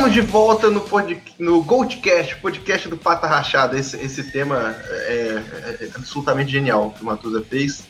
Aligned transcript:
Estamos 0.00 0.14
de 0.14 0.22
volta 0.22 0.70
no, 0.70 0.80
pod, 0.80 1.22
no 1.38 1.62
Goldcast, 1.62 2.36
podcast 2.36 2.88
do 2.88 2.96
Pata 2.96 3.26
Rachada. 3.26 3.78
Esse, 3.78 3.98
esse 3.98 4.32
tema 4.32 4.74
é, 4.88 5.12
é, 5.12 5.84
é 5.84 5.90
absolutamente 5.94 6.50
genial 6.50 6.94
que 6.96 7.02
o 7.02 7.04
Matusa 7.04 7.42
fez. 7.42 7.82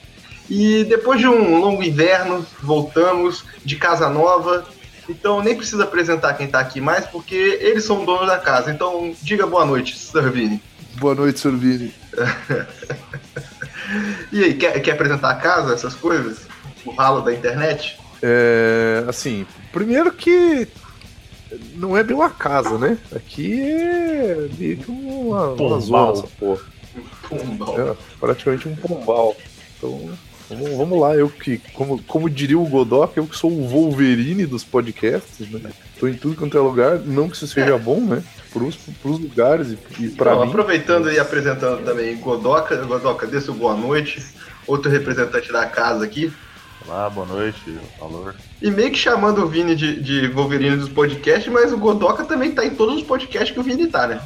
E 0.49 0.83
depois 0.89 1.21
de 1.21 1.29
um 1.29 1.61
longo 1.61 1.85
inverno, 1.85 2.45
voltamos 2.61 3.45
de 3.65 3.77
casa 3.77 4.09
nova. 4.09 4.67
Então 5.09 5.41
nem 5.41 5.55
precisa 5.55 5.85
apresentar 5.85 6.35
quem 6.35 6.47
está 6.47 6.59
aqui 6.59 6.81
mais, 6.81 7.07
porque 7.07 7.61
eles 7.61 7.85
são 7.85 8.05
donos 8.05 8.27
da 8.27 8.39
casa. 8.39 8.73
Então 8.73 9.15
diga 9.23 9.47
boa 9.47 9.65
noite, 9.65 9.97
Servini. 9.97 10.61
Boa 10.97 11.15
noite, 11.15 11.39
Servini. 11.39 11.95
e 14.33 14.43
aí, 14.43 14.55
quer, 14.55 14.81
quer 14.81 14.93
apresentar 14.95 15.31
a 15.31 15.37
casa, 15.37 15.75
essas 15.75 15.95
coisas? 15.95 16.41
O 16.85 16.91
ralo 16.91 17.21
da 17.21 17.33
internet? 17.33 18.01
É, 18.21 19.05
assim, 19.09 19.47
primeiro 19.73 20.11
que 20.11 20.67
não 21.75 21.97
é 21.97 22.03
bem 22.03 22.17
uma 22.17 22.31
casa, 22.31 22.79
né? 22.79 22.99
Aqui 23.15 23.61
é 23.61 24.49
meio 24.59 24.77
que 24.77 24.91
uma, 24.91 25.49
uma 25.53 25.81
zona, 25.81 26.13
essa 26.13 26.29
porra. 26.39 26.63
Pombal. 27.29 27.81
É, 27.81 27.97
praticamente 28.19 28.69
um 28.69 28.77
pombal. 28.77 29.37
Então, 29.77 30.11
vamos, 30.49 30.71
vamos 30.77 31.01
lá. 31.01 31.15
Eu 31.15 31.29
que, 31.29 31.59
como, 31.73 32.03
como 32.03 32.29
diria 32.29 32.59
o 32.59 32.67
Godok, 32.67 33.17
eu 33.17 33.27
que 33.27 33.37
sou 33.37 33.51
o 33.51 33.69
Wolverine 33.69 34.47
dos 34.47 34.65
podcasts, 34.65 35.49
né? 35.51 35.71
Tô 35.99 36.09
em 36.09 36.15
tudo 36.15 36.37
quanto 36.37 36.57
é 36.57 36.61
lugar. 36.61 36.99
Não 36.99 37.29
que 37.29 37.37
isso 37.37 37.47
seja 37.47 37.75
é. 37.75 37.79
bom, 37.79 38.01
né? 38.01 38.23
Pros, 38.53 38.77
pros 39.01 39.21
lugares 39.21 39.69
e, 39.71 40.05
e 40.05 40.09
pra 40.09 40.35
mim. 40.35 40.49
Aproveitando 40.49 41.11
e 41.11 41.19
apresentando 41.19 41.85
também 41.85 42.17
Godoka. 42.17 42.77
Godoka, 42.85 43.27
dê 43.27 43.41
seu 43.41 43.55
boa 43.55 43.77
noite. 43.77 44.25
Outro 44.67 44.91
representante 44.91 45.53
da 45.53 45.67
casa 45.67 46.05
aqui. 46.05 46.33
Olá, 46.91 47.09
boa 47.09 47.25
noite, 47.25 47.79
valor. 48.01 48.35
E 48.61 48.69
meio 48.69 48.91
que 48.91 48.99
chamando 48.99 49.45
o 49.45 49.47
Vini 49.47 49.77
de, 49.77 50.01
de 50.03 50.27
Wolverine 50.27 50.77
dos 50.77 50.89
podcasts, 50.89 51.47
mas 51.47 51.73
o 51.73 51.79
Godoka 51.79 52.25
também 52.25 52.51
tá 52.51 52.67
em 52.67 52.75
todos 52.75 52.97
os 52.97 53.03
podcasts 53.05 53.53
que 53.53 53.61
o 53.61 53.63
Vini 53.63 53.87
tá, 53.87 54.09
né? 54.09 54.21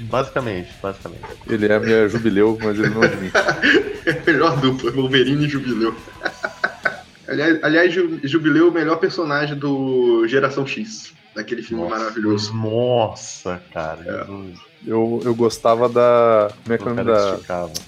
Basicamente, 0.00 0.74
basicamente. 0.82 1.22
Ele 1.48 1.66
é 1.66 1.76
a 1.76 1.78
minha 1.78 2.08
jubileu, 2.08 2.58
mas 2.60 2.76
ele 2.80 2.88
não 2.88 3.00
admite. 3.00 3.32
melhor 4.26 4.60
dupla, 4.60 4.90
Wolverine 4.90 5.46
e 5.46 5.48
Jubileu. 5.48 5.94
aliás, 7.28 7.62
aliás, 7.62 7.94
Jubileu 8.24 8.66
é 8.66 8.70
o 8.70 8.74
melhor 8.74 8.96
personagem 8.96 9.56
do 9.56 10.26
Geração 10.26 10.66
X, 10.66 11.12
daquele 11.32 11.62
filme 11.62 11.84
Nossa, 11.84 11.96
maravilhoso. 11.96 12.56
Nossa, 12.56 13.62
cara, 13.72 14.02
Jesus. 14.02 14.58
É. 14.86 14.90
Eu, 14.90 15.20
eu 15.24 15.34
gostava 15.34 15.88
da. 15.88 16.50
Como 16.62 16.74
é 16.74 16.78
que 16.78 16.88
é 16.88 16.92
o 16.92 16.94
nome 16.94 17.10
da. 17.10 17.38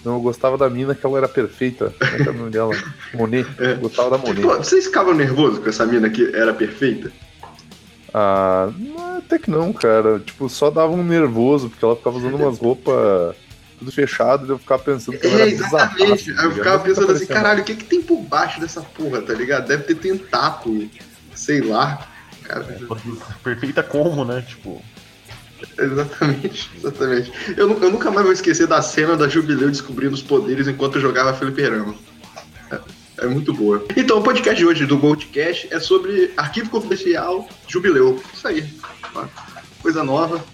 Não, 0.04 0.14
eu 0.14 0.20
gostava 0.20 0.56
da 0.56 0.68
mina 0.70 0.94
que 0.94 1.04
ela 1.04 1.18
era 1.18 1.28
perfeita. 1.28 1.92
Como 1.98 2.14
é 2.14 2.16
que 2.16 2.28
é 2.28 2.30
o 2.30 2.34
nome 2.34 2.50
dela? 2.50 2.72
Monet. 3.14 3.46
É. 3.58 3.72
Eu 3.72 3.78
gostava 3.78 4.10
da 4.10 4.18
Monet. 4.18 4.42
Pô, 4.42 4.56
vocês 4.56 4.86
ficavam 4.86 5.14
nervosos 5.14 5.58
com 5.58 5.68
essa 5.68 5.86
mina 5.86 6.08
que 6.08 6.34
era 6.34 6.52
perfeita? 6.52 7.12
Ah, 8.12 8.70
até 9.18 9.38
que 9.38 9.50
não, 9.50 9.72
cara. 9.72 10.18
Tipo, 10.20 10.48
só 10.48 10.70
dava 10.70 10.92
um 10.92 11.04
nervoso, 11.04 11.68
porque 11.68 11.84
ela 11.84 11.96
ficava 11.96 12.16
usando 12.16 12.36
umas 12.36 12.58
roupas 12.58 13.36
tudo 13.78 13.92
fechado, 13.92 14.46
e 14.46 14.50
eu 14.50 14.58
ficava 14.58 14.82
pensando 14.82 15.18
que 15.18 15.26
ela 15.26 15.40
é, 15.40 15.48
exatamente. 15.48 16.30
Aí 16.30 16.44
eu 16.44 16.52
ficava 16.52 16.82
pensando 16.82 17.12
assim, 17.12 17.26
caralho, 17.26 17.62
o 17.62 17.64
que, 17.64 17.76
que 17.76 17.84
tem 17.84 18.02
por 18.02 18.20
baixo 18.22 18.60
dessa 18.60 18.80
porra, 18.80 19.20
tá 19.22 19.34
ligado? 19.34 19.68
Deve 19.68 19.84
ter 19.84 19.96
tentáculo, 19.96 20.88
sei 21.34 21.60
lá. 21.60 22.08
Cara. 22.42 22.64
Perfeita 23.42 23.82
como, 23.82 24.24
né? 24.24 24.42
Tipo. 24.46 24.82
Exatamente, 25.78 26.70
exatamente. 26.76 27.32
Eu, 27.56 27.70
eu 27.82 27.90
nunca 27.90 28.10
mais 28.10 28.24
vou 28.24 28.32
esquecer 28.32 28.66
da 28.66 28.82
cena 28.82 29.16
da 29.16 29.28
Jubileu 29.28 29.70
descobrindo 29.70 30.14
os 30.14 30.22
poderes 30.22 30.68
enquanto 30.68 31.00
jogava 31.00 31.34
Felipe 31.34 31.62
Rama. 31.62 31.94
É, 32.70 32.80
é, 33.18 33.26
muito 33.26 33.52
boa. 33.52 33.84
Então, 33.96 34.18
o 34.18 34.22
podcast 34.22 34.56
de 34.56 34.66
hoje 34.66 34.86
do 34.86 34.98
Goldcast 34.98 35.68
é 35.70 35.80
sobre 35.80 36.32
arquivo 36.36 36.70
confidencial 36.70 37.48
Jubileu. 37.66 38.22
Isso 38.34 38.46
aí. 38.46 38.64
Coisa 39.80 40.04
nova. 40.04 40.44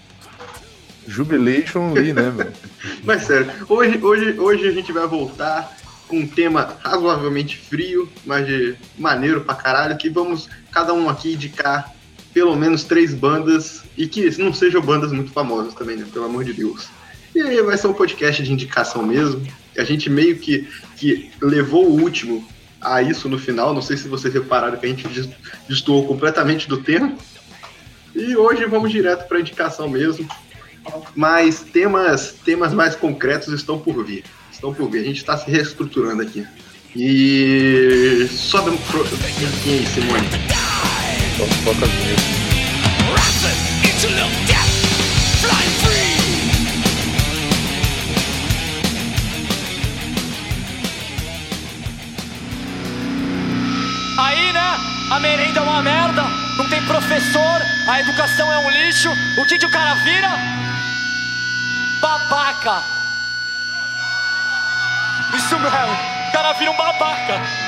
Jubilation 1.07 1.93
Lee, 1.93 2.13
né, 2.13 2.31
meu? 2.31 2.51
Mas 3.03 3.23
sério, 3.23 3.51
hoje, 3.67 3.99
hoje, 4.01 4.39
hoje 4.39 4.67
a 4.67 4.71
gente 4.71 4.91
vai 4.91 5.05
voltar 5.05 5.75
com 6.07 6.19
um 6.19 6.27
tema 6.27 6.77
razoavelmente 6.81 7.57
frio, 7.57 8.09
mas 8.25 8.45
de 8.45 8.75
maneiro 8.97 9.41
pra 9.41 9.55
caralho, 9.55 9.97
que 9.97 10.09
vamos 10.09 10.49
cada 10.71 10.93
um 10.93 11.09
aqui 11.09 11.33
indicar 11.33 11.93
pelo 12.33 12.55
menos 12.55 12.83
três 12.83 13.13
bandas 13.13 13.83
e 13.97 14.07
que 14.07 14.37
não 14.41 14.53
sejam 14.53 14.81
bandas 14.81 15.11
muito 15.11 15.31
famosas 15.31 15.73
também, 15.73 15.97
né? 15.97 16.05
Pelo 16.11 16.25
amor 16.25 16.43
de 16.43 16.53
Deus. 16.53 16.87
E 17.35 17.41
aí 17.41 17.61
vai 17.61 17.77
ser 17.77 17.87
um 17.87 17.93
podcast 17.93 18.41
de 18.43 18.51
indicação 18.51 19.03
mesmo. 19.03 19.41
A 19.77 19.83
gente 19.83 20.09
meio 20.09 20.37
que, 20.37 20.67
que 20.97 21.31
levou 21.41 21.87
o 21.87 22.01
último 22.01 22.47
a 22.81 23.01
isso 23.01 23.29
no 23.29 23.39
final. 23.39 23.73
Não 23.73 23.81
sei 23.81 23.97
se 23.97 24.07
vocês 24.07 24.33
repararam 24.33 24.77
que 24.77 24.85
a 24.85 24.89
gente 24.89 25.07
destoou 25.67 26.07
completamente 26.07 26.67
do 26.67 26.77
tema. 26.77 27.15
E 28.15 28.35
hoje 28.35 28.65
vamos 28.65 28.91
direto 28.91 29.27
para 29.27 29.39
indicação 29.39 29.87
mesmo. 29.89 30.27
Mas 31.15 31.61
temas, 31.61 32.35
temas 32.43 32.73
mais 32.73 32.95
concretos 32.95 33.53
estão 33.53 33.79
por 33.79 34.03
vir. 34.03 34.23
Estão 34.51 34.73
por 34.73 34.89
vir. 34.89 35.01
A 35.01 35.05
gente 35.05 35.17
está 35.17 35.37
se 35.37 35.49
reestruturando 35.49 36.21
aqui. 36.21 36.45
E 36.95 38.27
sobe 38.29 38.77
pro. 38.91 39.01
Aqui, 39.01 39.85
Simone. 39.87 40.62
Só 41.37 41.45
toca 41.65 41.85
Aí, 54.15 54.53
né? 54.53 54.77
A 55.09 55.19
merenda 55.19 55.59
é 55.59 55.63
uma 55.63 55.81
merda, 55.81 56.23
não 56.57 56.69
tem 56.69 56.81
professor, 56.83 57.61
a 57.87 57.99
educação 57.99 58.51
é 58.51 58.57
um 58.59 58.69
lixo. 58.69 59.09
O 59.39 59.45
que, 59.47 59.57
que 59.57 59.65
o 59.65 59.71
cara 59.71 59.95
vira? 59.95 60.29
Babaca. 61.99 62.83
Isso 65.35 65.59
mesmo, 65.59 65.93
o 66.27 66.31
cara 66.31 66.53
vira 66.53 66.71
um 66.71 66.77
babaca 66.77 67.62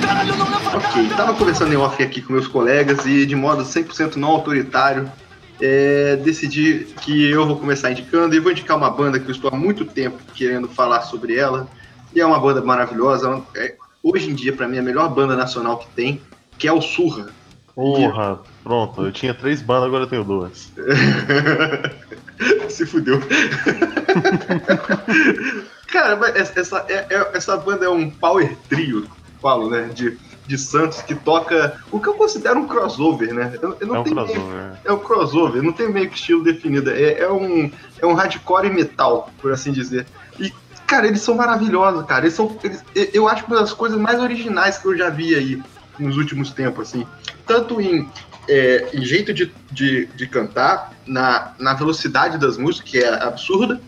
caralho, 0.00 0.36
não 0.36 0.50
leva 0.50 0.78
Ok, 0.78 1.02
nada. 1.02 1.16
tava 1.16 1.34
conversando 1.34 1.72
em 1.72 1.76
off 1.76 2.02
aqui 2.02 2.22
com 2.22 2.32
meus 2.32 2.46
colegas 2.46 3.04
e 3.04 3.26
de 3.26 3.36
modo 3.36 3.62
100% 3.62 4.16
não 4.16 4.30
autoritário, 4.30 5.10
é, 5.60 6.16
decidi 6.16 6.86
que 7.02 7.30
eu 7.30 7.46
vou 7.46 7.56
começar 7.56 7.90
indicando 7.90 8.34
e 8.34 8.40
vou 8.40 8.50
indicar 8.50 8.76
uma 8.76 8.90
banda 8.90 9.20
que 9.20 9.26
eu 9.26 9.32
estou 9.32 9.50
há 9.52 9.56
muito 9.56 9.84
tempo 9.84 10.18
querendo 10.34 10.68
falar 10.68 11.02
sobre 11.02 11.36
ela. 11.36 11.68
E 12.14 12.20
é 12.20 12.26
uma 12.26 12.38
banda 12.38 12.60
maravilhosa. 12.60 13.42
É, 13.56 13.74
hoje 14.02 14.30
em 14.30 14.34
dia, 14.34 14.52
para 14.52 14.66
mim, 14.66 14.76
é 14.76 14.80
a 14.80 14.82
melhor 14.82 15.08
banda 15.08 15.36
nacional 15.36 15.78
que 15.78 15.88
tem, 15.88 16.20
que 16.58 16.66
é 16.66 16.72
o 16.72 16.80
Surra. 16.80 17.30
Porra, 17.74 18.40
e... 18.44 18.62
pronto, 18.62 19.02
eu 19.02 19.12
tinha 19.12 19.32
três 19.32 19.62
bandas, 19.62 19.86
agora 19.86 20.04
eu 20.04 20.08
tenho 20.08 20.24
duas. 20.24 20.72
Se 22.68 22.84
fudeu. 22.84 23.20
Cara, 25.88 26.18
essa, 26.34 26.84
é, 26.88 27.06
é, 27.08 27.30
essa 27.34 27.56
banda 27.56 27.84
é 27.84 27.88
um 27.88 28.10
power 28.10 28.56
trio 28.68 29.06
falo, 29.42 29.68
né? 29.68 29.90
De, 29.92 30.16
de 30.46 30.56
Santos 30.56 31.02
que 31.02 31.14
toca 31.14 31.80
o 31.90 32.00
que 32.00 32.08
eu 32.08 32.14
considero 32.14 32.60
um 32.60 32.66
crossover, 32.66 33.34
né? 33.34 33.52
Eu, 33.60 33.76
eu 33.80 33.86
não 33.86 33.96
é 33.96 34.00
um 34.00 34.04
crossover. 34.04 34.46
Meio, 34.46 34.78
é 34.84 34.92
um 34.92 34.98
crossover, 34.98 35.62
não 35.62 35.72
tem 35.72 35.92
meio 35.92 36.08
que 36.08 36.16
estilo 36.16 36.42
definido. 36.42 36.90
É, 36.90 37.20
é, 37.20 37.30
um, 37.30 37.70
é 38.00 38.06
um 38.06 38.14
hardcore 38.14 38.70
metal, 38.70 39.30
por 39.40 39.52
assim 39.52 39.72
dizer. 39.72 40.06
E, 40.38 40.52
cara, 40.86 41.06
eles 41.06 41.20
são 41.20 41.34
maravilhosos, 41.34 42.06
cara. 42.06 42.24
Eles 42.24 42.34
são. 42.34 42.56
Eles, 42.62 42.84
eu 43.12 43.28
acho 43.28 43.44
uma 43.46 43.56
das 43.56 43.72
coisas 43.72 43.98
mais 43.98 44.20
originais 44.20 44.78
que 44.78 44.86
eu 44.86 44.96
já 44.96 45.10
vi 45.10 45.34
aí 45.34 45.62
nos 45.98 46.16
últimos 46.16 46.52
tempos, 46.52 46.88
assim. 46.88 47.06
Tanto 47.46 47.80
em, 47.80 48.08
é, 48.48 48.88
em 48.94 49.04
jeito 49.04 49.34
de, 49.34 49.52
de, 49.70 50.06
de 50.06 50.26
cantar, 50.26 50.92
na, 51.06 51.52
na 51.58 51.74
velocidade 51.74 52.38
das 52.38 52.56
músicas, 52.56 52.90
que 52.90 52.98
é 52.98 53.22
absurda, 53.22 53.80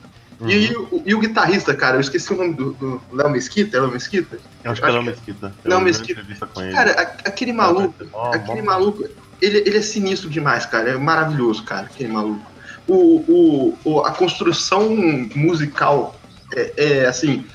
Uhum. 0.44 0.50
E, 0.50 0.76
o, 0.76 1.02
e, 1.06 1.14
o 1.14 1.18
guitarrista, 1.18 1.74
cara, 1.74 1.96
eu 1.96 2.00
esqueci 2.00 2.32
o 2.32 2.36
nome 2.36 2.54
do, 2.54 2.72
do 2.74 3.00
Léo 3.12 3.30
Mesquita, 3.30 3.76
é 3.76 3.80
Léo 3.80 3.90
Mesquita? 3.90 4.38
Eu 4.62 4.72
acho 4.72 4.80
que 4.80 4.86
é 4.86 4.90
Léo 4.90 5.02
Mesquita. 5.02 5.54
Léo 5.64 5.80
Mesquita. 5.80 6.24
Cara, 6.72 6.90
aquele 7.24 7.52
maluco, 7.52 7.94
oh, 8.12 8.20
aquele 8.26 8.60
bom. 8.60 8.66
maluco, 8.66 9.08
ele, 9.40 9.58
ele 9.58 9.78
é 9.78 9.82
sinistro 9.82 10.28
demais, 10.28 10.66
cara, 10.66 10.90
é 10.90 10.96
maravilhoso, 10.96 11.64
cara, 11.64 11.86
aquele 11.86 12.12
maluco. 12.12 12.44
O, 12.86 13.74
o, 13.84 14.00
a 14.00 14.10
construção 14.12 14.94
musical 15.34 16.20
é, 16.54 16.72
é 16.76 17.06
assim, 17.06 17.46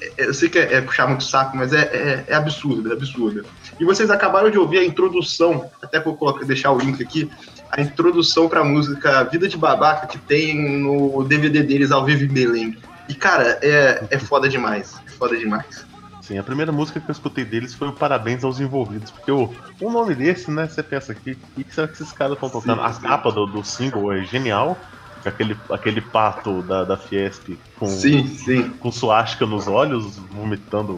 é, 0.00 0.26
eu 0.28 0.34
sei 0.34 0.48
que 0.48 0.58
é, 0.58 0.74
é, 0.74 0.80
puxar 0.80 1.06
muito 1.06 1.24
saco, 1.24 1.56
mas 1.56 1.72
é, 1.72 1.82
é, 1.82 2.24
é 2.28 2.34
absurda, 2.34 2.90
é 2.90 2.92
absurda. 2.92 3.44
E 3.78 3.84
vocês 3.84 4.10
acabaram 4.10 4.50
de 4.50 4.58
ouvir 4.58 4.78
a 4.78 4.84
introdução, 4.84 5.70
até 5.82 5.98
vou 6.00 6.16
colocar, 6.16 6.44
deixar 6.44 6.70
o 6.70 6.78
link 6.78 7.02
aqui, 7.02 7.30
a 7.76 7.80
introdução 7.80 8.48
pra 8.48 8.62
música 8.62 9.24
Vida 9.24 9.48
de 9.48 9.56
Babaca 9.56 10.06
que 10.06 10.18
tem 10.18 10.80
no 10.80 11.24
DVD 11.24 11.62
deles 11.62 11.90
ao 11.90 12.04
vivo 12.04 12.24
em 12.24 12.28
Belém. 12.28 12.78
E, 13.08 13.14
cara, 13.14 13.58
é, 13.60 14.04
é 14.10 14.18
foda 14.18 14.48
demais. 14.48 14.94
É 15.06 15.10
foda 15.10 15.36
demais. 15.36 15.84
Sim, 16.22 16.38
a 16.38 16.42
primeira 16.42 16.72
música 16.72 17.00
que 17.00 17.10
eu 17.10 17.12
escutei 17.12 17.44
deles 17.44 17.74
foi 17.74 17.88
o 17.88 17.92
Parabéns 17.92 18.44
aos 18.44 18.58
Envolvidos, 18.58 19.10
porque 19.10 19.30
o, 19.30 19.52
um 19.82 19.90
nome 19.90 20.14
desse, 20.14 20.50
né, 20.50 20.66
você 20.66 20.82
pensa 20.82 21.12
aqui, 21.12 21.36
o 21.54 21.62
que 21.62 21.74
será 21.74 21.86
que 21.86 21.92
esses 21.94 22.12
caras 22.12 22.34
estão 22.34 22.48
tocando? 22.48 22.80
Sim, 22.80 22.86
a 22.86 22.92
sim. 22.94 23.02
capa 23.02 23.30
do, 23.30 23.44
do 23.44 23.62
single 23.62 24.10
é 24.10 24.24
genial, 24.24 24.78
aquele, 25.22 25.54
aquele 25.70 26.00
pato 26.00 26.62
da, 26.62 26.84
da 26.84 26.96
Fiesp 26.96 27.58
com, 27.78 27.86
sim, 27.86 28.26
sim. 28.26 28.70
com 28.70 28.90
suástica 28.90 29.44
nos 29.44 29.68
olhos, 29.68 30.16
vomitando 30.30 30.96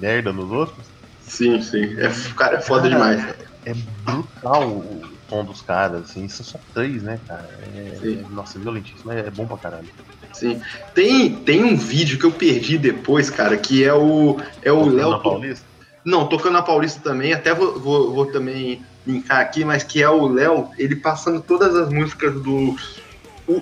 merda 0.00 0.32
nos 0.32 0.50
outros. 0.50 0.84
Sim, 1.20 1.62
sim. 1.62 1.96
É, 1.96 2.10
cara, 2.34 2.56
é 2.56 2.60
foda 2.60 2.88
demais. 2.88 3.24
é 3.64 3.74
brutal 4.04 4.68
o 4.68 5.13
tom 5.34 5.44
dos 5.44 5.60
caras, 5.60 6.02
assim, 6.04 6.28
são 6.28 6.46
só 6.46 6.58
três, 6.72 7.02
né, 7.02 7.18
cara? 7.26 7.48
É, 7.74 7.98
Sim. 8.00 8.26
nossa, 8.30 8.56
é 8.56 8.60
violentíssimo, 8.60 9.10
é, 9.10 9.20
é 9.20 9.30
bom 9.30 9.46
pra 9.46 9.56
caralho. 9.56 9.88
Sim. 10.32 10.60
Tem, 10.94 11.34
tem 11.34 11.64
um 11.64 11.76
vídeo 11.76 12.18
que 12.18 12.24
eu 12.24 12.30
perdi 12.30 12.78
depois, 12.78 13.30
cara, 13.30 13.56
que 13.56 13.84
é 13.84 13.92
o. 13.92 14.38
É 14.62 14.70
o 14.70 14.88
Léo. 14.88 15.10
na 15.10 15.18
Paulista? 15.18 15.66
Não, 16.04 16.28
tocando 16.28 16.52
na 16.52 16.62
Paulista 16.62 17.00
também, 17.00 17.32
até 17.32 17.52
vou, 17.52 17.80
vou, 17.80 18.14
vou 18.14 18.26
também 18.26 18.84
linkar 19.06 19.40
aqui, 19.40 19.64
mas 19.64 19.82
que 19.82 20.02
é 20.02 20.08
o 20.08 20.28
Léo, 20.28 20.70
ele 20.78 20.96
passando 20.96 21.40
todas 21.40 21.74
as 21.74 21.90
músicas 21.90 22.34
do. 22.40 22.76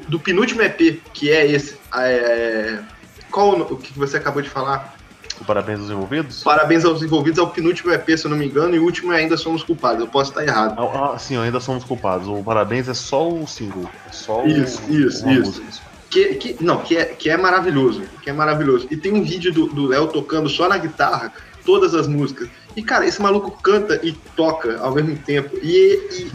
do 0.08 0.18
penúltimo 0.20 0.60
EP, 0.62 1.00
que 1.14 1.30
é 1.30 1.46
esse. 1.46 1.78
É, 1.94 2.80
qual 3.30 3.58
o 3.60 3.76
que 3.76 3.98
você 3.98 4.18
acabou 4.18 4.42
de 4.42 4.50
falar? 4.50 4.96
O 5.42 5.44
Parabéns 5.44 5.80
aos 5.80 5.90
envolvidos? 5.90 6.42
Parabéns 6.42 6.84
aos 6.84 7.02
envolvidos, 7.02 7.38
é 7.38 7.42
o 7.42 7.48
penúltimo 7.48 7.92
EP, 7.92 8.16
se 8.16 8.24
eu 8.24 8.30
não 8.30 8.38
me 8.38 8.46
engano, 8.46 8.74
e 8.74 8.78
o 8.78 8.84
último 8.84 9.12
é 9.12 9.16
Ainda 9.18 9.36
Somos 9.36 9.62
Culpados, 9.64 10.00
eu 10.00 10.06
posso 10.06 10.30
estar 10.30 10.44
errado. 10.44 10.74
Ah, 10.78 11.12
ah, 11.14 11.18
sim, 11.18 11.36
ainda 11.36 11.58
somos 11.60 11.82
culpados. 11.84 12.28
O 12.28 12.42
Parabéns 12.44 12.88
é 12.88 12.94
só 12.94 13.28
o 13.28 13.46
single. 13.46 13.90
É 14.08 14.12
só 14.12 14.42
o- 14.44 14.46
Isso, 14.48 14.80
isso, 14.88 15.28
isso. 15.28 15.46
música. 15.60 15.66
Que, 16.08 16.34
que, 16.34 16.64
não, 16.64 16.78
que 16.78 16.96
é, 16.96 17.06
que 17.06 17.28
é 17.28 17.36
maravilhoso. 17.36 18.02
Que 18.22 18.30
é 18.30 18.32
maravilhoso. 18.32 18.86
E 18.90 18.96
tem 18.96 19.12
um 19.12 19.22
vídeo 19.24 19.52
do 19.52 19.66
do 19.66 19.86
Léo 19.86 20.06
tocando 20.08 20.48
só 20.48 20.68
na 20.68 20.76
guitarra 20.78 21.32
todas 21.64 21.94
as 21.94 22.06
músicas. 22.06 22.48
E, 22.76 22.82
cara, 22.82 23.06
esse 23.06 23.20
maluco 23.20 23.50
canta 23.62 23.98
e 24.02 24.12
toca 24.36 24.78
ao 24.80 24.92
mesmo 24.94 25.16
tempo. 25.16 25.56
E, 25.62 26.28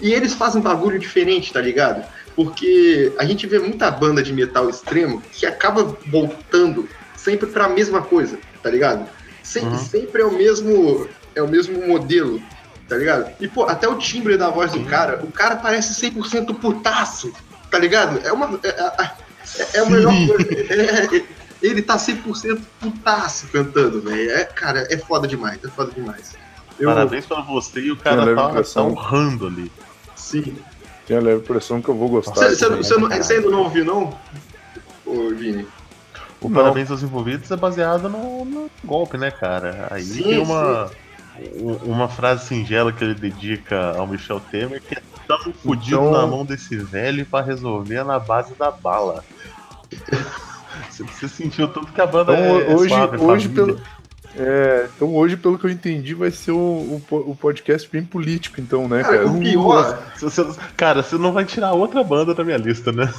e, 0.00 0.08
e 0.08 0.12
eles 0.12 0.34
fazem 0.34 0.60
bagulho 0.60 0.98
diferente, 0.98 1.52
tá 1.52 1.60
ligado? 1.60 2.04
Porque 2.36 3.12
a 3.18 3.24
gente 3.24 3.46
vê 3.46 3.58
muita 3.60 3.90
banda 3.90 4.22
de 4.22 4.32
metal 4.32 4.68
extremo 4.68 5.22
que 5.32 5.46
acaba 5.46 5.96
voltando 6.06 6.88
sempre 7.24 7.46
pra 7.46 7.68
mesma 7.68 8.02
coisa, 8.02 8.38
tá 8.62 8.70
ligado? 8.70 9.08
Sempre, 9.42 9.70
Uhum. 9.70 9.78
sempre 9.78 10.22
é 10.22 10.24
o 10.26 10.32
mesmo 10.32 11.08
é 11.34 11.42
o 11.42 11.48
mesmo 11.48 11.84
modelo, 11.88 12.40
tá 12.88 12.96
ligado? 12.96 13.32
E, 13.40 13.48
pô, 13.48 13.64
até 13.64 13.88
o 13.88 13.96
timbre 13.98 14.36
da 14.36 14.50
voz 14.50 14.70
do 14.72 14.84
cara, 14.84 15.20
o 15.24 15.32
cara 15.32 15.56
parece 15.56 15.94
100% 15.94 16.54
putaço, 16.54 17.32
tá 17.70 17.78
ligado? 17.78 18.20
É 18.24 18.32
uma. 18.32 18.58
É, 18.62 18.68
é, 18.68 19.66
é 19.74 19.80
a 19.80 19.86
melhor 19.86 20.12
Sim. 20.12 20.28
coisa. 20.28 20.48
É- 20.52 21.16
é- 21.16 21.24
ele 21.62 21.80
tá 21.82 21.98
100% 21.98 22.60
putaço 22.78 23.48
cantando, 23.48 24.00
velho. 24.02 24.30
É, 24.30 24.44
cara, 24.44 24.86
é 24.90 24.98
foda 24.98 25.26
demais, 25.26 25.58
é 25.64 25.68
foda 25.68 25.90
demais. 25.92 26.34
Eu, 26.78 26.90
Parabéns 26.90 27.24
pra 27.26 27.40
você 27.40 27.80
e 27.80 27.90
o 27.90 27.96
cara 27.96 28.34
tá, 28.34 28.62
tá 28.62 28.82
honrando 28.82 29.46
ali. 29.46 29.72
Sim. 30.14 30.56
Tenho 31.06 31.20
a 31.20 31.22
leve 31.22 31.40
impressão 31.40 31.80
que 31.82 31.88
eu 31.88 31.94
vou 31.94 32.08
gostar. 32.08 32.34
Você 32.50 33.34
ainda 33.34 33.50
não 33.50 33.60
ouviu, 33.64 33.84
não? 33.84 34.18
Ô, 35.06 35.30
Vini. 35.30 35.66
O 36.44 36.48
Não. 36.50 36.60
Parabéns 36.62 36.90
aos 36.90 37.02
envolvidos 37.02 37.50
é 37.50 37.56
baseado 37.56 38.08
no, 38.08 38.44
no 38.44 38.70
golpe, 38.84 39.16
né, 39.16 39.30
cara? 39.30 39.88
Aí 39.90 40.02
Sim, 40.02 40.22
tem 40.22 40.38
uma, 40.38 40.90
uma 41.82 42.08
frase 42.08 42.46
singela 42.46 42.92
que 42.92 43.02
ele 43.02 43.14
dedica 43.14 43.96
ao 43.96 44.06
Michel 44.06 44.40
Temer 44.40 44.82
que 44.82 44.94
é 44.94 45.02
tão 45.26 45.52
fudido 45.54 45.96
Então- 45.96 46.12
na 46.12 46.26
mão 46.26 46.44
desse 46.44 46.76
velho 46.76 47.24
pra 47.24 47.40
resolver 47.40 48.04
na 48.04 48.18
base 48.18 48.54
da 48.54 48.70
bala. 48.70 49.24
Você, 50.90 51.28
sentiu 51.28 51.66
tudo 51.68 51.86
que 51.88 52.00
a 52.00 52.06
banda 52.06 52.32
Então, 52.32 52.60
é, 52.60 52.74
hoje, 52.74 52.88
suave, 52.88 53.16
hoje 53.16 53.48
pelo, 53.48 53.80
é, 54.36 54.88
então 54.94 55.14
hoje, 55.14 55.36
pelo 55.36 55.58
que 55.58 55.66
eu 55.66 55.70
entendi, 55.70 56.14
vai 56.14 56.30
ser 56.30 56.52
o, 56.52 56.56
o, 56.56 57.02
o 57.30 57.36
podcast 57.36 57.88
bem 57.90 58.04
político, 58.04 58.60
então, 58.60 58.86
né, 58.88 59.02
Cara, 59.02 59.18
cara? 59.18 59.28
o 59.30 59.38
pior. 59.40 60.02
Você- 60.18 60.46
cara, 60.76 61.02
você 61.02 61.16
não 61.16 61.32
vai 61.32 61.44
tirar 61.44 61.72
outra 61.72 62.02
banda 62.04 62.34
da 62.34 62.44
minha 62.44 62.56
lista, 62.58 62.92
né? 62.92 63.12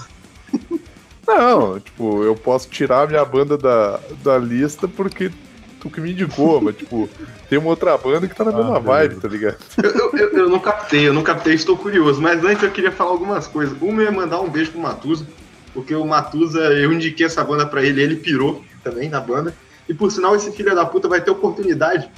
Não, 1.27 1.79
tipo, 1.79 2.23
eu 2.23 2.35
posso 2.35 2.69
tirar 2.69 3.03
a 3.03 3.07
minha 3.07 3.25
banda 3.25 3.57
da, 3.57 3.99
da 4.23 4.37
lista 4.37 4.87
porque 4.87 5.31
tu 5.79 5.89
que 5.89 5.99
me 6.01 6.11
indicou, 6.11 6.61
mas, 6.61 6.75
tipo, 6.77 7.09
tem 7.49 7.57
uma 7.59 7.69
outra 7.69 7.97
banda 7.97 8.27
que 8.27 8.35
tá 8.35 8.43
na 8.43 8.51
mesma 8.51 8.77
Ah, 8.77 8.79
vibe, 8.79 9.15
beleza. 9.15 9.21
tá 9.21 9.27
ligado? 9.27 9.57
Eu, 9.83 10.19
eu, 10.19 10.29
eu- 10.39 10.49
não 10.49 10.59
captei, 10.59 11.07
eu 11.07 11.13
não 11.13 11.23
captei, 11.23 11.53
estou 11.53 11.77
curioso. 11.77 12.21
Mas 12.21 12.43
antes 12.43 12.63
eu 12.63 12.71
queria 12.71 12.91
falar 12.91 13.11
algumas 13.11 13.47
coisas. 13.47 13.75
Uma 13.81 14.03
é 14.03 14.11
mandar 14.11 14.39
um 14.41 14.49
beijo 14.49 14.71
pro 14.71 14.79
Matusa, 14.81 15.25
porque 15.73 15.93
o 15.95 16.05
Matusa, 16.05 16.59
eu 16.73 16.91
indiquei 16.93 17.25
essa 17.25 17.43
banda 17.43 17.65
pra 17.65 17.83
ele, 17.83 18.01
ele 18.01 18.15
pirou 18.15 18.63
também 18.83 19.09
na 19.09 19.19
banda. 19.19 19.53
E 19.89 19.93
por 19.93 20.11
sinal, 20.11 20.35
esse 20.35 20.51
filho 20.51 20.73
da 20.73 20.85
puta 20.85 21.07
vai 21.07 21.21
ter 21.21 21.29
oportunidade. 21.31 22.09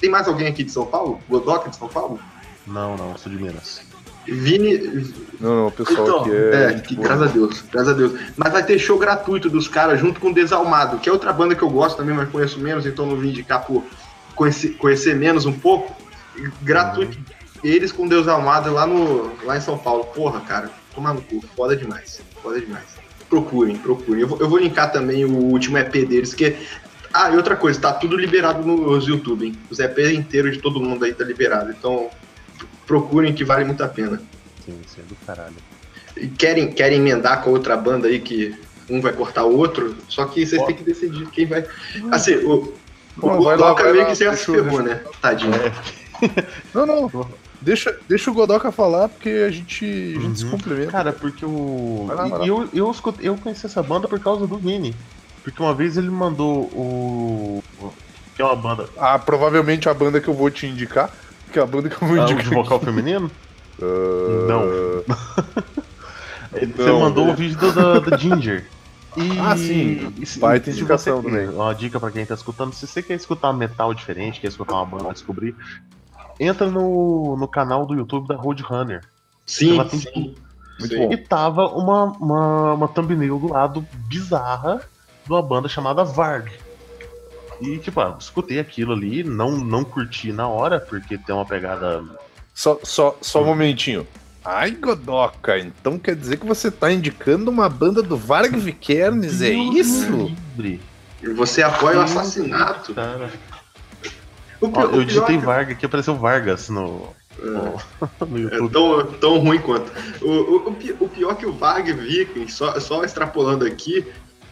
Tem 0.00 0.08
mais 0.08 0.28
alguém 0.28 0.46
aqui 0.46 0.62
de 0.64 0.70
São 0.70 0.86
Paulo? 0.86 1.20
Godoca 1.28 1.68
de 1.68 1.76
São 1.76 1.88
Paulo? 1.88 2.18
Não, 2.66 2.96
não, 2.96 3.16
sou 3.18 3.30
de 3.32 3.36
Minas. 3.42 3.82
Vini. 4.32 5.12
Não, 5.40 5.56
não, 5.56 5.66
o 5.68 5.72
pessoal 5.72 6.02
Então, 6.02 6.20
aqui 6.20 6.30
é. 6.32 6.64
é, 6.64 6.80
que, 6.80 6.94
boa. 6.94 7.08
graças 7.08 7.28
a 7.28 7.32
Deus, 7.32 7.64
graças 7.72 7.88
a 7.88 7.92
Deus. 7.96 8.20
Mas 8.36 8.52
vai 8.52 8.62
ter 8.64 8.78
show 8.78 8.98
gratuito 8.98 9.48
dos 9.48 9.68
caras 9.68 10.00
junto 10.00 10.20
com 10.20 10.32
Desalmado, 10.32 10.98
que 10.98 11.08
é 11.08 11.12
outra 11.12 11.32
banda 11.32 11.54
que 11.54 11.62
eu 11.62 11.70
gosto 11.70 11.96
também, 11.96 12.14
mas 12.14 12.28
conheço 12.28 12.58
menos, 12.58 12.86
então 12.86 13.06
não 13.06 13.16
vim 13.16 13.28
indicar 13.28 13.64
por 13.64 13.84
conhecer, 14.34 14.70
conhecer 14.76 15.14
menos 15.14 15.46
um 15.46 15.52
pouco. 15.52 15.96
Gratuito. 16.62 17.18
Eles 17.62 17.90
com 17.90 18.06
Desalmado 18.06 18.72
lá, 18.72 18.86
no, 18.86 19.32
lá 19.44 19.56
em 19.56 19.60
São 19.60 19.76
Paulo. 19.76 20.04
Porra, 20.04 20.40
cara, 20.40 20.70
tomar 20.94 21.14
no 21.14 21.20
cu. 21.22 21.42
Foda 21.56 21.76
demais. 21.76 22.20
Foda 22.42 22.60
demais. 22.60 22.84
Procurem, 23.28 23.76
procurem. 23.76 24.22
Eu 24.22 24.28
vou, 24.28 24.38
eu 24.40 24.48
vou 24.48 24.58
linkar 24.58 24.92
também 24.92 25.24
o 25.24 25.32
último 25.32 25.76
EP 25.78 25.92
deles, 26.06 26.34
que. 26.34 26.56
Ah, 27.12 27.30
e 27.30 27.36
outra 27.36 27.56
coisa, 27.56 27.80
tá 27.80 27.92
tudo 27.92 28.16
liberado 28.16 28.64
nos 28.64 29.08
YouTube, 29.08 29.46
hein? 29.46 29.58
Os 29.70 29.78
EP 29.80 29.98
inteiros 30.12 30.52
de 30.52 30.62
todo 30.62 30.78
mundo 30.78 31.04
aí 31.04 31.14
tá 31.14 31.24
liberado. 31.24 31.70
Então, 31.70 32.10
procurem 32.88 33.32
que 33.32 33.44
vale 33.44 33.64
muito 33.64 33.84
a 33.84 33.88
pena. 33.88 34.20
Sim, 34.64 34.76
isso 34.84 34.98
é 34.98 35.02
do 35.02 35.14
caralho. 35.26 35.54
E 36.16 36.26
querem, 36.26 36.72
querem 36.72 36.98
emendar 36.98 37.42
com 37.42 37.50
a 37.50 37.52
outra 37.52 37.76
banda 37.76 38.08
aí 38.08 38.18
que 38.18 38.56
um 38.90 39.00
vai 39.00 39.12
cortar 39.12 39.44
o 39.44 39.54
outro, 39.56 39.94
só 40.08 40.24
que 40.24 40.44
vocês 40.44 40.64
têm 40.64 40.74
que 40.74 40.82
decidir 40.82 41.26
quem 41.26 41.46
vai. 41.46 41.64
Assim, 42.10 42.34
o, 42.36 42.72
Não, 43.16 43.38
o 43.38 43.42
lá, 43.44 43.54
Godoka 43.56 43.82
vai 43.84 43.92
meio 43.92 44.04
lá, 44.04 44.10
que 44.10 44.24
já 44.24 44.34
se 44.34 44.46
ferrou, 44.46 44.82
né? 44.82 45.04
Tadinho. 45.20 45.54
É, 45.54 45.72
Não, 46.74 46.84
não. 46.86 47.30
Deixa, 47.60 47.96
deixa 48.08 48.30
o 48.30 48.34
Godoka 48.34 48.72
falar, 48.72 49.08
porque 49.08 49.28
a 49.28 49.50
gente, 49.50 49.84
a 50.16 50.20
gente 50.20 50.38
se 50.38 50.44
Uhum. 50.44 50.50
complementa. 50.52 50.90
Cara, 50.92 51.12
porque 51.12 51.44
o. 51.44 52.04
Vai 52.06 52.16
lá, 52.16 52.22
vai 52.26 52.38
lá. 52.38 52.44
e 52.44 52.48
eu, 52.48 52.68
eu, 52.72 52.90
escutei- 52.90 53.28
eu 53.28 53.36
conheci 53.36 53.66
essa 53.66 53.82
banda 53.82 54.08
por 54.08 54.18
causa 54.20 54.46
do 54.46 54.56
Vini. 54.58 54.94
Porque 55.44 55.60
uma 55.62 55.74
vez 55.74 55.96
ele 55.96 56.08
mandou 56.10 56.62
o. 56.72 57.62
Que 58.36 58.42
é 58.42 58.44
uma 58.44 58.56
banda. 58.56 58.88
Ah, 58.96 59.18
provavelmente 59.18 59.88
a 59.88 59.94
banda 59.94 60.20
que 60.20 60.28
eu 60.28 60.34
vou 60.34 60.50
te 60.50 60.66
indicar, 60.66 61.10
que 61.48 61.58
é 61.58 61.62
a 61.62 61.66
banda 61.66 61.88
que 61.88 62.02
eu 62.02 62.08
vou 62.08 62.16
Ah, 62.18 62.20
o 62.20 62.24
indicar. 62.24 62.44
de 62.44 62.50
vocal 62.54 62.80
feminino? 62.80 63.30
Ah, 63.80 64.46
Não. 64.48 64.62
Você 66.50 66.86
Não, 66.90 67.00
mandou 67.00 67.28
é. 67.28 67.32
o 67.32 67.34
vídeo 67.34 67.58
do- 67.58 67.72
da, 67.72 67.98
da 68.00 68.16
Ginger. 68.16 68.66
E, 69.16 69.38
Ah, 69.40 69.56
sim. 69.56 70.12
e 70.18 70.38
Baita 70.38 70.66
se 70.70 70.78
indicação 70.78 71.20
você- 71.20 71.28
também. 71.28 71.48
Uma 71.48 71.74
dica 71.74 71.98
pra 71.98 72.10
quem 72.10 72.24
tá 72.24 72.34
escutando: 72.34 72.72
se 72.72 72.86
você 72.86 73.02
quer 73.02 73.14
escutar 73.14 73.52
metal 73.52 73.92
diferente, 73.92 74.38
quer 74.40 74.46
escutar 74.48 74.74
uma 74.74 74.84
banda 74.86 75.12
descobrir, 75.12 75.56
entra 76.38 76.70
no, 76.70 77.34
no 77.36 77.48
canal 77.48 77.84
do 77.84 77.94
YouTube 77.94 78.28
da 78.28 78.36
Roadrunner. 78.36 79.00
Sim, 79.44 79.74
Ela 79.74 79.86
tem 79.86 79.98
sim. 79.98 80.34
Muito 80.78 80.94
Sim. 80.94 80.98
bom. 81.08 81.12
E 81.12 81.16
tava 81.16 81.66
uma, 81.68 82.04
uma, 82.20 82.74
uma 82.74 82.86
thumbnail 82.88 83.38
do 83.40 83.48
lado 83.52 83.84
bizarra 84.06 84.82
de 85.24 85.32
uma 85.32 85.42
banda 85.42 85.68
chamada 85.68 86.04
Varg. 86.04 86.52
E, 87.60 87.78
tipo, 87.78 88.00
ah, 88.00 88.16
escutei 88.18 88.58
aquilo 88.58 88.92
ali, 88.92 89.24
não, 89.24 89.52
não 89.58 89.84
curti 89.84 90.32
na 90.32 90.46
hora, 90.48 90.78
porque 90.80 91.18
tem 91.18 91.34
uma 91.34 91.44
pegada. 91.46 92.04
Só, 92.54 92.78
só, 92.82 93.16
só 93.20 93.42
um 93.42 93.46
momentinho. 93.46 94.06
Ai, 94.44 94.70
Godoka, 94.70 95.58
então 95.58 95.98
quer 95.98 96.14
dizer 96.16 96.38
que 96.38 96.46
você 96.46 96.70
tá 96.70 96.90
indicando 96.90 97.50
uma 97.50 97.68
banda 97.68 98.02
do 98.02 98.16
Varg 98.16 98.56
Vikernes, 98.56 99.42
é 99.42 99.50
isso? 99.50 100.10
livre. 100.56 100.80
E 101.22 101.28
Você 101.34 101.62
apoia 101.62 101.98
o 101.98 102.02
assassinato. 102.02 102.94
Cara. 102.94 103.30
O 104.60 104.66
Ó, 104.66 104.70
pior, 104.70 104.82
eu 104.82 104.88
o 104.88 104.90
pior 104.92 105.04
digitei 105.04 105.36
é 105.36 105.38
que- 105.38 105.44
Vargas, 105.44 105.76
aqui 105.76 105.86
apareceu 105.86 106.14
Vargas 106.16 106.68
no, 106.68 107.08
É. 107.38 107.44
no 108.24 108.38
É 108.38 108.40
YouTube. 108.56 108.72
tão, 108.72 109.06
tão 109.14 109.38
ruim 109.38 109.58
quanto. 109.58 109.92
O, 110.22 110.28
o, 110.30 110.76
o 111.00 111.08
pior 111.08 111.34
que 111.36 111.44
o 111.46 111.52
Varg 111.52 111.92
Viking, 111.92 112.48
só, 112.48 112.78
só 112.80 113.04
extrapolando 113.04 113.64
aqui, 113.66 114.06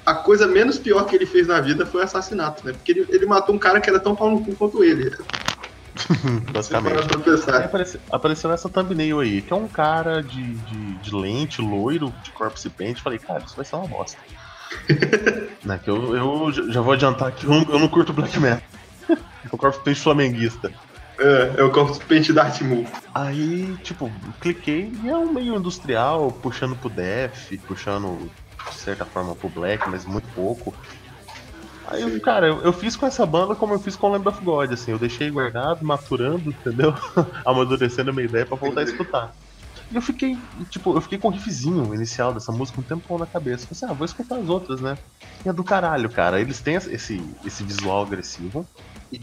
a 0.06 0.14
coisa 0.14 0.46
menos 0.46 0.78
pior 0.78 1.04
que 1.04 1.16
ele 1.16 1.26
fez 1.26 1.48
na 1.48 1.60
vida 1.60 1.84
foi 1.84 2.00
o 2.00 2.04
assassinato, 2.04 2.64
né? 2.64 2.72
Porque 2.72 2.92
ele, 2.92 3.06
ele 3.08 3.26
matou 3.26 3.52
um 3.54 3.58
cara 3.58 3.80
que 3.80 3.90
era 3.90 3.98
tão 3.98 4.14
pau 4.14 4.30
no 4.30 4.44
cu 4.44 4.54
quanto 4.54 4.84
ele. 4.84 5.10
Basicamente. 6.52 6.98
apareceu, 7.64 8.00
apareceu 8.10 8.52
essa 8.52 8.68
thumbnail 8.68 9.18
aí, 9.18 9.42
que 9.42 9.52
é 9.52 9.56
um 9.56 9.66
cara 9.66 10.22
de, 10.22 10.54
de, 10.54 10.94
de 10.98 11.14
lente, 11.14 11.60
loiro, 11.60 12.14
de 12.22 12.30
corpse 12.30 12.70
paint. 12.70 13.00
Falei, 13.00 13.18
cara, 13.18 13.42
isso 13.44 13.56
vai 13.56 13.64
ser 13.64 13.74
uma 13.76 13.88
bosta. 13.88 14.18
né, 15.64 15.80
que 15.82 15.90
eu, 15.90 16.16
eu 16.16 16.52
já- 16.70 16.80
vou 16.80 16.92
adiantar 16.92 17.32
que 17.32 17.44
eu 17.44 17.50
não, 17.50 17.62
eu 17.62 17.78
não 17.78 17.88
curto 17.88 18.12
black 18.12 18.38
metal. 18.38 18.62
o 19.50 19.56
corpse 19.56 19.80
paint 19.80 19.98
flamenguista. 19.98 20.70
É, 21.18 21.54
é 21.60 21.62
o 21.62 21.70
corpo 21.70 21.98
pente 22.04 22.32
da 22.32 22.42
Artmu. 22.44 22.86
Aí, 23.14 23.74
tipo, 23.82 24.12
cliquei 24.40 24.92
e 25.02 25.08
é 25.08 25.16
um 25.16 25.32
meio 25.32 25.56
industrial, 25.56 26.30
puxando 26.30 26.76
pro 26.76 26.90
def, 26.90 27.52
puxando 27.66 28.30
de 28.68 28.74
certa 28.76 29.04
forma 29.04 29.34
pro 29.34 29.48
black, 29.48 29.88
mas 29.88 30.04
muito 30.04 30.28
pouco. 30.34 30.74
Aí, 31.88 32.02
eu, 32.02 32.20
cara, 32.20 32.48
eu, 32.48 32.60
eu 32.62 32.72
fiz 32.72 32.96
com 32.96 33.06
essa 33.06 33.24
banda 33.24 33.54
como 33.54 33.72
eu 33.74 33.78
fiz 33.78 33.94
com 33.94 34.08
o 34.08 34.12
Lamb 34.12 34.26
of 34.28 34.44
God, 34.44 34.72
assim, 34.72 34.90
eu 34.90 34.98
deixei 34.98 35.30
guardado, 35.30 35.84
maturando, 35.84 36.50
entendeu? 36.50 36.92
Amadurecendo 37.44 38.10
a 38.10 38.12
minha 38.12 38.24
ideia 38.26 38.44
pra 38.44 38.56
voltar 38.56 38.80
a 38.80 38.84
escutar. 38.84 39.32
E 39.88 39.94
eu 39.94 40.02
fiquei, 40.02 40.36
tipo, 40.68 40.96
eu 40.96 41.00
fiquei 41.00 41.16
com 41.16 41.28
o 41.28 41.30
riffzinho 41.30 41.94
inicial 41.94 42.34
dessa 42.34 42.50
música 42.50 42.80
um 42.80 42.82
tempão 42.82 43.16
na 43.18 43.26
cabeça. 43.26 43.68
Falei 43.68 43.76
assim, 43.76 43.86
ah, 43.86 43.92
vou 43.92 44.04
escutar 44.04 44.36
as 44.36 44.48
outras, 44.48 44.80
né? 44.80 44.98
E 45.44 45.48
é 45.48 45.52
do 45.52 45.62
caralho, 45.62 46.10
cara. 46.10 46.40
Eles 46.40 46.60
têm 46.60 46.74
esse, 46.74 47.22
esse 47.44 47.62
visual 47.62 48.02
agressivo. 48.02 48.66
E 49.12 49.20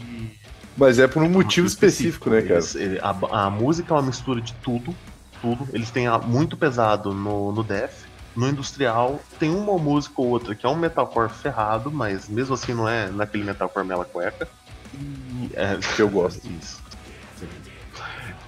Mas 0.74 0.98
é 0.98 1.06
por 1.06 1.22
um 1.22 1.28
motivo 1.28 1.66
específico, 1.66 2.30
né, 2.30 2.40
cara? 2.40 2.54
Eles- 2.54 2.74
ele- 2.76 2.98
a, 2.98 3.44
a 3.46 3.50
música 3.50 3.92
é 3.92 3.96
uma 3.98 4.04
mistura 4.04 4.40
de 4.40 4.54
tudo, 4.54 4.96
tudo. 5.42 5.68
Eles 5.70 5.90
têm 5.90 6.06
a- 6.06 6.16
muito 6.18 6.56
pesado 6.56 7.12
no, 7.12 7.52
no 7.52 7.62
death, 7.62 7.92
no 8.34 8.48
industrial 8.48 9.20
tem 9.38 9.50
uma 9.50 9.78
música 9.78 10.14
ou 10.20 10.28
outra 10.28 10.54
que 10.54 10.66
é 10.66 10.68
um 10.68 10.76
metalcore 10.76 11.30
ferrado, 11.30 11.90
mas 11.90 12.28
mesmo 12.28 12.54
assim 12.54 12.74
não 12.74 12.88
é 12.88 13.08
naquele 13.08 13.44
metalcore 13.44 13.86
mela 13.86 14.04
cueca. 14.04 14.48
E, 14.94 15.50
é, 15.54 15.76
Que 15.94 16.02
eu 16.02 16.08
gosto. 16.08 16.46
isso. 16.48 16.82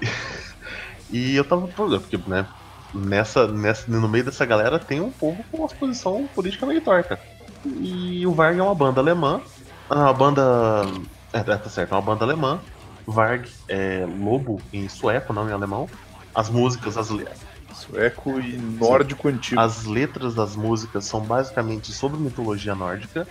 E 1.09 1.37
eu 1.37 1.45
tava 1.45 1.69
porque, 1.69 2.19
né, 2.27 2.45
nessa, 2.93 3.47
nessa, 3.47 3.91
no 3.91 4.09
meio 4.09 4.25
dessa 4.25 4.45
galera 4.45 4.79
tem 4.79 5.01
um 5.01 5.11
povo 5.11 5.45
com 5.51 5.59
uma 5.59 5.69
posição 5.69 6.29
política 6.35 6.67
meio 6.67 6.81
torta. 6.81 7.19
E 7.65 8.27
o 8.27 8.33
Varg 8.33 8.59
é 8.59 8.63
uma 8.63 8.75
banda 8.75 9.01
alemã. 9.01 9.41
Uma 9.91 10.13
banda. 10.13 10.43
É, 11.33 11.43
tá 11.43 11.69
certo, 11.69 11.93
é 11.93 11.95
uma 11.95 12.03
banda 12.03 12.25
alemã. 12.25 12.61
Varg 13.07 13.49
é 13.69 14.05
lobo 14.19 14.61
em 14.73 14.89
sueco, 14.89 15.33
não 15.33 15.49
em 15.49 15.53
alemão. 15.53 15.89
As 16.35 16.51
músicas, 16.51 16.97
as, 16.97 17.09
Sueco 17.77 18.41
e 18.41 18.57
nórdico 18.57 19.29
antigo. 19.29 19.61
as 19.61 19.85
letras 19.85 20.35
das 20.35 20.57
músicas 20.57 21.05
são 21.05 21.21
basicamente 21.21 21.93
sobre 21.93 22.19
mitologia 22.19 22.75
nórdica. 22.75 23.27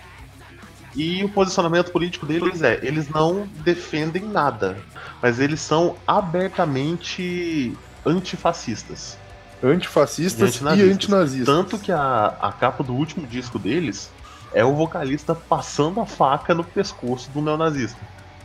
E 0.94 1.22
o 1.24 1.28
posicionamento 1.28 1.90
político 1.92 2.24
deles 2.24 2.62
é: 2.62 2.78
eles 2.82 3.08
não 3.08 3.46
defendem 3.64 4.22
nada, 4.24 4.76
mas 5.20 5.38
eles 5.40 5.60
são 5.60 5.96
abertamente 6.06 7.76
antifascistas. 8.04 9.18
Antifascistas 9.62 10.40
E 10.40 10.42
e 10.42 10.46
antinazistas. 10.46 10.94
antinazistas. 10.94 11.54
Tanto 11.54 11.78
que 11.78 11.92
a, 11.92 12.26
a 12.40 12.52
capa 12.52 12.82
do 12.84 12.94
último 12.94 13.26
disco 13.26 13.58
deles 13.58 14.10
é 14.54 14.64
o 14.64 14.74
vocalista 14.74 15.34
passando 15.34 16.00
a 16.00 16.06
faca 16.06 16.54
no 16.54 16.64
pescoço 16.64 17.30
do 17.30 17.42
neonazista. 17.42 17.98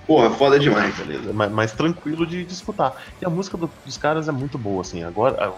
Porra, 0.08 0.30
foda 0.32 0.60
demais. 0.60 0.94
Beleza, 0.98 1.32
mas, 1.32 1.52
mas 1.52 1.72
tranquilo 1.74 2.26
de, 2.26 2.44
escutar. 2.46 2.94
E 3.22 3.26
a 3.26 3.30
música 3.30 3.56
do- 3.56 3.72
dos 3.86 3.98
caras 3.98 4.28
é 4.28 4.32
muito 4.32 4.58
boa, 4.58 4.82
assim. 4.82 5.04
Agora. 5.04 5.54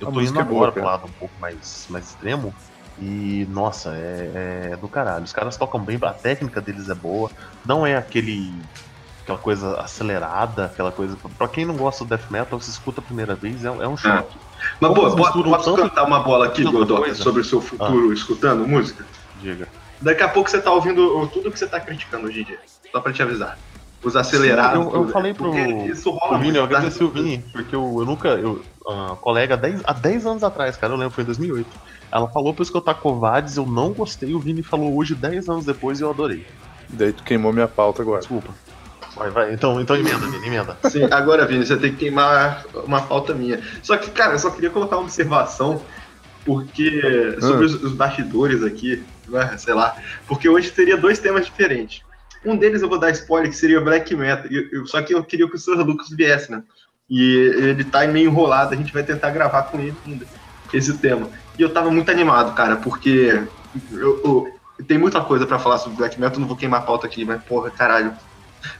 Eu 0.00 0.08
A 0.08 0.12
tô 0.12 0.20
indo 0.20 0.38
é 0.40 0.44
boa, 0.44 0.68
agora 0.68 0.72
pro 0.72 0.84
lado 0.84 1.06
um 1.06 1.12
pouco 1.12 1.34
mais, 1.40 1.86
mais 1.90 2.06
extremo. 2.08 2.54
E, 3.00 3.46
nossa, 3.50 3.90
é, 3.94 4.70
é 4.72 4.76
do 4.76 4.88
caralho. 4.88 5.24
Os 5.24 5.32
caras 5.32 5.56
tocam 5.56 5.80
bem, 5.80 5.98
a 6.02 6.12
técnica 6.12 6.60
deles 6.60 6.88
é 6.88 6.94
boa. 6.94 7.30
Não 7.64 7.86
é 7.86 7.96
aquele. 7.96 8.52
aquela 9.22 9.38
coisa 9.38 9.80
acelerada, 9.80 10.66
aquela 10.66 10.90
coisa. 10.90 11.16
Pra 11.36 11.46
quem 11.48 11.64
não 11.64 11.76
gosta 11.76 12.04
do 12.04 12.08
death 12.08 12.30
metal, 12.30 12.60
você 12.60 12.70
escuta 12.70 13.00
a 13.00 13.04
primeira 13.04 13.34
vez, 13.34 13.64
é, 13.64 13.68
é 13.68 13.88
um 13.88 13.96
choque. 13.96 14.36
Mas, 14.80 14.88
Como 14.90 14.94
pô, 14.94 15.02
eles 15.02 15.14
posso, 15.14 15.42
posso 15.44 15.64
tanto- 15.76 15.82
cantar 15.88 16.04
uma 16.04 16.20
bola 16.20 16.46
aqui, 16.46 16.64
coisa? 16.64 17.22
sobre 17.22 17.40
o 17.40 17.44
seu 17.44 17.60
futuro 17.60 18.12
escutando 18.12 18.66
música? 18.66 19.04
Diga. 19.40 19.68
Daqui 20.00 20.22
a 20.22 20.28
pouco 20.28 20.48
você 20.50 20.60
tá 20.60 20.72
ouvindo 20.72 21.26
tudo 21.28 21.50
que 21.52 21.58
você 21.58 21.66
tá 21.66 21.78
criticando 21.80 22.26
hoje 22.26 22.40
em 22.40 22.44
dia. 22.44 22.58
Só 22.90 23.00
pra 23.00 23.12
te 23.12 23.22
avisar. 23.22 23.58
Os 24.02 24.14
acelerados. 24.14 24.78
Sim, 24.78 24.84
eu- 24.88 24.94
eu 24.94 25.00
tudo. 25.00 25.12
falei 25.12 25.34
pro- 25.34 25.50
Porque 25.50 25.88
Isso 25.92 26.10
rola 26.10 26.36
O 26.38 26.40
Vini, 26.40 26.56
eu 26.56 26.62
tá? 26.68 26.76
agradeci 26.76 27.02
o 27.02 27.08
Vini, 27.10 27.44
porque 27.52 27.74
eu, 27.74 27.96
eu 27.98 28.04
nunca. 28.06 28.28
Eu, 28.28 28.62
a 28.86 29.16
colega, 29.16 29.54
há 29.54 29.56
10, 29.56 29.82
há 29.84 29.92
10 29.92 30.24
anos 30.26 30.44
atrás, 30.44 30.76
cara, 30.76 30.92
eu 30.92 30.96
lembro, 30.96 31.14
foi 31.14 31.22
em 31.24 31.26
2008. 31.26 31.68
Ela 32.10 32.28
falou 32.28 32.54
pra 32.54 32.62
eu 32.62 32.64
escutar 32.64 32.94
Covades, 32.94 33.56
eu 33.56 33.66
não 33.66 33.92
gostei, 33.92 34.34
o 34.34 34.38
Vini 34.40 34.62
falou 34.62 34.96
hoje, 34.96 35.14
10 35.14 35.48
anos 35.48 35.64
depois, 35.66 36.00
e 36.00 36.04
eu 36.04 36.10
adorei. 36.10 36.46
Daí 36.88 37.12
tu 37.12 37.22
queimou 37.22 37.52
minha 37.52 37.68
pauta 37.68 38.00
agora. 38.02 38.20
Desculpa. 38.20 38.54
Vai, 39.16 39.30
vai, 39.30 39.52
então, 39.52 39.80
então 39.80 39.96
emenda, 39.96 40.26
Vini, 40.26 40.46
emenda. 40.46 40.78
Sim, 40.84 41.04
agora, 41.10 41.44
Vini, 41.44 41.66
você 41.66 41.76
tem 41.76 41.90
que 41.90 41.98
queimar 41.98 42.64
uma 42.86 43.00
falta 43.02 43.34
minha. 43.34 43.60
Só 43.82 43.96
que, 43.96 44.10
cara, 44.12 44.34
eu 44.34 44.38
só 44.38 44.48
queria 44.50 44.70
colocar 44.70 44.96
uma 44.96 45.02
observação, 45.02 45.82
porque 46.44 47.36
sobre 47.40 47.66
os, 47.66 47.74
os 47.82 47.92
bastidores 47.92 48.62
aqui, 48.62 49.04
né, 49.26 49.56
sei 49.58 49.74
lá, 49.74 49.96
porque 50.26 50.48
hoje 50.48 50.70
teria 50.70 50.96
dois 50.96 51.18
temas 51.18 51.44
diferentes. 51.44 52.02
Um 52.44 52.56
deles 52.56 52.82
eu 52.82 52.88
vou 52.88 52.98
dar 52.98 53.10
spoiler, 53.10 53.50
que 53.50 53.56
seria 53.56 53.80
Black 53.80 54.14
Metal, 54.14 54.46
e 54.50 54.68
eu- 54.72 54.86
só 54.86 55.02
que 55.02 55.14
eu 55.14 55.22
queria 55.24 55.48
que 55.48 55.56
o 55.56 55.58
Sr. 55.58 55.82
Lucas 55.84 56.08
viesse, 56.10 56.50
né? 56.50 56.62
E 57.10 57.22
ele 57.56 57.84
tá 57.84 58.06
meio 58.06 58.28
enrolado, 58.30 58.74
a 58.74 58.76
gente 58.76 58.92
vai 58.92 59.02
tentar 59.02 59.30
gravar 59.30 59.62
com 59.64 59.80
ele 59.80 59.94
ainda 60.06 60.26
esse 60.72 60.96
tema. 60.98 61.28
E 61.58 61.62
eu 61.62 61.70
tava 61.72 61.90
muito 61.90 62.10
animado, 62.10 62.54
cara, 62.54 62.76
porque 62.76 63.42
eu, 63.90 64.20
eu- 64.24 64.84
tem 64.86 64.98
muita 64.98 65.20
coisa 65.20 65.46
pra 65.46 65.58
falar 65.58 65.78
sobre 65.78 65.96
Black 65.96 66.20
Metal, 66.20 66.38
não 66.38 66.46
vou 66.46 66.56
queimar 66.56 66.80
a 66.80 66.84
pauta 66.84 67.06
aqui, 67.06 67.24
mas 67.24 67.42
porra, 67.42 67.70
caralho. 67.70 68.12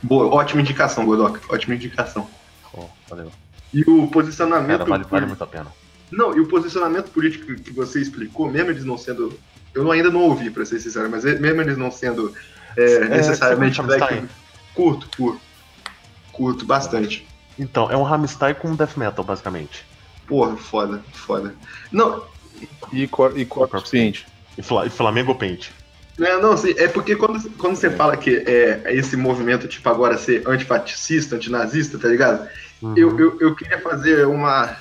Boa, 0.02 0.26
ótima 0.34 0.60
indicação, 0.60 1.04
Godoka, 1.06 1.40
ótima 1.48 1.74
indicação. 1.74 2.28
Ó, 2.74 2.84
valeu. 3.08 3.32
E 3.72 3.82
o 3.88 4.06
posicionamento. 4.08 4.78
Cara, 4.78 4.90
vale, 4.90 5.04
vale 5.04 5.26
muito 5.26 5.42
a 5.44 5.46
pena. 5.46 5.66
Não, 6.10 6.36
e 6.36 6.40
o 6.40 6.46
posicionamento 6.48 7.10
político 7.10 7.54
que 7.54 7.72
você 7.72 8.00
explicou, 8.00 8.50
mesmo 8.50 8.70
eles 8.70 8.84
não 8.84 8.96
sendo. 8.96 9.38
Eu 9.74 9.90
ainda 9.92 10.10
não 10.10 10.20
ouvi, 10.22 10.50
pra 10.50 10.64
ser 10.64 10.78
sincero, 10.80 11.08
mas 11.10 11.24
mesmo 11.24 11.60
eles 11.60 11.76
não 11.76 11.90
sendo 11.90 12.34
é, 12.82 13.08
necessariamente 13.08 13.76
você 13.76 13.82
curte 13.82 13.98
black. 13.98 14.14
Rammstein? 14.14 14.28
Curto, 14.74 15.08
curto. 15.16 15.40
Curto 16.32 16.64
bastante. 16.66 17.26
Então, 17.58 17.90
é 17.90 17.96
um 17.96 18.06
Hamstein 18.06 18.54
com 18.54 18.74
death 18.76 18.96
metal, 18.96 19.24
basicamente. 19.24 19.84
Porra, 20.26 20.56
foda, 20.56 21.02
foda. 21.12 21.54
Não, 21.90 22.22
E, 22.92 23.06
cor, 23.08 23.36
e 23.36 23.44
Corpus 23.44 23.72
Corpus 23.72 23.90
Paint. 23.90 24.20
E, 24.56 24.62
Fla, 24.62 24.86
e 24.86 24.90
Flamengo 24.90 25.34
Paint. 25.34 25.70
é, 26.20 26.36
não, 26.40 26.52
assim, 26.52 26.74
é 26.76 26.86
porque 26.86 27.16
quando, 27.16 27.48
quando 27.52 27.74
você 27.76 27.90
fala 27.90 28.16
que 28.16 28.36
é 28.46 28.82
esse 28.94 29.16
movimento, 29.16 29.66
tipo, 29.66 29.88
agora 29.88 30.16
ser 30.18 30.46
antifascista, 30.48 31.34
antinazista, 31.36 31.98
tá 31.98 32.08
ligado? 32.08 32.48
Uhum. 32.82 32.94
Eu, 32.96 33.18
eu, 33.18 33.36
eu 33.40 33.54
queria 33.56 33.80
fazer 33.80 34.26
uma 34.26 34.76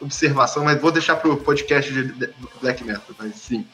observação, 0.00 0.64
mas 0.64 0.80
vou 0.80 0.90
deixar 0.90 1.16
pro 1.16 1.36
podcast 1.36 1.92
de 1.92 2.04
de- 2.12 2.30
Black 2.62 2.82
Metal, 2.84 3.02
mas 3.18 3.34
sim. 3.36 3.66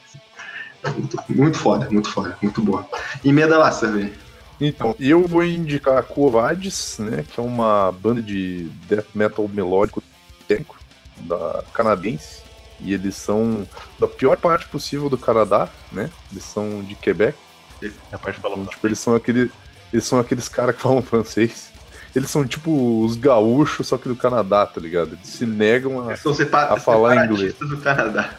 Muito, 0.83 1.17
muito 1.29 1.57
foda, 1.57 1.89
muito 1.89 2.09
foda, 2.09 2.37
muito 2.41 2.61
boa. 2.61 2.87
Emenda 3.23 3.57
lá, 3.57 3.71
Survey. 3.71 4.13
Então, 4.61 4.93
eu 4.99 5.25
vou 5.25 5.43
indicar 5.43 6.03
Covades, 6.03 6.97
né, 6.99 7.23
que 7.29 7.39
é 7.39 7.43
uma 7.43 7.91
banda 7.91 8.21
de 8.21 8.69
death 8.87 9.07
metal 9.15 9.47
melódico 9.47 10.03
técnico 10.47 10.77
da 11.21 11.63
canadense. 11.73 12.41
E 12.81 12.93
eles 12.93 13.15
são 13.15 13.67
da 13.99 14.07
pior 14.07 14.37
parte 14.37 14.67
possível 14.67 15.09
do 15.09 15.17
Canadá, 15.17 15.67
né? 15.91 16.09
Eles 16.31 16.45
são 16.45 16.81
de 16.81 16.95
Quebec. 16.95 17.37
É 17.81 17.91
a 18.13 18.17
parte 18.17 18.39
pela 18.39 18.55
Então, 18.55 18.65
tipo, 18.67 18.87
eles 18.87 18.99
são 18.99 19.15
aquele, 19.15 19.51
eles 19.91 20.05
são 20.05 20.19
aqueles 20.19 20.47
caras 20.47 20.75
que 20.75 20.81
falam 20.81 21.01
francês. 21.01 21.71
Eles 22.15 22.29
são 22.29 22.45
tipo 22.45 23.03
os 23.03 23.15
gaúchos, 23.15 23.87
só 23.87 23.97
que 23.97 24.07
do 24.07 24.15
Canadá, 24.15 24.65
tá 24.65 24.79
ligado? 24.79 25.13
Eles 25.13 25.27
se 25.27 25.45
negam 25.45 26.01
a. 26.01 26.11
Eles 26.11 26.21
são 26.21 26.33
separ 26.33 26.71
a 26.71 26.79
falar 26.79 27.21
separatistas 27.21 27.69
do 27.69 27.77
Canadá. 27.77 28.33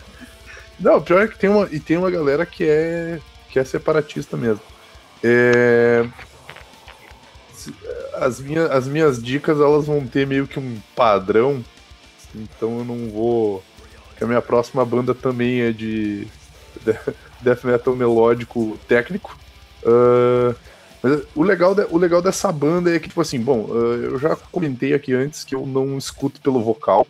Não, 0.80 1.00
pior 1.00 1.22
é 1.22 1.28
que 1.28 1.38
tem 1.38 1.50
uma, 1.50 1.68
e 1.70 1.78
tem 1.78 1.96
uma 1.96 2.10
galera 2.10 2.46
que 2.46 2.64
é, 2.64 3.20
que 3.50 3.58
é 3.58 3.64
separatista 3.64 4.36
mesmo. 4.36 4.62
É, 5.22 6.06
se- 7.52 7.74
As, 8.14 8.40
minha, 8.40 8.66
as 8.66 8.86
minhas 8.88 9.22
dicas 9.22 9.58
elas 9.60 9.86
vão 9.86 10.06
ter 10.06 10.26
meio 10.26 10.46
que 10.46 10.58
um 10.58 10.78
padrão, 10.96 11.62
então 12.34 12.78
eu 12.78 12.84
não 12.84 13.10
vou. 13.10 13.62
A 14.20 14.26
minha 14.26 14.42
próxima 14.42 14.84
banda 14.84 15.14
também 15.14 15.62
é 15.62 15.72
de 15.72 16.26
de- 16.84 16.98
death 17.40 17.64
metal 17.64 17.94
melódico 17.96 18.78
técnico. 18.88 19.38
Ah, 19.84 20.54
mas 21.02 21.22
o 21.34 21.42
legal, 21.42 21.74
de- 21.74 21.86
o 21.90 21.96
legal 21.98 22.20
dessa 22.22 22.52
banda 22.52 22.94
é 22.94 22.98
que, 22.98 23.08
tipo 23.08 23.20
assim, 23.20 23.40
bom, 23.40 23.68
ah, 23.70 23.96
eu 23.96 24.18
já 24.18 24.36
comentei 24.36 24.92
aqui 24.94 25.12
antes 25.14 25.44
que 25.44 25.54
eu 25.54 25.66
não 25.66 25.96
escuto 25.98 26.40
pelo 26.40 26.62
vocal. 26.62 27.06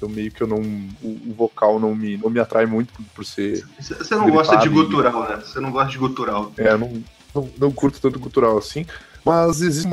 Eu 0.00 0.08
meio 0.08 0.30
que 0.32 0.42
eu 0.42 0.46
não. 0.46 0.60
O, 1.02 1.30
o 1.30 1.34
vocal 1.36 1.78
não 1.78 1.94
me, 1.94 2.16
não 2.16 2.30
me 2.30 2.40
atrai 2.40 2.64
muito 2.64 2.92
por, 2.94 3.04
por 3.16 3.24
ser. 3.24 3.66
Você 3.78 4.14
não 4.14 4.30
gosta 4.30 4.56
de 4.56 4.68
gutural, 4.68 5.28
né? 5.28 5.36
Você 5.44 5.60
não 5.60 5.70
gosta 5.70 5.90
de 5.90 5.98
gutural. 5.98 6.52
É, 6.56 6.74
não, 6.76 7.02
não, 7.34 7.50
não 7.58 7.70
curto 7.70 8.00
tanto 8.00 8.18
cultural 8.18 8.56
assim. 8.56 8.86
Mas 9.24 9.60
existe 9.60 9.92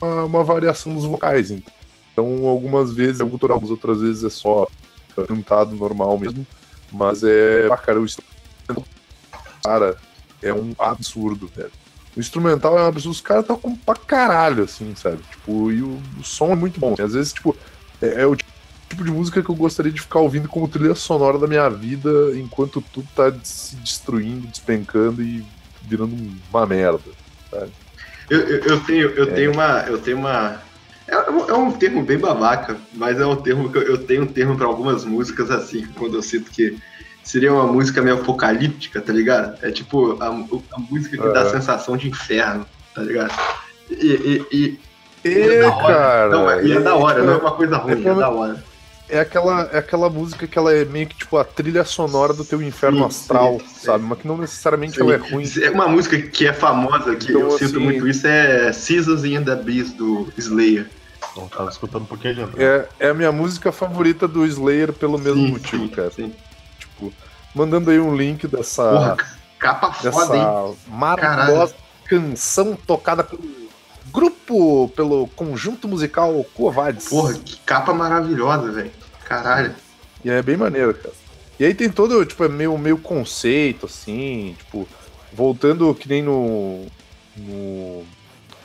uma, 0.00 0.24
uma, 0.24 0.44
variação 0.44 0.94
dos 0.94 1.04
vocais. 1.04 1.50
Então, 1.50 1.72
Então, 2.12 2.46
algumas 2.46 2.92
vezes 2.92 3.20
é 3.20 3.24
gutural, 3.24 3.60
outras 3.68 4.00
vezes 4.00 4.22
é 4.22 4.30
só 4.30 4.68
cantado 5.26 5.74
normal 5.74 6.16
mesmo. 6.18 6.46
Mas 6.92 7.24
é. 7.24 7.68
Ah, 7.72 7.76
cara, 7.76 8.00
o 8.00 8.04
instrumental. 8.04 8.84
Cara, 9.64 9.96
é 10.40 10.52
um 10.52 10.72
absurdo, 10.78 11.50
velho. 11.54 11.72
O 12.16 12.20
instrumental 12.20 12.78
é 12.78 12.82
um 12.82 12.86
absurdo, 12.86 13.14
os 13.14 13.20
caras 13.20 13.46
tocam 13.46 13.76
pra 13.76 13.96
caralho, 13.96 14.64
assim, 14.64 14.94
sabe? 14.94 15.18
Tipo, 15.30 15.72
e 15.72 15.82
o, 15.82 16.00
o 16.18 16.24
som 16.24 16.52
é 16.52 16.56
muito 16.56 16.78
bom. 16.78 16.94
Às 16.98 17.12
vezes, 17.12 17.32
tipo, 17.32 17.56
é, 18.00 18.22
é 18.22 18.26
o 18.26 18.36
tipo 18.36 18.57
de 19.04 19.10
música 19.10 19.42
que 19.42 19.50
eu 19.50 19.54
gostaria 19.54 19.92
de 19.92 20.00
ficar 20.00 20.20
ouvindo 20.20 20.48
como 20.48 20.68
trilha 20.68 20.94
sonora 20.94 21.38
da 21.38 21.46
minha 21.46 21.68
vida 21.68 22.10
enquanto 22.36 22.80
tudo 22.92 23.08
tá 23.14 23.32
se 23.42 23.76
destruindo, 23.76 24.46
despencando 24.46 25.22
e 25.22 25.44
virando 25.82 26.14
uma 26.50 26.66
merda. 26.66 27.00
Eu, 28.30 28.40
eu, 28.40 28.58
eu 28.64 28.80
tenho, 28.84 29.08
eu 29.10 29.24
É. 29.28 29.34
tenho 29.34 29.52
uma. 29.52 29.80
Eu 29.86 29.98
tenho 29.98 30.18
uma. 30.18 30.60
É, 31.06 31.30
um- 31.30 31.48
é 31.48 31.54
um 31.54 31.72
termo 31.72 32.02
bem 32.02 32.18
babaca, 32.18 32.76
mas 32.94 33.18
é 33.18 33.24
um 33.24 33.36
termo 33.36 33.72
que 33.72 33.78
eu, 33.78 33.82
eu 33.82 34.06
tenho 34.06 34.22
um 34.24 34.26
termo 34.26 34.56
pra 34.56 34.66
algumas 34.66 35.04
músicas 35.04 35.50
assim, 35.50 35.86
quando 35.94 36.16
eu 36.16 36.22
sinto 36.22 36.50
que 36.50 36.76
seria 37.24 37.52
uma 37.52 37.66
música 37.66 38.02
meio 38.02 38.16
apocalíptica, 38.20 39.00
tá 39.00 39.12
ligado? 39.12 39.58
É 39.64 39.70
tipo 39.70 40.22
a, 40.22 40.26
a 40.28 40.78
música 40.78 41.16
que 41.16 41.28
dá 41.32 41.40
a 41.40 41.42
Aham. 41.42 41.50
sensação 41.50 41.96
de 41.96 42.08
inferno, 42.08 42.66
tá 42.94 43.02
ligado? 43.02 43.32
E, 43.90 44.44
e, 44.52 44.56
e- 44.56 44.78
É, 45.24 45.60
da 45.62 45.74
hora. 45.74 45.94
cara. 45.94 46.28
não, 46.30 46.50
é, 46.50 46.64
e 46.66 46.72
é 46.72 46.80
da 46.80 46.94
hora, 46.94 47.14
tipo, 47.14 47.26
não 47.26 47.32
é 47.32 47.36
uma 47.38 47.52
coisa 47.52 47.76
ruim, 47.78 48.06
é 48.06 48.14
da 48.14 48.28
hora. 48.28 48.64
É 49.08 49.20
aquela, 49.20 49.62
é 49.72 49.78
aquela 49.78 50.08
música 50.10 50.46
que 50.46 50.58
ela 50.58 50.72
é 50.72 50.84
meio 50.84 51.06
que 51.06 51.16
tipo 51.16 51.36
a 51.36 51.44
trilha 51.44 51.84
sonora 51.84 52.32
do 52.32 52.44
teu 52.44 52.60
inferno 52.62 52.98
Sim, 52.98 53.04
astral, 53.06 53.58
sim, 53.60 53.80
sabe? 53.86 54.02
sim. 54.02 54.08
Mas 54.08 54.18
que 54.18 54.28
não 54.28 54.36
necessariamente 54.38 54.96
Sim. 54.96 55.02
ela 55.02 55.14
é 55.14 55.16
ruim. 55.16 55.44
É 55.62 55.70
uma 55.70 55.88
música 55.88 56.20
que 56.20 56.46
é 56.46 56.52
famosa, 56.52 57.16
que 57.16 57.30
Então, 57.30 57.40
eu 57.42 57.50
sinto 57.52 57.64
assim- 57.76 57.78
muito 57.78 58.06
isso, 58.08 58.26
é 58.26 58.72
Scissors 58.72 59.24
in 59.24 59.42
the 59.44 59.56
Beast 59.56 59.94
do 59.96 60.32
Slayer. 60.36 60.88
Eu 61.36 61.48
tava 61.48 61.70
escutando 61.70 62.02
um 62.02 62.06
pouquinho 62.06 62.34
de. 62.34 62.62
É, 62.62 62.88
é 62.98 63.08
a 63.10 63.14
minha 63.14 63.30
música 63.32 63.70
favorita 63.70 64.26
do 64.26 64.44
Slayer 64.46 64.92
pelo 64.92 65.18
mesmo 65.18 65.46
Sim, 65.46 65.52
motivo, 65.52 65.84
sim, 65.84 65.88
cara. 65.88 66.10
sim. 66.10 66.32
Tipo, 66.78 67.12
mandando 67.54 67.90
aí 67.90 67.98
um 68.00 68.14
link 68.16 68.46
dessa, 68.46 68.82
Porra, 68.90 69.16
capa 69.58 69.92
foda, 69.92 70.36
hein? 70.36 70.44
dessa 70.44 70.74
maravilhosa 70.90 71.74
canção 72.06 72.74
tocada 72.86 73.22
pelo 73.22 73.42
grupo, 74.12 74.88
pelo 74.96 75.26
conjunto 75.28 75.88
musical 75.88 76.44
Covades. 76.54 77.08
Porra, 77.08 77.34
que 77.34 77.56
capa 77.58 77.92
maravilhosa, 77.92 78.70
velho. 78.70 78.90
Caralho. 79.24 79.74
E 80.24 80.30
é 80.30 80.42
bem 80.42 80.56
maneiro, 80.56 80.94
cara. 80.94 81.14
E 81.58 81.64
aí 81.64 81.74
tem 81.74 81.90
todo, 81.90 82.24
tipo, 82.24 82.44
é 82.44 82.48
meio, 82.48 82.76
meio 82.78 82.98
conceito, 82.98 83.86
assim, 83.86 84.54
tipo, 84.58 84.86
voltando 85.32 85.94
que 85.94 86.08
nem 86.08 86.22
no. 86.22 86.86
no 87.36 88.04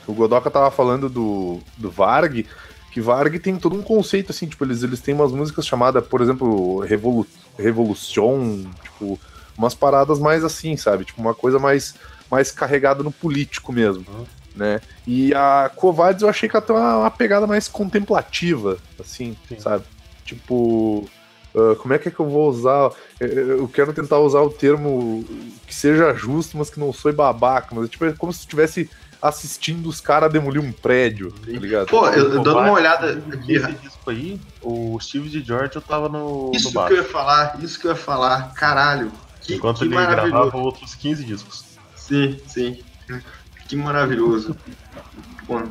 o 0.06 0.12
Godoka 0.12 0.50
tava 0.50 0.70
falando 0.70 1.08
do, 1.08 1.60
do 1.78 1.90
Varg, 1.90 2.46
que 2.92 3.00
Varg 3.00 3.38
tem 3.38 3.56
todo 3.56 3.74
um 3.74 3.82
conceito, 3.82 4.30
assim, 4.30 4.46
tipo, 4.46 4.62
eles, 4.64 4.82
eles 4.82 5.00
têm 5.00 5.14
umas 5.14 5.32
músicas 5.32 5.66
chamadas, 5.66 6.06
por 6.06 6.20
exemplo, 6.20 6.80
Revolu 6.80 7.26
Revolution, 7.58 8.64
tipo, 8.82 9.18
umas 9.56 9.74
paradas 9.74 10.18
mais 10.18 10.44
assim, 10.44 10.76
sabe? 10.76 11.04
Tipo, 11.04 11.20
uma 11.20 11.34
coisa 11.34 11.58
mais, 11.58 11.94
mais 12.30 12.50
carregada 12.50 13.02
no 13.02 13.10
político 13.10 13.72
mesmo, 13.72 14.04
Uhum. 14.08 14.26
Né? 14.54 14.80
E 15.06 15.34
a 15.34 15.70
Covades 15.74 16.22
eu 16.22 16.28
achei 16.28 16.48
que 16.48 16.56
ela 16.56 16.64
tem 16.64 16.74
uma, 16.74 16.98
uma 16.98 17.10
pegada 17.10 17.46
mais 17.46 17.68
contemplativa, 17.68 18.78
assim, 18.98 19.36
Sim. 19.48 19.58
sabe? 19.58 19.84
Tipo, 20.24 21.08
ah, 21.54 21.76
como 21.76 21.94
é 21.94 21.98
que 21.98 22.08
é 22.08 22.10
que 22.10 22.20
eu 22.20 22.28
vou 22.28 22.48
usar? 22.48 22.90
Eu- 23.20 23.68
quero 23.68 23.92
tentar 23.92 24.18
usar 24.18 24.40
o 24.40 24.50
termo 24.50 25.24
que 25.66 25.74
seja 25.74 26.14
justo, 26.14 26.56
mas 26.56 26.70
que 26.70 26.80
não 26.80 26.92
soe 26.92 27.12
babaca, 27.12 27.74
mas 27.74 27.88
tipo, 27.88 28.04
é 28.04 28.12
como 28.12 28.32
se 28.32 28.40
estivesse 28.40 28.90
assistindo 29.22 29.88
os 29.88 30.00
caras 30.00 30.30
demolir 30.30 30.60
um 30.60 30.70
prédio, 30.72 31.30
tá 31.30 31.58
ligado? 31.58 31.86
Pô, 31.88 32.06
eu, 32.08 32.34
eu 32.34 32.42
dando 32.42 32.58
uma 32.58 32.72
olhada 32.72 33.10
aqui, 33.32 33.52
Esse 33.52 33.72
disco 33.72 34.10
aí, 34.10 34.38
o 34.60 34.98
Steve 35.00 35.30
de 35.30 35.42
George 35.42 35.76
eu 35.76 35.80
tava 35.80 36.10
no, 36.10 36.50
no 36.50 36.54
isso 36.54 36.68
que 36.68 36.74
baixo. 36.74 36.92
eu 36.94 36.98
ia 36.98 37.04
falar, 37.08 37.58
isso 37.62 37.80
que 37.80 37.86
eu 37.86 37.92
ia 37.92 37.96
falar, 37.96 38.52
caralho. 38.54 39.10
Que, 39.40 39.54
Enquanto 39.54 39.78
que 39.78 39.84
ele 39.84 39.94
gravava 40.06 40.56
outros 40.56 40.94
15 40.94 41.24
discos. 41.24 41.64
Sim, 41.94 42.38
sim. 42.46 42.76
Que 43.68 43.76
maravilhoso. 43.76 44.56
Bom, 45.46 45.68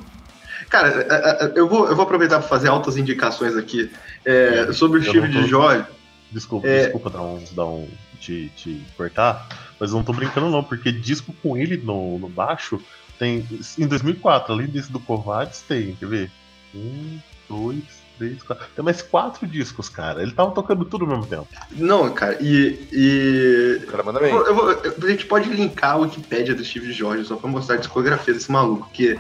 cara, 0.69 0.89
é, 0.89 1.45
é, 1.45 1.53
eu 1.55 1.67
vou, 1.67 1.87
eu 1.87 1.95
vou 1.95 2.03
aproveitar 2.03 2.39
para 2.39 2.47
fazer 2.47 2.67
altas 2.67 2.97
indicações 2.97 3.55
aqui 3.55 3.91
é, 4.25 4.71
sobre 4.73 4.99
o 4.99 5.03
Eu 5.03 5.09
Steve 5.09 5.27
de 5.27 5.47
Jorge. 5.47 5.85
Desculpa, 6.31 6.67
É. 6.67 6.83
desculpa 6.83 7.09
dar 7.09 7.21
um, 7.21 7.43
dar 7.51 7.65
um 7.65 7.87
te, 8.19 8.51
te 8.55 8.83
cortar, 8.97 9.47
mas 9.79 9.91
eu 9.91 9.97
não 9.97 10.03
tô 10.03 10.13
brincando 10.13 10.49
não, 10.49 10.63
porque 10.63 10.91
disco 10.91 11.33
com 11.43 11.55
ele 11.55 11.77
no, 11.77 12.17
no 12.17 12.27
baixo 12.27 12.81
tem. 13.19 13.47
Em 13.77 13.85
2004, 13.87 14.53
além 14.53 14.67
desse 14.67 14.91
do 14.91 14.99
Covades, 14.99 15.61
tem, 15.61 15.95
quer 15.95 16.07
ver? 16.07 16.31
Um, 16.73 17.19
dois, 17.47 17.83
três, 18.17 18.41
quatro. 18.43 18.65
Tem 18.75 18.83
mais 18.85 19.01
quatro 19.01 19.47
discos, 19.47 19.89
cara. 19.89 20.21
Ele 20.21 20.31
tava 20.31 20.51
tocando 20.51 20.85
tudo 20.85 21.05
ao 21.05 21.09
mesmo 21.11 21.25
tempo. 21.25 21.47
Não, 21.71 22.11
cara, 22.13 22.37
e. 22.41 22.87
e... 22.91 23.81
O 23.83 23.87
cara 23.87 24.03
manda 24.03 24.19
Eu 24.19 24.23
bem. 24.23 24.31
vou- 24.33 24.45
eu 24.47 24.55
vou- 24.55 24.69
a 25.07 25.11
gente 25.11 25.25
pode 25.25 25.49
linkar 25.49 25.91
a 25.91 25.97
Wikipédia 25.97 26.53
do 26.55 26.63
Steve 26.63 26.91
Jorge 26.91 27.25
só 27.25 27.35
pra 27.35 27.49
mostrar 27.49 27.75
a 27.75 27.79
discografia 27.79 28.33
desse 28.33 28.51
maluco, 28.51 28.85
porque 28.85 29.17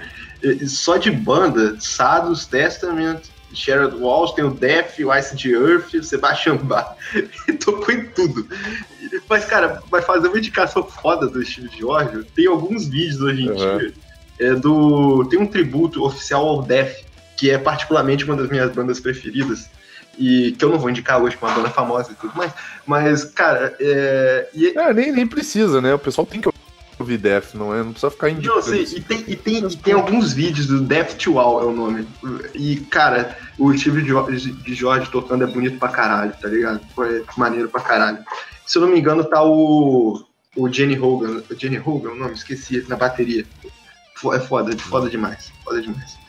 só 0.67 0.97
de 0.97 1.09
banda, 1.11 1.77
Sadus, 1.79 2.45
Testament, 2.45 3.21
Shattered 3.53 3.95
Walls, 3.97 4.33
tem 4.33 4.43
o 4.43 4.49
Death, 4.51 4.97
o 4.99 5.13
Ice 5.15 5.35
the 5.37 5.49
Earth, 5.49 5.93
o 5.93 6.03
Sebastian 6.03 6.57
Bach, 6.57 6.95
ele 7.13 7.29
tocou 7.63 7.93
em 7.93 8.05
tudo. 8.07 8.47
Mas, 9.29 9.45
cara, 9.45 9.81
vai 9.91 10.01
fazer 10.01 10.27
uma 10.27 10.37
indicação 10.37 10.83
foda 10.83 11.27
do 11.27 11.43
Steve 11.45 11.69
Jorge, 11.77 12.23
tem 12.35 12.47
alguns 12.47 12.87
vídeos 12.87 13.21
hoje 13.21 13.43
em 13.43 13.49
Uhum. 13.49 13.77
dia, 13.77 13.93
é 14.39 14.55
do, 14.55 15.23
tem 15.29 15.39
um 15.39 15.45
tributo 15.45 16.03
oficial 16.03 16.47
ao 16.47 16.63
Death, 16.63 17.02
que 17.37 17.49
é 17.49 17.57
particularmente 17.57 18.23
uma 18.25 18.35
das 18.35 18.49
minhas 18.49 18.71
bandas 18.71 18.99
preferidas, 18.99 19.69
e 20.17 20.51
que 20.51 20.63
eu 20.63 20.69
não 20.69 20.77
vou 20.77 20.89
indicar 20.89 21.21
hoje, 21.21 21.35
que 21.35 21.43
é 21.43 21.47
uma 21.47 21.55
banda 21.55 21.69
famosa 21.69 22.11
e 22.11 22.15
tudo 22.15 22.35
mais, 22.35 22.51
mas, 22.85 23.23
cara, 23.23 23.75
é, 23.79 24.49
e, 24.53 24.67
É, 24.77 24.93
nem, 24.93 25.11
nem 25.11 25.25
precisa, 25.25 25.81
né? 25.81 25.93
O 25.93 25.99
pessoal 25.99 26.25
tem 26.25 26.39
que 26.39 26.49
ouvir 26.99 27.17
Death, 27.17 27.55
não 27.55 27.73
é? 27.73 27.79
Não 27.79 27.91
precisa 27.91 28.11
ficar 28.11 28.27
Não, 28.29 28.37
indicando. 28.37 28.61
sei, 28.61 28.83
e 28.83 29.01
tem, 29.01 29.23
e, 29.27 29.35
tem, 29.35 29.65
e 29.65 29.75
tem 29.77 29.93
alguns 29.93 30.31
vídeos 30.31 30.67
do 30.67 30.81
Death 30.81 31.15
to 31.15 31.39
All 31.39 31.61
é 31.61 31.65
o 31.65 31.71
nome. 31.71 32.07
E, 32.53 32.77
cara, 32.91 33.35
o 33.57 33.75
Steve 33.75 34.03
de 34.03 34.73
Jorge 34.75 35.09
tocando 35.09 35.43
é 35.43 35.47
bonito 35.47 35.79
pra 35.79 35.89
caralho, 35.89 36.33
tá 36.39 36.47
ligado? 36.47 36.81
Foi 36.95 37.25
maneiro 37.35 37.67
pra 37.67 37.81
caralho. 37.81 38.19
Se 38.65 38.77
eu 38.77 38.83
não 38.83 38.89
me 38.89 38.99
engano, 38.99 39.23
tá 39.23 39.43
o. 39.43 40.23
O 40.55 40.71
Jenny 40.71 40.97
Hogan. 40.99 41.41
O 41.49 41.55
Jenny 41.59 41.81
Hogan, 41.83 42.11
o 42.11 42.15
nome, 42.15 42.33
esqueci, 42.33 42.85
na 42.87 42.95
bateria. 42.95 43.43
É 44.31 44.39
foda, 44.39 44.77
foda 44.77 45.09
demais. 45.09 45.51
Foda 45.65 45.81
demais. 45.81 46.22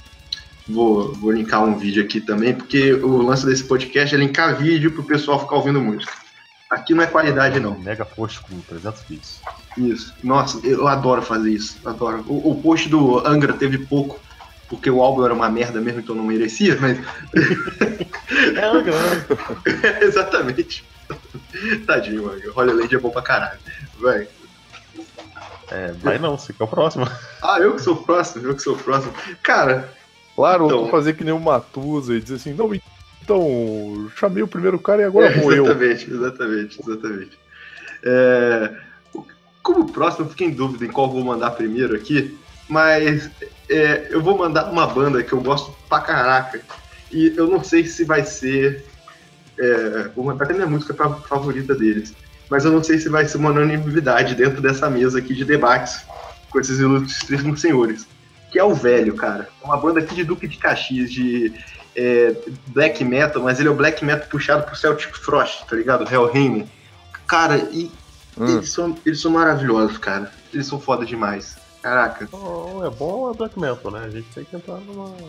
Vou, 0.66 1.12
vou 1.12 1.30
linkar 1.30 1.62
um 1.62 1.76
vídeo 1.76 2.02
aqui 2.02 2.20
também, 2.20 2.54
porque 2.54 2.94
o 2.94 3.22
lance 3.22 3.44
desse 3.44 3.64
podcast 3.64 4.14
é 4.14 4.18
linkar 4.18 4.56
vídeo 4.56 4.92
pro 4.92 5.04
pessoal 5.04 5.38
ficar 5.38 5.56
ouvindo 5.56 5.80
música. 5.80 6.12
Aqui 6.70 6.94
não 6.94 7.04
é 7.04 7.06
qualidade, 7.06 7.60
não. 7.60 7.78
Mega 7.78 8.04
post 8.04 8.40
com 8.40 8.58
300 8.60 9.02
vídeos. 9.02 9.40
Isso. 9.76 10.14
Nossa, 10.22 10.58
eu 10.66 10.88
adoro 10.88 11.20
fazer 11.22 11.50
isso. 11.50 11.78
Adoro. 11.84 12.24
O, 12.26 12.50
o 12.50 12.62
post 12.62 12.88
do 12.88 13.18
Angra 13.26 13.52
teve 13.52 13.78
pouco, 13.78 14.18
porque 14.68 14.90
o 14.90 15.02
álbum 15.02 15.24
era 15.24 15.34
uma 15.34 15.50
merda 15.50 15.80
mesmo, 15.80 16.00
então 16.00 16.14
não 16.14 16.24
merecia, 16.24 16.76
mas. 16.80 16.98
É, 18.56 18.68
legal. 18.68 18.98
Exatamente. 20.00 20.84
Tadinho, 21.86 22.30
Angra. 22.30 22.52
Hollyland 22.52 22.94
é 22.94 22.98
bom 22.98 23.10
pra 23.10 23.22
caralho. 23.22 23.58
Vai. 24.00 24.26
É, 25.70 25.92
vai 25.92 26.18
não, 26.18 26.36
você 26.36 26.52
que 26.52 26.62
é 26.62 26.64
o 26.64 26.68
próximo. 26.68 27.08
Ah, 27.42 27.58
eu 27.60 27.74
que 27.74 27.82
sou 27.82 27.94
o 27.94 28.02
próximo, 28.02 28.46
eu 28.46 28.54
que 28.54 28.62
sou 28.62 28.74
o 28.74 28.78
próximo. 28.78 29.12
Cara, 29.42 29.92
Claro, 30.34 30.66
Então- 30.66 30.88
fazer 30.88 31.14
que 31.14 31.24
nem 31.24 31.32
o 31.32 31.38
Matusa 31.40 32.14
e 32.14 32.20
dizer 32.20 32.36
assim, 32.36 32.52
não, 32.54 32.70
então, 33.22 34.10
chamei 34.16 34.42
o 34.42 34.48
primeiro 34.48 34.78
cara 34.78 35.02
e 35.02 35.04
agora 35.04 35.26
é, 35.26 35.38
vou 35.40 35.52
eu. 35.52 35.64
exatamente, 35.64 36.10
exatamente, 36.10 36.80
exatamente. 36.80 37.38
É, 38.02 38.70
como 39.62 39.90
próximo, 39.90 40.26
eu 40.26 40.30
fiquei 40.30 40.48
em 40.48 40.50
dúvida 40.50 40.84
em 40.84 40.88
qual 40.90 41.10
vou 41.10 41.24
mandar 41.24 41.52
primeiro 41.52 41.94
aqui, 41.94 42.36
mas 42.68 43.30
é, 43.70 44.08
eu 44.10 44.20
vou 44.22 44.36
mandar 44.36 44.70
uma 44.70 44.86
banda 44.86 45.22
que 45.22 45.32
eu 45.32 45.40
gosto 45.40 45.74
pra 45.88 46.00
caraca. 46.00 46.60
E 47.10 47.32
eu 47.36 47.46
não 47.48 47.62
sei 47.62 47.86
se 47.86 48.04
vai 48.04 48.24
ser. 48.24 48.84
É, 49.58 50.08
vou 50.14 50.24
mandar 50.24 50.44
até 50.44 50.52
minha 50.54 50.66
música 50.66 50.92
fa- 50.92 51.14
favorita 51.14 51.74
deles. 51.74 52.12
Mas 52.50 52.64
eu 52.64 52.72
não 52.72 52.82
sei 52.82 52.98
se 52.98 53.08
vai 53.08 53.26
ser 53.26 53.38
uma 53.38 53.50
unanimidade 53.50 54.34
dentro 54.34 54.60
dessa 54.60 54.90
mesa 54.90 55.18
aqui 55.18 55.32
de 55.32 55.44
debates 55.44 56.04
com 56.50 56.58
esses 56.60 56.78
ilustríssimos 56.80 57.60
senhores. 57.60 58.06
Que 58.54 58.60
é 58.60 58.62
o 58.62 58.72
Velho, 58.72 59.16
cara. 59.16 59.48
É 59.60 59.66
uma 59.66 59.76
banda 59.76 59.98
aqui 59.98 60.14
de 60.14 60.22
Duque 60.22 60.46
de 60.46 60.58
Caxias, 60.58 61.10
de 61.10 61.52
é, 61.96 62.36
black 62.68 63.04
metal, 63.04 63.42
mas 63.42 63.58
ele 63.58 63.68
é 63.68 63.72
o 63.72 63.74
black 63.74 64.04
metal 64.04 64.28
puxado 64.28 64.62
pro 64.62 64.76
Celtic 64.76 65.12
Frost, 65.16 65.66
tá 65.66 65.74
ligado? 65.74 66.04
Hellheim. 66.08 66.64
Cara, 67.26 67.56
e 67.56 67.90
Hum. 68.38 68.46
eles, 68.46 68.70
são, 68.70 68.96
eles 69.04 69.20
são 69.20 69.32
maravilhosos, 69.32 69.98
cara. 69.98 70.30
Eles 70.52 70.68
são 70.68 70.78
foda 70.78 71.04
demais. 71.04 71.56
Caraca. 71.82 72.28
Ou 72.30 72.86
é 72.86 72.90
bom 72.90 73.22
ou 73.22 73.32
é 73.32 73.34
black 73.34 73.58
metal, 73.58 73.90
né? 73.90 74.04
A 74.04 74.10
gente 74.10 74.28
tem 74.32 74.44
que 74.44 74.54
entrar 74.54 74.76
numa. 74.76 75.12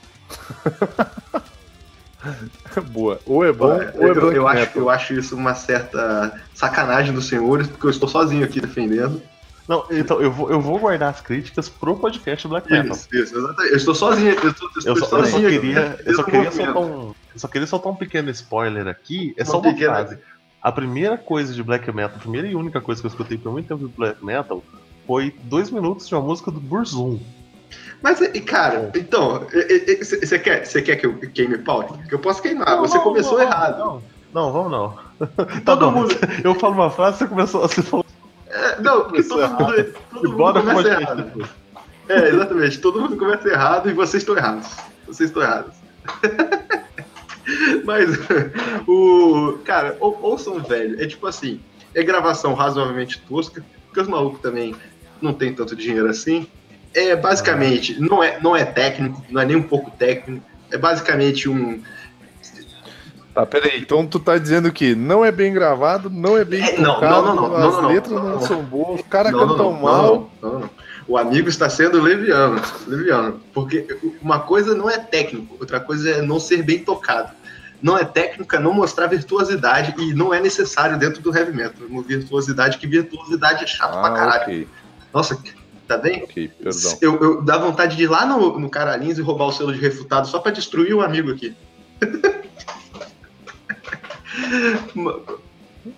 Boa. 2.92 3.20
Ou 3.26 3.44
é 3.44 3.52
bom, 3.52 3.74
eu, 3.74 4.02
ou 4.02 4.08
é 4.08 4.12
eu, 4.12 4.16
black 4.16 4.38
eu 4.38 4.48
acho, 4.48 4.78
eu 4.78 4.90
acho 4.92 5.14
isso 5.16 5.36
uma 5.36 5.56
certa 5.56 6.40
sacanagem 6.54 7.12
dos 7.12 7.26
senhores, 7.26 7.66
porque 7.66 7.88
eu 7.88 7.90
estou 7.90 8.08
sozinho 8.08 8.46
aqui 8.46 8.62
defendendo. 8.62 9.20
Não, 9.68 9.84
então 9.90 10.22
eu 10.22 10.32
vou, 10.32 10.50
eu 10.52 10.62
vou 10.62 10.78
guardar 10.78 11.10
as 11.10 11.22
críticas 11.22 11.68
pro 11.68 11.96
podcast 11.96 12.48
Black 12.48 12.70
Metal. 12.72 12.96
Isso, 12.96 13.08
isso, 13.14 13.38
exatamente. 13.38 13.72
Eu 13.72 13.78
estou 13.78 13.96
sozinho, 13.96 14.34
eu 14.44 14.50
estou, 14.52 14.70
eu 14.70 14.74
Eu 14.76 14.82
só, 14.84 14.90
eu 14.90 14.96
só 14.98 15.06
sozinho 15.32 15.50
queria, 15.50 16.00
eu 16.06 16.16
só 16.16 16.24
queria 16.24 16.52
soltar 16.52 16.78
um, 16.78 17.14
eu 17.34 17.40
só 17.40 17.48
queria 17.48 17.68
soltar 17.68 17.92
um 17.92 17.96
pequeno 17.96 18.30
spoiler 18.30 18.88
aqui. 18.88 19.34
É 19.38 19.42
Uma 19.44 19.52
só 19.52 19.58
uma 19.60 19.72
pequena- 19.74 19.94
frase. 19.96 20.18
A 20.62 20.72
primeira 20.72 21.18
coisa 21.18 21.54
de 21.54 21.62
black 21.62 21.92
metal, 21.92 22.16
a 22.16 22.20
primeira 22.20 22.48
e 22.48 22.56
única 22.56 22.82
coisa 22.82 23.00
que 23.02 23.06
eu 23.08 23.10
escutei 23.10 23.38
por 23.38 23.52
muito 23.52 23.68
tempo 23.68 23.88
de 23.88 23.94
black 23.96 24.24
metal 24.26 24.64
foi 25.06 25.34
dois 25.44 25.70
minutos 25.70 26.08
de 26.08 26.16
uma 26.16 26.22
música 26.24 26.50
do 26.52 26.60
Burzum. 26.60 27.20
Mas, 28.02 28.20
cara, 28.46 28.92
então, 28.96 29.46
você 30.00 30.40
quer, 30.40 30.66
você 30.66 30.82
quer 30.82 30.96
que 30.96 31.06
eu 31.06 31.18
queime 31.34 31.58
pau? 31.60 31.84
Que 32.08 32.14
eu 32.16 32.20
posso 32.20 32.42
queimar. 32.42 32.68
Não, 32.68 32.80
você 32.82 32.98
não, 32.98 33.04
começou 33.04 33.38
não, 33.38 33.42
errado. 33.42 33.78
Não, 33.80 34.04
não, 34.34 34.52
vamos 34.52 34.72
não. 34.72 34.98
Todo 35.38 35.62
tá 35.64 35.76
bom. 35.76 35.92
mundo- 35.92 36.16
Eu 36.44 36.56
falo 36.56 36.74
uma 36.76 36.90
frase, 36.90 37.18
você 37.20 37.28
começou, 37.28 37.62
você 37.62 37.82
falou. 37.82 38.06
É, 38.56 38.82
não, 38.82 39.04
porque 39.04 39.22
todo 39.24 39.48
mundo, 39.50 39.94
todo 40.10 40.26
E 40.26 40.30
mundo 40.30 40.64
começa 40.64 40.88
errado. 40.88 41.50
É, 42.08 42.30
exatamente. 42.30 42.80
Todo 42.80 43.02
mundo 43.02 43.18
começa 43.18 43.50
errado 43.50 43.90
e 43.90 43.94
vocês 43.94 44.24
estão 44.24 44.38
errados. 44.38 44.68
Vocês 45.06 45.30
estão 45.30 45.44
errados. 45.44 45.74
Mas 47.84 48.10
o. 48.88 49.60
Cara, 49.66 49.98
ou, 50.00 50.18
ouçam 50.22 50.60
velho. 50.60 51.02
É 51.02 51.06
tipo 51.06 51.28
assim, 51.28 51.60
é 51.94 52.02
gravação 52.02 52.54
razoavelmente 52.54 53.20
tosca, 53.28 53.64
porque 53.86 54.00
os 54.00 54.08
malucos 54.08 54.40
também 54.40 54.74
não 55.22 55.34
tem 55.34 55.54
tanto 55.54 55.76
dinheiro 55.76 56.10
assim. 56.10 56.48
É 56.94 57.14
basicamente, 57.14 58.00
não 58.00 58.24
é, 58.24 58.40
não 58.42 58.56
é 58.56 58.64
técnico, 58.64 59.22
não 59.30 59.42
é 59.42 59.46
nem 59.46 59.58
um 59.58 59.64
pouco 59.64 59.92
técnico. 59.92 60.46
É 60.72 60.78
basicamente 60.78 61.50
um. 61.50 61.84
Tá, 63.36 63.46
peraí. 63.46 63.82
Então 63.82 64.08
tu 64.08 64.18
tá 64.18 64.38
dizendo 64.38 64.72
que 64.72 64.96
não 64.96 65.24
é 65.24 65.30
bem 65.30 65.54
gravado, 65.54 66.10
não 66.10 66.38
é 66.38 66.46
bem 66.46 66.64
É, 66.64 66.80
não, 66.80 66.94
tocado, 66.96 67.28
não, 67.28 67.36
não, 67.36 67.50
não, 67.50 67.56
as 67.58 67.74
não, 67.74 67.82
não, 67.82 67.90
letras 67.90 68.14
não, 68.14 68.30
não, 68.30 68.42
são 68.42 68.64
boas, 68.64 69.02
os 69.02 69.08
caras 69.08 69.34
Não, 69.34 69.42
não, 69.42 69.48
cantam 69.50 69.74
não, 69.74 69.82
mal. 69.82 70.32
O 71.06 71.18
amigo 71.18 71.50
está 71.50 71.70
sendo 71.70 72.02
leviano, 72.02 72.60
leviano. 72.88 73.42
Porque 73.54 73.86
uma 74.22 74.40
coisa 74.40 74.74
não 74.74 74.90
é 74.90 74.98
técnico, 74.98 75.58
outra 75.60 75.82
coisa 75.82 76.10
é 76.10 76.22
não 76.22 76.40
ser 76.40 76.64
bem 76.64 76.80
tocado. 76.80 77.34
Não 77.82 77.98
é 77.98 78.06
técnica, 78.06 78.58
não 78.58 78.74
mostrar 78.74 79.08
virtuosidade 79.08 79.94
e 80.02 80.14
não 80.14 80.34
é 80.34 80.40
necessário 80.40 80.98
dentro 80.98 81.22
do 81.22 81.38
heavy 81.38 81.52
metal. 81.52 81.86
Uma 81.90 82.02
virtuosidade, 82.02 82.78
que 82.78 82.88
virtuosidade 82.88 83.66
é 83.66 83.68
chato 83.68 83.92
pra 84.00 84.08
Ah, 84.08 84.14
caralho. 84.14 84.44
ok, 84.44 84.68
Nossa, 85.14 85.38
tá 85.86 85.98
bem? 85.98 86.26
Eu, 87.02 87.22
eu 87.22 87.42
dá 87.42 87.58
vontade 87.58 87.98
de 87.98 88.04
ir 88.04 88.08
lá 88.08 88.26
no, 88.26 88.58
no 88.58 88.70
Caralhinhos 88.70 89.20
e 89.20 89.22
roubar 89.22 89.48
o 89.48 89.52
selo 89.52 89.74
de 89.74 89.80
refutado 89.80 90.26
só 90.26 90.40
pra 90.40 90.54
destruir 90.54 90.94
o 90.96 91.02
amigo 91.02 91.30
aqui. 91.32 91.54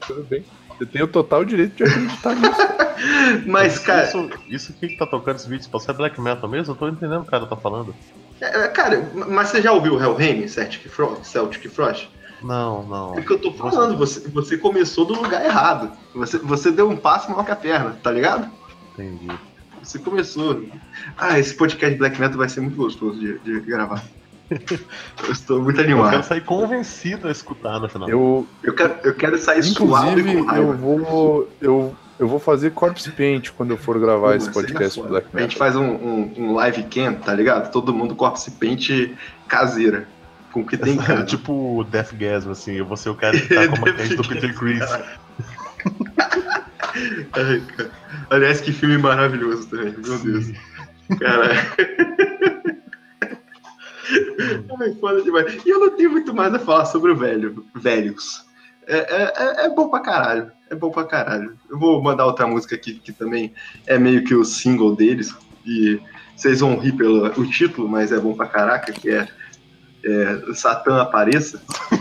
Tudo 0.06 0.24
bem. 0.30 0.44
Você 0.78 0.86
tem 0.86 1.02
o 1.02 1.08
total 1.08 1.44
direito 1.44 1.76
de 1.76 1.84
acreditar 1.84 2.36
nisso. 2.36 2.78
Mas, 3.46 3.80
cara, 3.80 4.04
Isso, 4.08 4.30
isso 4.48 4.72
aqui 4.72 4.88
que 4.90 4.98
tá 4.98 5.06
tocando 5.06 5.36
esse 5.36 5.48
vídeo, 5.48 5.68
você 5.72 5.92
é 5.92 5.94
black 5.94 6.20
metal 6.20 6.50
mesmo? 6.50 6.74
Eu 6.74 6.78
tô 6.78 6.88
entendendo 6.88 7.20
o 7.20 7.22
que 7.22 7.28
o 7.28 7.32
cara 7.32 7.46
tá 7.46 7.56
falando. 7.56 7.94
é, 8.42 8.64
é, 8.64 8.68
cara, 8.70 9.12
mas 9.14 9.50
você 9.50 9.62
já 9.62 9.72
ouviu 9.72 9.96
o 9.96 10.02
Hellheim, 10.02 10.48
Celtic 10.48 10.88
Frost? 10.90 11.24
Celtic 11.26 11.70
Frost? 11.70 12.08
Não, 12.42 12.84
não. 12.84 13.16
É 13.16 13.20
o 13.20 13.26
que 13.26 13.34
eu 13.34 13.40
tô 13.40 13.52
falando, 13.54 13.98
você, 13.98 14.28
você 14.30 14.58
começou 14.58 15.06
do 15.06 15.14
lugar 15.14 15.44
errado. 15.46 15.92
Você, 16.16 16.38
você 16.40 16.72
deu 16.72 16.90
um 16.90 16.98
passo 16.98 17.30
maior 17.30 17.44
que 17.44 17.52
a 17.52 17.56
perna, 17.56 17.98
tá 18.02 18.12
ligado? 18.12 18.50
Entendi. 18.94 19.30
Você 19.84 20.00
começou. 20.00 20.64
Ah, 21.18 21.40
esse 21.40 21.56
podcast 21.56 21.98
Black 21.98 22.20
Metal 22.20 22.38
vai 22.38 22.50
ser 22.50 22.62
muito 22.62 22.76
gostoso 22.76 23.20
de, 23.20 23.40
de 23.40 23.60
gravar. 23.62 24.04
Eu 24.50 25.32
estou 25.32 25.62
muito 25.62 25.80
Eu 25.82 25.86
quero 25.86 26.00
animado. 26.02 26.24
sair 26.24 26.42
convencido 26.42 27.28
a 27.28 27.32
escutar 27.32 27.80
no 27.80 27.90
final. 27.90 28.08
Eu, 28.10 28.48
Eu 28.64 28.74
quero, 28.74 28.96
eu 29.04 29.14
quero 29.14 29.38
sair 29.38 29.62
suado 29.64 30.12
inclusive, 30.20 30.38
com 30.42 30.46
raiva. 30.46 30.66
eu 30.72 30.78
vou. 30.78 31.50
Eu, 31.62 31.96
eu 32.20 32.28
vou 32.28 32.40
fazer 32.40 32.72
corpse 32.72 33.12
paint 33.12 33.50
quando 33.52 33.72
eu 33.72 33.78
for 33.78 34.00
gravar 34.00 34.36
esse 34.36 34.50
podcast 34.52 35.00
do. 35.02 35.08
Black 35.08 35.28
A 35.34 35.40
gente 35.42 35.54
Metal. 35.54 35.58
faz 35.60 35.76
um, 35.76 35.84
um, 35.86 36.34
um 36.38 36.54
live 36.56 36.84
cam, 36.84 37.14
tá 37.16 37.34
ligado? 37.34 37.72
Todo 37.72 37.94
mundo 37.94 38.16
corpse 38.16 38.50
paint 38.52 39.12
caseira. 39.48 40.08
Com 40.52 40.62
o 40.62 40.66
que 40.66 40.78
tem 40.78 40.96
em 40.96 41.00
É 41.00 41.04
casa. 41.04 41.26
tipo 41.26 41.86
Death 41.92 42.14
Gasm, 42.14 42.50
assim, 42.52 42.74
eu 42.76 42.86
vou 42.86 42.96
ser 42.98 43.10
o 43.10 43.16
cara 43.16 43.38
que 43.40 43.54
tá 43.54 43.68
com 43.68 43.76
a 43.76 43.92
do 44.16 44.28
Peter 44.28 44.56
Chris. 44.58 44.82
Ai, 47.34 47.62
cara. 47.76 47.92
Aliás, 48.30 48.62
que 48.62 48.72
filme 48.72 48.98
maravilhoso 48.98 49.68
também, 49.68 49.94
meu 49.98 50.18
Deus. 50.20 50.52
Caralho. 51.20 51.60
Ai, 54.82 54.94
foda 55.00 55.22
demais. 55.22 55.60
E 55.66 55.70
eu 55.70 55.80
não 55.80 55.90
tenho 55.96 56.12
muito 56.12 56.34
mais 56.34 56.54
a 56.54 56.60
falar 56.60 56.86
sobre 56.86 57.12
o 57.12 57.16
velho, 57.16 57.66
velhos. 57.76 58.46
É, 58.88 58.98
é, 58.98 59.34
é- 59.36 59.66
é 59.66 59.70
bom 59.70 59.90
pra 59.90 60.00
caralho. 60.00 60.52
É 60.70 60.76
bom 60.76 60.92
pra 60.92 61.04
caralho. 61.04 61.58
Eu 61.70 61.78
vou 61.80 62.02
mandar 62.02 62.26
outra 62.26 62.48
música 62.48 62.76
aqui 62.76 62.96
que 62.96 63.12
também 63.12 63.54
é 63.86 63.98
meio 63.98 64.24
que 64.24 64.34
o 64.36 64.44
single 64.46 64.96
deles. 64.96 65.34
E 65.66 66.00
vocês 66.36 66.60
vão 66.62 66.78
rir 66.78 66.94
pelo 66.94 67.26
o 67.26 67.50
título, 67.50 67.88
mas 67.90 68.12
é 68.12 68.20
bom 68.20 68.34
pra 68.34 68.48
caraca, 68.48 68.92
que 68.92 69.10
é, 69.10 69.28
é 70.06 70.54
Satã 70.54 71.02
Apareça. 71.02 71.62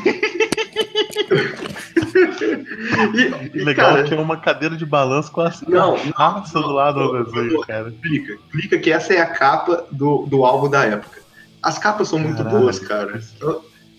e, 3.14 3.58
e, 3.58 3.64
Legal 3.64 3.90
cara, 3.90 4.04
que 4.04 4.14
é 4.14 4.18
uma 4.20 4.36
cadeira 4.36 4.76
de 4.76 4.86
balanço 4.86 5.30
com 5.32 5.40
as 5.40 5.60
Não, 5.62 5.96
raças 6.14 6.62
do 6.62 6.70
lado 6.72 7.00
do 7.00 7.24
desenho, 7.24 7.60
cara. 7.62 7.92
Clica, 8.02 8.38
clica 8.50 8.78
que 8.78 8.90
essa 8.92 9.12
é 9.12 9.20
a 9.20 9.26
capa 9.26 9.84
do, 9.90 10.26
do 10.26 10.44
álbum 10.44 10.68
da 10.68 10.84
época. 10.84 11.25
As 11.62 11.78
capas 11.78 12.08
são 12.08 12.18
muito 12.18 12.42
boas, 12.44 12.78
cara. 12.78 13.20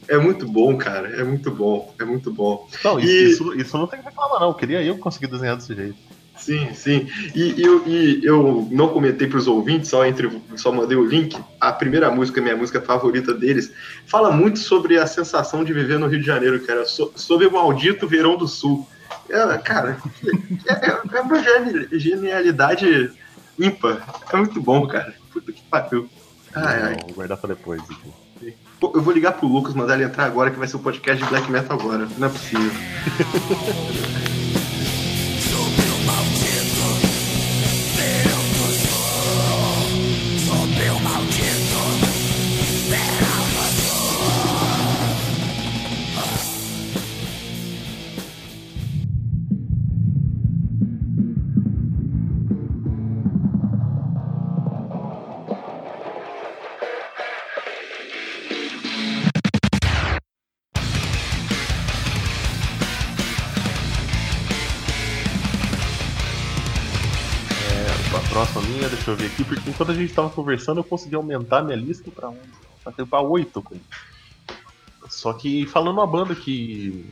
É 0.07 0.17
muito 0.17 0.47
bom, 0.47 0.77
cara. 0.77 1.09
É 1.19 1.23
muito 1.23 1.51
bom. 1.51 1.93
É 1.99 2.05
muito 2.05 2.31
bom. 2.31 2.65
Não, 2.83 2.99
isso, 2.99 3.09
E- 3.11 3.29
isso, 3.31 3.53
isso 3.55 3.77
não 3.77 3.87
tem 3.87 3.99
que 3.99 4.05
reclamar, 4.05 4.39
não. 4.39 4.53
Queria 4.53 4.81
eu 4.81 4.97
conseguir 4.97 5.27
desenhar 5.27 5.57
desse 5.57 5.75
jeito. 5.75 5.97
Sim, 6.37 6.71
sim. 6.73 7.07
E, 7.35 7.55
eu, 7.61 7.85
e 7.87 8.21
eu 8.23 8.67
não 8.71 8.89
comentei 8.89 9.27
para 9.27 9.39
os 9.39 9.47
ouvintes, 9.47 9.89
só, 9.89 10.05
entre, 10.05 10.29
só 10.55 10.71
mandei 10.71 10.95
o 10.95 11.03
link. 11.03 11.35
A 11.59 11.73
primeira 11.73 12.11
música, 12.11 12.39
minha 12.39 12.55
música 12.55 12.79
favorita 12.79 13.33
deles, 13.33 13.73
fala 14.05 14.31
muito 14.31 14.59
sobre 14.59 14.97
a 14.99 15.07
sensação 15.07 15.63
de 15.63 15.73
viver 15.73 15.97
no 15.97 16.07
Rio 16.07 16.19
de 16.21 16.25
Janeiro, 16.25 16.63
cara. 16.65 16.85
So, 16.85 17.11
sobre 17.15 17.47
o 17.47 17.51
maldito 17.51 18.07
verão 18.07 18.37
do 18.37 18.47
sul. 18.47 18.87
É, 19.29 19.57
cara, 19.57 19.97
é, 20.69 20.73
é, 20.73 21.17
é 21.17 21.21
uma 21.21 21.43
geni- 21.43 21.87
genialidade 21.99 23.11
ímpar. 23.59 24.05
É 24.31 24.37
muito 24.37 24.61
bom, 24.61 24.87
cara. 24.87 25.15
Puta 25.33 25.51
que 25.51 25.61
pariu. 25.69 26.07
Ai, 26.65 26.81
ai. 26.83 26.95
Não, 26.95 27.07
vou 27.07 27.15
guardar 27.15 27.37
pra 27.37 27.49
depois. 27.49 27.81
Aqui. 27.81 28.53
Pô, 28.79 28.91
Eu 28.93 29.01
vou 29.01 29.13
ligar 29.13 29.33
pro 29.33 29.47
Lucas, 29.47 29.73
mandar 29.73 29.95
ele 29.95 30.03
entrar 30.03 30.25
agora, 30.25 30.51
que 30.51 30.59
vai 30.59 30.67
ser 30.67 30.75
o 30.75 30.79
podcast 30.79 31.23
de 31.23 31.29
Black 31.29 31.49
Metal 31.51 31.77
agora. 31.79 32.07
Não 32.17 32.27
é 32.27 32.29
possível. 32.29 32.71
enquanto 69.77 69.91
a 69.91 69.93
gente 69.95 70.11
tava 70.13 70.29
conversando, 70.31 70.79
eu 70.79 70.83
consegui 70.83 71.15
aumentar 71.15 71.61
minha 71.61 71.77
lista 71.77 72.09
pra 72.09 72.29
um. 72.29 72.37
Pra 72.83 73.05
pra 73.05 73.21
oito. 73.21 73.61
cara. 73.61 73.79
Só 75.07 75.31
que 75.33 75.65
falando 75.67 75.97
uma 75.97 76.07
banda 76.07 76.33
que. 76.35 77.05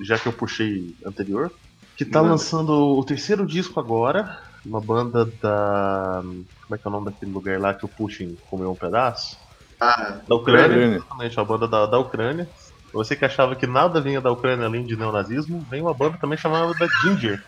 Já 0.00 0.18
que 0.18 0.26
eu 0.26 0.32
puxei 0.32 0.94
anterior, 1.04 1.50
que 1.96 2.04
tá 2.04 2.20
Manda. 2.20 2.32
lançando 2.32 2.70
o 2.72 3.04
terceiro 3.04 3.44
disco 3.44 3.78
agora. 3.80 4.38
Uma 4.64 4.80
banda 4.80 5.24
da. 5.42 6.22
Como 6.22 6.74
é 6.74 6.78
que 6.78 6.86
é 6.86 6.88
o 6.88 6.92
nome 6.92 7.06
daquele 7.06 7.32
lugar 7.32 7.60
lá 7.60 7.74
que 7.74 7.84
o 7.84 7.88
Putin 7.88 8.38
comeu 8.48 8.70
um 8.70 8.76
pedaço? 8.76 9.36
Ah, 9.80 10.20
Da 10.28 10.36
Ucrânia, 10.36 10.66
Ucrânia. 10.68 10.96
exatamente, 10.98 11.36
uma 11.36 11.44
banda 11.44 11.66
da, 11.66 11.86
da 11.86 11.98
Ucrânia. 11.98 12.48
Você 12.92 13.16
que 13.16 13.24
achava 13.24 13.56
que 13.56 13.66
nada 13.66 14.00
vinha 14.00 14.20
da 14.20 14.30
Ucrânia 14.30 14.66
além 14.66 14.84
de 14.86 14.94
neonazismo, 14.96 15.66
vem 15.68 15.82
uma 15.82 15.92
banda 15.92 16.16
também 16.18 16.38
chamada 16.38 16.72
da 16.74 16.86
Ginger. 17.02 17.42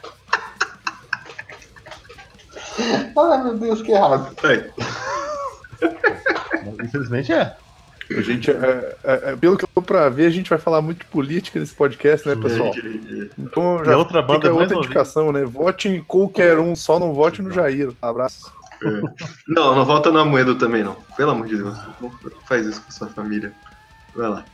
Ai 2.79 3.45
meu 3.45 3.59
Deus, 3.59 3.83
que 3.83 3.93
errado. 3.93 4.35
Aí. 4.43 4.71
Infelizmente 6.83 7.33
é. 7.33 7.57
A 8.11 8.21
gente, 8.21 8.51
é, 8.51 8.97
é, 9.03 9.31
é, 9.31 9.37
pelo 9.37 9.57
que 9.57 9.65
eu 9.65 9.69
tô 9.75 9.81
pra 9.81 10.11
ver, 10.11 10.27
a 10.27 10.31
gente 10.31 10.51
vai 10.51 10.59
falar 10.59 10.83
muito 10.83 10.99
de 10.99 11.05
política 11.07 11.59
nesse 11.59 11.75
podcast, 11.75 12.29
né, 12.29 12.37
pessoal? 12.37 12.71
Então 13.39 13.83
já 13.83 13.97
outra 13.97 14.21
banda 14.21 14.41
fica 14.41 14.49
é 14.49 14.53
outra 14.53 14.77
indicação, 14.77 15.33
né? 15.33 15.45
Vote 15.45 15.89
em 15.89 16.03
qualquer 16.03 16.59
um, 16.59 16.77
só 16.77 16.99
não 16.99 17.15
vote 17.15 17.41
no 17.41 17.51
Jair. 17.51 17.93
Abraço. 18.03 18.53
Não, 19.49 19.75
não 19.75 19.85
volta 19.85 20.11
no 20.11 20.19
Amoedo 20.19 20.57
também, 20.57 20.85
não. 20.85 20.97
Pelo 21.17 21.31
amor 21.31 21.47
de 21.47 21.57
Deus. 21.57 21.77
Não 22.01 22.11
faz 22.47 22.67
isso 22.67 22.83
com 22.83 22.91
sua 22.91 23.09
família. 23.09 23.53
Vai 24.15 24.29
lá. 24.29 24.45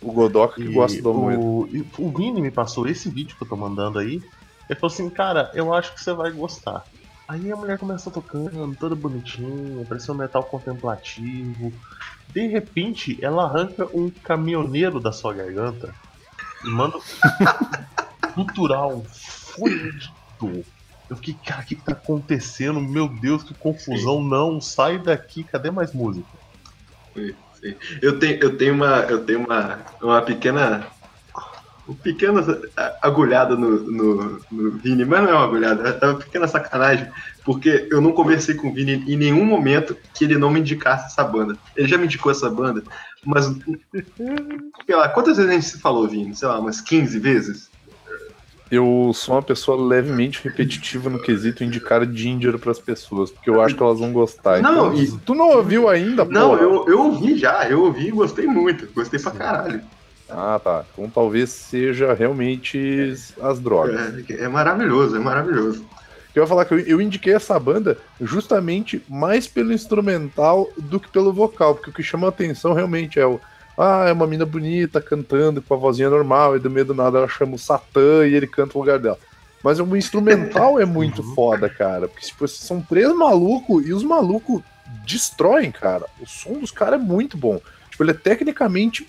O 0.00 0.12
Godoka 0.12 0.56
que 0.56 0.62
E 0.62 0.72
gosta 0.72 1.00
do 1.00 1.10
Amoedo. 1.10 1.40
o, 1.40 1.68
o 1.98 2.10
Vini 2.10 2.42
me 2.42 2.50
passou 2.50 2.88
esse 2.88 3.08
vídeo 3.08 3.36
que 3.36 3.44
eu 3.44 3.48
tô 3.48 3.56
mandando 3.56 4.00
aí. 4.00 4.20
Ele 4.68 4.80
falou 4.80 4.92
assim, 4.92 5.08
cara, 5.08 5.50
eu 5.54 5.72
acho 5.72 5.94
que 5.94 6.02
você 6.02 6.12
vai 6.12 6.32
gostar. 6.32 6.84
Aí 7.26 7.50
a 7.50 7.56
mulher 7.56 7.78
começou 7.78 8.12
tocando, 8.12 8.76
toda 8.78 8.94
bonitinha, 8.94 9.84
parecia 9.86 10.12
um 10.12 10.16
metal 10.16 10.44
contemplativo. 10.44 11.72
De 12.28 12.46
repente, 12.46 13.18
ela 13.22 13.44
arranca 13.44 13.86
um 13.94 14.10
caminhoneiro 14.10 15.00
da 15.00 15.10
sua 15.10 15.32
garganta 15.32 15.94
e 16.64 16.68
manda 16.68 16.98
cultural 18.34 19.04
fudido. 19.08 20.64
Eu 21.08 21.16
fiquei, 21.16 21.34
cara, 21.34 21.62
o 21.62 21.66
que, 21.66 21.76
que 21.76 21.82
tá 21.82 21.92
acontecendo? 21.92 22.80
Meu 22.80 23.08
Deus, 23.08 23.42
que 23.42 23.54
confusão. 23.54 24.22
Não, 24.22 24.60
sai 24.60 24.98
daqui, 24.98 25.44
cadê 25.44 25.70
mais 25.70 25.92
música? 25.92 26.28
Sim, 27.14 27.34
sim. 27.60 27.74
Eu 28.02 28.18
tenho, 28.18 28.42
eu 28.42 28.56
tenho 28.56 28.74
uma, 28.74 29.00
eu 29.00 29.24
tenho 29.24 29.40
uma, 29.40 29.80
uma 30.02 30.22
pequena, 30.22 30.86
pequena 31.92 32.40
agulhada 33.02 33.56
no, 33.56 33.70
no, 33.90 34.40
no 34.50 34.70
Vini, 34.78 35.04
mas 35.04 35.22
não 35.22 35.28
é 35.28 35.34
uma 35.34 35.44
agulhada, 35.44 35.98
é 36.00 36.06
uma 36.06 36.18
pequena 36.18 36.48
sacanagem, 36.48 37.08
porque 37.44 37.88
eu 37.90 38.00
não 38.00 38.12
conversei 38.12 38.54
com 38.54 38.68
o 38.68 38.72
Vini 38.72 39.04
em 39.06 39.16
nenhum 39.16 39.44
momento 39.44 39.96
que 40.14 40.24
ele 40.24 40.38
não 40.38 40.50
me 40.50 40.60
indicasse 40.60 41.06
essa 41.06 41.24
banda. 41.24 41.58
Ele 41.76 41.88
já 41.88 41.98
me 41.98 42.04
indicou 42.04 42.32
essa 42.32 42.48
banda, 42.48 42.82
mas 43.24 43.44
sei 44.86 44.96
lá, 44.96 45.08
quantas 45.08 45.36
vezes 45.36 45.50
a 45.50 45.54
gente 45.54 45.66
se 45.66 45.80
falou, 45.80 46.08
Vini? 46.08 46.34
Sei 46.34 46.48
lá, 46.48 46.58
umas 46.58 46.80
15 46.80 47.18
vezes? 47.18 47.68
Eu 48.70 49.12
sou 49.14 49.34
uma 49.34 49.42
pessoa 49.42 49.76
levemente 49.80 50.42
repetitiva 50.42 51.10
no 51.10 51.20
quesito 51.20 51.62
indicar 51.62 52.04
Ginger 52.10 52.58
pras 52.58 52.78
pessoas, 52.78 53.30
porque 53.30 53.50
eu 53.50 53.60
acho 53.60 53.76
que 53.76 53.82
elas 53.82 54.00
vão 54.00 54.12
gostar. 54.12 54.62
Não, 54.62 54.92
então, 54.92 55.16
e- 55.18 55.20
tu 55.24 55.34
não 55.34 55.50
ouviu 55.50 55.88
ainda, 55.88 56.24
Não, 56.24 56.50
porra? 56.50 56.62
eu, 56.62 56.88
eu 56.88 57.00
ouvi 57.02 57.36
já, 57.36 57.68
eu 57.68 57.82
ouvi 57.84 58.08
e 58.08 58.10
gostei 58.10 58.46
muito, 58.46 58.88
gostei 58.94 59.20
pra 59.20 59.32
caralho. 59.32 59.82
Ah, 60.28 60.60
tá. 60.62 60.84
Então 60.92 61.08
talvez 61.08 61.50
seja 61.50 62.12
realmente 62.14 63.14
as 63.40 63.60
drogas. 63.60 64.28
É, 64.30 64.44
é 64.44 64.48
maravilhoso, 64.48 65.16
é 65.16 65.18
maravilhoso. 65.18 65.84
Eu 66.34 66.42
ia 66.42 66.46
falar 66.48 66.64
que 66.64 66.74
eu, 66.74 66.80
eu, 66.80 67.00
indiquei 67.00 67.32
essa 67.32 67.58
banda 67.60 67.96
justamente 68.20 69.00
mais 69.08 69.46
pelo 69.46 69.72
instrumental 69.72 70.68
do 70.76 70.98
que 70.98 71.08
pelo 71.08 71.32
vocal, 71.32 71.74
porque 71.74 71.90
o 71.90 71.92
que 71.92 72.02
chama 72.02 72.26
a 72.26 72.30
atenção 72.30 72.72
realmente 72.72 73.20
é 73.20 73.26
o. 73.26 73.40
Ah, 73.78 74.06
é 74.08 74.12
uma 74.12 74.26
mina 74.26 74.46
bonita 74.46 75.00
cantando 75.00 75.60
com 75.60 75.74
a 75.74 75.76
vozinha 75.76 76.10
normal, 76.10 76.56
e 76.56 76.60
do 76.60 76.70
meio 76.70 76.86
do 76.86 76.94
nada 76.94 77.18
ela 77.18 77.28
chama 77.28 77.54
o 77.54 77.58
Satã 77.58 78.26
e 78.26 78.34
ele 78.34 78.46
canta 78.46 78.72
no 78.74 78.80
lugar 78.80 78.98
dela. 78.98 79.18
Mas 79.62 79.80
o 79.80 79.96
instrumental 79.96 80.78
é 80.80 80.84
muito 80.84 81.22
uhum. 81.22 81.34
foda, 81.34 81.68
cara. 81.68 82.06
Porque 82.06 82.26
tipo, 82.26 82.46
são 82.46 82.80
três 82.80 83.12
malucos 83.14 83.86
e 83.86 83.92
os 83.92 84.04
malucos 84.04 84.62
destroem, 85.06 85.72
cara. 85.72 86.06
O 86.20 86.26
som 86.26 86.58
dos 86.58 86.70
caras 86.70 87.00
é 87.00 87.02
muito 87.02 87.36
bom. 87.36 87.60
Tipo, 87.90 88.04
ele 88.04 88.10
é 88.10 88.14
tecnicamente 88.14 89.08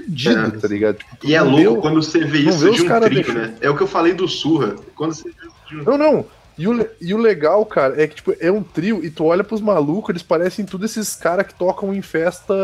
fudido, 0.00 0.56
é. 0.56 0.60
tá 0.60 0.68
ligado? 0.68 0.98
Tipo, 0.98 1.26
e 1.26 1.34
é 1.34 1.40
louco 1.40 1.82
quando 1.82 2.02
você 2.02 2.24
vê 2.24 2.38
isso 2.40 2.58
vê 2.58 2.70
de 2.72 2.82
um 2.82 3.00
trio, 3.00 3.34
né? 3.34 3.56
É 3.60 3.70
o 3.70 3.76
que 3.76 3.82
eu 3.82 3.86
falei 3.86 4.12
do 4.12 4.28
Surra. 4.28 4.76
Quando 4.94 5.14
você 5.14 5.30
Não, 5.70 5.96
não. 5.96 6.26
E 6.56 6.68
o, 6.68 6.88
e 7.00 7.12
o 7.12 7.18
legal, 7.18 7.66
cara, 7.66 8.00
é 8.00 8.06
que 8.06 8.16
tipo, 8.16 8.32
é 8.38 8.50
um 8.50 8.62
trio 8.62 9.04
e 9.04 9.10
tu 9.10 9.24
olha 9.24 9.42
pros 9.42 9.60
malucos, 9.60 10.10
eles 10.10 10.22
parecem 10.22 10.64
tudo 10.64 10.84
esses 10.84 11.16
caras 11.16 11.46
que 11.46 11.54
tocam 11.54 11.92
em 11.92 12.00
festa 12.00 12.54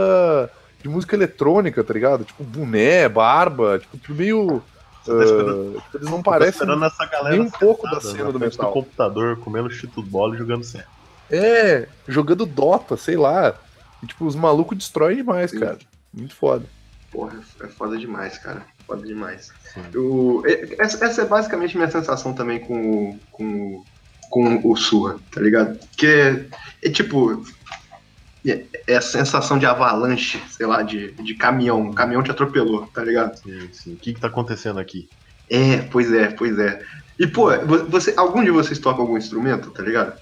de 0.81 0.89
música 0.89 1.17
eletrônica, 1.17 1.83
tá 1.83 1.93
ligado? 1.93 2.25
Tipo, 2.25 2.45
boné, 2.45 3.09
barba, 3.09 3.81
tipo, 3.81 4.15
meio. 4.15 4.63
Tá 5.05 5.13
uh, 5.13 5.81
tipo, 5.81 5.97
eles 5.97 6.11
não 6.11 6.23
parecem 6.23 6.67
nem 7.31 7.41
um 7.41 7.51
pouco 7.51 7.91
da 7.91 8.01
cena 8.01 8.31
do 8.31 8.39
metal. 8.39 8.69
Do 8.69 8.73
computador, 8.73 9.39
comendo 9.39 9.71
chito 9.71 10.03
bola 10.03 10.35
e 10.35 10.39
jogando 10.39 10.63
certo. 10.63 10.89
É, 11.31 11.89
jogando 12.07 12.47
Dota, 12.47 12.97
sei 12.97 13.17
lá. 13.17 13.55
E, 14.03 14.07
tipo, 14.07 14.25
os 14.25 14.35
malucos 14.35 14.79
destroem 14.79 15.17
demais, 15.17 15.53
cara. 15.53 15.79
Muito 16.13 16.35
foda. 16.35 16.65
Porra, 17.11 17.41
é 17.61 17.67
foda 17.67 17.97
demais, 17.99 18.39
cara. 18.39 18.65
Foda 18.87 19.07
demais. 19.07 19.53
Eu, 19.93 20.43
essa, 20.79 21.05
essa, 21.05 21.23
é 21.23 21.27
basicamente 21.27 21.77
minha 21.77 21.91
sensação 21.91 22.33
também 22.33 22.61
com, 22.61 23.19
com, 23.33 23.85
com 24.31 24.61
o 24.65 24.77
Surra, 24.77 25.19
tá 25.33 25.41
ligado? 25.41 25.79
Que 25.97 26.07
é, 26.07 26.47
é 26.83 26.91
tipo. 26.91 27.45
É, 28.47 28.65
é, 28.87 28.97
a 28.97 29.03
sensação 29.03 29.59
de 29.59 29.67
avalanche, 29.67 30.41
sei 30.49 30.67
lá, 30.67 30.83
de, 30.83 31.13
de 31.13 31.35
caminhão. 31.35 31.91
O 31.91 31.95
caminhão 31.95 32.23
te 32.23 32.31
atropelou, 32.31 32.87
tá 32.87 33.03
ligado? 33.03 33.37
Sim, 33.37 33.69
sim. 33.73 33.93
O 33.95 33.97
que 33.97 34.15
que 34.15 34.21
tá 34.21 34.29
acontecendo 34.29 34.79
aqui? 34.79 35.09
É, 35.49 35.79
pois 35.91 36.13
é, 36.13 36.29
pois 36.29 36.59
é. 36.59 36.83
E, 37.19 37.27
pô, 37.27 37.51
você, 37.89 38.15
algum 38.17 38.43
de 38.43 38.51
vocês 38.51 38.79
toca 38.79 39.03
algum 39.03 39.19
instrumento, 39.19 39.71
tá 39.73 39.83
ligado? 39.83 40.19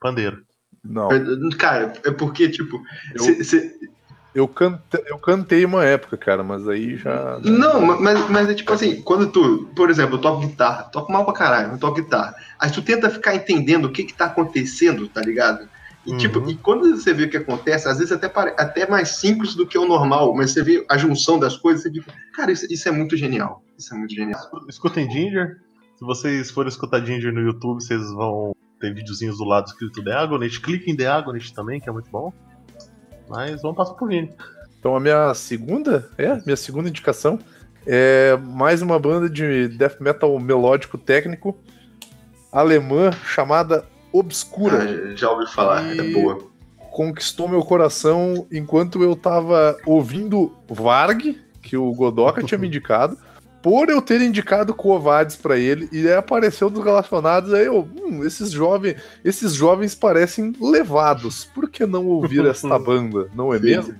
Pandeiro. 0.00 0.42
Não. 0.82 1.08
É, 1.12 1.56
cara, 1.56 1.92
é 2.04 2.10
porque, 2.10 2.48
tipo, 2.48 2.82
eu, 3.14 3.22
cê, 3.22 3.44
cê... 3.44 3.78
eu, 4.34 4.46
cante, 4.46 4.80
eu 5.06 5.18
cantei 5.18 5.64
uma 5.64 5.84
época, 5.84 6.16
cara, 6.16 6.42
mas 6.42 6.68
aí 6.68 6.96
já. 6.96 7.38
Não, 7.40 7.80
mas, 7.80 8.28
mas 8.30 8.48
é 8.48 8.54
tipo 8.54 8.72
assim, 8.72 9.00
quando 9.02 9.28
tu, 9.28 9.68
por 9.74 9.90
exemplo, 9.90 10.16
eu 10.16 10.20
toco 10.20 10.46
guitarra, 10.46 10.84
toco 10.84 11.12
mal 11.12 11.24
pra 11.24 11.34
caralho, 11.34 11.72
eu 11.72 11.78
toco 11.78 12.00
guitarra. 12.00 12.34
Aí 12.58 12.70
tu 12.70 12.82
tenta 12.82 13.10
ficar 13.10 13.34
entendendo 13.34 13.86
o 13.86 13.92
que 13.92 14.04
que 14.04 14.14
tá 14.14 14.26
acontecendo, 14.26 15.08
tá 15.08 15.20
ligado? 15.20 15.68
E, 16.06 16.16
tipo, 16.16 16.38
uhum. 16.38 16.46
tipo, 16.46 16.50
e 16.50 16.62
quando 16.62 16.96
você 16.96 17.12
vê 17.12 17.24
o 17.24 17.30
que 17.30 17.36
acontece, 17.36 17.88
às 17.88 17.98
vezes 17.98 18.12
até, 18.12 18.30
até 18.56 18.88
mais 18.88 19.10
simples 19.10 19.54
do 19.54 19.66
que 19.66 19.76
o 19.76 19.86
normal, 19.86 20.34
mas 20.34 20.52
você 20.52 20.62
vê 20.62 20.84
a 20.88 20.96
junção 20.96 21.38
das 21.38 21.56
coisas, 21.56 21.82
você 21.82 21.90
fica, 21.90 22.12
cara, 22.32 22.50
isso, 22.50 22.66
isso 22.70 22.88
é 22.88 22.92
muito 22.92 23.16
genial. 23.16 23.62
Isso 23.78 23.94
é 23.94 23.98
muito 23.98 24.14
genial. 24.14 24.40
Escutem 24.68 25.10
Ginger. 25.10 25.58
Se 25.96 26.04
vocês 26.04 26.50
forem 26.50 26.70
escutar 26.70 27.04
Ginger 27.04 27.32
no 27.32 27.40
YouTube, 27.40 27.82
vocês 27.82 28.10
vão 28.12 28.52
tem 28.80 28.94
videozinhos 28.94 29.36
do 29.36 29.44
lado 29.44 29.66
escrito 29.66 30.02
The 30.02 30.12
Agonist. 30.12 30.60
Clique 30.60 30.90
em 30.90 30.96
The 30.96 31.06
Agonist 31.06 31.54
também, 31.54 31.78
que 31.78 31.88
é 31.88 31.92
muito 31.92 32.10
bom. 32.10 32.32
Mas 33.30 33.62
vamos 33.62 33.76
passar 33.76 33.94
por 33.94 34.08
Vini. 34.08 34.32
Então 34.78 34.96
a 34.96 35.00
minha 35.00 35.32
segunda, 35.34 36.10
é, 36.18 36.34
minha 36.44 36.56
segunda 36.56 36.88
indicação 36.88 37.38
é 37.86 38.36
mais 38.36 38.82
uma 38.82 38.98
banda 38.98 39.30
de 39.30 39.68
death 39.68 40.00
metal 40.00 40.38
melódico 40.40 40.98
técnico 40.98 41.56
alemã 42.50 43.12
chamada 43.24 43.86
Obscura. 44.12 44.82
Ah, 44.82 45.16
já 45.16 45.30
ouvi 45.30 45.46
falar, 45.46 45.96
é 45.96 46.02
boa. 46.12 46.38
Conquistou 46.90 47.48
meu 47.48 47.62
coração 47.62 48.48
enquanto 48.50 49.00
eu 49.00 49.14
tava 49.14 49.76
ouvindo 49.86 50.52
Varg, 50.68 51.38
que 51.62 51.76
o 51.76 51.92
Godoka 51.92 52.42
tinha 52.42 52.58
me 52.58 52.66
indicado 52.66 53.16
por 53.62 53.88
eu 53.90 54.00
ter 54.00 54.20
indicado 54.20 54.74
Covades 54.74 55.36
para 55.36 55.58
ele 55.58 55.88
e 55.92 56.06
aí 56.06 56.14
apareceu 56.14 56.70
dos 56.70 56.84
relacionados, 56.84 57.52
aí 57.52 57.66
eu, 57.66 57.88
hum, 58.02 58.24
esses 58.24 58.50
jovens, 58.50 58.96
esses 59.24 59.52
jovens 59.52 59.94
parecem 59.94 60.52
levados. 60.60 61.44
Por 61.44 61.68
que 61.68 61.84
não 61.86 62.06
ouvir 62.06 62.46
esta 62.46 62.78
banda, 62.80 63.28
não 63.34 63.52
é 63.52 63.58
mesmo? 63.58 63.94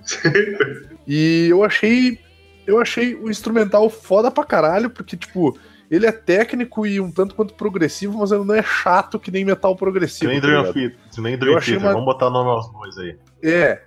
e 1.07 1.47
eu 1.49 1.63
achei 1.63 2.19
eu 2.65 2.79
achei 2.79 3.15
o 3.15 3.29
instrumental 3.29 3.89
foda 3.89 4.29
pra 4.29 4.43
caralho, 4.43 4.89
porque 4.89 5.17
tipo, 5.17 5.57
ele 5.89 6.05
é 6.05 6.11
técnico 6.11 6.85
e 6.85 6.99
um 6.99 7.11
tanto 7.11 7.35
quanto 7.35 7.53
progressivo, 7.53 8.19
mas 8.19 8.31
ele 8.31 8.45
não 8.45 8.55
é 8.55 8.63
chato 8.63 9.19
que 9.19 9.31
nem 9.31 9.43
metal 9.43 9.75
progressivo. 9.75 10.31
Que 10.31 10.39
nem 10.39 10.39
Dream 10.39 10.63
tá 10.63 10.73
Theater, 10.73 10.97
nem 11.17 11.37
Dream 11.37 11.59
Theater, 11.59 11.79
uma... 11.79 11.91
vamos 11.91 12.05
botar 12.05 12.29
nome 12.29 12.49
aos 12.49 12.71
dois 12.71 12.97
aí. 12.97 13.17
É, 13.43 13.81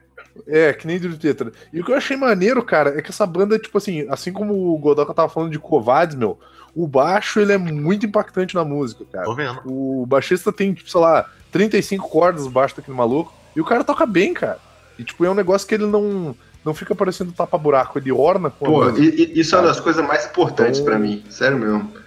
é, 0.47 0.73
que 0.73 0.87
nem 0.87 0.99
Dream 0.99 1.17
Theater. 1.17 1.53
E 1.73 1.81
o 1.81 1.85
que 1.85 1.93
eu 1.93 1.97
achei 1.97 2.17
maneiro, 2.17 2.63
cara, 2.63 2.99
é 2.99 3.03
que 3.03 3.11
essa 3.11 3.27
banda, 3.27 3.59
tipo 3.59 3.77
assim, 3.79 4.07
assim 4.09 4.33
como 4.33 4.75
o 4.75 4.79
Godoka 4.79 5.15
tava 5.15 5.29
falando 5.29 5.53
de 5.53 5.59
Covades, 5.59 6.17
meu, 6.17 6.39
o 6.75 6.87
baixo 6.87 7.41
ele 7.41 7.53
é 7.53 7.59
muito 7.59 8.07
impactante 8.07 8.55
na 8.55 8.65
música, 8.65 9.05
cara. 9.11 9.25
Tô 9.25 9.35
vendo. 9.35 9.61
O 9.65 10.05
baixista 10.07 10.53
tem, 10.53 10.75
tipo, 10.75 10.91
sei 10.91 11.01
lá, 11.01 11.31
35 11.53 12.09
cordas 12.09 12.47
baixo 12.47 12.77
daquele 12.77 12.97
maluco. 12.97 13.33
E 13.55 13.61
o 13.61 13.65
cara 13.65 13.85
toca 13.85 14.05
bem, 14.05 14.35
cara. 14.35 14.59
E, 14.99 15.05
tipo, 15.05 15.25
é 15.25 15.31
um 15.31 15.35
negócio 15.35 15.67
que 15.67 15.75
ele 15.75 15.87
não, 15.87 16.35
não 16.65 16.75
fica 16.75 16.95
parecendo 16.95 17.33
tapa-buraco, 17.33 17.99
ele 17.99 18.13
orna 18.13 18.51
com 18.51 18.67
Pô, 18.67 18.83
a 18.83 18.91
música, 18.91 19.23
e, 19.23 19.39
isso 19.39 19.55
é 19.55 19.59
uma 19.59 19.69
das 19.69 19.81
coisas 19.81 20.05
mais 20.05 20.27
importantes 20.27 20.81
então... 20.81 20.93
para 20.93 20.99
mim, 20.99 21.25
sério 21.29 21.59
mesmo 21.59 22.04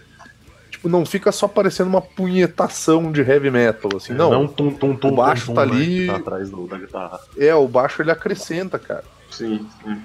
tipo, 0.88 0.90
não 0.90 1.06
fica 1.06 1.32
só 1.32 1.48
parecendo 1.48 1.90
uma 1.90 2.02
punhetação 2.02 3.12
de 3.12 3.22
heavy 3.22 3.52
metal, 3.52 3.92
assim, 3.96 4.14
não. 4.14 4.32
Não, 4.32 4.48
tum, 4.48 4.72
tum, 4.72 4.96
tum, 4.96 5.10
o 5.10 5.16
baixo 5.16 5.48
tum, 5.48 5.54
tá 5.54 5.62
ali. 5.62 6.08
Né, 6.08 6.14
tá 6.14 6.20
atrás 6.20 6.50
do, 6.50 6.66
da 6.66 6.78
guitarra. 6.78 7.20
É, 7.38 7.54
o 7.54 7.68
baixo 7.68 8.02
ele 8.02 8.12
acrescenta, 8.12 8.80
cara. 8.80 9.04
Sim, 9.30 9.68
sim. 9.84 10.02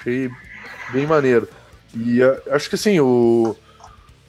Achei 0.00 0.30
bem 0.92 1.06
maneiro. 1.06 1.48
E 1.96 2.20
acho 2.50 2.68
que 2.68 2.74
assim, 2.74 3.00
o. 3.00 3.56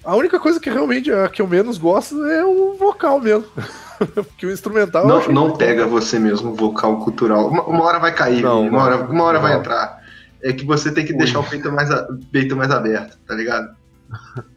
A 0.03 0.15
única 0.15 0.39
coisa 0.39 0.59
que 0.59 0.69
realmente 0.69 1.11
a 1.11 1.27
que 1.27 1.41
eu 1.41 1.47
menos 1.47 1.79
gosto 1.79 2.23
é 2.25 2.45
o 2.45 2.75
vocal 2.75 3.19
mesmo. 3.19 3.47
Porque 4.13 4.45
o 4.45 4.51
instrumental. 4.51 5.07
Não, 5.07 5.27
não 5.29 5.57
pega 5.57 5.87
você 5.87 6.19
mesmo, 6.19 6.51
o 6.51 6.55
vocal 6.55 6.99
cultural. 6.99 7.47
Uma, 7.47 7.63
uma 7.63 7.83
hora 7.83 7.97
vai 7.97 8.13
cair, 8.13 8.43
não, 8.43 8.67
uma, 8.67 8.83
hora, 8.83 8.97
uma 8.97 9.23
hora 9.23 9.39
não. 9.39 9.47
vai 9.47 9.57
entrar. 9.57 10.05
É 10.43 10.53
que 10.53 10.63
você 10.63 10.91
tem 10.91 11.05
que 11.05 11.13
Ui. 11.13 11.17
deixar 11.17 11.39
o 11.39 11.43
peito 11.43 11.71
mais, 11.71 11.89
peito 12.31 12.55
mais 12.55 12.69
aberto, 12.69 13.17
tá 13.25 13.33
ligado? 13.33 13.75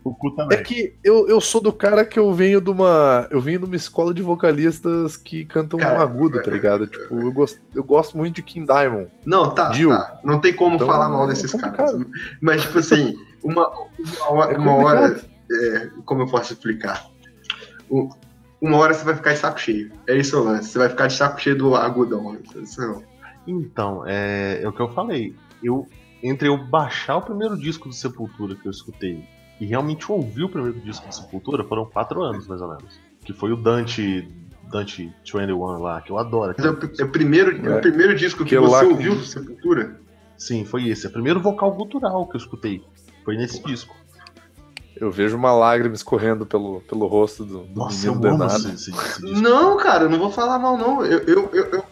O 0.04 0.14
cu 0.14 0.34
também. 0.34 0.58
É 0.58 0.62
que 0.62 0.94
eu, 1.02 1.28
eu 1.28 1.40
sou 1.40 1.60
do 1.60 1.72
cara 1.72 2.04
que 2.04 2.18
eu 2.18 2.32
venho 2.32 2.60
de 2.60 2.70
uma. 2.70 3.26
Eu 3.30 3.40
venho 3.40 3.60
de 3.60 3.64
uma 3.66 3.76
escola 3.76 4.12
de 4.12 4.22
vocalistas 4.22 5.16
que 5.16 5.44
cantam 5.44 5.78
cara, 5.78 5.98
um 5.98 6.02
agudo, 6.02 6.42
tá 6.42 6.50
ligado? 6.50 6.86
Tipo, 6.86 7.20
eu 7.20 7.32
gosto, 7.32 7.60
eu 7.74 7.84
gosto 7.84 8.16
muito 8.16 8.36
de 8.36 8.42
King 8.42 8.66
Diamond. 8.66 9.08
Não, 9.24 9.54
tá. 9.54 9.70
tá. 9.70 10.20
Não 10.24 10.40
tem 10.40 10.52
como 10.52 10.76
então, 10.76 10.86
falar 10.86 11.08
mal 11.08 11.26
desses 11.26 11.52
é 11.54 11.58
caras. 11.58 11.96
Mas, 12.40 12.62
tipo 12.62 12.78
assim, 12.78 13.16
uma, 13.42 13.70
uma, 14.28 14.44
é 14.44 14.58
uma 14.58 14.74
hora. 14.74 15.20
É, 15.50 15.90
como 16.04 16.22
eu 16.22 16.26
posso 16.26 16.52
explicar? 16.52 17.06
Uma 18.60 18.76
hora 18.76 18.92
você 18.92 19.04
vai 19.04 19.14
ficar 19.14 19.32
de 19.32 19.38
saco 19.38 19.60
cheio. 19.60 19.92
É 20.06 20.16
isso 20.16 20.38
o 20.38 20.44
lance. 20.44 20.70
Você 20.70 20.78
vai 20.78 20.88
ficar 20.88 21.06
de 21.06 21.14
saco 21.14 21.40
cheio 21.40 21.56
do 21.56 21.74
agudão. 21.74 22.36
Então, 23.46 24.04
é, 24.06 24.60
é 24.62 24.68
o 24.68 24.72
que 24.72 24.80
eu 24.80 24.92
falei. 24.92 25.34
Eu, 25.62 25.86
entre 26.22 26.48
eu 26.48 26.58
baixar 26.58 27.16
o 27.16 27.22
primeiro 27.22 27.56
disco 27.56 27.88
do 27.88 27.94
Sepultura 27.94 28.54
que 28.54 28.66
eu 28.66 28.70
escutei 28.70 29.24
e 29.60 29.66
realmente 29.66 30.10
ouvi 30.10 30.44
o 30.44 30.48
primeiro 30.48 30.78
disco 30.80 31.08
de 31.08 31.14
Sepultura 31.14 31.64
foram 31.64 31.84
quatro 31.84 32.22
anos, 32.22 32.46
mais 32.46 32.60
ou 32.60 32.68
menos. 32.68 33.00
Que 33.24 33.32
foi 33.32 33.52
o 33.52 33.56
Dante. 33.56 34.28
Dante 34.70 35.10
21 35.24 35.78
lá, 35.78 36.00
que 36.02 36.12
eu 36.12 36.18
adoro. 36.18 36.54
Mas 36.56 36.66
é 36.66 36.70
o, 36.70 36.78
é 37.00 37.04
o 37.04 37.08
primeiro, 37.08 37.66
é. 37.66 37.78
o 37.78 37.80
primeiro 37.80 38.14
disco 38.14 38.44
que, 38.44 38.50
que 38.50 38.58
você 38.58 38.84
ouviu 38.84 39.16
de 39.16 39.26
Sepultura? 39.26 39.98
Sim, 40.36 40.64
foi 40.64 40.88
esse. 40.88 41.06
É 41.06 41.08
o 41.08 41.12
primeiro 41.12 41.40
vocal 41.40 41.74
cultural 41.74 42.26
que 42.26 42.36
eu 42.36 42.38
escutei. 42.38 42.84
Foi 43.24 43.36
nesse 43.36 43.62
disco. 43.62 43.96
Eu 45.00 45.10
vejo 45.10 45.36
uma 45.36 45.52
lágrima 45.52 45.94
escorrendo 45.94 46.44
pelo, 46.44 46.80
pelo 46.82 47.06
rosto 47.06 47.44
do, 47.44 47.60
do 47.60 47.78
Nossa, 47.78 48.12
menino 48.12 48.44
esse, 48.46 48.70
esse, 48.72 48.90
esse 48.90 49.22
Não, 49.22 49.76
cara, 49.76 50.04
eu 50.04 50.10
não 50.10 50.18
vou 50.18 50.30
falar 50.30 50.58
mal, 50.58 50.76
não. 50.76 51.04
Eu, 51.04 51.20
eu, 51.20 51.50
eu, 51.52 51.64
eu... 51.66 51.84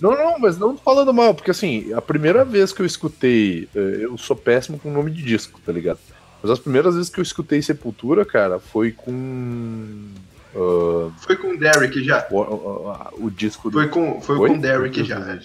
Não, 0.00 0.12
não, 0.12 0.38
mas 0.38 0.58
não 0.58 0.76
falando 0.76 1.12
mal, 1.12 1.34
porque 1.34 1.50
assim, 1.50 1.92
a 1.92 2.00
primeira 2.00 2.44
vez 2.44 2.72
que 2.72 2.80
eu 2.80 2.86
escutei, 2.86 3.68
eh, 3.74 3.98
eu 4.02 4.16
sou 4.16 4.34
péssimo 4.34 4.78
com 4.78 4.90
o 4.90 4.92
nome 4.92 5.10
de 5.10 5.22
disco, 5.22 5.60
tá 5.64 5.72
ligado? 5.72 5.98
Mas 6.46 6.52
as 6.52 6.58
primeiras 6.60 6.94
vezes 6.94 7.10
que 7.10 7.18
eu 7.18 7.22
escutei 7.22 7.60
Sepultura, 7.60 8.24
cara, 8.24 8.60
foi 8.60 8.92
com. 8.92 10.06
Uh, 10.54 11.12
foi 11.18 11.34
com 11.34 11.48
o 11.48 11.58
Derek 11.58 12.04
já. 12.04 12.24
O, 12.30 12.38
o, 12.38 13.26
o 13.26 13.30
disco 13.32 13.68
do. 13.68 13.78
Foi 13.78 13.88
com, 13.88 14.20
foi, 14.20 14.36
foi? 14.36 14.48
com 14.50 14.54
o 14.54 14.60
Derek 14.60 15.02
já. 15.02 15.40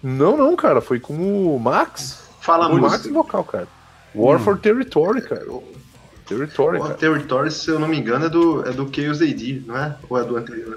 Não, 0.00 0.36
não, 0.36 0.54
cara, 0.54 0.80
foi 0.80 1.00
com 1.00 1.56
o 1.56 1.58
Max. 1.58 2.28
Fala 2.40 2.68
o 2.68 2.80
Max 2.80 3.08
vocal, 3.08 3.42
cara. 3.42 3.66
War 4.14 4.36
hum. 4.36 4.44
for 4.44 4.56
Territory, 4.56 5.20
cara. 5.20 5.44
Territory, 6.26 6.78
War 6.78 6.94
Territory, 6.94 7.50
se 7.50 7.68
eu 7.68 7.80
não 7.80 7.88
me 7.88 7.98
engano, 7.98 8.26
é 8.26 8.28
do, 8.28 8.68
é 8.68 8.72
do 8.72 8.88
Chaos 8.94 9.20
AD, 9.20 9.64
não 9.66 9.76
é? 9.76 9.96
Ou 10.08 10.16
é 10.16 10.22
do 10.22 10.36
anterior? 10.36 10.76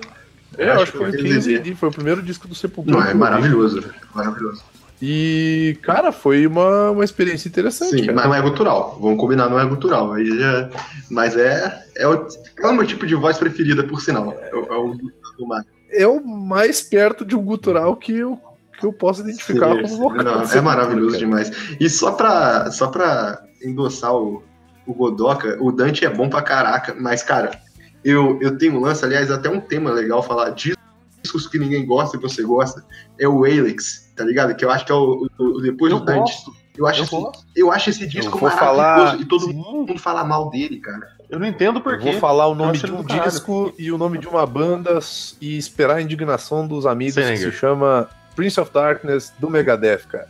É, 0.58 0.66
eu 0.66 0.72
acho, 0.74 0.82
acho 0.82 0.92
que 0.94 0.98
foi 0.98 1.10
o 1.10 1.28
Chaos 1.28 1.48
AD, 1.48 1.76
foi 1.76 1.90
o 1.90 1.92
primeiro 1.92 2.24
disco 2.24 2.48
do 2.48 2.56
Sepultura. 2.56 2.98
Não, 2.98 3.06
é 3.06 3.14
maravilhoso, 3.14 3.84
maravilhoso. 4.16 4.64
E, 5.02 5.78
cara, 5.82 6.12
foi 6.12 6.46
uma, 6.46 6.92
uma 6.92 7.04
experiência 7.06 7.48
interessante. 7.48 7.92
Sim, 7.92 8.02
cara. 8.08 8.14
mas 8.16 8.26
não 8.26 8.36
é 8.36 8.42
gutural. 8.42 8.98
Vamos 9.02 9.20
combinar, 9.20 9.50
não 9.50 9.60
é 9.60 9.66
gutural. 9.66 10.12
Aí 10.14 10.26
já... 10.38 10.70
Mas 11.10 11.38
é, 11.38 11.86
é, 11.96 12.08
o, 12.08 12.28
é 12.60 12.68
o 12.68 12.74
meu 12.74 12.86
tipo 12.86 13.08
de 13.08 13.16
voz 13.16 13.38
preferida, 13.38 13.84
por 13.84 14.02
sinal. 14.02 14.34
É, 14.42 14.56
o- 14.56 14.66
é 14.74 14.78
o. 14.78 14.98
É 15.92 16.08
o 16.08 16.24
mais 16.24 16.82
perto 16.82 17.26
de 17.26 17.36
um 17.36 17.42
gutural 17.44 17.96
que 17.96 18.12
eu, 18.14 18.38
que 18.78 18.86
eu 18.86 18.92
posso 18.94 19.22
identificar 19.22 19.74
Sim, 19.76 19.82
como 19.84 19.98
vocal. 19.98 20.24
não, 20.24 20.46
Sim, 20.46 20.58
é 20.58 20.62
maravilhoso 20.62 21.12
cara. 21.12 21.20
demais. 21.20 21.52
E 21.80 21.90
só 21.90 22.12
pra, 22.12 22.70
só 22.72 22.88
pra 22.88 23.42
endossar 23.64 24.14
o, 24.14 24.44
o 24.86 24.94
Godoka, 24.94 25.58
o 25.62 25.72
Dante 25.72 26.06
é 26.06 26.10
bom 26.10 26.30
pra 26.30 26.42
caraca, 26.42 26.94
mas, 27.00 27.24
cara, 27.24 27.52
eu, 28.04 28.38
eu 28.42 28.58
tenho 28.58 28.76
um 28.76 28.82
lance, 28.82 29.04
aliás, 29.04 29.32
até 29.32 29.50
um 29.50 29.60
tema 29.62 29.92
legal 29.92 30.22
falar 30.22 30.50
discos 30.52 31.48
que 31.50 31.58
ninguém 31.58 31.86
gosta 31.86 32.18
e 32.18 32.20
você 32.20 32.44
gosta, 32.44 32.84
é 33.20 33.28
o 33.28 33.44
Alex, 33.46 34.09
tá 34.20 34.26
ligado? 34.26 34.54
Que 34.56 34.66
eu 34.66 34.70
acho 34.70 34.86
que 34.86 34.92
é 34.92 34.96
o, 34.96 35.28
o- 35.40 35.44
o 35.46 35.62
depois 35.62 35.92
Eu 35.92 36.00
do 36.00 36.06
Dante. 36.06 36.20
gosto. 36.20 36.54
Eu 36.78 36.86
acho, 36.88 37.00
Eu 37.00 37.04
esse, 37.06 37.12
gosto. 37.16 37.46
eu 37.56 37.72
acho 37.72 37.90
esse 37.90 38.08
disco 38.08 38.38
vou 38.38 38.50
maravilhoso 38.50 38.78
falar- 38.78 39.20
e 39.20 39.26
todo 39.26 39.46
Sim. 39.46 39.54
mundo 39.54 39.98
fala 39.98 40.24
mal 40.24 40.50
dele, 40.50 40.80
cara. 40.80 41.08
Eu 41.30 41.38
não 41.40 41.46
entendo 41.48 41.80
por 41.82 41.94
Eu 41.94 42.00
quê. 42.00 42.12
vou 42.12 42.20
falar 42.20 42.48
o 42.48 42.52
Eu 42.52 42.56
nome 42.56 42.78
de 42.78 42.92
um 42.92 43.04
disco 43.04 43.74
e 43.78 43.92
o 43.92 43.98
nome 43.98 44.18
de 44.18 44.28
uma 44.28 44.46
banda 44.46 45.00
e 45.42 45.58
esperar 45.58 45.98
a 45.98 46.02
indignação 46.02 46.68
dos 46.68 46.86
amigos 46.86 47.16
Sem 47.16 47.28
que 47.34 47.38
se 47.38 47.52
chama 47.52 48.10
Prince 48.36 48.60
of 48.60 48.72
Darkness 48.74 49.32
do 49.40 49.50
Megadeth, 49.50 50.04
cara. 50.10 50.28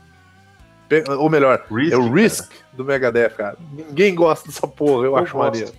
Ou 1.20 1.30
melhor, 1.30 1.64
Risk, 1.72 1.94
é 1.94 1.98
o 1.98 2.02
cara. 2.04 2.14
Risk 2.16 2.52
do 2.74 2.84
Megadeth, 2.84 3.30
cara. 3.32 3.58
Ninguém 3.72 4.16
gosta 4.16 4.48
dessa 4.48 4.68
porra, 4.68 5.04
eu, 5.06 5.12
Eu 5.12 5.18
acho 5.18 5.34
gosto. 5.34 5.52
maneiro. 5.52 5.72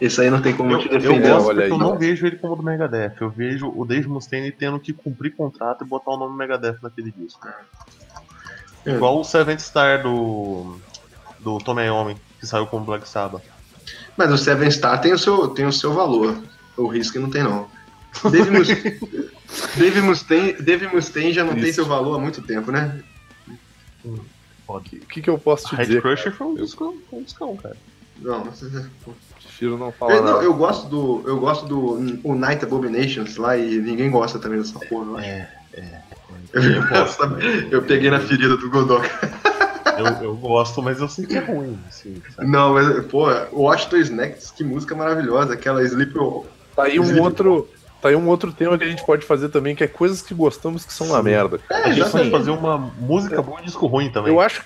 Esse 0.00 0.20
aí 0.20 0.30
não 0.30 0.42
tem 0.42 0.54
como 0.54 0.72
Eu, 0.72 0.78
te 0.78 0.88
eu 0.92 0.98
defender. 1.00 1.28
gosto 1.30 1.48
olha 1.48 1.60
porque 1.62 1.72
eu 1.72 1.78
não 1.78 1.98
vejo 1.98 2.26
ele 2.26 2.36
como 2.36 2.56
do 2.56 2.62
Megadeth. 2.62 3.14
Eu 3.20 3.30
vejo 3.30 3.72
o 3.74 3.84
Dave 3.84 4.06
Mustaine 4.08 4.52
tendo 4.52 4.78
que 4.78 4.92
cumprir 4.92 5.34
contrato 5.34 5.84
e 5.84 5.86
botar 5.86 6.10
o 6.12 6.16
nome 6.18 6.36
Megadeth 6.36 6.76
naquele 6.82 7.10
disco. 7.10 7.48
É. 8.84 8.90
Igual 8.90 9.20
o 9.20 9.24
Seventh 9.24 9.60
Star 9.60 10.02
do, 10.02 10.76
do 11.40 11.58
Tommy 11.58 11.84
Iommi, 11.84 12.16
que 12.38 12.46
saiu 12.46 12.66
com 12.66 12.76
o 12.76 12.80
Black 12.84 13.08
Sabbath. 13.08 13.42
Mas 14.16 14.30
o 14.32 14.38
Seven 14.38 14.70
Star 14.70 15.00
tem 15.00 15.12
o 15.12 15.18
seu, 15.18 15.48
tem 15.48 15.66
o 15.66 15.72
seu 15.72 15.92
valor. 15.92 16.36
O 16.76 16.86
Risk 16.86 17.16
não 17.16 17.30
tem, 17.30 17.42
não. 17.42 17.68
Dave, 18.30 18.50
Mus... 18.50 18.68
Dave, 19.76 20.00
Mustaine, 20.00 20.52
Dave 20.54 20.88
Mustaine 20.88 21.32
já 21.32 21.42
não 21.42 21.52
tem 21.52 21.62
Triste. 21.62 21.76
seu 21.76 21.86
valor 21.86 22.16
há 22.16 22.18
muito 22.18 22.40
tempo, 22.42 22.70
né? 22.70 23.02
O 24.68 24.80
que, 24.80 24.98
que 25.00 25.22
que 25.22 25.30
eu 25.30 25.38
posso 25.38 25.68
te 25.68 25.76
Red 25.76 25.86
dizer? 25.86 26.02
Crusher 26.02 26.32
foi 26.32 26.46
um 26.46 26.54
discão, 26.54 26.96
foi 27.10 27.18
um 27.18 27.22
discão, 27.22 27.56
cara. 27.56 27.76
Não, 28.18 28.44
Prefiro 29.56 29.78
não 29.78 29.90
falar 29.90 30.14
eu, 30.16 30.22
não, 30.22 30.32
nada. 30.34 30.44
eu 30.44 30.52
gosto 30.54 30.86
do. 30.86 31.22
Eu 31.26 31.40
gosto 31.40 31.66
do 31.66 32.20
o 32.22 32.34
Night 32.34 32.62
Abominations 32.64 33.36
lá 33.36 33.56
e 33.56 33.78
ninguém 33.78 34.10
gosta 34.10 34.38
também 34.38 34.58
dessa 34.58 34.78
porra, 34.78 35.06
eu 35.06 35.16
acho. 35.16 35.26
É, 35.26 35.48
é. 35.72 36.02
Eu, 36.52 37.70
eu 37.70 37.82
peguei 37.82 38.10
na 38.10 38.20
ferida 38.20 38.56
do 38.56 38.70
Godoka. 38.70 39.08
Eu, 39.98 40.06
eu 40.24 40.36
gosto, 40.36 40.82
mas 40.82 41.00
eu 41.00 41.08
sei 41.08 41.24
que 41.24 41.36
é 41.36 41.40
ruim, 41.40 41.78
assim, 41.88 42.20
sabe? 42.34 42.48
Não, 42.50 42.74
mas, 42.74 43.06
pô, 43.06 43.26
the 43.90 43.98
Snacks, 43.98 44.50
que 44.50 44.62
música 44.62 44.94
maravilhosa, 44.94 45.54
aquela 45.54 45.82
Sleep. 45.82 46.12
Tá 46.74 46.84
aí 46.84 47.00
um 47.00 47.04
Sleep- 47.04 47.22
outro. 47.22 47.68
Tá 48.02 48.10
aí 48.10 48.16
um 48.16 48.28
outro 48.28 48.52
tema 48.52 48.76
que 48.76 48.84
a 48.84 48.88
gente 48.88 49.04
pode 49.04 49.24
fazer 49.24 49.48
também, 49.48 49.74
que 49.74 49.82
é 49.82 49.88
coisas 49.88 50.20
que 50.20 50.34
gostamos 50.34 50.84
que 50.84 50.92
são 50.92 51.08
uma 51.08 51.22
merda. 51.22 51.58
É, 51.70 51.84
A 51.84 51.92
gente 51.92 52.10
pode 52.10 52.30
fazer 52.30 52.50
uma 52.50 52.76
música 52.76 53.40
boa 53.40 53.60
e 53.62 53.64
disco 53.64 53.86
ruim 53.86 54.10
também. 54.10 54.32
Eu 54.32 54.38
acho, 54.40 54.62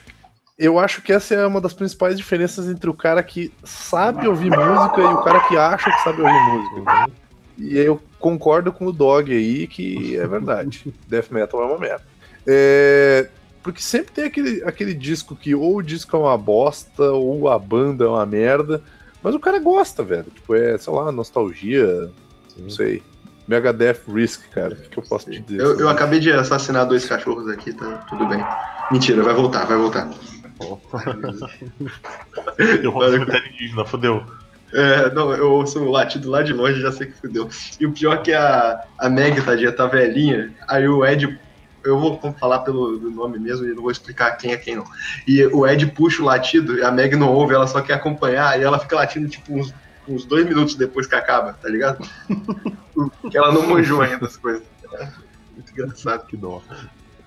eu 0.61 0.79
acho 0.79 1.01
que 1.01 1.11
essa 1.11 1.35
é 1.35 1.47
uma 1.47 1.59
das 1.59 1.73
principais 1.73 2.19
diferenças 2.19 2.69
entre 2.69 2.91
o 2.91 2.93
cara 2.93 3.23
que 3.23 3.51
sabe 3.65 4.29
ouvir 4.29 4.51
música 4.51 5.01
e 5.01 5.05
o 5.05 5.23
cara 5.23 5.41
que 5.49 5.57
acha 5.57 5.91
que 5.91 6.03
sabe 6.03 6.21
ouvir 6.21 6.39
música. 6.53 7.11
E 7.57 7.79
eu 7.79 7.99
concordo 8.19 8.71
com 8.71 8.87
o 8.87 8.93
Dog 8.93 9.33
aí 9.33 9.67
que 9.67 10.19
é 10.19 10.27
verdade. 10.27 10.93
Death 11.09 11.31
Metal 11.31 11.63
é 11.63 11.65
uma 11.65 11.79
merda. 11.79 12.05
É, 12.47 13.31
porque 13.63 13.81
sempre 13.81 14.13
tem 14.13 14.25
aquele, 14.25 14.63
aquele 14.63 14.93
disco 14.93 15.35
que 15.35 15.55
ou 15.55 15.77
o 15.77 15.83
disco 15.83 16.15
é 16.15 16.21
uma 16.21 16.37
bosta 16.37 17.11
ou 17.11 17.49
a 17.49 17.59
banda 17.59 18.05
é 18.05 18.09
uma 18.09 18.27
merda, 18.27 18.83
mas 19.23 19.35
o 19.35 19.41
cara 19.41 19.59
gosta, 19.59 20.03
velho. 20.03 20.25
Tipo, 20.25 20.55
é, 20.55 20.77
sei 20.77 20.93
lá, 20.93 21.11
nostalgia, 21.11 22.11
não 22.59 22.69
sei. 22.69 23.03
Megadeth 23.49 24.01
Risk, 24.07 24.43
cara. 24.51 24.75
O 24.75 24.77
que, 24.77 24.89
que 24.91 24.99
eu 24.99 25.05
posso 25.05 25.31
te 25.31 25.41
dizer? 25.41 25.61
Eu, 25.61 25.81
eu 25.81 25.89
acabei 25.89 26.21
de 26.21 26.31
assassinar 26.31 26.87
dois 26.87 27.07
cachorros 27.07 27.49
aqui, 27.49 27.73
tá 27.73 28.05
tudo 28.11 28.27
bem. 28.27 28.45
Mentira, 28.93 29.23
vai 29.23 29.35
voltar, 29.35 29.65
vai 29.65 29.79
voltar. 29.79 30.11
Eu 32.83 32.93
vou 32.93 33.11
cemitério 33.11 33.49
indígena, 33.49 33.85
fodeu. 33.85 34.25
É, 34.73 35.13
não, 35.13 35.33
eu 35.33 35.53
ouço 35.53 35.81
o 35.81 35.91
latido 35.91 36.31
lá 36.31 36.43
de 36.43 36.53
longe 36.53 36.79
e 36.79 36.83
já 36.83 36.93
sei 36.93 37.09
que 37.09 37.15
fudeu. 37.15 37.49
E 37.79 37.87
o 37.87 37.93
pior 37.93 38.15
é 38.15 38.19
que 38.19 38.33
a, 38.33 38.85
a 38.99 39.09
Meg, 39.09 39.41
tadinha, 39.43 39.73
tá 39.73 39.87
velhinha, 39.87 40.55
aí 40.69 40.87
o 40.87 41.05
Ed. 41.05 41.39
Eu 41.83 41.99
vou 41.99 42.21
falar 42.39 42.59
pelo 42.59 42.99
nome 43.11 43.39
mesmo 43.39 43.67
e 43.67 43.73
não 43.73 43.83
vou 43.83 43.91
explicar 43.91 44.33
quem 44.33 44.53
é 44.53 44.57
quem 44.57 44.77
não. 44.77 44.85
E 45.27 45.43
o 45.47 45.67
Ed 45.67 45.87
puxa 45.87 46.23
o 46.23 46.27
latido 46.27 46.77
e 46.77 46.85
a 46.85 46.91
Meg 46.91 47.17
não 47.17 47.33
ouve, 47.33 47.55
ela 47.55 47.67
só 47.67 47.81
quer 47.81 47.95
acompanhar 47.95 48.61
e 48.61 48.63
ela 48.63 48.79
fica 48.79 48.97
latindo 48.97 49.29
tipo 49.29 49.55
uns, 49.55 49.73
uns 50.07 50.27
dois 50.27 50.47
minutos 50.47 50.75
depois 50.75 51.07
que 51.07 51.15
acaba, 51.15 51.55
tá 51.55 51.71
ligado? 51.71 52.07
Porque 52.95 53.37
ela 53.37 53.51
não 53.51 53.67
manjou 53.67 54.03
ainda 54.03 54.27
as 54.27 54.37
coisas. 54.37 54.63
É 54.93 55.09
muito 55.55 55.73
engraçado. 55.73 56.27
Que 56.27 56.37
dó. 56.37 56.63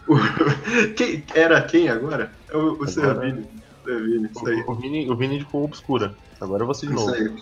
Quem, 0.95 1.23
era 1.33 1.61
quem 1.61 1.89
agora? 1.89 2.31
É 2.49 2.57
o, 2.57 2.79
o 2.79 2.87
Servini. 2.87 3.45
O, 3.85 4.71
o, 4.71 4.75
Vini, 4.75 5.09
o 5.09 5.15
Vini 5.15 5.39
ficou 5.39 5.63
obscura. 5.63 6.13
Agora 6.39 6.65
você 6.65 6.85
de 6.85 6.93
Isso 6.93 7.05
novo. 7.05 7.15
aí. 7.15 7.33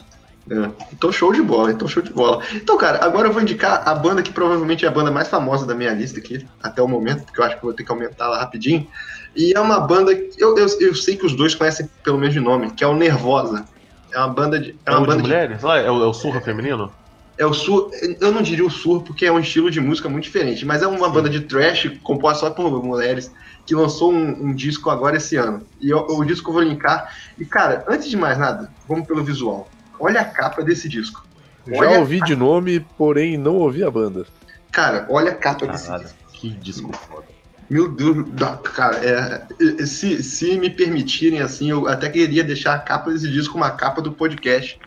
É. 0.49 0.71
Então 0.91 1.11
show 1.11 1.31
de 1.31 1.41
bola, 1.41 1.71
então 1.71 1.87
show 1.87 2.01
de 2.01 2.11
bola. 2.11 2.43
Então, 2.53 2.77
cara, 2.77 3.03
agora 3.05 3.27
eu 3.27 3.33
vou 3.33 3.41
indicar 3.41 3.87
a 3.87 3.93
banda 3.93 4.23
que 4.23 4.31
provavelmente 4.31 4.85
é 4.85 4.87
a 4.87 4.91
banda 4.91 5.11
mais 5.11 5.27
famosa 5.27 5.67
da 5.67 5.75
minha 5.75 5.93
lista 5.93 6.19
aqui, 6.19 6.45
até 6.61 6.81
o 6.81 6.87
momento, 6.87 7.23
porque 7.23 7.39
eu 7.39 7.45
acho 7.45 7.55
que 7.55 7.63
eu 7.63 7.69
vou 7.69 7.73
ter 7.73 7.83
que 7.83 7.91
aumentar 7.91 8.27
lá 8.27 8.39
rapidinho. 8.39 8.87
E 9.35 9.53
é 9.55 9.59
uma 9.59 9.79
banda 9.79 10.15
que 10.15 10.43
eu, 10.43 10.57
eu, 10.57 10.67
eu 10.79 10.95
sei 10.95 11.15
que 11.15 11.25
os 11.25 11.35
dois 11.35 11.53
conhecem 11.53 11.89
pelo 12.03 12.17
menos 12.17 12.33
de 12.33 12.39
nome, 12.39 12.71
que 12.71 12.83
é 12.83 12.87
o 12.87 12.95
Nervosa. 12.95 13.65
É 14.11 14.17
uma 14.17 14.29
banda 14.29 14.59
de. 14.59 14.71
É 14.85 14.91
É 14.91 14.95
uma 14.95 15.01
de 15.01 15.07
banda 15.07 15.21
de, 15.21 15.29
mulheres? 15.29 15.61
Lá, 15.61 15.77
é 15.77 15.89
o, 15.89 16.03
é 16.03 16.07
o 16.07 16.13
surra 16.13 16.41
feminino? 16.41 16.91
É 17.37 17.45
o 17.45 17.53
sur, 17.53 17.89
eu 18.19 18.31
não 18.31 18.41
diria 18.41 18.65
o 18.65 18.69
surro 18.69 19.01
porque 19.01 19.25
é 19.25 19.31
um 19.31 19.39
estilo 19.39 19.71
de 19.71 19.79
música 19.79 20.07
muito 20.09 20.25
diferente, 20.25 20.65
mas 20.65 20.81
é 20.81 20.87
uma 20.87 21.09
banda 21.09 21.29
de 21.29 21.41
trash 21.41 21.89
composta 22.03 22.47
só 22.47 22.51
por 22.51 22.83
mulheres 22.83 23.31
que 23.65 23.73
lançou 23.75 24.11
um, 24.11 24.47
um 24.47 24.53
disco 24.53 24.89
agora 24.89 25.17
esse 25.17 25.35
ano. 25.37 25.65
E 25.79 25.89
eu- 25.89 26.05
o 26.07 26.25
disco 26.25 26.49
eu 26.49 26.53
vou 26.53 26.61
linkar. 26.63 27.13
E 27.39 27.45
cara, 27.45 27.83
antes 27.87 28.09
de 28.09 28.17
mais 28.17 28.37
nada, 28.37 28.71
vamos 28.87 29.07
pelo 29.07 29.23
visual. 29.23 29.69
Olha 29.99 30.21
a 30.21 30.25
capa 30.25 30.63
desse 30.63 30.89
disco. 30.89 31.25
Já 31.67 31.77
Olha- 31.77 31.99
ouvi 31.99 32.21
de 32.21 32.35
nome, 32.35 32.79
porém 32.97 33.37
não 33.37 33.55
ouvi 33.57 33.83
a 33.83 33.91
banda. 33.91 34.25
Cara, 34.71 35.05
olha 35.09 35.31
a 35.31 35.35
capa 35.35 35.67
desse 35.67 35.87
Caralho, 35.87 36.03
disco. 36.05 36.17
que 36.33 36.49
disco 36.49 36.91
foda. 36.93 37.25
Meu 37.69 37.87
Deus, 37.89 38.25
cara, 38.73 38.97
é, 38.97 39.43
é, 39.79 39.85
se, 39.85 40.21
se 40.23 40.57
me 40.57 40.69
permitirem 40.69 41.39
assim, 41.39 41.69
eu 41.69 41.87
até 41.87 42.09
queria 42.09 42.43
deixar 42.43 42.73
a 42.73 42.79
capa 42.79 43.11
desse 43.11 43.29
disco 43.31 43.55
uma 43.57 43.71
capa 43.71 44.01
do 44.01 44.11
podcast. 44.11 44.77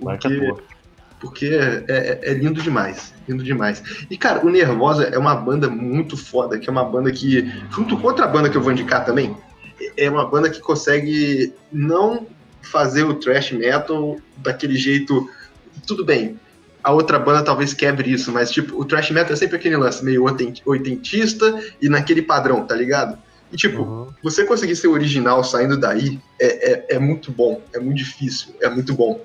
Marca 0.00 0.28
Porque, 0.28 0.46
tua. 0.46 0.62
Porque 1.20 1.46
é, 1.46 1.84
é- 1.88 2.20
é 2.30 2.34
lindo 2.34 2.62
demais, 2.62 3.12
lindo 3.28 3.44
demais. 3.44 3.82
E 4.10 4.16
cara, 4.16 4.44
o 4.44 4.48
Nervosa 4.50 5.04
é 5.04 5.18
uma 5.18 5.34
banda 5.36 5.68
muito 5.68 6.16
foda, 6.16 6.58
que 6.58 6.68
é 6.68 6.72
uma 6.72 6.84
banda 6.84 7.12
que, 7.12 7.42
junto 7.70 7.96
com 7.98 8.06
outra 8.06 8.26
banda 8.26 8.48
que 8.48 8.56
eu 8.56 8.62
vou 8.62 8.72
indicar 8.72 9.04
também, 9.04 9.36
é 9.96 10.08
uma 10.10 10.26
banda 10.26 10.48
que 10.50 10.60
consegue 10.60 11.52
não 11.70 12.26
fazer 12.62 13.04
o 13.04 13.14
thrash 13.14 13.52
metal 13.52 14.16
daquele 14.36 14.76
jeito. 14.76 15.28
Tudo 15.86 16.04
bem, 16.04 16.38
a 16.82 16.92
outra 16.92 17.18
banda 17.18 17.42
talvez 17.42 17.74
quebre 17.74 18.10
isso, 18.10 18.32
mas 18.32 18.50
tipo, 18.50 18.80
o 18.80 18.84
thrash 18.84 19.10
metal 19.10 19.32
é 19.32 19.36
sempre 19.36 19.56
aquele 19.56 19.76
lance 19.76 20.04
meio 20.04 20.24
oiten- 20.24 20.54
oitentista 20.66 21.62
e 21.80 21.88
naquele 21.88 22.22
padrão, 22.22 22.66
tá 22.66 22.74
ligado? 22.74 23.18
E 23.52 23.56
tipo, 23.56 23.82
Uhum. 23.82 24.08
você 24.22 24.44
conseguir 24.44 24.76
ser 24.76 24.88
original 24.88 25.42
saindo 25.42 25.76
daí 25.78 26.18
é, 26.40 26.72
é, 26.72 26.96
é 26.96 26.98
muito 26.98 27.32
bom, 27.32 27.60
é 27.74 27.78
muito 27.80 27.96
difícil, 27.98 28.54
é 28.60 28.68
muito 28.70 28.94
bom. 28.94 29.20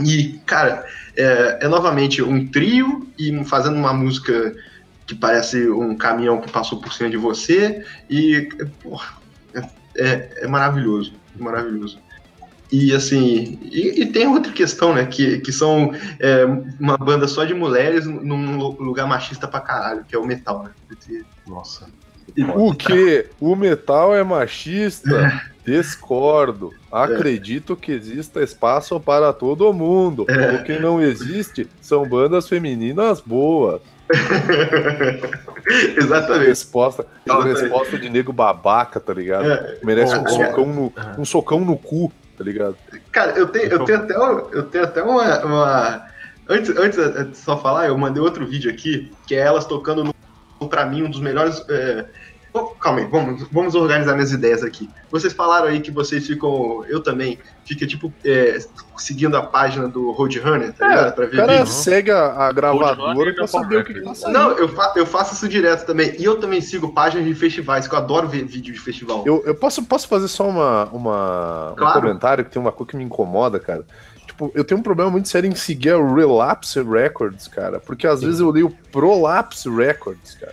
E, 0.00 0.40
cara, 0.44 0.84
é, 1.16 1.58
é 1.62 1.68
novamente 1.68 2.22
um 2.22 2.46
trio 2.46 3.08
e 3.18 3.44
fazendo 3.44 3.76
uma 3.76 3.92
música 3.92 4.54
que 5.06 5.14
parece 5.14 5.68
um 5.70 5.96
caminhão 5.96 6.40
que 6.40 6.50
passou 6.50 6.80
por 6.80 6.92
cima 6.92 7.08
de 7.08 7.16
você 7.16 7.84
e, 8.10 8.48
porra, 8.82 9.16
é, 9.96 10.28
é 10.42 10.46
maravilhoso, 10.46 11.12
maravilhoso. 11.38 11.98
E 12.70 12.92
assim, 12.92 13.58
e, 13.62 14.02
e 14.02 14.06
tem 14.06 14.26
outra 14.26 14.52
questão, 14.52 14.92
né? 14.92 15.06
Que, 15.06 15.38
que 15.38 15.52
são 15.52 15.92
é, 16.18 16.44
uma 16.80 16.96
banda 16.96 17.28
só 17.28 17.44
de 17.44 17.54
mulheres 17.54 18.04
num 18.06 18.58
lugar 18.58 19.06
machista 19.06 19.46
pra 19.46 19.60
caralho, 19.60 20.04
que 20.04 20.16
é 20.16 20.18
o 20.18 20.26
metal, 20.26 20.64
né? 20.64 20.70
Nossa. 21.46 21.86
O 22.56 22.74
que? 22.74 23.26
O 23.38 23.54
metal 23.54 24.14
é 24.14 24.24
machista? 24.24 25.32
Discordo. 25.66 26.72
Acredito 26.90 27.74
que 27.76 27.92
exista 27.92 28.40
espaço 28.42 28.98
para 29.00 29.32
todo 29.32 29.72
mundo. 29.72 30.22
O 30.22 30.62
que 30.64 30.78
não 30.78 31.02
existe 31.02 31.68
são 31.80 32.08
bandas 32.08 32.48
femininas 32.48 33.20
boas. 33.20 33.80
Exatamente. 35.96 36.46
Resposta, 36.48 37.06
Exatamente. 37.26 37.60
resposta 37.60 37.98
de 37.98 38.08
nego 38.08 38.32
babaca, 38.32 39.00
tá 39.00 39.12
ligado? 39.12 39.50
É, 39.50 39.78
Merece 39.82 40.14
um 40.14 40.24
é. 40.26 40.28
socão 40.28 40.66
no, 40.66 40.92
um 41.18 41.24
socão 41.24 41.60
no 41.60 41.76
cu, 41.76 42.12
tá 42.38 42.44
ligado? 42.44 42.76
Cara, 43.10 43.32
eu 43.32 43.48
tenho, 43.48 43.66
eu 43.66 43.84
tenho 43.84 43.98
até, 43.98 44.14
eu 44.14 44.62
tenho 44.64 44.84
até 44.84 45.02
uma. 45.02 45.44
uma- 45.44 46.06
Antes, 46.48 46.70
antes 46.76 46.96
de 47.30 47.36
só 47.36 47.58
falar, 47.58 47.88
eu 47.88 47.98
mandei 47.98 48.22
outro 48.22 48.46
vídeo 48.46 48.70
aqui, 48.70 49.10
que 49.26 49.34
é 49.34 49.40
elas 49.40 49.64
tocando 49.64 50.04
no, 50.04 50.14
pra 50.68 50.86
mim, 50.86 51.02
um 51.02 51.10
dos 51.10 51.18
melhores. 51.20 51.60
Calma 52.80 53.00
aí, 53.00 53.06
vamos, 53.06 53.46
vamos 53.50 53.74
organizar 53.74 54.14
minhas 54.14 54.32
ideias 54.32 54.62
aqui. 54.62 54.88
Vocês 55.10 55.32
falaram 55.32 55.68
aí 55.68 55.80
que 55.80 55.90
vocês 55.90 56.26
ficam. 56.26 56.84
Eu 56.88 57.02
também, 57.02 57.38
fica 57.64 57.86
tipo 57.86 58.12
é, 58.24 58.58
seguindo 58.96 59.36
a 59.36 59.42
página 59.42 59.88
do 59.88 60.10
Roadrunner, 60.12 60.72
tá 60.72 60.86
É, 60.86 60.88
ligado? 60.88 61.14
Pra 61.14 61.24
o 61.26 61.28
ver 61.30 61.36
cara 61.36 61.52
vídeo. 61.58 61.66
segue 61.66 62.10
a, 62.10 62.26
a 62.46 62.52
gravadora 62.52 63.32
pra 63.34 63.44
é 63.44 63.46
saber 63.46 63.76
o 63.80 63.84
que, 63.84 63.92
Power 63.92 64.02
que 64.02 64.08
tá 64.08 64.14
saindo. 64.14 64.38
Não, 64.38 64.50
eu, 64.52 64.68
fa 64.68 64.92
eu 64.96 65.06
faço 65.06 65.34
isso 65.34 65.48
direto 65.48 65.86
também. 65.86 66.14
E 66.18 66.24
eu 66.24 66.38
também 66.40 66.60
sigo 66.60 66.92
páginas 66.92 67.26
de 67.26 67.34
festivais, 67.34 67.86
que 67.86 67.94
eu 67.94 67.98
adoro 67.98 68.28
ver 68.28 68.44
vídeo 68.44 68.72
de 68.74 68.80
festival. 68.80 69.22
Eu, 69.26 69.42
eu 69.46 69.54
posso, 69.54 69.82
posso 69.84 70.08
fazer 70.08 70.28
só 70.28 70.48
uma, 70.48 70.84
uma, 70.86 71.74
Claro. 71.76 71.98
um 71.98 72.02
comentário 72.02 72.44
que 72.44 72.50
tem 72.50 72.60
uma 72.60 72.72
coisa 72.72 72.90
que 72.90 72.96
me 72.96 73.04
incomoda, 73.04 73.58
cara. 73.60 73.84
Tipo, 74.26 74.50
eu 74.54 74.64
tenho 74.64 74.80
um 74.80 74.82
problema 74.82 75.10
muito 75.10 75.28
sério 75.28 75.48
em 75.48 75.54
seguir 75.54 75.90
a 75.90 75.96
Relapse 76.14 76.82
Records, 76.82 77.46
cara. 77.48 77.78
Porque 77.80 78.06
às 78.06 78.20
vezes 78.22 78.40
eu 78.40 78.50
leio 78.50 78.70
Prolapse 78.92 79.68
Records, 79.70 80.34
cara. 80.34 80.52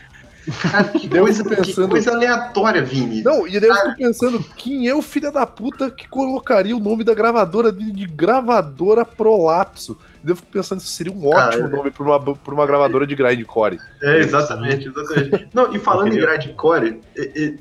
Cara, 0.62 0.84
que, 0.90 1.08
Eu 1.08 1.24
coisa, 1.24 1.44
fico 1.44 1.56
que 1.56 1.68
pensando- 1.68 1.90
coisa 1.90 2.12
aleatória, 2.12 2.84
Vini. 2.84 3.22
Não, 3.22 3.48
e 3.48 3.60
daí 3.60 3.70
eu 3.70 3.76
fico 3.76 3.96
pensando, 3.98 4.44
quem 4.58 4.88
é 4.88 4.96
o 4.96 5.02
filho 5.02 5.32
da 5.32 5.46
puta 5.46 5.90
que 5.90 6.08
colocaria 6.08 6.76
o 6.76 6.80
nome 6.80 7.04
da 7.04 7.14
gravadora 7.14 7.72
de, 7.72 7.92
de 7.92 8.06
gravadora 8.06 9.06
Prolapso? 9.06 9.98
E 10.22 10.26
daí 10.26 10.32
eu 10.32 10.36
fico 10.36 10.50
pensando, 10.52 10.80
isso 10.80 10.90
seria 10.90 11.12
um 11.14 11.30
Cara, 11.30 11.48
ótimo 11.50 11.68
nome 11.70 11.92
pra 11.92 12.04
uma, 12.04 12.20
pra 12.36 12.54
uma 12.54 12.66
gravadora 12.66 13.06
de 13.08 13.16
grindcore. 13.16 13.78
É, 14.02 14.20
exatamente, 14.20 14.88
exatamente. 14.88 15.48
Não, 15.54 15.74
e 15.74 15.80
falando 15.80 16.14
em 16.14 16.20
grindcore, 16.20 17.00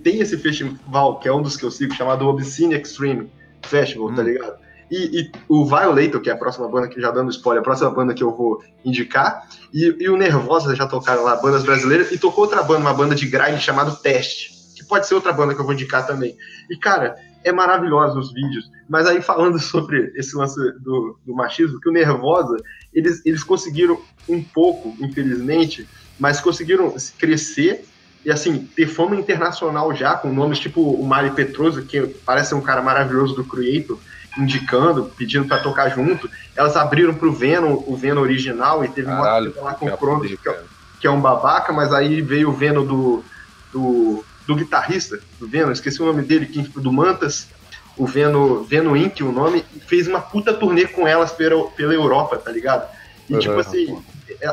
tem 0.03 0.21
esse 0.21 0.37
festival, 0.39 1.19
que 1.21 1.29
é 1.29 1.33
um 1.33 1.43
dos 1.43 1.57
que 1.57 1.65
eu 1.65 1.71
sigo, 1.71 1.95
chamado 1.95 2.27
Obscene 2.29 2.75
Extreme 2.75 3.31
Festival, 3.65 4.13
tá 4.15 4.23
Hum. 4.23 4.25
ligado? 4.25 4.62
E, 4.93 5.21
e 5.21 5.33
o 5.49 5.65
Violator, 5.65 6.21
que 6.21 6.29
é 6.29 6.35
a 6.35 6.37
próxima 6.37 6.69
banda, 6.69 6.87
que 6.87 7.01
já 7.01 7.11
dando 7.11 7.31
spoiler, 7.31 7.63
a 7.63 7.65
próxima 7.65 7.91
banda 7.91 8.13
que 8.13 8.23
eu 8.23 8.37
vou 8.37 8.63
indicar, 8.85 9.49
e, 9.73 9.97
e 9.99 10.09
o 10.11 10.19
Nervosa 10.19 10.77
já 10.77 10.87
tocaram 10.87 11.25
lá, 11.25 11.37
bandas 11.37 11.63
brasileiras, 11.63 12.13
e 12.13 12.19
tocou 12.19 12.45
outra 12.45 12.63
banda, 12.63 12.81
uma 12.81 12.93
banda 12.93 13.15
de 13.15 13.25
grind 13.25 13.59
chamada 13.59 13.91
Teste, 13.93 14.51
que 14.77 14.85
pode 14.85 15.07
ser 15.07 15.15
outra 15.15 15.33
banda 15.33 15.55
que 15.55 15.61
eu 15.63 15.65
vou 15.65 15.73
indicar 15.73 16.07
também. 16.07 16.37
E, 16.69 16.77
cara, 16.77 17.17
é 17.43 17.51
maravilhoso 17.51 18.19
os 18.19 18.35
vídeos, 18.35 18.71
mas 18.87 19.07
aí 19.07 19.23
falando 19.23 19.57
sobre 19.65 20.13
esse 20.15 20.37
lance 20.37 20.61
do, 20.81 21.19
do 21.25 21.35
machismo, 21.35 21.81
que 21.81 21.89
o 21.89 21.93
Nervosa, 21.93 22.59
eles, 22.93 23.25
eles 23.25 23.43
conseguiram 23.43 23.99
um 24.29 24.43
pouco, 24.43 24.95
infelizmente, 25.01 25.89
mas 26.21 26.39
conseguiram 26.39 26.95
crescer 27.19 27.87
e 28.27 28.31
assim, 28.31 28.69
ter 28.77 28.87
fama 28.87 29.17
internacional 29.17 29.95
já, 29.95 30.15
com 30.17 30.31
nomes 30.31 30.59
tipo 30.59 30.83
o 30.83 31.05
Mari 31.05 31.31
Petroso, 31.31 31.83
que 31.83 32.07
parece 32.27 32.55
um 32.55 32.61
cara 32.61 32.83
maravilhoso 32.83 33.35
do 33.35 33.43
Creator, 33.43 33.99
indicando, 34.39 35.05
pedindo 35.17 35.47
pra 35.47 35.59
tocar 35.59 35.89
junto. 35.91 36.29
Elas 36.57 36.77
abriram 36.77 37.15
pro 37.15 37.33
Venom, 37.33 37.83
o 37.87 37.97
Venom 37.97 38.21
original, 38.23 38.85
e 38.85 38.89
teve 38.89 39.07
Caralho, 39.09 39.47
uma 39.47 39.53
coisa 39.53 39.63
lá 39.63 39.75
com 39.75 39.87
que 39.87 39.93
o 39.93 39.97
Cronos, 39.99 40.27
que, 40.41 40.49
é- 40.49 40.61
que 41.01 41.07
é 41.07 41.11
um 41.11 41.21
babaca, 41.21 41.73
mas 41.73 41.93
aí 41.93 42.21
veio 42.23 42.51
o 42.51 42.53
Venom 42.53 42.85
do, 42.85 43.25
do, 43.73 44.25
do 44.47 44.55
guitarrista 44.55 45.19
do 45.39 45.47
Venom, 45.49 45.73
esqueci 45.73 46.01
o 46.03 46.07
nome 46.07 46.23
dele, 46.23 46.47
do 46.77 46.93
Mantas, 46.93 47.49
o 47.97 48.07
Venom, 48.07 48.63
Venom 48.63 48.97
Inc., 48.97 49.21
o 49.23 49.33
nome, 49.33 49.65
e 49.75 49.81
fez 49.81 50.07
uma 50.09 50.21
puta 50.21 50.55
turnê 50.55 50.87
com 50.87 51.07
elas 51.07 51.31
pela, 51.33 51.65
pela 51.71 51.93
Europa, 51.93 52.37
tá 52.39 52.51
ligado? 52.51 52.89
E 53.29 53.35
Uhum. 53.35 53.39
tipo 53.41 53.59
assim, 53.59 54.03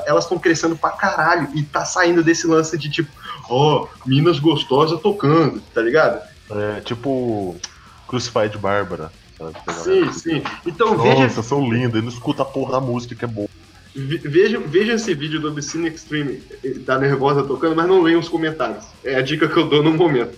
elas 0.05 0.25
estão 0.25 0.37
crescendo 0.37 0.75
pra 0.75 0.91
caralho 0.91 1.49
e 1.55 1.63
tá 1.63 1.85
saindo 1.85 2.21
desse 2.23 2.45
lance 2.45 2.77
de 2.77 2.89
tipo, 2.89 3.09
ó, 3.49 3.87
Minas 4.05 4.39
Gostosa 4.39 4.97
tocando, 4.97 5.61
tá 5.73 5.81
ligado? 5.81 6.21
É, 6.51 6.81
tipo 6.81 7.55
Crucified 8.07 8.57
Bárbara. 8.57 9.11
Sabe? 9.39 9.59
Sim, 9.69 10.11
sim. 10.11 10.41
Então 10.65 10.97
veja, 10.99 11.29
Nossa, 11.29 11.41
são 11.43 11.61
lindos, 11.69 11.95
ele 11.95 12.01
não 12.03 12.09
escuta 12.09 12.43
a 12.43 12.45
porra 12.45 12.73
da 12.73 12.81
música 12.81 13.15
que 13.15 13.25
é 13.25 13.27
boa. 13.27 13.47
ve- 13.95 14.21
veja, 14.25 14.59
veja 14.59 14.93
esse 14.93 15.13
vídeo 15.15 15.39
do 15.41 15.49
Obscene 15.49 15.89
Extreme 15.89 16.45
eh, 16.63 16.79
da 16.79 16.97
Nervosa 16.99 17.45
tocando, 17.47 17.75
mas 17.75 17.87
não 17.87 18.01
leiam 18.01 18.19
os 18.19 18.29
comentários. 18.29 18.85
É 19.03 19.15
a 19.15 19.21
dica 19.21 19.47
que 19.49 19.57
eu 19.57 19.69
dou 19.69 19.83
no 19.83 19.93
momento. 19.93 20.37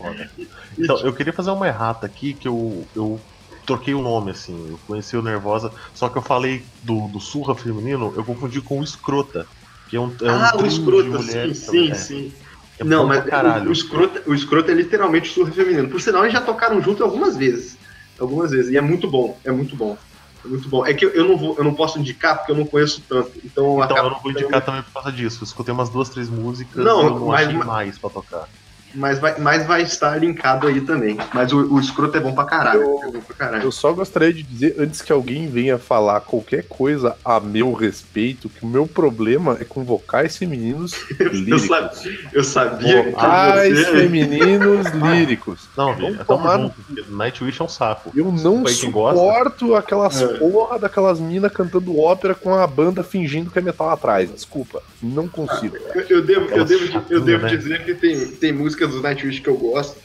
E, 0.78 0.84
Então, 0.84 1.04
eu 1.06 1.14
queria 1.14 1.34
fazer 1.34 1.52
uma 1.52 1.68
errata 1.68 2.08
aqui 2.08 2.34
que 2.36 2.47
eu, 2.47 2.89
eu 2.95 3.26
troquei 3.66 3.93
o 3.93 4.02
nome, 4.02 4.32
assim. 4.32 4.70
Eu 4.70 4.80
conheci 4.80 5.16
o 5.18 5.22
Nervosa, 5.22 5.72
só 5.93 6.10
que 6.10 6.18
eu 6.18 6.22
falei 6.22 6.70
do, 6.82 7.08
do 7.10 7.20
surra 7.20 7.56
feminino, 7.56 8.14
eu 8.18 8.26
confundi 8.26 8.62
com 8.62 8.80
o 8.80 8.84
escrota. 8.84 9.47
Que 9.88 9.97
é 9.97 9.99
um, 9.99 10.16
é 10.24 10.32
um 10.32 10.43
ah, 10.43 10.58
o 10.62 10.66
escroto, 10.66 11.20
sim, 11.20 11.54
sim, 11.54 11.93
é. 11.93 11.95
sim. 11.95 12.38
É 12.80 12.84
não, 12.84 13.06
mas 13.06 13.26
o, 13.66 13.70
o, 13.70 13.72
escroto, 13.72 14.30
o 14.30 14.34
escroto 14.34 14.72
é 14.72 14.74
literalmente 14.74 15.30
surra 15.30 15.52
feminino. 15.52 15.89
Por 15.89 16.02
sinal, 16.02 16.24
eles 16.24 16.34
já 16.34 16.41
tocaram 16.41 16.82
junto 16.82 17.04
algumas 17.04 17.38
vezes. 17.38 17.81
Algumas 18.22 18.52
vezes. 18.52 18.72
E 18.72 18.78
é 18.78 18.82
muito 18.82 19.10
bom, 19.10 19.38
é 19.44 19.52
muito 19.52 19.76
bom. 19.76 19.98
É 20.44 20.48
muito 20.48 20.70
bom. 20.70 20.86
É 20.86 20.94
que 20.94 21.06
eu, 21.06 21.28
não, 21.28 21.38
vou, 21.38 21.56
eu 21.58 21.64
não 21.64 21.74
posso 21.74 22.00
indicar 22.00 22.38
porque 22.38 22.52
eu 22.52 22.56
não 22.56 22.66
conheço 22.66 23.04
tanto. 23.08 23.32
Então, 23.44 23.80
Então 23.84 23.98
eu 23.98 24.10
não 24.10 24.20
vou 24.22 24.32
indicar 24.32 24.64
também 24.64 24.82
por 24.84 24.94
causa 24.94 25.12
disso. 25.12 25.40
Eu 25.44 25.46
escutei 25.46 25.74
umas 25.74 25.90
duas, 25.90 26.10
três 26.10 26.30
músicas 26.30 26.84
Não, 26.84 27.02
e 27.02 27.06
eu 27.06 27.10
não 27.20 27.26
mas- 27.28 27.48
achei 27.48 27.58
mas- 27.58 27.68
mais 27.68 27.98
pra 28.00 28.10
tocar. 28.10 28.48
Mas 28.94 29.20
vai, 29.20 29.39
mas 29.39 29.66
vai 29.66 29.82
estar 29.84 30.18
linkado 30.20 30.68
aí 30.68 30.82
também. 30.82 31.18
Mas 31.34 31.52
o, 31.52 31.74
o 31.74 31.80
escroto 31.80 32.18
é 32.18 32.20
bom 32.20 32.34
pra 32.34 32.46
caralho. 32.46 32.82
Eu- 32.82 33.00
É 33.04 33.12
bom 33.12 33.22
pra 33.22 33.36
caralho. 33.36 33.64
Eu 33.64 33.72
só 33.72 33.92
gostaria 33.94 34.34
de 34.34 34.44
dizer, 34.44 34.76
antes 34.80 35.02
que 35.02 35.12
alguém 35.12 35.48
venha 35.48 35.78
falar 35.78 36.20
qualquer 36.22 36.64
coisa 36.68 37.16
a 37.24 37.39
meu 37.39 37.72
respeito, 37.74 38.50
que 38.50 38.64
o 38.64 38.68
meu 38.68 38.86
problema 38.88 39.58
é 39.60 39.64
com 39.64 39.84
vocais 39.84 40.38
femininos 40.38 40.94
Eu, 41.20 41.30
líricos. 41.32 41.64
sabia, 41.68 42.20
eu 42.34 42.44
sabia 42.44 43.04
que 43.04 43.12
Vocais 43.12 43.80
você... 43.80 43.86
femininos 43.92 44.88
líricos. 44.88 45.70
Não, 45.78 45.94
Vamos 45.94 46.12
velho, 46.14 46.26
tomar 46.26 46.70
porque 46.70 47.04
Nightwish 47.10 47.62
é 47.62 47.64
um 47.64 47.70
saco. 47.70 48.12
Eu 48.16 48.32
não 48.32 48.66
suporto 48.68 49.76
aquelas 49.76 50.22
É. 50.22 50.28
porra 50.38 50.80
daquelas 50.80 51.20
minas 51.20 51.52
cantando 51.52 51.98
ópera 52.00 52.34
com 52.36 52.54
a 52.54 52.66
banda 52.68 53.04
fingindo 53.04 53.50
que 53.52 53.60
é 53.60 53.62
metal 53.62 53.89
atrás. 53.89 54.32
Desculpa, 54.32 54.82
não 55.02 55.28
consigo. 55.28 55.76
Eu, 55.96 56.02
eu 56.10 56.22
devo, 56.26 56.46
eu 56.50 56.66
devo, 56.66 57.04
eu 57.10 57.22
devo 57.22 57.44
né? 57.44 57.50
dizer 57.56 57.84
que 57.86 57.94
tem, 57.94 58.28
tem 58.28 58.52
músicas 58.82 58.92
do 58.92 59.02
Nightwish 59.02 59.42
que 59.42 59.50
eu 59.50 59.56
gosto, 59.58 59.98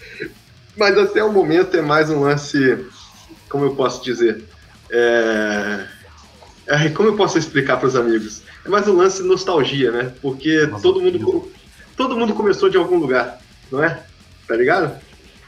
mas 0.77 0.97
até 0.99 1.23
o 1.25 1.33
momento 1.33 1.77
é 1.77 1.83
mais 1.83 2.11
um 2.11 2.21
lance. 2.21 2.85
Como 3.49 3.65
eu 3.65 3.75
posso 3.75 4.05
dizer? 4.05 4.45
É... 4.91 5.85
é, 6.67 6.89
como 6.91 7.09
eu 7.09 7.17
posso 7.17 7.39
explicar 7.39 7.79
para 7.79 7.89
os 7.89 7.97
amigos? 7.97 8.43
É 8.65 8.69
mais 8.69 8.87
um 8.89 8.97
lance 8.97 9.23
de 9.23 9.29
nostalgia, 9.29 9.91
né? 9.91 10.13
Porque 10.21 10.67
Nossa, 10.67 10.83
todo 10.83 11.01
mundo, 11.01 11.51
todo 11.97 12.17
mundo 12.17 12.35
começou 12.35 12.69
de 12.69 12.77
algum 12.77 12.99
lugar, 12.99 13.41
não 13.71 13.83
é? 13.83 14.03
Tá 14.47 14.55
ligado? 14.57 14.97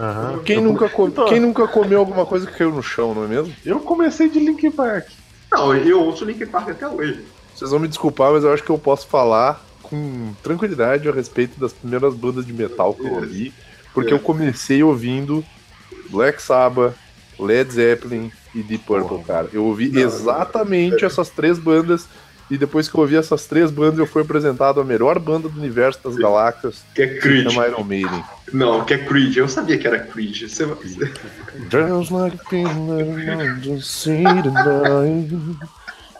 Aham. 0.00 0.40
Quem 0.44 0.56
Eu 0.56 0.62
nunca, 0.62 0.88
come- 0.88 1.12
co- 1.12 1.24
quem 1.24 1.40
nunca 1.40 1.66
comeu 1.66 1.98
alguma 1.98 2.24
coisa 2.24 2.46
que 2.46 2.56
caiu 2.56 2.70
no 2.72 2.82
chão, 2.82 3.14
não 3.14 3.24
é 3.24 3.28
mesmo? 3.28 3.52
Eu 3.64 3.80
comecei 3.80 4.28
de 4.28 4.38
Linkin 4.38 4.70
Park. 4.70 5.08
Não, 5.50 5.74
eu 5.74 6.00
ouço 6.02 6.24
Linkin 6.24 6.46
Park 6.46 6.70
até 6.70 6.86
hoje. 6.86 7.24
Vocês 7.54 7.70
vão 7.70 7.80
me 7.80 7.88
desculpar, 7.88 8.32
mas 8.32 8.44
eu 8.44 8.52
acho 8.52 8.62
que 8.62 8.70
eu 8.70 8.78
posso 8.78 9.08
falar 9.08 9.60
com 9.88 10.32
tranquilidade 10.42 11.08
a 11.08 11.12
respeito 11.12 11.58
das 11.58 11.72
primeiras 11.72 12.14
bandas 12.14 12.44
de 12.46 12.52
metal 12.52 12.94
que 12.94 13.02
eu 13.06 13.14
ouvi, 13.14 13.52
porque 13.94 14.10
É. 14.10 14.14
eu 14.14 14.18
comecei 14.20 14.82
ouvindo 14.82 15.44
Black 16.10 16.40
Sabbath, 16.42 16.94
Led 17.38 17.72
Zeppelin 17.72 18.30
e 18.54 18.62
Deep 18.62 18.84
Purple, 18.84 19.22
cara. 19.24 19.48
Eu 19.52 19.64
ouvi 19.64 19.88
Não, 19.90 20.00
exatamente 20.00 21.04
essas 21.04 21.28
três 21.30 21.58
bandas 21.58 22.06
e 22.50 22.56
depois 22.56 22.88
que 22.88 22.96
eu 22.96 23.02
ouvi 23.02 23.14
essas 23.14 23.44
três 23.46 23.70
bandas, 23.70 23.98
eu 23.98 24.06
fui 24.06 24.22
apresentado 24.22 24.80
a 24.80 24.84
melhor 24.84 25.18
banda 25.18 25.48
do 25.50 25.58
universo 25.58 26.00
das 26.02 26.16
galáxias, 26.16 26.82
Que 26.94 27.02
é 27.02 27.06
que 27.08 27.20
Creed. 27.20 27.50
chama 27.50 27.66
Iron 27.68 27.84
Maiden. 27.84 28.24
Não, 28.52 28.84
que 28.86 28.94
é 28.94 28.98
Creed. 28.98 29.36
Eu 29.36 29.48
sabia 29.48 29.76
que 29.78 29.86
era 29.86 29.98
Creed. 30.00 30.44
Você, 30.48 30.64
like 30.64 30.80
a 30.80 30.98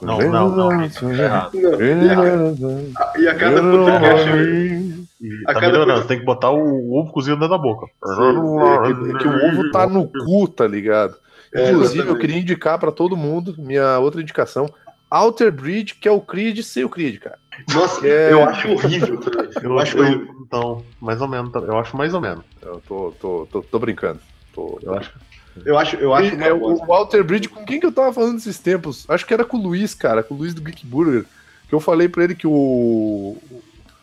Não, 0.00 0.18
não, 0.18 0.48
não. 0.50 0.88
Tá 0.88 1.06
errado. 1.06 1.50
E, 3.18 3.28
a, 3.28 3.34
cada 3.34 3.60
podcast. 3.62 5.08
A 5.46 5.52
tá 5.54 5.60
cada 5.60 5.72
melhorando, 5.72 6.06
tem 6.06 6.18
que 6.18 6.24
botar 6.24 6.50
o 6.50 6.94
ovo 6.96 7.12
cozido 7.12 7.36
dentro 7.36 7.50
da 7.56 7.58
boca. 7.62 7.86
É 7.86 9.18
que 9.18 9.28
o 9.28 9.46
ovo 9.48 9.70
tá 9.72 9.86
no 9.86 10.06
cu, 10.06 10.48
tá 10.48 10.66
ligado? 10.66 11.16
É, 11.52 11.70
Inclusive, 11.70 12.06
eu 12.08 12.18
queria 12.18 12.38
indicar 12.38 12.78
pra 12.78 12.92
todo 12.92 13.16
mundo, 13.16 13.54
minha 13.58 13.98
outra 13.98 14.20
indicação, 14.20 14.68
Alter 15.10 15.50
Bridge, 15.50 15.94
que 15.94 16.06
é 16.06 16.12
o 16.12 16.20
Creed 16.20 16.60
sem 16.62 16.84
o 16.84 16.88
Creed, 16.88 17.18
cara. 17.18 17.38
Nossa, 17.74 18.06
É. 18.06 18.32
eu 18.32 18.44
acho 18.44 18.70
horrível 18.70 19.16
também. 19.20 19.50
Eu, 19.56 19.70
Eu 19.72 19.78
acho 19.78 19.96
eu- 19.98 20.04
horrível. 20.04 20.28
então, 20.46 20.84
mais 21.00 21.20
ou 21.20 21.26
menos, 21.26 21.52
eu 21.54 21.78
acho 21.78 21.96
mais 21.96 22.14
ou 22.14 22.20
menos. 22.20 22.44
Eu 22.62 22.80
tô, 22.86 23.12
tô, 23.20 23.48
tô, 23.50 23.62
tô 23.62 23.78
brincando. 23.78 24.20
Tô, 24.54 24.78
Eu 24.82 24.94
acho 24.94 25.10
Eu 25.64 25.78
acho, 25.78 25.96
eu 25.96 26.14
acho 26.14 26.34
é, 26.36 26.52
o 26.52 26.76
Walter 26.86 27.22
Bridge, 27.22 27.48
com 27.48 27.64
quem 27.64 27.80
que 27.80 27.86
eu 27.86 27.92
tava 27.92 28.12
falando 28.12 28.38
esses 28.38 28.58
tempos? 28.58 29.04
Acho 29.08 29.26
que 29.26 29.34
era 29.34 29.44
com 29.44 29.56
o 29.56 29.62
Luiz, 29.62 29.94
cara, 29.94 30.22
com 30.22 30.34
o 30.34 30.38
Luiz 30.38 30.54
do 30.54 30.62
Geek 30.62 30.86
Burger. 30.86 31.24
Que 31.68 31.74
eu 31.74 31.80
falei 31.80 32.08
pra 32.08 32.24
ele 32.24 32.34
que 32.34 32.46
o. 32.46 33.36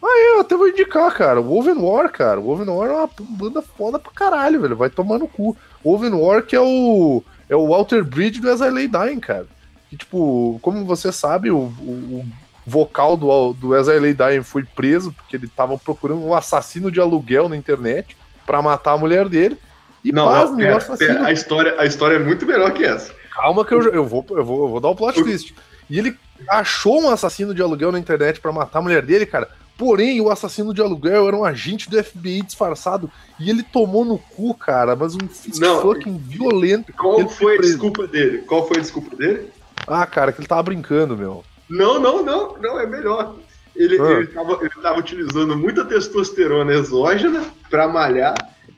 Ah, 0.02 0.36
eu 0.36 0.42
até 0.42 0.56
vou 0.56 0.70
indicar, 0.70 1.12
cara. 1.14 1.42
O 1.42 1.58
Oven 1.58 1.78
War, 1.78 2.12
cara. 2.12 2.40
O 2.40 2.50
Oven 2.50 2.70
War 2.70 2.90
é 2.90 2.94
uma 2.94 3.10
banda 3.20 3.62
foda 3.62 3.98
pra 3.98 4.12
caralho, 4.12 4.62
velho. 4.62 4.76
Vai 4.76 4.90
tomar 4.90 5.18
no 5.18 5.28
cu. 5.28 5.58
O 5.84 5.94
Oven 5.94 6.14
War 6.14 6.44
que 6.44 6.56
é 6.56 6.62
o. 6.62 7.24
É 7.50 7.56
o 7.56 7.68
Walter 7.68 8.04
Bridge 8.04 8.40
do 8.40 8.50
As 8.50 8.62
I 8.62 8.70
Lay 8.70 8.88
Dying, 8.88 9.20
cara. 9.20 9.48
Que, 9.90 9.98
tipo, 9.98 10.60
como 10.62 10.86
você 10.86 11.12
sabe, 11.12 11.50
o, 11.52 11.58
o, 11.58 12.24
o 12.24 12.26
vocal 12.66 13.18
do, 13.18 13.54
do 13.54 13.74
As 13.74 13.88
I 13.88 14.00
Lay 14.00 14.14
Dying 14.14 14.44
foi 14.44 14.64
preso 14.64 15.12
porque 15.12 15.36
ele 15.36 15.48
tava 15.48 15.78
procurando 15.78 16.24
um 16.24 16.34
assassino 16.34 16.92
de 16.92 17.00
aluguel 17.00 17.50
na 17.50 17.58
internet 17.58 18.16
pra 18.46 18.62
matar 18.62 18.94
a 18.94 18.98
mulher 18.98 19.28
dele. 19.28 19.58
E 20.06 20.12
Não, 20.12 20.28
pasme, 20.28 20.52
não, 20.52 20.58
pera, 20.58 20.78
assassino 20.78 21.14
pera, 21.16 21.26
a, 21.28 21.32
história, 21.32 21.76
a 21.80 21.86
história 21.86 22.16
é 22.16 22.20
muito 22.20 22.46
melhor 22.46 22.72
que 22.72 22.86
essa. 22.86 23.12
Calma 23.34 23.66
que 23.66 23.74
eu, 23.74 23.82
eu, 23.92 24.06
vou, 24.06 24.24
eu, 24.30 24.46
vou, 24.46 24.62
eu 24.64 24.68
vou 24.70 24.80
dar 24.80 24.90
o 24.90 24.96
plot 24.96 25.22
twist. 25.22 25.56
E 25.90 25.98
ele 25.98 26.16
achou 26.48 27.02
um 27.02 27.10
assassino 27.10 27.54
de 27.56 27.62
aluguel 27.62 27.92
na 27.92 27.98
internet 28.00 28.40
pra 28.40 28.52
matar 28.52 28.80
a 28.80 28.82
mulher 28.84 29.02
dele, 29.02 29.26
cara, 29.26 29.50
Porém, 29.78 30.22
o 30.22 30.30
assassino 30.30 30.74
de 30.74 30.82
aluguel 30.82 31.28
era 31.28 31.36
um 31.36 31.44
agente 31.44 31.90
do 31.90 32.02
FBI 32.02 32.44
disfarçado 32.44 33.12
e 33.38 33.50
ele 33.50 33.62
tomou 33.62 34.06
no 34.06 34.18
cu, 34.18 34.54
cara, 34.54 34.96
mas 34.96 35.16
um 35.16 35.28
Não. 35.60 35.82
fucking 35.82 36.18
violento. 36.18 36.94
Qual 36.94 37.28
foi 37.28 37.58
a 37.58 37.62
desculpa 37.62 38.08
dele? 38.08 38.38
Qual 38.40 38.66
foi 38.68 38.78
a 38.78 38.80
desculpa 38.80 39.14
dele? 39.18 39.50
Ah, 39.86 40.06
cara, 40.06 40.32
que 40.32 40.40
ele 40.40 40.48
tava 40.48 40.64
brincando, 40.64 41.18
meu. 41.18 41.44
Não, 41.70 42.00
não, 42.00 42.24
não, 42.24 42.58
não, 42.58 42.80
é 42.80 42.86
melhor. 42.88 43.36
Ele, 43.76 44.00
Ah. 44.00 44.12
ele, 44.12 44.28
tava, 44.28 44.58
ele 44.62 44.82
tava 44.82 45.00
utilizando 45.00 45.58
muita 45.58 45.84
testosterona 45.84 46.72
exógena 46.72 47.44
pra 47.70 47.86
malhar, 47.86 48.34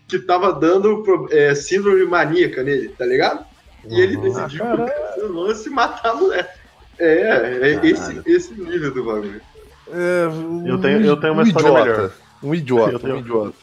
que 0.08 0.20
tava 0.20 0.54
dando 0.54 1.04
é, 1.32 1.54
síndrome 1.56 2.06
maníaca 2.06 2.64
nele, 2.64 2.90
tá 2.90 3.06
ligado? 3.06 3.46
E 3.90 4.00
ele 4.00 4.16
Uhum. 4.18 4.24
decidiu 4.24 4.64
Ah, 4.66 4.88
lance 5.30 5.70
matar 5.70 6.12
a 6.12 6.16
mulher. 6.16 6.56
É, 7.00 7.80
é 7.82 7.86
esse, 7.86 8.22
esse 8.26 8.54
nível 8.54 8.94
do 8.94 9.04
bagulho. 9.04 9.42
É, 9.90 10.26
Eu 10.70 10.78
tenho- 10.80 11.06
eu 11.06 11.18
tenho 11.18 11.34
uma 11.34 11.44
um 11.44 11.46
história 11.46 11.70
idiota. 11.70 11.92
melhor. 11.94 12.12
Um 12.44 12.56
idiota, 12.56 12.92
Eu 12.92 13.00
tenho- 13.00 13.16
um 13.16 13.20
idiota. 13.20 13.54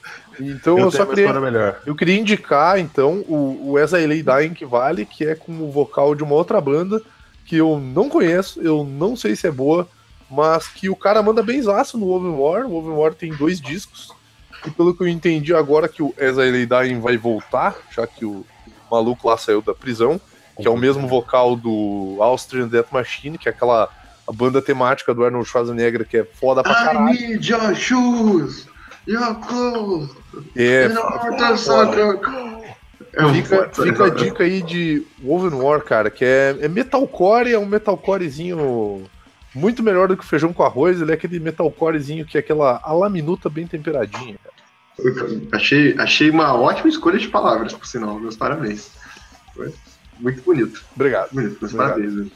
Então 0.40 0.78
eu, 0.78 0.84
eu 0.86 0.90
só 0.90 0.98
tenho 0.98 1.08
uma 1.08 1.14
queria. 1.14 1.24
história 1.26 1.50
melhor. 1.50 1.80
Eu 1.86 1.94
queria 1.94 2.18
indicar, 2.18 2.78
então, 2.78 3.24
o, 3.28 3.70
o 3.72 3.76
As 3.78 3.92
I 3.92 4.06
Lay 4.06 4.22
Dying 4.22 4.54
que 4.54 4.64
vale, 4.64 5.04
que 5.06 5.24
é 5.24 5.34
com 5.34 5.52
o 5.62 5.70
vocal 5.70 6.14
de 6.14 6.22
uma 6.24 6.34
outra 6.34 6.60
banda 6.60 7.00
que 7.44 7.56
eu 7.56 7.78
não 7.78 8.08
conheço, 8.08 8.60
eu 8.62 8.84
não 8.84 9.14
sei 9.16 9.36
se 9.36 9.46
é 9.46 9.50
boa, 9.50 9.86
mas 10.30 10.66
que 10.66 10.88
o 10.88 10.96
cara 10.96 11.22
manda 11.22 11.42
benzaço 11.42 11.98
no 11.98 12.06
Woven 12.06 12.32
War. 12.40 12.66
O 12.66 12.70
Woven 12.70 12.92
War 12.96 13.14
tem 13.14 13.32
dois 13.34 13.60
discos. 13.60 14.10
E 14.66 14.70
pelo 14.70 14.94
que 14.94 15.02
eu 15.02 15.08
entendi 15.08 15.54
agora 15.54 15.88
que 15.88 16.02
o 16.02 16.14
I 16.18 16.30
Lay 16.30 16.66
Dying 16.66 17.00
vai 17.00 17.16
voltar, 17.16 17.76
já 17.94 18.06
que 18.06 18.24
o 18.24 18.44
maluco 18.90 19.28
lá 19.28 19.36
saiu 19.36 19.60
da 19.60 19.74
prisão, 19.74 20.20
que 20.60 20.66
é 20.66 20.70
o 20.70 20.76
mesmo 20.76 21.06
vocal 21.08 21.54
do 21.56 22.16
Austrian 22.20 22.68
Death 22.68 22.90
Machine, 22.92 23.36
que 23.38 23.48
é 23.48 23.52
aquela 23.52 23.88
a 24.26 24.32
banda 24.32 24.62
temática 24.62 25.12
do 25.12 25.22
Arnold 25.24 25.46
Schwarzenegger, 25.46 26.06
que 26.08 26.16
é 26.16 26.24
foda 26.24 26.62
pra 26.62 26.72
I 26.72 26.84
caralho. 26.86 27.04
need 27.10 27.52
your 27.52 27.74
shoes, 27.74 28.66
your 29.06 29.34
clothes, 29.46 30.10
É, 30.56 30.86
your- 30.86 32.20
É 33.16 33.24
um 33.24 33.34
Fica, 33.34 33.70
fica 33.72 34.06
a 34.06 34.10
dica 34.10 34.42
aí 34.44 34.60
de 34.62 35.06
Woven 35.22 35.60
War, 35.60 35.80
cara, 35.82 36.10
que 36.10 36.24
é, 36.24 36.56
é 36.62 36.68
metalcore, 36.68 37.52
é 37.52 37.58
um 37.58 37.66
metalcorezinho 37.66 39.04
muito 39.54 39.82
melhor 39.84 40.08
do 40.08 40.16
que 40.16 40.24
o 40.24 40.26
feijão 40.26 40.52
com 40.52 40.64
arroz. 40.64 41.00
Ele 41.00 41.12
é 41.12 41.14
aquele 41.14 41.38
metalcorezinho 41.38 42.24
que 42.24 42.36
é 42.36 42.40
aquela 42.40 42.80
a 42.82 42.92
la 42.92 43.08
minuta 43.08 43.48
bem 43.48 43.66
temperadinha. 43.68 44.36
cara. 44.42 44.53
Achei, 45.52 45.94
achei 45.98 46.30
uma 46.30 46.54
ótima 46.54 46.88
escolha 46.88 47.18
de 47.18 47.28
palavras, 47.28 47.72
por 47.72 47.86
sinal. 47.86 48.18
Meus 48.18 48.36
parabéns. 48.36 48.90
Foi 49.54 49.72
muito 50.20 50.42
bonito. 50.42 50.82
Obrigado. 50.94 51.30
Bonito, 51.32 51.58
meus 51.60 51.74
Obrigado. 51.74 51.88
parabéns. 51.94 52.14
né? 52.14 52.26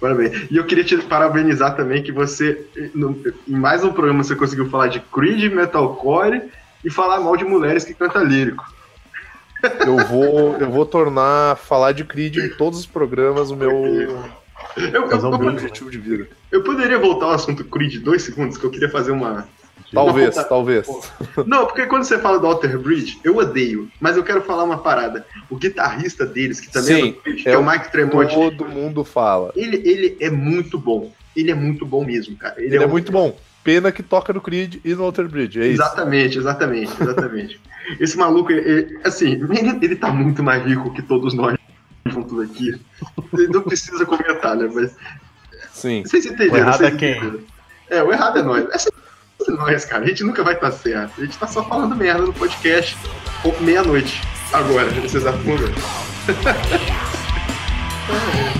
Parabéns. 0.00 0.46
E 0.50 0.56
eu 0.56 0.64
queria 0.64 0.84
te 0.84 0.96
parabenizar 0.98 1.74
também 1.76 2.02
que 2.02 2.12
você, 2.12 2.64
no- 2.94 3.20
em 3.46 3.54
mais 3.56 3.82
um 3.84 3.92
programa, 3.92 4.22
você 4.22 4.34
conseguiu 4.36 4.68
falar 4.70 4.88
de 4.88 5.00
Creed, 5.00 5.52
metalcore 5.52 6.42
e 6.84 6.90
falar 6.90 7.20
mal 7.20 7.36
de 7.36 7.44
mulheres 7.44 7.84
que 7.84 7.94
cantam 7.94 8.22
lírico. 8.24 8.64
Eu 9.84 9.96
vou, 10.06 10.56
eu 10.56 10.70
vou 10.70 10.86
tornar 10.86 11.56
falar 11.56 11.90
de 11.90 12.04
Creed 12.04 12.36
em 12.36 12.48
todos 12.50 12.78
os 12.78 12.86
programas 12.86 13.50
o 13.50 13.56
meu, 13.56 13.70
Eu, 13.70 13.84
eu, 14.76 14.92
eu- 14.92 15.08
meu 15.08 15.30
bingo. 15.38 15.48
objetivo 15.50 15.90
de 15.90 15.98
vida. 15.98 16.28
eu 16.52 16.62
poderia 16.62 16.96
voltar 16.98 17.26
ao 17.26 17.32
assunto 17.32 17.64
Creed 17.64 17.96
dois 18.02 18.22
segundos, 18.22 18.56
que 18.56 18.64
eu 18.64 18.70
queria 18.70 18.88
fazer 18.88 19.10
uma. 19.10 19.48
Talvez, 19.92 20.36
Não, 20.36 20.44
talvez. 20.44 20.86
Não, 21.46 21.66
porque 21.66 21.86
quando 21.86 22.04
você 22.04 22.18
fala 22.18 22.38
do 22.38 22.46
Alter 22.46 22.78
Bridge, 22.78 23.18
eu 23.24 23.36
odeio, 23.36 23.90
mas 24.00 24.16
eu 24.16 24.22
quero 24.22 24.42
falar 24.42 24.64
uma 24.64 24.78
parada. 24.78 25.24
O 25.48 25.56
guitarrista 25.56 26.26
deles, 26.26 26.60
que 26.60 26.70
também 26.70 26.96
Sim, 26.96 27.08
é 27.08 27.12
do 27.12 27.20
Creed, 27.20 27.42
que 27.42 27.48
é 27.48 27.52
é 27.52 27.58
o 27.58 27.64
Mike 27.66 27.90
Tremont, 27.90 28.32
Todo 28.34 28.66
mundo 28.66 29.02
fala. 29.04 29.52
ele, 29.56 29.76
ele 29.88 30.16
é 30.20 30.30
muito 30.30 30.78
bom. 30.78 31.12
Ele 31.34 31.50
é 31.50 31.54
muito 31.54 31.86
bom 31.86 32.04
mesmo, 32.04 32.36
cara. 32.36 32.54
Ele 32.58 32.76
é 32.76 32.86
um- 32.86 32.90
muito 32.90 33.10
bom. 33.12 33.38
Pena 33.64 33.90
que 33.92 34.02
toca 34.02 34.32
no 34.32 34.40
Creed 34.40 34.76
e 34.84 34.94
no 34.94 35.04
Alter 35.04 35.28
Bridge. 35.28 35.60
É 35.60 35.66
isso. 35.66 35.82
Exatamente, 35.82 36.38
exatamente, 36.38 36.92
exatamente. 37.00 37.60
Esse 38.00 38.16
maluco, 38.16 38.50
ele- 38.52 38.68
ele- 38.70 39.00
assim, 39.04 39.32
ele, 39.32 39.78
ele 39.84 39.96
tá 39.96 40.10
muito 40.10 40.42
mais 40.42 40.64
rico 40.64 40.92
que 40.92 41.02
todos 41.02 41.32
nós 41.34 41.56
juntos 42.06 42.40
aqui. 42.40 42.78
Ele 43.34 43.48
não 43.48 43.62
precisa 43.62 44.04
comentar, 44.06 44.56
né? 44.56 44.68
Mas 44.72 44.94
Sim. 45.72 46.02
vocês 46.04 46.26
entenderam. 46.26 46.54
O 46.54 46.56
errado 46.58 46.84
é 46.84 46.90
quem? 46.90 47.10
entenderam. 47.12 47.40
É, 47.90 48.02
o 48.02 48.12
errado 48.12 48.38
é 48.38 48.42
nós. 48.42 48.66
É 48.70 48.78
sempre 48.78 48.97
nós, 49.46 49.84
cara. 49.84 50.04
A 50.04 50.08
gente 50.08 50.24
nunca 50.24 50.42
vai 50.42 50.54
estar 50.54 50.72
certo. 50.72 51.20
A 51.20 51.24
gente 51.24 51.38
tá 51.38 51.46
só 51.46 51.62
falando 51.64 51.94
merda 51.94 52.22
no 52.22 52.32
podcast. 52.32 52.96
Meia-noite. 53.60 54.20
Agora, 54.52 54.90
nesse 54.90 55.16
exato. 55.16 55.38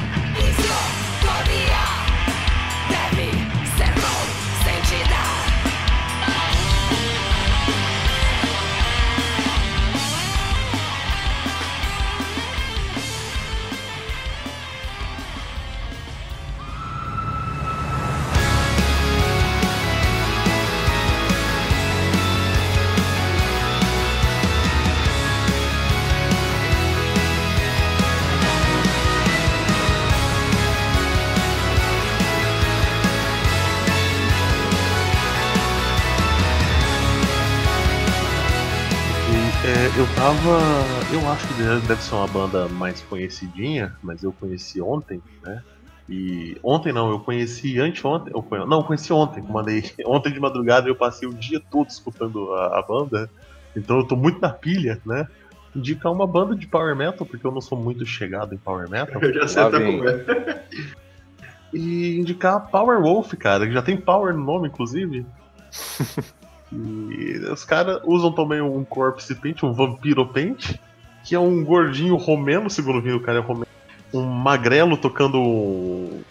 eu 39.99 40.07
tava. 40.15 40.87
Eu 41.13 41.29
acho 41.29 41.47
que 41.49 41.55
deve 41.55 41.87
deve 41.87 42.03
ser 42.03 42.15
uma 42.15 42.27
banda 42.29 42.69
mais 42.69 43.01
conhecidinha, 43.03 43.93
mas 44.03 44.23
eu 44.23 44.33
conheci 44.33 44.81
ontem, 44.81 45.21
né? 45.43 45.63
E 46.09 46.57
ontem 46.63 46.93
não, 46.93 47.11
eu 47.11 47.21
conheci 47.21 47.79
anteontem. 47.81 48.33
Eu, 48.35 48.43
conhe- 48.43 48.65
não, 48.65 48.79
eu 48.79 48.85
conheci 48.85 49.13
ontem, 49.13 49.43
mandei. 49.43 49.83
Ontem 50.07 50.33
de 50.33 50.41
madrugada 50.41 50.89
eu 50.89 50.95
passei 50.95 51.29
o 51.29 51.35
dia 51.35 51.61
todo 51.71 51.89
escutando 51.89 52.51
a, 52.55 52.79
a 52.79 52.83
banda. 52.83 53.29
Então 53.77 53.99
eu 53.99 54.07
tô 54.07 54.17
muito 54.17 54.41
na 54.41 54.49
pilha, 54.51 55.01
né? 55.05 55.27
Indicar 55.77 56.11
uma 56.11 56.27
banda 56.27 56.55
de 56.57 56.67
power 56.67 56.97
metal, 56.97 57.27
porque 57.27 57.47
eu 57.47 57.53
não 57.53 57.61
sou 57.61 57.77
muito 57.79 58.07
chegado 58.07 58.55
em 58.55 58.59
power 58.59 58.89
metal. 58.89 59.21
Eu 59.23 59.35
já 59.35 59.47
sei 59.49 59.63
até 59.63 59.85
como 59.85 60.09
é. 60.09 60.65
E 61.75 62.19
indicar 62.19 62.71
Power 62.71 63.03
Wolf, 63.03 63.35
cara, 63.35 63.67
que 63.67 63.73
já 63.75 63.83
tem 63.83 63.97
Power 64.01 64.35
no 64.35 64.43
nome, 64.43 64.69
inclusive. 64.69 65.27
e 66.73 67.39
os 67.51 67.65
caras 67.65 68.01
usam 68.05 68.33
também 68.33 68.61
um 68.61 68.85
Corpse 68.85 69.35
Paint, 69.35 69.63
um 69.63 69.73
Vampiro 69.73 70.27
Paint, 70.27 70.75
que 71.25 71.35
é 71.35 71.39
um 71.39 71.65
gordinho 71.65 72.17
romeno, 72.17 72.69
segundo 72.69 73.01
vi, 73.01 73.13
o 73.13 73.21
cara 73.21 73.39
é 73.39 73.41
romeno. 73.43 73.67
Um 74.13 74.23
magrelo 74.23 74.97
tocando. 74.97 75.39
um- 75.39 76.23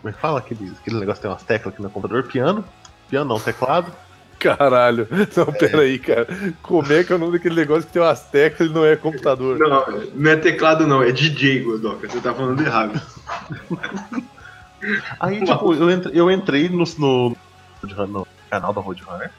Como 0.00 0.08
é 0.08 0.12
que 0.12 0.18
fala? 0.20 0.38
Aquele, 0.40 0.72
aquele 0.80 0.98
negócio 0.98 1.16
que 1.20 1.22
tem 1.22 1.30
umas 1.30 1.42
teclas 1.42 1.72
aqui 1.74 1.82
no 1.82 1.90
computador. 1.90 2.24
Piano. 2.24 2.64
Piano 3.08 3.28
não, 3.28 3.38
teclado. 3.40 3.92
Caralho. 4.38 5.06
Não, 5.36 5.46
peraí, 5.52 5.98
cara. 5.98 6.26
Como 6.62 6.90
é 6.92 7.04
que 7.04 7.12
é 7.12 7.16
o 7.16 7.18
nome 7.18 7.32
daquele 7.32 7.54
negócio 7.56 7.86
que 7.86 7.92
tem 7.92 8.00
umas 8.02 8.20
teclas 8.30 8.70
e 8.70 8.72
não 8.72 8.84
é 8.84 8.96
computador? 8.96 9.58
Não, 9.58 9.84
não 10.14 10.30
é 10.30 10.36
teclado, 10.36 10.86
não. 10.86 11.02
É 11.02 11.12
DJ, 11.12 11.62
Godoka. 11.62 12.08
Você 12.08 12.20
tá 12.20 12.32
falando 12.34 12.60
errado. 12.62 13.00
Aí, 15.20 15.44
tipo, 15.44 15.74
eu 15.74 15.90
entrei, 15.90 16.18
eu 16.20 16.30
entrei 16.30 16.68
no, 16.70 16.84
no, 16.98 17.36
no 18.06 18.26
canal 18.50 18.72
da 18.72 18.80
Roadrunner 18.80 19.30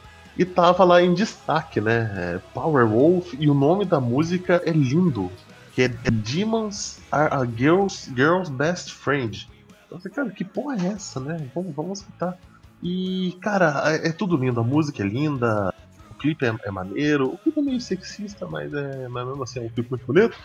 e 0.41 0.45
tava 0.45 0.83
lá 0.83 0.99
em 0.99 1.13
destaque, 1.13 1.79
né? 1.79 2.11
é, 2.15 2.39
Power 2.51 2.87
Wolf 2.87 3.35
e 3.37 3.47
o 3.47 3.53
nome 3.53 3.85
da 3.85 3.99
música 3.99 4.59
é 4.65 4.71
lindo. 4.71 5.31
Que 5.75 5.83
é 5.83 5.87
Demons 5.87 6.99
Are 7.11 7.31
a 7.31 7.45
Girl's, 7.45 8.09
Girl's 8.15 8.49
Best 8.49 8.91
Friend. 8.91 9.47
Eu 9.89 9.99
falei, 9.99 10.13
cara, 10.13 10.29
que 10.31 10.43
porra 10.43 10.75
é 10.75 10.87
essa, 10.93 11.19
né? 11.19 11.47
Vamos, 11.53 11.75
vamos 11.75 11.99
escutar. 11.99 12.37
E, 12.81 13.37
cara, 13.39 13.83
é, 13.85 14.07
é 14.07 14.11
tudo 14.11 14.35
lindo. 14.35 14.59
A 14.59 14.63
música 14.63 15.03
é 15.03 15.05
linda, 15.05 15.71
o 16.09 16.15
clipe 16.15 16.43
é, 16.43 16.53
é 16.63 16.71
maneiro. 16.71 17.33
O 17.33 17.37
clipe 17.37 17.59
é 17.59 17.63
meio 17.63 17.79
sexista, 17.79 18.47
mas, 18.47 18.73
é, 18.73 19.07
mas 19.07 19.27
mesmo 19.27 19.43
assim 19.43 19.59
é 19.59 19.61
um 19.61 19.69
clipe 19.69 19.91
muito 19.91 20.05
bonito. 20.07 20.35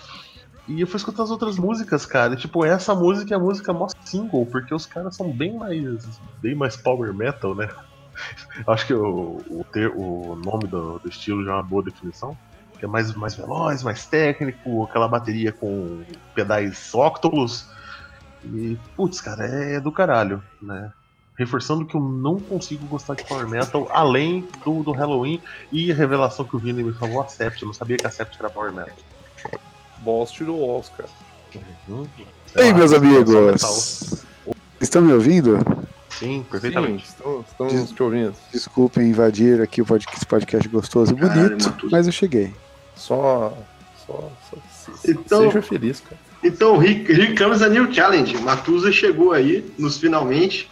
E 0.68 0.78
eu 0.78 0.86
fui 0.86 0.98
escutar 0.98 1.22
as 1.22 1.30
outras 1.30 1.58
músicas, 1.58 2.04
cara. 2.04 2.34
E, 2.34 2.36
tipo, 2.36 2.66
essa 2.66 2.94
música 2.94 3.34
é 3.34 3.36
a 3.36 3.40
música 3.40 3.72
mó 3.72 3.88
single, 4.04 4.44
porque 4.44 4.74
os 4.74 4.84
caras 4.84 5.16
são 5.16 5.32
bem 5.32 5.56
mais. 5.56 6.20
bem 6.42 6.54
mais 6.54 6.76
power 6.76 7.14
metal, 7.14 7.54
né? 7.54 7.68
Acho 8.66 8.86
que 8.86 8.94
o, 8.94 9.42
o, 9.50 9.64
ter, 9.72 9.88
o 9.88 10.36
nome 10.36 10.66
do, 10.66 10.98
do 10.98 11.08
estilo 11.08 11.44
já 11.44 11.52
é 11.52 11.54
uma 11.54 11.62
boa 11.62 11.82
definição. 11.82 12.36
Que 12.78 12.84
é 12.84 12.88
mais, 12.88 13.14
mais 13.14 13.34
veloz, 13.34 13.82
mais 13.82 14.04
técnico, 14.04 14.84
aquela 14.84 15.08
bateria 15.08 15.50
com 15.50 16.04
pedais 16.34 16.94
octolos. 16.94 17.66
E, 18.44 18.78
putz, 18.94 19.20
cara, 19.20 19.46
é 19.46 19.80
do 19.80 19.90
caralho, 19.90 20.42
né? 20.60 20.92
Reforçando 21.38 21.86
que 21.86 21.94
eu 21.94 22.00
não 22.00 22.38
consigo 22.38 22.86
gostar 22.86 23.14
de 23.14 23.24
Power 23.24 23.48
Metal 23.48 23.88
além 23.90 24.46
do, 24.64 24.82
do 24.82 24.92
Halloween 24.92 25.40
e 25.72 25.90
a 25.90 25.94
revelação 25.94 26.44
que 26.44 26.56
o 26.56 26.58
Vini 26.58 26.82
me 26.82 26.92
falou, 26.92 27.22
a 27.22 27.28
Sept. 27.28 27.62
Eu 27.62 27.66
não 27.66 27.74
sabia 27.74 27.96
que 27.96 28.06
a 28.06 28.10
Sept 28.10 28.36
era 28.38 28.50
Power 28.50 28.72
Metal. 28.72 28.94
Balls 29.98 30.32
to 30.32 30.44
the 30.44 30.50
walls, 30.50 30.90
cara. 30.96 31.08
Hum, 31.88 32.06
Ei, 32.54 32.72
meus 32.72 32.92
amigos! 32.92 34.24
Estão 34.80 35.02
me 35.02 35.12
ouvindo? 35.12 35.58
Sim, 36.18 36.44
perfeitamente. 36.50 37.06
Sim, 37.06 37.12
estamos, 37.16 37.46
estamos 37.46 37.90
te 37.92 38.02
ouvindo. 38.02 38.34
Desculpem 38.52 39.08
invadir 39.10 39.60
aqui 39.60 39.82
o 39.82 39.86
podcast, 39.86 40.16
esse 40.16 40.26
podcast 40.26 40.68
gostoso 40.68 41.12
e 41.12 41.16
bonito, 41.16 41.76
mas 41.90 42.06
eu 42.06 42.12
cheguei. 42.12 42.52
Só. 42.94 43.56
Só. 44.06 44.30
só 44.50 44.56
se- 44.94 45.10
Então- 45.10 45.42
seja 45.50 45.62
feliz, 45.62 46.00
cara. 46.00 46.16
Então, 46.44 46.78
comes 47.36 47.60
a 47.62 47.68
new 47.68 47.92
challenge. 47.92 48.36
Matusa 48.38 48.92
chegou 48.92 49.32
aí, 49.32 49.64
nos 49.78 49.98
finalmente. 49.98 50.70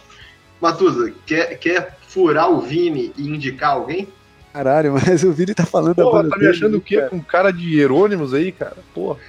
Matusa, 0.61 1.11
quer, 1.25 1.57
quer 1.59 1.97
furar 2.07 2.49
o 2.49 2.61
Vini 2.61 3.11
e 3.17 3.27
indicar 3.27 3.71
alguém? 3.71 4.07
Caralho, 4.53 4.93
mas 5.05 5.23
o 5.23 5.33
Vini 5.33 5.53
tá 5.53 5.65
falando 5.65 5.95
Porra, 5.95 6.29
tá 6.29 6.35
me 6.37 6.43
dele, 6.43 6.51
achando 6.51 6.77
o 6.77 6.81
quê? 6.81 6.95
cara. 6.97 7.09
Com 7.09 7.21
cara 7.21 7.51
de 7.51 7.75
Hierônimos 7.77 8.33
aí, 8.33 8.51
cara? 8.53 8.77
Porra, 8.93 9.19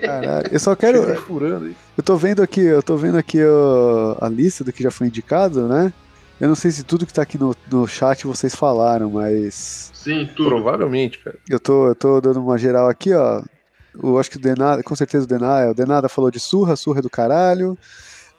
Caralho, 0.00 0.48
eu 0.50 0.60
só 0.60 0.74
quero. 0.74 0.98
Eu 1.96 2.02
tô 2.02 2.16
vendo 2.16 2.42
aqui, 2.42 2.60
eu 2.60 2.82
tô 2.82 2.96
vendo 2.96 3.18
aqui 3.18 3.38
a 4.20 4.28
lista 4.28 4.64
do 4.64 4.72
que 4.72 4.82
já 4.82 4.90
foi 4.90 5.06
indicado, 5.06 5.68
né? 5.68 5.92
Eu 6.40 6.48
não 6.48 6.54
sei 6.54 6.70
se 6.70 6.82
tudo 6.82 7.06
que 7.06 7.12
tá 7.12 7.22
aqui 7.22 7.38
no, 7.38 7.54
no 7.70 7.86
chat 7.86 8.26
vocês 8.26 8.54
falaram, 8.54 9.10
mas 9.10 9.90
Sim, 9.94 10.28
tudo. 10.34 10.48
Provavelmente, 10.48 11.18
cara. 11.18 11.36
eu 11.48 11.60
tô, 11.60 11.88
eu 11.88 11.94
tô 11.94 12.20
dando 12.20 12.40
uma 12.40 12.58
geral 12.58 12.88
aqui, 12.88 13.12
ó. 13.14 13.42
Eu 14.02 14.18
acho 14.18 14.30
que 14.30 14.38
o 14.38 14.40
Denada, 14.40 14.82
com 14.82 14.96
certeza 14.96 15.24
o 15.24 15.28
Denada, 15.28 15.70
o 15.70 15.74
Denada 15.74 16.08
falou 16.08 16.30
de 16.30 16.40
surra, 16.40 16.74
surra 16.76 16.98
é 16.98 17.02
do 17.02 17.10
caralho. 17.10 17.78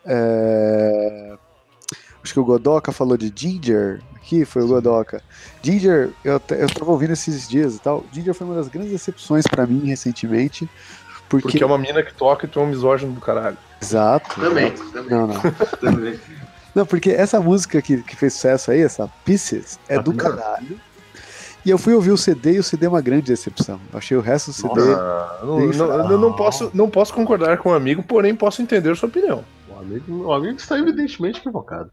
É, 0.05 1.37
Acho 2.23 2.33
que 2.33 2.39
o 2.39 2.45
Godoka 2.45 2.91
falou 2.93 3.17
de 3.17 3.31
Ginger. 3.35 4.01
Aqui 4.15 4.45
foi 4.45 4.63
o 4.63 4.67
Godoka. 4.67 5.21
Ginger, 5.61 6.09
eu, 6.23 6.41
eu 6.51 6.69
tava 6.69 6.91
ouvindo 6.91 7.11
esses 7.11 7.47
dias 7.49 7.75
e 7.75 7.79
tal. 7.81 8.05
Ginger 8.13 8.33
foi 8.33 8.47
uma 8.47 8.55
das 8.55 8.69
grandes 8.69 8.93
decepções 8.93 9.45
pra 9.45 9.67
mim 9.67 9.85
recentemente. 9.85 10.69
Porque. 11.33 11.47
Porque 11.47 11.63
é 11.63 11.65
uma 11.65 11.77
mina 11.79 12.03
que 12.03 12.13
toca 12.13 12.45
e 12.45 12.49
tu 12.49 12.59
é 12.59 12.63
um 12.63 12.67
misógino 12.67 13.11
do 13.11 13.19
caralho. 13.21 13.57
Exato. 13.81 14.39
Também, 14.39 14.71
também, 14.71 15.09
Não, 15.09 15.27
não. 15.27 15.41
também. 15.81 16.19
Não, 16.75 16.85
porque 16.85 17.09
essa 17.09 17.39
música 17.39 17.81
que, 17.81 18.01
que 18.03 18.15
fez 18.15 18.33
sucesso 18.33 18.71
aí, 18.71 18.81
essa 18.81 19.07
Pieces, 19.25 19.79
é 19.87 19.97
A 19.97 20.01
do 20.01 20.13
primeira? 20.13 20.37
caralho. 20.37 20.79
E 21.65 21.69
eu 21.69 21.77
fui 21.77 21.93
ouvir 21.93 22.11
o 22.11 22.17
CD 22.17 22.53
e 22.53 22.59
o 22.59 22.63
CD 22.63 22.85
é 22.85 22.89
uma 22.89 23.01
grande 23.01 23.23
decepção. 23.23 23.79
Eu 23.91 23.97
achei 23.97 24.17
o 24.17 24.21
resto 24.21 24.51
do 24.51 24.53
CD. 24.53 24.81
Ah, 24.93 25.39
não, 25.43 25.59
não, 25.59 25.73
fraco. 25.73 26.11
eu 26.11 26.17
não, 26.19 26.33
posso, 26.35 26.71
não 26.73 26.89
posso 26.89 27.13
concordar 27.13 27.57
com 27.57 27.69
o 27.69 27.73
amigo, 27.73 28.03
porém 28.03 28.35
posso 28.35 28.61
entender 28.61 28.95
sua 28.95 29.07
opinião. 29.07 29.43
O 29.69 29.79
amigo, 29.79 30.25
o 30.25 30.33
amigo 30.33 30.57
está 30.57 30.77
evidentemente 30.77 31.39
equivocado. 31.39 31.89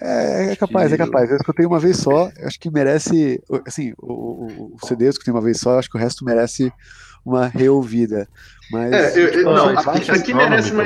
É, 0.00 0.52
é 0.52 0.56
capaz, 0.56 0.92
é 0.92 0.96
capaz. 0.96 1.30
Eu 1.30 1.36
escutei 1.36 1.66
uma 1.66 1.78
vez 1.78 1.98
só, 1.98 2.30
acho 2.44 2.58
que 2.58 2.70
merece. 2.70 3.42
Assim, 3.66 3.92
o, 3.98 4.12
o, 4.12 4.76
o 4.80 4.86
CD 4.86 5.06
eu 5.06 5.10
escutei 5.10 5.34
uma 5.34 5.42
vez 5.42 5.58
só, 5.58 5.72
eu 5.72 5.78
acho 5.80 5.90
que 5.90 5.96
o 5.96 6.00
resto 6.00 6.24
merece 6.24 6.72
uma 7.24 7.46
reouvida. 7.48 8.28
Mas. 8.70 8.92
É, 8.92 9.24
eu- 9.24 9.30
tipo, 9.32 9.44
não, 9.44 9.68
aqui, 9.70 9.82
faixas- 9.84 10.20
aqui 10.20 10.32
nome, 10.32 10.48
merece 10.48 10.72
uma. 10.72 10.82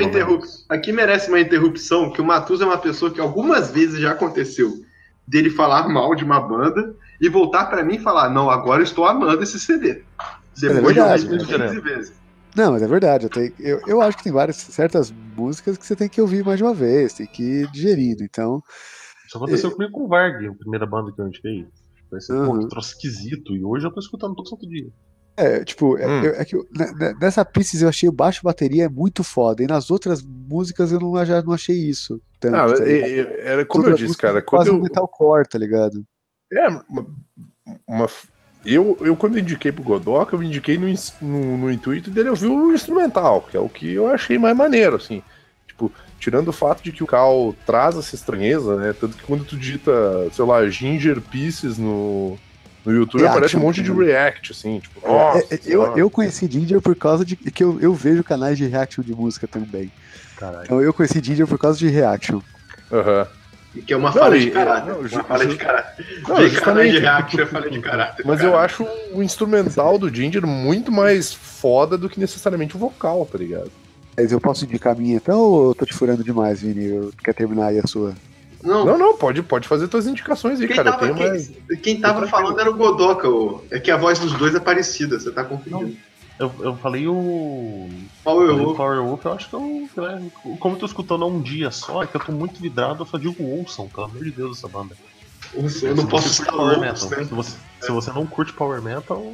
Aqui 0.69 0.91
merece 0.91 1.29
uma 1.29 1.39
interrupção, 1.39 2.11
que 2.11 2.21
o 2.21 2.25
Matusa 2.25 2.63
é 2.63 2.67
uma 2.67 2.77
pessoa 2.77 3.11
que 3.13 3.21
algumas 3.21 3.69
vezes 3.71 3.99
já 3.99 4.11
aconteceu 4.11 4.71
dele 5.27 5.49
falar 5.49 5.87
mal 5.87 6.15
de 6.15 6.23
uma 6.23 6.39
banda 6.39 6.95
e 7.21 7.29
voltar 7.29 7.65
pra 7.65 7.83
mim 7.83 7.95
e 7.95 7.99
falar, 7.99 8.29
não, 8.29 8.49
agora 8.49 8.81
eu 8.81 8.85
estou 8.85 9.05
amando 9.05 9.41
esse 9.43 9.59
CD. 9.59 10.03
Depois 10.59 10.93
de 10.95 10.99
É 10.99 11.07
verdade, 11.17 11.23
ouvir 11.25 11.57
né? 11.59 11.67
15 11.67 11.79
vezes. 11.81 12.13
Não, 12.55 12.71
mas 12.71 12.81
é 12.81 12.87
verdade. 12.87 13.25
Eu, 13.25 13.29
tenho- 13.29 13.53
eu, 13.59 13.81
eu 13.85 14.01
acho 14.01 14.17
que 14.17 14.23
tem 14.23 14.31
várias 14.31 14.55
certas 14.55 15.11
músicas 15.11 15.77
que 15.77 15.85
você 15.85 15.95
tem 15.95 16.07
que 16.07 16.21
ouvir 16.21 16.43
mais 16.45 16.57
de 16.57 16.63
uma 16.63 16.73
vez, 16.73 17.13
tem 17.13 17.27
que 17.27 17.43
ir 17.43 17.71
digerindo. 17.71 18.23
Então, 18.23 18.61
Isso 19.27 19.37
aconteceu 19.37 19.71
comigo 19.71 19.91
com 19.91 20.05
o 20.05 20.07
Varg, 20.07 20.47
a 20.47 20.53
primeira 20.53 20.85
banda 20.85 21.11
que 21.13 21.21
eu 21.21 21.27
indiquei. 21.27 21.65
Parece 22.09 22.31
Uhum. 22.31 22.45
pô, 22.45 22.59
que 22.59 22.69
troço 22.69 22.91
esquisito. 22.93 23.53
E 23.55 23.65
hoje 23.65 23.85
eu 23.85 23.91
tô 23.91 23.99
escutando 23.99 24.35
todo 24.35 24.47
santo 24.47 24.67
dia. 24.69 24.87
É, 25.37 25.65
tipo, 25.65 25.97
é, 25.97 26.07
Hum. 26.07 26.23
eu- 26.23 26.35
é 26.35 26.45
que 26.45 26.55
eu- 26.55 26.65
ne- 26.71 26.93
ne- 26.93 27.13
nessa 27.19 27.43
Pieces 27.43 27.81
eu 27.81 27.89
achei 27.89 28.07
o 28.07 28.11
baixo 28.13 28.39
bateria 28.43 28.85
é 28.85 28.89
muito 28.89 29.21
foda, 29.23 29.61
e 29.61 29.67
nas 29.67 29.91
outras 29.91 30.21
músicas 30.23 30.91
eu 30.93 30.99
não, 30.99 31.25
já 31.25 31.41
não 31.41 31.51
achei 31.53 31.75
isso. 31.75 32.21
Tanto, 32.39 32.55
Ah, 32.55 32.73
tá 32.73 32.85
é- 32.87 33.19
é- 33.19 33.41
era 33.51 33.65
como 33.65 33.85
eu 33.87 33.93
disse, 33.95 34.17
cara. 34.17 34.39
é 34.39 34.41
quase 34.41 34.69
um 34.71 34.77
eu, 34.77 34.81
metalcore, 34.81 35.47
tá 35.47 35.57
ligado? 35.57 36.05
é, 36.53 36.67
uma, 36.69 37.05
uma- 37.85 38.09
eu, 38.65 38.97
eu, 39.01 39.15
quando 39.17 39.37
indiquei 39.37 39.71
pro 39.73 39.83
Godoka, 39.83 40.35
eu 40.35 40.41
indiquei 40.43 40.77
no, 40.77 40.87
no, 41.21 41.57
no 41.57 41.71
intuito 41.71 42.09
dele 42.09 42.29
ouvir 42.29 42.47
o 42.47 42.73
instrumental, 42.73 43.41
que 43.41 43.57
é 43.57 43.59
o 43.59 43.67
que 43.67 43.91
eu 43.93 44.07
achei 44.07 44.37
mais 44.39 44.55
maneiro, 44.55 44.95
assim. 44.95 45.21
Tipo, 45.67 45.91
tirando 46.19 46.47
o 46.47 46.53
fato 46.53 46.81
de 46.81 46.91
que 46.93 47.03
o 47.03 47.07
Cal 47.07 47.53
traz 47.65 47.97
essa 47.97 48.15
estranheza, 48.15 48.77
né? 48.77 48.93
Tanto 48.93 49.17
que 49.17 49.23
quando 49.23 49.43
tu 49.43 49.57
digita, 49.57 49.91
sei 50.31 50.45
lá, 50.45 50.65
Ginger 50.69 51.19
Pieces 51.19 51.77
no, 51.77 52.37
no 52.85 52.93
YouTube, 52.93 53.21
Reaction, 53.21 53.37
aparece 53.37 53.57
um 53.57 53.59
monte 53.61 53.81
de 53.81 53.91
react, 53.91 54.51
assim. 54.51 54.79
Tipo, 54.79 55.07
nossa, 55.07 55.39
É, 55.39 55.41
é, 55.41 55.53
eu, 55.55 55.61
senhora. 55.61 55.99
eu 55.99 56.09
conheci 56.09 56.47
Ginger 56.49 56.81
por 56.81 56.95
causa 56.95 57.25
de 57.25 57.35
que 57.35 57.63
eu, 57.63 57.79
eu 57.81 57.93
vejo 57.93 58.23
canais 58.23 58.57
de 58.57 58.65
reaction 58.67 59.03
de 59.03 59.13
música 59.15 59.47
também. 59.47 59.91
Caralho. 60.37 60.63
Então 60.65 60.81
eu 60.81 60.93
conheci 60.93 61.21
Ginger 61.23 61.47
por 61.47 61.57
causa 61.57 61.79
de 61.79 61.87
reaction. 61.87 62.41
Aham. 62.91 63.27
Que 63.85 63.93
é 63.93 63.97
uma 63.97 64.09
Não, 64.09 64.17
falha 64.17 64.39
de 64.39 64.51
caráter. 64.51 64.89
não, 64.93 64.99
uma 65.01 65.23
falha 65.25 65.45
de 65.47 65.55
caráter. 65.57 66.05
Não, 66.19 66.35
canais 66.35 66.51
justamente. 66.53 66.91
de 66.93 66.99
react 66.99 67.41
é 67.41 67.45
falha 67.45 67.69
de 67.69 67.79
caráter. 67.81 68.25
Mas 68.25 68.37
cara. 68.39 68.49
eu 68.51 68.57
acho 68.57 68.87
o 69.13 69.21
instrumental 69.21 69.97
do 69.97 70.13
Ginger 70.13 70.47
muito 70.47 70.91
mais 70.93 71.33
foda 71.33 71.97
do 71.97 72.07
que 72.09 72.17
necessariamente 72.19 72.75
o 72.77 72.79
vocal, 72.79 73.27
tá 73.29 73.37
ligado? 73.37 73.69
Mas 74.15 74.31
eu 74.31 74.39
posso 74.39 74.63
indicar 74.63 74.93
a 74.93 74.95
minha 74.95 75.17
então 75.17 75.39
ou 75.39 75.67
eu 75.69 75.75
tô 75.75 75.85
te 75.85 75.93
furando 75.93 76.23
demais, 76.23 76.61
Vini? 76.61 76.85
Eu, 76.85 77.11
quer 77.21 77.33
terminar 77.33 77.67
aí 77.67 77.79
a 77.79 77.85
sua? 77.85 78.13
Não, 78.65 78.83
Não, 78.85 78.97
não, 78.97 79.17
pode, 79.17 79.41
pode 79.43 79.67
fazer 79.67 79.87
tuas 79.87 80.07
indicações 80.07 80.59
aí, 80.59 80.67
quem 80.67 80.75
cara. 80.75 80.91
Tava, 80.93 81.13
quem, 81.13 81.27
mais. 81.27 81.51
quem 81.83 82.01
tava 82.01 82.23
eu 82.23 82.27
falando 82.27 82.59
era 82.59 82.69
o 82.69 82.73
Godoka. 82.75 83.29
ô. 83.29 83.63
É 83.71 83.79
que 83.79 83.91
a 83.91 83.97
voz 83.97 84.17
dos 84.19 84.33
dois 84.33 84.55
é 84.55 84.59
parecida, 84.59 85.19
você 85.19 85.31
tá 85.31 85.43
confundindo. 85.43 85.95
Eu, 86.37 86.51
eu 86.59 86.75
falei 86.77 87.07
o. 87.07 87.87
Qual 88.23 88.37
falei 88.45 88.51
eu 88.61 88.69
o 88.69 88.75
Power 88.75 89.01
Wolf, 89.01 89.23
eu 89.25 89.31
acho 89.33 89.49
que 89.49 89.55
eu. 89.55 89.87
né, 89.95 90.21
como 90.59 90.75
eu 90.75 90.79
tô 90.79 90.85
escutando 90.85 91.23
há 91.23 91.27
um 91.27 91.39
dia 91.41 91.71
só, 91.71 92.03
é 92.03 92.07
que 92.07 92.15
eu 92.17 92.19
tô 92.21 92.31
muito 92.33 92.59
vidrado, 92.61 93.03
eu 93.03 93.05
só 93.05 93.17
digo 93.17 93.41
ouçam, 93.41 93.87
pelo 93.87 94.07
amor 94.07 94.23
de 94.23 94.31
Deus, 94.31 94.57
essa 94.57 94.67
banda. 94.67 94.95
Eu 95.53 95.95
não 95.95 96.05
posso 96.07 96.43
curte 96.43 96.51
Power 96.51 96.79
Metal. 96.79 97.09
né? 97.09 97.23
Se 97.23 97.33
você, 97.33 97.57
se 97.79 97.91
você 97.91 98.11
não 98.11 98.25
curte 98.25 98.51
Power 98.51 98.81
Metal, 98.81 99.33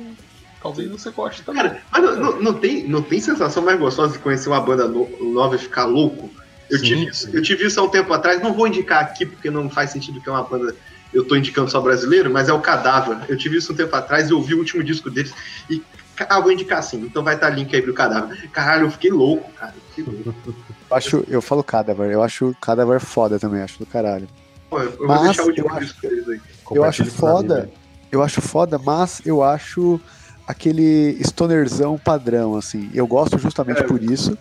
talvez 0.62 0.92
você 0.92 1.10
goste 1.10 1.42
também. 1.42 1.64
Cara, 1.64 1.82
mas 1.92 2.04
não, 2.04 2.16
não- 2.18 2.42
não 2.42 2.54
tem, 2.54 2.88
não 2.88 3.02
tem 3.02 3.20
sensação 3.20 3.64
mais 3.64 3.80
gostosa 3.80 4.14
de 4.14 4.20
conhecer 4.20 4.50
uma 4.50 4.62
banda 4.62 4.88
no- 4.88 5.10
nova 5.34 5.56
e 5.56 5.60
ficar 5.60 5.86
louco? 5.86 6.30
Eu, 6.72 6.80
Sim, 6.80 6.86
tive 6.86 7.06
isso, 7.10 7.26
sim. 7.28 7.32
eu 7.36 7.42
tive 7.42 7.66
isso 7.68 7.80
há 7.80 7.84
um 7.84 7.90
tempo 7.90 8.14
atrás, 8.14 8.42
não 8.42 8.54
vou 8.54 8.66
indicar 8.68 9.02
aqui 9.04 9.26
porque 9.26 9.52
não 9.52 9.70
faz 9.70 9.92
sentido 9.92 10.22
que 10.22 10.30
é 10.30 10.32
uma 10.32 10.44
banda. 10.44 10.74
Eu 11.14 11.26
tô 11.26 11.36
indicando 11.36 11.70
só 11.70 11.82
brasileiro, 11.82 12.32
mas 12.32 12.48
é 12.48 12.54
o 12.54 12.62
Cadáver. 12.62 13.18
Eu 13.28 13.38
tive 13.38 13.58
isso 13.58 13.74
um 13.74 13.76
tempo 13.76 13.94
atrás 13.94 14.30
e 14.30 14.34
ouvi 14.34 14.54
o 14.56 14.60
último 14.60 14.82
disco 14.84 15.10
deles 15.10 15.34
e. 15.70 15.84
Ah, 16.30 16.40
vou 16.40 16.52
indicar 16.52 16.82
sim, 16.84 17.02
então 17.02 17.24
vai 17.24 17.34
estar 17.36 17.50
link 17.50 17.76
aí 17.76 17.82
pro 17.82 17.94
cadáver. 17.96 18.48
Caralho, 18.52 18.86
eu 18.86 18.92
fiquei 18.92 19.10
louco, 19.10 19.52
cara. 19.54 19.74
Eu 19.76 19.82
fiquei 20.06 20.24
louco. 20.24 20.56
Eu, 20.90 20.96
acho, 20.96 21.26
eu 21.28 21.42
falo 21.42 21.64
Cadaver, 21.64 22.12
eu 22.12 22.22
acho 22.22 22.56
Cadaver 22.62 23.00
foda 23.00 23.40
também, 23.40 23.62
acho 23.64 23.80
do 23.80 23.86
caralho. 23.88 24.28
Pô, 24.70 24.80
eu 24.80 24.92
vou 24.98 25.08
Mas 25.08 25.22
deixar 25.24 25.44
o 25.44 25.48
último 25.48 25.68
eu 25.68 25.72
acho- 25.74 25.86
disco 25.86 26.02
deles 26.02 26.30
aí. 26.30 26.42
Eu 26.74 26.84
acho 26.86 27.06
foda, 27.06 27.70
eu 28.12 28.22
acho 28.24 28.40
foda, 28.42 28.78
mas 28.78 29.22
eu 29.26 29.42
acho 29.44 30.00
aquele 30.48 31.18
stonerzão 31.24 31.98
padrão, 31.98 32.56
assim. 32.56 32.90
Eu 32.94 33.08
gosto 33.08 33.38
justamente 33.38 33.82
É. 33.82 33.84
por 33.84 34.02
isso, 34.02 34.38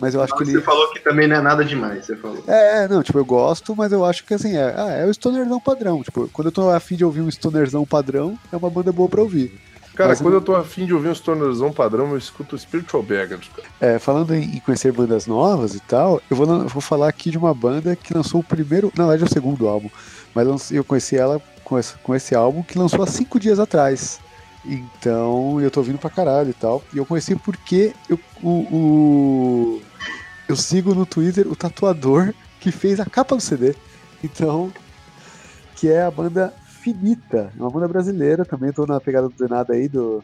mas 0.00 0.14
eu 0.14 0.22
acho 0.22 0.34
que 0.36 0.44
Você 0.44 0.52
ele. 0.52 0.60
falou 0.62 0.90
que 0.92 1.00
também 1.00 1.26
não 1.28 1.36
é 1.36 1.40
nada 1.40 1.64
demais, 1.64 2.06
você 2.06 2.16
falou. 2.16 2.42
É, 2.46 2.86
não, 2.88 3.02
tipo, 3.02 3.18
eu 3.18 3.24
gosto, 3.24 3.74
mas 3.76 3.92
eu 3.92 4.04
acho 4.04 4.24
que 4.24 4.34
assim, 4.34 4.56
é, 4.56 4.74
ah, 4.76 4.90
é 4.90 5.06
o 5.06 5.10
stonerzão 5.10 5.60
padrão. 5.60 6.02
Tipo, 6.02 6.28
quando 6.32 6.46
eu 6.48 6.52
tô 6.52 6.70
afim 6.70 6.96
de 6.96 7.04
ouvir 7.04 7.20
um 7.20 7.28
stonerzão 7.28 7.84
padrão, 7.84 8.38
é 8.52 8.56
uma 8.56 8.70
banda 8.70 8.92
boa 8.92 9.08
pra 9.08 9.20
ouvir. 9.22 9.58
Cara, 9.94 10.08
Mas 10.08 10.20
quando 10.20 10.34
eu- 10.34 10.40
tô 10.40 10.56
afim 10.56 10.86
de 10.86 10.92
ouvir 10.92 11.08
um 11.08 11.12
stonerzão 11.14 11.72
padrão, 11.72 12.10
eu 12.10 12.18
escuto 12.18 12.58
Spiritual 12.58 13.00
Baggage. 13.00 13.48
cara. 13.54 13.68
É, 13.80 13.98
falando 14.00 14.34
em, 14.34 14.58
conhecer 14.58 14.90
bandas 14.90 15.24
novas 15.28 15.74
e 15.76 15.80
tal, 15.80 16.20
eu 16.28 16.36
vou, 16.36 16.46
eu 16.48 16.66
vou 16.68 16.82
falar 16.82 17.08
aqui 17.08 17.30
de 17.30 17.38
uma 17.38 17.54
banda 17.54 17.94
que 17.94 18.12
lançou 18.12 18.40
o 18.40 18.44
primeiro, 18.44 18.92
na 18.96 19.04
verdade 19.06 19.22
é 19.22 19.26
o 19.26 19.32
segundo 19.32 19.68
álbum, 19.68 19.88
mas 20.34 20.72
eu 20.72 20.82
conheci 20.82 21.16
ela 21.16 21.40
com 21.62 21.78
esse, 21.78 21.94
com 22.02 22.12
esse 22.12 22.34
álbum 22.34 22.60
que 22.64 22.76
lançou 22.76 23.04
há 23.04 23.06
cinco 23.06 23.38
dias 23.38 23.60
atrás. 23.60 24.18
Então 24.66 25.60
eu 25.60 25.70
tô 25.70 25.80
ouvindo 25.80 25.98
pra 25.98 26.08
caralho 26.10 26.50
e 26.50 26.54
tal. 26.54 26.82
E 26.92 26.98
eu 26.98 27.04
conheci 27.06 27.36
porque 27.36 27.92
eu, 28.08 28.18
o, 28.42 28.48
o- 28.48 29.82
eu 30.48 30.56
sigo 30.56 30.94
no 30.94 31.04
Twitter 31.06 31.46
o 31.46 31.54
tatuador 31.56 32.32
que 32.60 32.70
fez 32.70 32.98
a 33.00 33.04
capa 33.04 33.34
do 33.36 33.42
CD. 33.42 33.74
Então, 34.22 34.72
que 35.76 35.88
é 35.88 36.02
a 36.02 36.10
banda 36.10 36.52
Finita, 36.80 37.50
uma 37.56 37.70
banda 37.70 37.88
brasileira, 37.88 38.44
também 38.44 38.70
tô 38.72 38.84
na 38.86 39.00
pegada 39.00 39.28
do 39.28 39.48
nada 39.48 39.72
aí 39.72 39.88
do. 39.88 40.22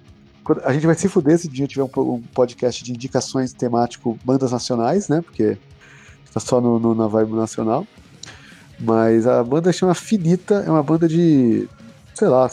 A 0.64 0.72
gente 0.74 0.86
vai 0.86 0.94
se 0.94 1.08
fuder 1.08 1.38
se 1.38 1.48
dia 1.48 1.66
tiver 1.66 1.82
um, 1.84 2.00
um 2.00 2.22
podcast 2.34 2.82
de 2.84 2.92
indicações 2.92 3.52
temático 3.52 4.18
bandas 4.24 4.52
nacionais, 4.52 5.08
né? 5.08 5.20
Porque 5.22 5.56
tá 6.32 6.40
só 6.40 6.60
no, 6.60 6.78
no- 6.78 6.94
na 6.94 7.06
vibe 7.06 7.32
nacional. 7.32 7.86
Mas 8.78 9.26
a 9.26 9.42
banda 9.44 9.72
chama 9.72 9.94
Finita, 9.94 10.56
é 10.66 10.70
uma 10.70 10.82
banda 10.82 11.06
de. 11.08 11.68
Sei 12.20 12.28
lá, 12.28 12.50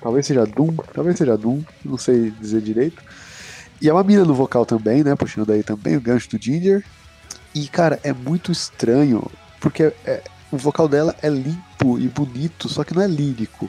talvez 0.00 0.24
seja 0.24 0.46
Doom, 0.46 0.76
talvez 0.94 1.18
seja 1.18 1.36
Doom, 1.36 1.62
não 1.84 1.98
sei 1.98 2.30
dizer 2.30 2.60
direito. 2.60 3.02
E 3.82 3.88
é 3.88 3.92
uma 3.92 4.04
mina 4.04 4.24
no 4.24 4.34
vocal 4.34 4.64
também, 4.64 5.02
né? 5.02 5.16
Puxando 5.16 5.50
aí 5.50 5.64
também 5.64 5.96
o 5.96 6.00
gancho 6.00 6.30
do 6.30 6.40
Ginger. 6.40 6.84
E, 7.52 7.66
cara, 7.66 7.98
é 8.04 8.12
muito 8.12 8.52
estranho, 8.52 9.28
porque 9.60 9.92
é- 10.04 10.22
o 10.52 10.56
vocal 10.56 10.86
dela 10.86 11.14
é 11.22 11.28
limpo 11.28 11.98
e 11.98 12.06
bonito, 12.08 12.68
só 12.68 12.84
que 12.84 12.94
não 12.94 13.02
é 13.02 13.08
lírico. 13.08 13.68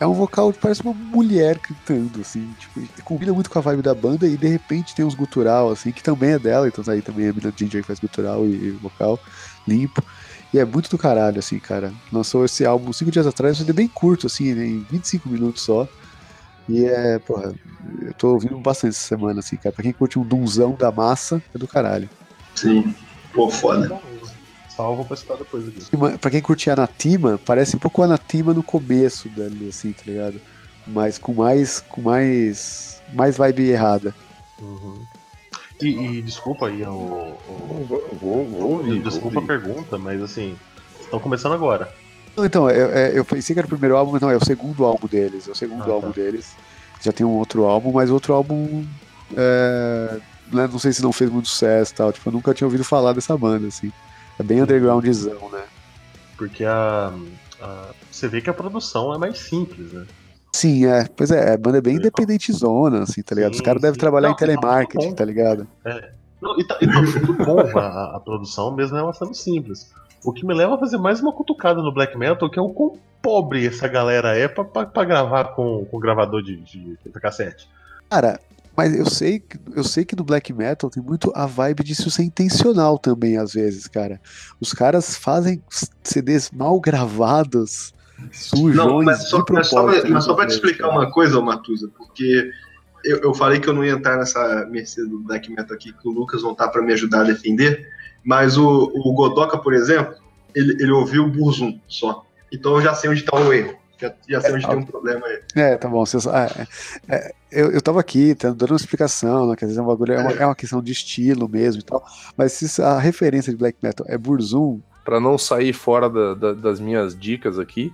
É 0.00 0.06
um 0.06 0.14
vocal 0.14 0.50
que 0.52 0.58
parece 0.58 0.82
uma 0.82 0.94
mulher 0.94 1.58
cantando, 1.58 2.20
assim, 2.22 2.50
tipo, 2.58 2.80
combina 3.04 3.32
muito 3.32 3.50
com 3.50 3.58
a 3.58 3.62
vibe 3.62 3.82
da 3.82 3.94
banda 3.94 4.26
e 4.26 4.36
de 4.36 4.48
repente 4.48 4.94
tem 4.94 5.04
uns 5.04 5.14
gutural, 5.14 5.70
assim, 5.70 5.92
que 5.92 6.02
também 6.02 6.30
é 6.30 6.38
dela, 6.38 6.66
então 6.66 6.82
aí 6.92 7.02
também 7.02 7.26
é 7.26 7.30
a 7.30 7.32
mina 7.32 7.52
Ginger 7.54 7.82
que 7.82 7.86
faz 7.86 8.00
gutural 8.00 8.46
e 8.46 8.70
vocal 8.70 9.18
limpo. 9.68 10.02
E 10.54 10.58
é 10.60 10.64
muito 10.64 10.88
do 10.88 10.96
caralho, 10.96 11.40
assim, 11.40 11.58
cara. 11.58 11.92
Lançou 12.12 12.44
esse 12.44 12.64
álbum 12.64 12.92
cinco 12.92 13.10
dias 13.10 13.26
atrás, 13.26 13.58
mas 13.58 13.68
é 13.68 13.72
bem 13.72 13.88
curto, 13.88 14.28
assim, 14.28 14.54
né, 14.54 14.64
em 14.64 14.86
25 14.88 15.28
minutos 15.28 15.62
só. 15.62 15.88
E 16.68 16.84
é, 16.84 17.18
porra, 17.18 17.52
eu 18.02 18.14
tô 18.14 18.34
ouvindo 18.34 18.56
bastante 18.60 18.92
essa 18.92 19.08
semana, 19.08 19.40
assim, 19.40 19.56
cara. 19.56 19.74
Pra 19.74 19.82
quem 19.82 19.92
curte 19.92 20.16
um 20.16 20.22
dunzão 20.22 20.76
da 20.76 20.92
massa, 20.92 21.42
é 21.52 21.58
do 21.58 21.66
caralho. 21.66 22.08
Sim. 22.54 22.94
Pô, 23.32 23.50
foda. 23.50 24.00
Salvo 24.68 25.04
pra 25.04 25.14
escutar 25.14 25.38
depois 25.38 25.66
aqui. 25.66 25.80
Pra 26.20 26.30
quem 26.30 26.40
curte 26.40 26.70
Anatima, 26.70 27.36
parece 27.44 27.74
um 27.74 27.80
pouco 27.80 28.00
o 28.00 28.04
Anatima 28.04 28.54
no 28.54 28.62
começo 28.62 29.28
dali, 29.30 29.68
assim, 29.68 29.90
tá 29.90 30.02
ligado? 30.06 30.40
Mas 30.86 31.18
com 31.18 31.34
mais. 31.34 31.80
com 31.80 32.00
mais. 32.00 33.02
mais 33.12 33.36
vibe 33.36 33.70
errada. 33.70 34.14
Uhum. 34.62 35.00
E, 35.82 35.86
e 36.18 36.22
desculpa 36.22 36.68
aí 36.68 36.82
o. 36.84 37.36
Vou, 37.46 37.86
vou, 38.20 38.44
vou 38.46 38.70
ouvir. 38.72 38.94
vou 38.94 39.02
desculpa 39.02 39.38
a 39.38 39.42
ouvir. 39.42 39.46
pergunta, 39.46 39.98
mas 39.98 40.22
assim, 40.22 40.56
estão 41.00 41.18
começando 41.20 41.52
agora. 41.52 41.92
Não, 42.36 42.44
então, 42.44 42.68
eu, 42.70 42.90
é, 42.90 43.16
eu 43.18 43.24
pensei 43.24 43.54
que 43.54 43.60
era 43.60 43.66
o 43.66 43.70
primeiro 43.70 43.96
álbum, 43.96 44.12
mas 44.12 44.20
não, 44.22 44.30
é 44.30 44.36
o 44.36 44.44
segundo 44.44 44.84
álbum 44.84 45.06
deles. 45.06 45.46
É 45.48 45.50
o 45.52 45.54
segundo 45.54 45.82
Ah, 45.82 45.86
tá. 45.86 45.92
álbum 45.92 46.10
deles. 46.10 46.54
Já 47.00 47.12
tem 47.12 47.24
um 47.26 47.30
outro 47.36 47.64
álbum, 47.64 47.92
mas 47.92 48.10
outro 48.10 48.32
álbum. 48.34 48.84
É, 49.36 50.18
né, 50.52 50.68
não 50.70 50.78
sei 50.78 50.92
se 50.92 51.02
não 51.02 51.12
fez 51.12 51.30
muito 51.30 51.48
sucesso 51.48 51.92
e 51.92 51.94
tal. 51.96 52.12
Tipo, 52.12 52.28
eu 52.28 52.32
nunca 52.32 52.54
tinha 52.54 52.66
ouvido 52.66 52.84
falar 52.84 53.12
dessa 53.12 53.36
banda, 53.36 53.66
assim. 53.68 53.92
É 54.38 54.42
bem 54.42 54.62
undergroundzão, 54.62 55.48
né? 55.50 55.62
Porque 56.36 56.64
a, 56.64 57.12
a- 57.60 57.90
Você 58.10 58.26
vê 58.28 58.40
que 58.40 58.50
a 58.50 58.54
produção 58.54 59.14
é 59.14 59.18
mais 59.18 59.38
simples, 59.38 59.92
né? 59.92 60.04
Sim, 60.54 60.86
é. 60.86 61.04
Pois 61.16 61.32
é, 61.32 61.54
a 61.54 61.56
banda 61.58 61.78
é 61.78 61.80
bem 61.80 61.94
Sim. 61.94 61.98
independente 61.98 62.52
zona, 62.52 63.02
assim, 63.02 63.22
tá 63.22 63.34
ligado? 63.34 63.52
Os 63.52 63.58
Sim, 63.58 63.64
caras 63.64 63.82
devem 63.82 63.98
trabalhar 63.98 64.28
Não, 64.28 64.34
em 64.34 64.38
telemarketing, 64.38 65.10
tá 65.10 65.16
tá 65.16 65.24
ligado? 65.24 65.66
Não, 66.40 66.60
e 66.60 66.64
tá, 66.64 66.78
e 66.80 66.86
tá 66.86 67.02
muito 67.02 67.44
bom 67.44 67.58
a, 67.76 68.16
a 68.16 68.20
produção, 68.20 68.70
mesmo 68.72 68.96
ela 68.96 69.12
sendo 69.12 69.34
simples. 69.34 69.90
O 70.24 70.32
que 70.32 70.46
me 70.46 70.54
leva 70.54 70.76
a 70.76 70.78
fazer 70.78 70.96
mais 70.96 71.20
uma 71.20 71.32
cutucada 71.32 71.82
no 71.82 71.92
black 71.92 72.16
metal, 72.16 72.48
que 72.48 72.56
é 72.58 72.62
o 72.62 72.68
quão 72.68 72.96
pobre 73.20 73.66
essa 73.66 73.88
galera 73.88 74.38
é 74.38 74.46
pra, 74.46 74.62
pra, 74.64 74.86
pra 74.86 75.04
gravar 75.04 75.56
com, 75.56 75.84
com 75.86 75.98
gravador 75.98 76.40
de, 76.40 76.56
de 76.60 76.96
fita 77.02 77.18
cassete. 77.18 77.68
Cara, 78.08 78.38
mas 78.76 78.94
eu 78.96 79.06
sei, 79.10 79.40
que- 79.40 79.58
eu 79.74 79.82
sei 79.82 80.04
que 80.04 80.14
no 80.14 80.22
black 80.22 80.52
metal 80.52 80.88
tem 80.88 81.02
muito 81.02 81.32
a 81.34 81.46
vibe 81.46 81.82
disso 81.82 82.10
ser 82.12 82.22
intencional 82.22 82.96
também, 82.96 83.38
às 83.38 83.52
vezes, 83.54 83.88
cara. 83.88 84.20
Os 84.60 84.72
caras 84.72 85.16
fazem 85.16 85.60
CDs 86.04 86.50
mal 86.52 86.78
gravados, 86.80 87.92
sujões, 88.32 88.76
Não, 88.76 89.02
mas 89.02 89.28
só, 89.28 89.44
mas 89.50 89.68
só, 89.68 89.86
mas 90.08 90.24
só 90.24 90.34
pra 90.34 90.44
te 90.44 90.48
vezes, 90.48 90.62
explicar 90.62 90.88
uma 90.88 91.10
coisa, 91.10 91.40
Matusa, 91.40 91.90
porque 91.96 92.50
eu, 93.04 93.18
eu 93.18 93.34
falei 93.34 93.60
que 93.60 93.68
eu 93.68 93.72
não 93.74 93.84
ia 93.84 93.92
entrar 93.92 94.16
nessa 94.16 94.66
mercê 94.66 95.04
do 95.04 95.18
Black 95.20 95.50
Metal 95.50 95.74
aqui, 95.74 95.92
que 95.92 96.08
o 96.08 96.10
Lucas 96.10 96.42
não 96.42 96.54
tá 96.54 96.68
pra 96.68 96.82
me 96.82 96.92
ajudar 96.92 97.20
a 97.20 97.24
defender, 97.24 97.86
mas 98.24 98.56
o, 98.56 98.90
o 98.94 99.12
Godoka, 99.12 99.58
por 99.58 99.74
exemplo, 99.74 100.14
ele, 100.54 100.72
ele 100.80 100.92
ouviu 100.92 101.24
o 101.24 101.28
Burzum 101.28 101.78
só. 101.86 102.24
Então 102.50 102.76
eu 102.76 102.82
já 102.82 102.94
sei 102.94 103.10
onde 103.10 103.22
tá 103.22 103.36
o 103.36 103.52
erro. 103.52 103.76
Já, 104.00 104.12
já 104.28 104.40
sei 104.40 104.54
onde 104.54 104.66
tem 104.66 104.76
um 104.76 104.84
problema 104.84 105.26
aí. 105.26 105.40
É, 105.54 105.76
tá 105.76 105.88
bom. 105.88 106.04
Vocês, 106.04 106.26
ah, 106.26 106.48
é, 107.08 107.14
é, 107.14 107.34
eu, 107.50 107.72
eu 107.72 107.82
tava 107.82 108.00
aqui 108.00 108.34
tá, 108.34 108.50
dando 108.50 108.70
uma 108.70 108.76
explicação, 108.76 109.48
né? 109.48 109.56
Que 109.56 109.64
às 109.64 109.70
vezes 109.70 109.78
é 109.78 109.82
um 109.82 109.86
bagulho, 109.86 110.12
é 110.14 110.20
uma, 110.20 110.32
é 110.32 110.46
uma 110.46 110.54
questão 110.54 110.82
de 110.82 110.92
estilo 110.92 111.48
mesmo 111.48 111.80
e 111.80 111.84
tal. 111.84 112.04
Mas 112.36 112.52
se 112.52 112.82
a 112.82 112.98
referência 112.98 113.52
de 113.52 113.58
black 113.58 113.78
metal 113.82 114.06
é 114.08 114.16
Burzum, 114.16 114.80
Pra 115.04 115.20
não 115.20 115.36
sair 115.36 115.72
fora 115.72 116.08
da- 116.08 116.34
da- 116.34 116.52
das 116.54 116.80
minhas 116.80 117.18
dicas 117.18 117.58
aqui, 117.58 117.92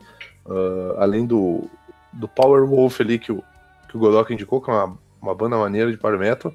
ah, 0.48 0.96
além 1.02 1.26
do, 1.26 1.68
do 2.12 2.28
Power 2.28 2.64
Wolf 2.66 3.00
ali 3.00 3.18
que 3.18 3.32
o, 3.32 3.42
que 3.88 3.96
o 3.96 4.00
Godok 4.00 4.32
indicou, 4.32 4.60
que 4.60 4.70
é 4.70 4.72
uma, 4.74 4.96
uma 5.20 5.34
banda 5.34 5.56
maneira 5.58 5.90
de 5.90 5.96
power 5.98 6.18
metal, 6.18 6.52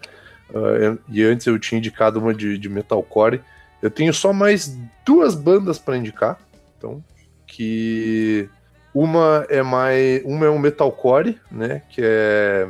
eu- 0.54 0.98
e 1.10 1.24
antes 1.24 1.46
eu 1.48 1.60
tinha 1.60 1.80
indicado 1.80 2.20
uma 2.20 2.34
de, 2.34 2.58
de 2.58 2.70
metalcore, 2.70 3.42
eu 3.82 3.92
tenho 3.92 4.14
só 4.14 4.32
mais 4.32 4.78
duas 5.06 5.36
bandas 5.36 5.78
pra 5.78 5.98
indicar, 5.98 6.40
então, 6.78 7.04
que 7.46 8.50
uma 8.94 9.46
é 9.50 9.62
mais, 9.62 10.24
uma 10.26 10.46
é 10.46 10.50
um 10.50 10.60
metalcore, 10.60 11.38
né, 11.52 11.82
que 11.90 12.02
é 12.04 12.68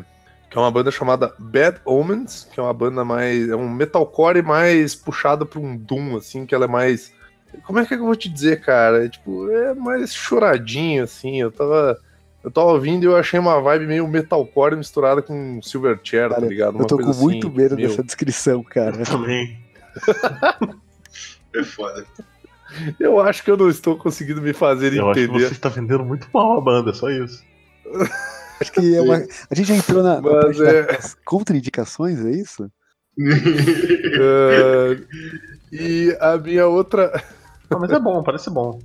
que 0.49 0.57
é 0.57 0.61
uma 0.61 0.71
banda 0.71 0.89
chamada 0.89 1.33
Bad 1.37 1.81
Omens, 1.83 2.47
que 2.51 2.59
é 2.59 2.63
uma 2.63 2.73
banda 2.73 3.03
mais 3.03 3.49
é 3.49 3.55
um 3.55 3.69
metalcore 3.69 4.41
mais 4.41 4.95
puxado 4.95 5.45
para 5.45 5.59
um 5.59 5.75
doom 5.75 6.15
assim, 6.15 6.45
que 6.45 6.55
ela 6.55 6.63
é 6.65 6.67
mais 6.67 7.11
como 7.63 7.79
é 7.79 7.85
que 7.85 7.93
eu 7.93 7.99
vou 7.99 8.15
te 8.15 8.27
dizer, 8.29 8.61
cara? 8.61 9.05
É, 9.05 9.09
tipo, 9.09 9.49
é 9.51 9.73
mais 9.73 10.13
choradinho, 10.13 11.03
assim. 11.03 11.41
Eu 11.41 11.51
tava. 11.51 11.97
Eu 12.43 12.51
tava 12.51 12.67
ouvindo 12.67 13.03
e 13.03 13.05
eu 13.07 13.15
achei 13.17 13.39
uma 13.39 13.59
vibe 13.59 13.87
meio 13.87 14.07
metalcore 14.07 14.75
misturada 14.75 15.19
com 15.21 15.59
Silverchair, 15.63 16.29
tá 16.29 16.35
Cara, 16.35 16.47
ligado? 16.47 16.75
Uma 16.75 16.83
eu 16.83 16.87
tô 16.87 16.97
com 16.97 17.13
muito 17.15 17.47
assim, 17.47 17.57
medo 17.57 17.75
meu. 17.75 17.87
dessa 17.89 18.03
descrição, 18.03 18.61
cara. 18.63 19.03
Também. 19.03 19.57
É 21.57 21.63
foda. 21.63 22.05
Eu 22.99 23.19
acho 23.21 23.41
que 23.41 23.49
eu 23.49 23.55
não 23.55 23.69
estou 23.69 23.97
conseguindo 23.97 24.41
me 24.41 24.51
fazer 24.51 24.93
Eu 24.93 25.09
acho 25.09 25.13
que 25.13 25.25
entender. 25.25 25.47
você 25.47 25.53
está 25.53 25.69
vendendo 25.69 26.03
muito 26.03 26.27
mal 26.33 26.57
a 26.57 26.61
banda, 26.61 26.93
só 26.93 27.09
isso. 27.09 27.41
Acho 28.59 28.71
que 28.73 28.93
é 28.95 29.01
uma. 29.01 29.15
A 29.49 29.55
gente 29.55 29.67
já 29.69 29.75
entrou 29.75 30.03
na, 30.03 30.19
Mas 30.21 30.59
é- 30.59 30.99
contraindicações, 31.23 32.19
é 32.25 32.31
isso? 32.31 32.69
Ah, 34.19 35.01
e 35.71 36.15
a 36.19 36.37
minha 36.37 36.67
outra. 36.67 37.23
Ah, 37.69 37.77
mas 37.79 37.91
é 37.91 37.99
bom, 37.99 38.21
parece 38.23 38.49
bom. 38.49 38.79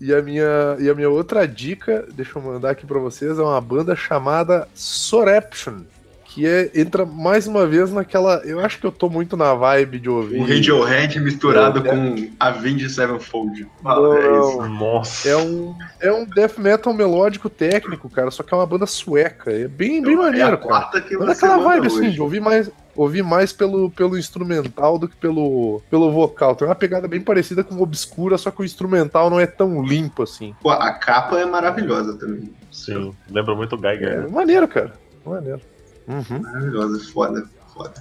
E 0.00 0.12
a 0.12 0.20
minha, 0.20 0.76
e 0.78 0.90
a 0.90 0.94
minha 0.94 1.08
outra 1.08 1.46
dica, 1.46 2.06
deixa 2.12 2.38
eu 2.38 2.42
mandar 2.42 2.70
aqui 2.70 2.86
pra 2.86 2.98
vocês, 2.98 3.38
é 3.38 3.42
uma 3.42 3.60
banda 3.60 3.96
chamada 3.96 4.68
Soreption. 4.74 5.82
Que 6.36 6.46
é, 6.46 6.70
entra 6.74 7.06
mais 7.06 7.46
uma 7.46 7.66
vez 7.66 7.90
naquela. 7.90 8.42
Eu 8.44 8.60
acho 8.60 8.78
que 8.78 8.86
eu 8.86 8.92
tô 8.92 9.08
muito 9.08 9.38
na 9.38 9.54
vibe 9.54 9.98
de 9.98 10.10
ouvir. 10.10 10.38
O 10.38 10.42
Radiohead 10.42 11.18
misturado 11.18 11.78
É. 11.78 11.90
com 11.90 12.30
Avenged 12.38 12.90
Sevenfold. 12.90 13.66
Não, 13.82 14.14
é 14.14 14.28
não. 14.28 14.40
isso. 14.50 14.62
Nossa. 14.68 15.28
É 15.30 15.36
um, 15.38 15.74
é 15.98 16.12
um 16.12 16.26
death 16.26 16.58
metal 16.58 16.92
melódico 16.92 17.48
técnico, 17.48 18.10
cara, 18.10 18.30
só 18.30 18.42
que 18.42 18.52
é 18.52 18.56
uma 18.58 18.66
banda 18.66 18.84
sueca. 18.84 19.50
É 19.50 19.66
bem, 19.66 20.02
bem 20.02 20.12
é 20.12 20.16
maneiro, 20.16 20.46
a 20.48 20.50
cara. 20.50 20.56
quarta 20.58 21.00
que 21.00 21.16
Mas 21.16 21.38
você 21.38 21.46
aquela 21.46 21.56
manda 21.56 21.68
vibe 21.70 21.86
hoje. 21.86 21.96
assim, 22.00 22.10
de 22.10 22.20
ouvir 22.20 22.40
mais, 22.40 22.70
ouvir 22.94 23.22
mais 23.22 23.50
pelo, 23.54 23.90
pelo 23.90 24.18
instrumental 24.18 24.98
do 24.98 25.08
que 25.08 25.16
pelo, 25.16 25.80
pelo 25.88 26.12
vocal. 26.12 26.54
Tem 26.54 26.68
uma 26.68 26.74
pegada 26.74 27.08
bem 27.08 27.22
parecida 27.22 27.64
com 27.64 27.80
Obscura, 27.80 28.36
só 28.36 28.50
que 28.50 28.60
o 28.60 28.64
instrumental 28.66 29.30
não 29.30 29.40
é 29.40 29.46
tão 29.46 29.82
limpo 29.82 30.22
assim. 30.22 30.54
Pô, 30.60 30.68
a 30.68 30.92
capa 30.92 31.38
é 31.40 31.46
maravilhosa 31.46 32.12
também. 32.18 32.52
Sim, 32.70 33.14
lembra 33.30 33.54
muito 33.54 33.74
o 33.74 33.80
Geiger. 33.80 34.08
É 34.08 34.16
né? 34.18 34.28
maneiro, 34.30 34.68
cara. 34.68 34.92
Maneiro. 35.24 35.62
Uhum. 36.08 36.40
Maravilhosa, 36.42 37.12
foda, 37.12 37.44
foda. 37.74 37.94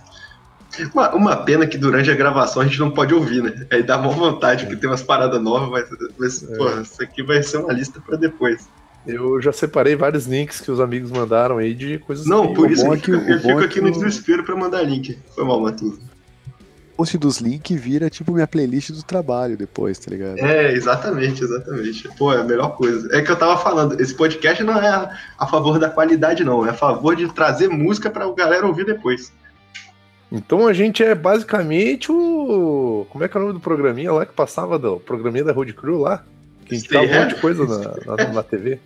Uma, 0.94 1.16
uma 1.16 1.38
pena 1.38 1.66
que 1.66 1.78
durante 1.78 2.12
a 2.12 2.16
gravação 2.16 2.62
a 2.62 2.66
gente 2.66 2.80
não 2.80 2.92
pode 2.92 3.14
ouvir, 3.14 3.42
né? 3.42 3.66
Aí 3.72 3.82
dá 3.82 3.98
uma 3.98 4.10
vontade, 4.10 4.66
porque 4.66 4.76
tem 4.78 4.90
umas 4.90 5.02
paradas 5.04 5.42
novas, 5.42 5.70
mas, 5.70 6.10
mas 6.18 6.44
É. 6.44 6.58
porra, 6.58 6.82
isso 6.82 7.02
aqui 7.02 7.24
vai 7.24 7.42
ser 7.42 7.58
uma 7.58 7.72
lista 7.72 8.02
pra 8.02 8.18
depois. 8.18 8.68
Eu 9.08 9.40
já 9.42 9.54
separei 9.54 9.96
vários 9.96 10.26
links 10.26 10.60
que 10.60 10.70
os 10.72 10.80
amigos 10.80 11.12
mandaram 11.12 11.60
aí 11.60 11.74
de 11.76 12.00
coisas 12.00 12.26
Não, 12.26 12.48
que 12.50 12.56
por 12.56 12.72
isso 12.72 12.86
eu 12.86 12.94
é 12.94 12.98
que 12.98 13.12
fico, 13.12 13.32
eu 13.32 13.40
fico 13.40 13.60
é 13.62 13.66
aqui 13.66 13.74
que 13.76 13.82
no 13.82 13.88
o- 13.90 13.92
desespero 13.92 14.44
pra 14.44 14.56
mandar 14.56 14.82
link. 14.82 15.18
Foi 15.34 15.46
mal, 15.46 15.62
Matuso. 15.62 16.00
O 16.96 17.00
post 17.00 17.18
dos 17.18 17.40
links 17.40 17.78
vira 17.78 18.10
tipo 18.10 18.32
minha 18.32 18.48
playlist 18.48 18.92
do 18.92 19.04
trabalho 19.04 19.58
depois, 19.58 20.00
tá 20.00 20.10
ligado? 20.10 20.38
É, 20.40 20.72
exatamente, 20.72 21.44
exatamente. 21.44 22.08
Pô, 22.18 22.32
é 22.32 22.40
a 22.40 22.44
melhor 22.44 22.78
coisa. 22.78 23.14
É 23.14 23.22
que 23.22 23.30
eu 23.30 23.36
tava 23.36 23.58
falando, 23.58 24.00
esse 24.00 24.16
podcast 24.16 24.64
não 24.64 24.80
é 24.80 24.88
a, 24.88 25.18
a 25.38 25.46
favor 25.46 25.78
da 25.78 25.90
qualidade, 25.90 26.46
não. 26.46 26.66
É 26.66 26.70
a 26.70 26.74
favor 26.74 27.14
de 27.14 27.28
trazer 27.34 27.68
música 27.68 28.10
pra 28.10 28.32
galera 28.32 28.66
ouvir 28.66 28.86
depois. 28.86 29.34
Então 30.32 30.66
a 30.66 30.72
gente 30.72 31.04
é 31.04 31.14
basicamente 31.14 32.10
o. 32.10 33.06
Como 33.10 33.26
é 33.26 33.28
que 33.28 33.36
é 33.36 33.40
o 33.40 33.44
nome 33.44 33.56
do 33.56 33.60
programinha 33.60 34.14
lá 34.14 34.26
que 34.26 34.34
passava 34.34 34.80
do 34.80 34.98
programinha 34.98 35.44
da 35.44 35.52
Road 35.52 35.74
Crew 35.74 36.00
lá? 36.00 36.24
Que 36.66 36.76
indicava 36.76 37.06
um 37.06 37.14
monte 37.14 37.36
de 37.36 37.42
coisa 37.42 37.66
na, 37.66 38.16
na, 38.16 38.34
na 38.34 38.44
TV. 38.44 38.80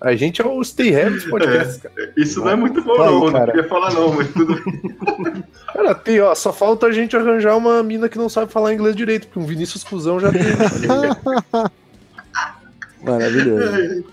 A 0.00 0.14
gente 0.16 0.40
é 0.40 0.46
o 0.46 0.62
Stay 0.64 0.94
Heavy 0.94 1.16
dos 1.16 1.24
podcasts, 1.30 1.76
cara. 1.82 2.12
Isso 2.16 2.40
não 2.40 2.50
é 2.50 2.56
muito 2.56 2.80
bom, 2.82 2.96
Tá 2.96 3.04
aí, 3.04 3.10
não. 3.10 3.14
Eu 3.18 3.24
não 3.26 3.32
cara. 3.32 3.52
queria 3.52 3.68
falar, 3.68 3.92
não, 3.92 4.12
mas 4.14 4.32
tudo 4.32 4.54
bem. 4.64 5.44
Cara, 5.72 5.94
tem, 5.94 6.20
ó, 6.20 6.34
só 6.34 6.52
falta 6.52 6.86
a 6.86 6.92
gente 6.92 7.16
arranjar 7.16 7.56
uma 7.56 7.82
mina 7.82 8.08
que 8.08 8.18
não 8.18 8.28
sabe 8.28 8.50
falar 8.52 8.74
inglês 8.74 8.96
direito, 8.96 9.26
porque 9.28 9.38
um 9.38 9.46
Vinícius 9.46 9.84
Cusão 9.84 10.18
já 10.18 10.30
tem. 10.32 10.42
Maravilhoso. 13.02 14.04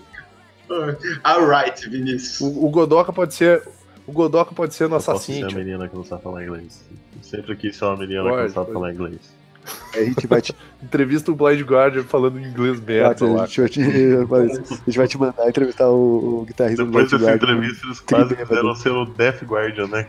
Alright, 1.24 1.88
Vinícius. 1.88 2.40
o, 2.40 2.66
o 2.66 2.70
Godoka 2.70 3.12
pode 3.12 3.34
ser. 3.34 3.62
O 4.06 4.12
Godoka 4.12 4.54
pode 4.54 4.74
ser 4.74 4.84
Eu 4.84 4.88
nossa 4.88 5.12
posso 5.12 5.32
ser 5.32 5.44
a 5.44 5.50
menina 5.50 5.88
que 5.88 5.96
não 5.96 6.04
sabe 6.04 6.22
falar 6.22 6.44
inglês. 6.44 6.84
Sempre 7.22 7.56
quis 7.56 7.76
ser 7.76 7.84
uma 7.86 7.96
menina 7.96 8.22
Pode, 8.22 8.36
que 8.36 8.42
não 8.42 8.48
sabe 8.48 8.66
pode. 8.66 8.72
falar 8.72 8.92
inglês. 8.94 9.37
A 9.94 9.98
gente 9.98 10.26
vai 10.26 10.40
te, 10.40 10.54
Entrevista 10.82 11.32
o 11.32 11.34
Blind 11.34 11.60
Guardian 11.62 12.04
falando 12.04 12.38
inglês 12.38 12.80
merda 12.80 13.24
a 13.42 13.46
gente 13.46 13.60
vai 13.60 13.68
te, 13.68 13.80
a 13.82 14.46
gente 14.86 14.98
vai 14.98 15.08
te 15.08 15.18
mandar 15.18 15.48
entrevistar 15.48 15.88
o, 15.88 16.40
o 16.40 16.44
guitarrista 16.44 16.84
Depois 16.84 17.10
do 17.10 17.18
dessa 17.18 17.30
Black 17.30 17.44
Guard. 17.44 17.54
entrevista, 17.58 17.86
eles 17.86 18.00
quase 18.00 18.36
quiseram 18.36 18.74
ser 18.74 18.90
o 18.90 19.04
Death 19.04 19.42
Guardian, 19.42 19.88
né? 19.88 20.06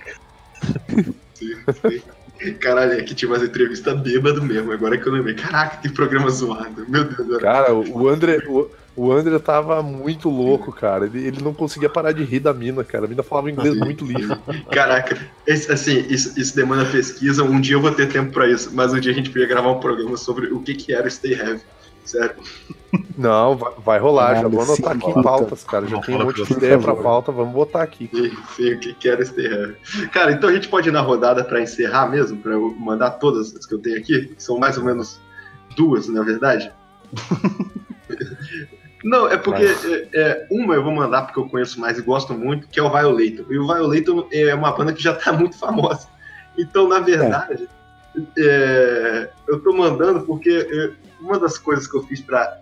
Caralho, 2.59 2.99
aqui 2.99 3.13
tinha 3.15 3.29
umas 3.29 3.43
entrevistas 3.43 3.99
bêbado 3.99 4.41
mesmo. 4.41 4.71
Agora 4.71 4.97
que 4.97 5.07
eu 5.07 5.11
lembrei. 5.11 5.35
Caraca, 5.35 5.77
que 5.77 5.89
programa 5.89 6.29
zoado. 6.29 6.85
Meu 6.87 7.03
Deus. 7.03 7.41
Cara, 7.41 7.73
o 7.73 8.03
o 8.03 8.09
André. 8.09 8.37
O, 8.47 8.69
o 8.95 9.11
André 9.11 9.37
tava 9.39 9.81
muito 9.81 10.29
louco, 10.29 10.71
cara. 10.71 11.05
Ele, 11.05 11.25
ele 11.27 11.41
não 11.41 11.53
conseguia 11.53 11.89
parar 11.89 12.11
de 12.11 12.23
rir 12.23 12.39
da 12.41 12.53
mina, 12.53 12.83
cara. 12.83 13.05
A 13.05 13.07
mina 13.07 13.23
falava 13.23 13.49
inglês 13.49 13.75
muito 13.77 14.05
lixo. 14.05 14.37
Caraca, 14.71 15.17
esse- 15.47 15.71
assim, 15.71 16.05
isso, 16.09 16.37
isso 16.39 16.55
demanda 16.55 16.85
pesquisa. 16.85 17.43
Um 17.43 17.61
dia 17.61 17.75
eu 17.75 17.81
vou 17.81 17.91
ter 17.91 18.07
tempo 18.09 18.31
pra 18.33 18.47
isso. 18.47 18.69
Mas 18.73 18.91
um 18.93 18.99
dia 18.99 19.11
a 19.11 19.15
gente 19.15 19.29
podia 19.29 19.47
gravar 19.47 19.71
um 19.71 19.79
programa 19.79 20.17
sobre 20.17 20.47
o 20.47 20.59
que, 20.61 20.73
que 20.75 20.93
era 20.93 21.07
o 21.07 21.11
Stay 21.11 21.33
Heavy. 21.33 21.61
Sério. 22.03 22.35
Não, 23.15 23.55
vai, 23.55 23.73
vai 23.85 23.99
rolar, 23.99 24.41
já 24.41 24.47
vou 24.47 24.63
anotar 24.63 24.95
aqui 24.95 25.11
em 25.11 25.21
pautas, 25.21 25.63
cara. 25.63 25.85
Já 25.85 25.97
Não, 25.97 26.01
tem 26.01 26.15
um 26.15 26.23
monte 26.25 26.43
de 26.43 26.53
ideia 26.53 26.79
pra 26.79 26.95
pauta, 26.95 27.31
vamos 27.31 27.53
botar 27.53 27.83
aqui. 27.83 28.09
Sim, 28.11 28.31
sim, 28.55 28.73
o 28.73 28.79
que 28.79 28.93
que 28.95 29.07
era 29.07 29.23
Stay 29.23 29.45
Heavy. 29.45 29.75
Cara, 30.11 30.31
então 30.31 30.49
a 30.49 30.53
gente 30.53 30.67
pode 30.67 30.89
ir 30.89 30.91
na 30.91 31.01
rodada 31.01 31.43
pra 31.43 31.61
encerrar 31.61 32.09
mesmo, 32.09 32.37
pra 32.37 32.53
eu 32.53 32.73
mandar 32.79 33.11
todas 33.11 33.55
as 33.55 33.65
que 33.65 33.75
eu 33.75 33.79
tenho 33.79 33.99
aqui, 33.99 34.27
que 34.35 34.41
são 34.43 34.57
mais 34.57 34.75
ou 34.77 34.83
menos 34.83 35.19
duas, 35.75 36.07
na 36.07 36.23
verdade. 36.23 36.71
Não, 39.03 39.27
é 39.29 39.37
porque 39.37 39.63
é, 39.63 40.07
é, 40.13 40.47
uma 40.51 40.75
eu 40.75 40.83
vou 40.83 40.91
mandar 40.91 41.21
porque 41.23 41.39
eu 41.39 41.47
conheço 41.47 41.79
mais 41.79 41.97
e 41.97 42.01
gosto 42.01 42.33
muito, 42.33 42.67
que 42.67 42.79
é 42.79 42.83
o 42.83 42.89
Violator. 42.91 43.45
E 43.49 43.57
o 43.57 43.65
Violator 43.67 44.27
é 44.31 44.53
uma 44.53 44.71
banda 44.71 44.91
que 44.93 45.01
já 45.01 45.13
tá 45.15 45.31
muito 45.33 45.57
famosa. 45.57 46.07
Então, 46.57 46.87
na 46.87 46.99
verdade, 46.99 47.69
é, 48.37 49.29
eu 49.47 49.59
tô 49.61 49.73
mandando 49.73 50.21
porque 50.21 50.67
é, 50.69 50.91
uma 51.21 51.39
das 51.39 51.57
coisas 51.57 51.87
que 51.87 51.95
eu 51.95 52.03
fiz 52.03 52.21
pra 52.21 52.59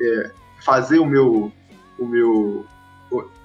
é, 0.00 0.30
fazer 0.64 0.98
o 0.98 1.06
meu, 1.06 1.52
o 1.98 2.06
meu, 2.06 2.66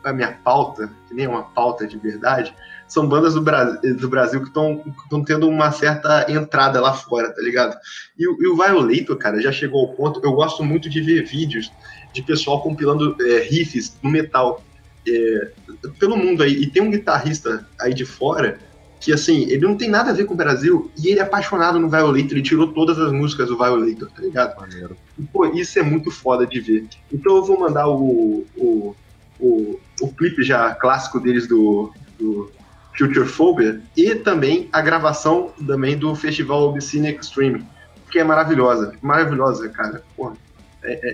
a 0.04 0.14
minha 0.14 0.34
pauta, 0.44 0.92
que 1.08 1.14
nem 1.16 1.26
é 1.26 1.30
uma 1.30 1.44
pauta 1.44 1.88
de 1.88 1.98
verdade, 1.98 2.54
são 2.88 3.08
bandas 3.08 3.36
do 3.36 3.42
Brasil, 3.42 3.96
do 3.98 4.10
Brasil 4.10 4.42
que 4.42 4.48
estão 4.48 4.84
tendo 5.26 5.48
uma 5.48 5.72
certa 5.72 6.26
entrada 6.30 6.82
lá 6.82 6.94
fora, 6.94 7.34
tá 7.34 7.42
ligado? 7.42 7.78
E, 8.18 8.28
o- 8.28 8.38
e 8.42 8.48
o 8.48 8.56
Violator, 8.58 9.16
cara, 9.18 9.42
já 9.42 9.52
chegou 9.52 9.82
ao 9.88 9.94
ponto. 9.96 10.20
Eu 10.24 10.34
gosto 10.34 10.62
muito 10.64 10.90
de 10.90 11.02
ver 11.02 11.24
vídeos 11.26 11.72
de 12.14 12.22
pessoal 12.22 12.62
compilando 12.62 13.16
é, 13.22 13.40
riffs 13.40 13.98
no 14.02 14.10
metal 14.10 14.64
é, 15.08 15.52
pelo 16.00 16.18
mundo 16.18 16.44
aí. 16.44 16.54
E 16.54 16.68
tem 16.68 16.82
um 16.82 16.92
guitarrista 16.92 17.68
aí 17.80 17.94
de 17.94 18.06
fora 18.06 18.60
que, 19.00 19.12
assim, 19.12 19.50
ele 19.50 19.66
não 19.66 19.76
tem 19.76 19.90
nada 19.90 20.12
a 20.12 20.14
ver 20.14 20.26
com 20.26 20.34
o 20.36 20.38
Brasil 20.38 20.92
e 20.98 21.10
ele 21.10 21.20
é 21.20 21.24
apaixonado 21.24 21.80
no 21.80 21.90
Violator. 21.90 22.32
Ele 22.32 22.42
tirou 22.42 22.68
todas 22.68 23.00
as 23.00 23.12
músicas 23.12 23.48
do 23.48 23.58
Violator, 23.58 24.10
tá 24.12 24.22
ligado? 24.22 24.60
Maneiro. 24.60 24.96
E, 25.18 25.24
pô, 25.24 25.46
isso 25.48 25.80
é 25.80 25.82
muito 25.82 26.12
foda 26.12 26.46
de 26.46 26.60
ver. 26.60 26.88
Então 27.12 27.36
eu 27.38 27.44
vou 27.44 27.60
mandar 27.60 27.88
o, 27.88 28.46
o, 28.56 28.96
o, 29.40 29.80
o 30.02 30.14
clipe 30.14 30.44
já 30.44 30.76
clássico 30.76 31.20
deles 31.20 31.48
do, 31.48 31.92
do 32.20 32.52
Future 32.96 33.28
Phobia 33.28 33.82
e 33.98 34.14
também 34.14 34.70
a 34.72 34.82
gravação 34.82 35.52
também 35.66 35.98
do 35.98 36.14
Festival 36.14 36.70
Obscene 36.70 37.12
Extreme, 37.12 37.66
que 38.12 38.20
é 38.20 38.24
maravilhosa. 38.24 38.94
Maravilhosa, 39.02 39.68
cara. 39.70 40.04
Porra. 40.16 40.36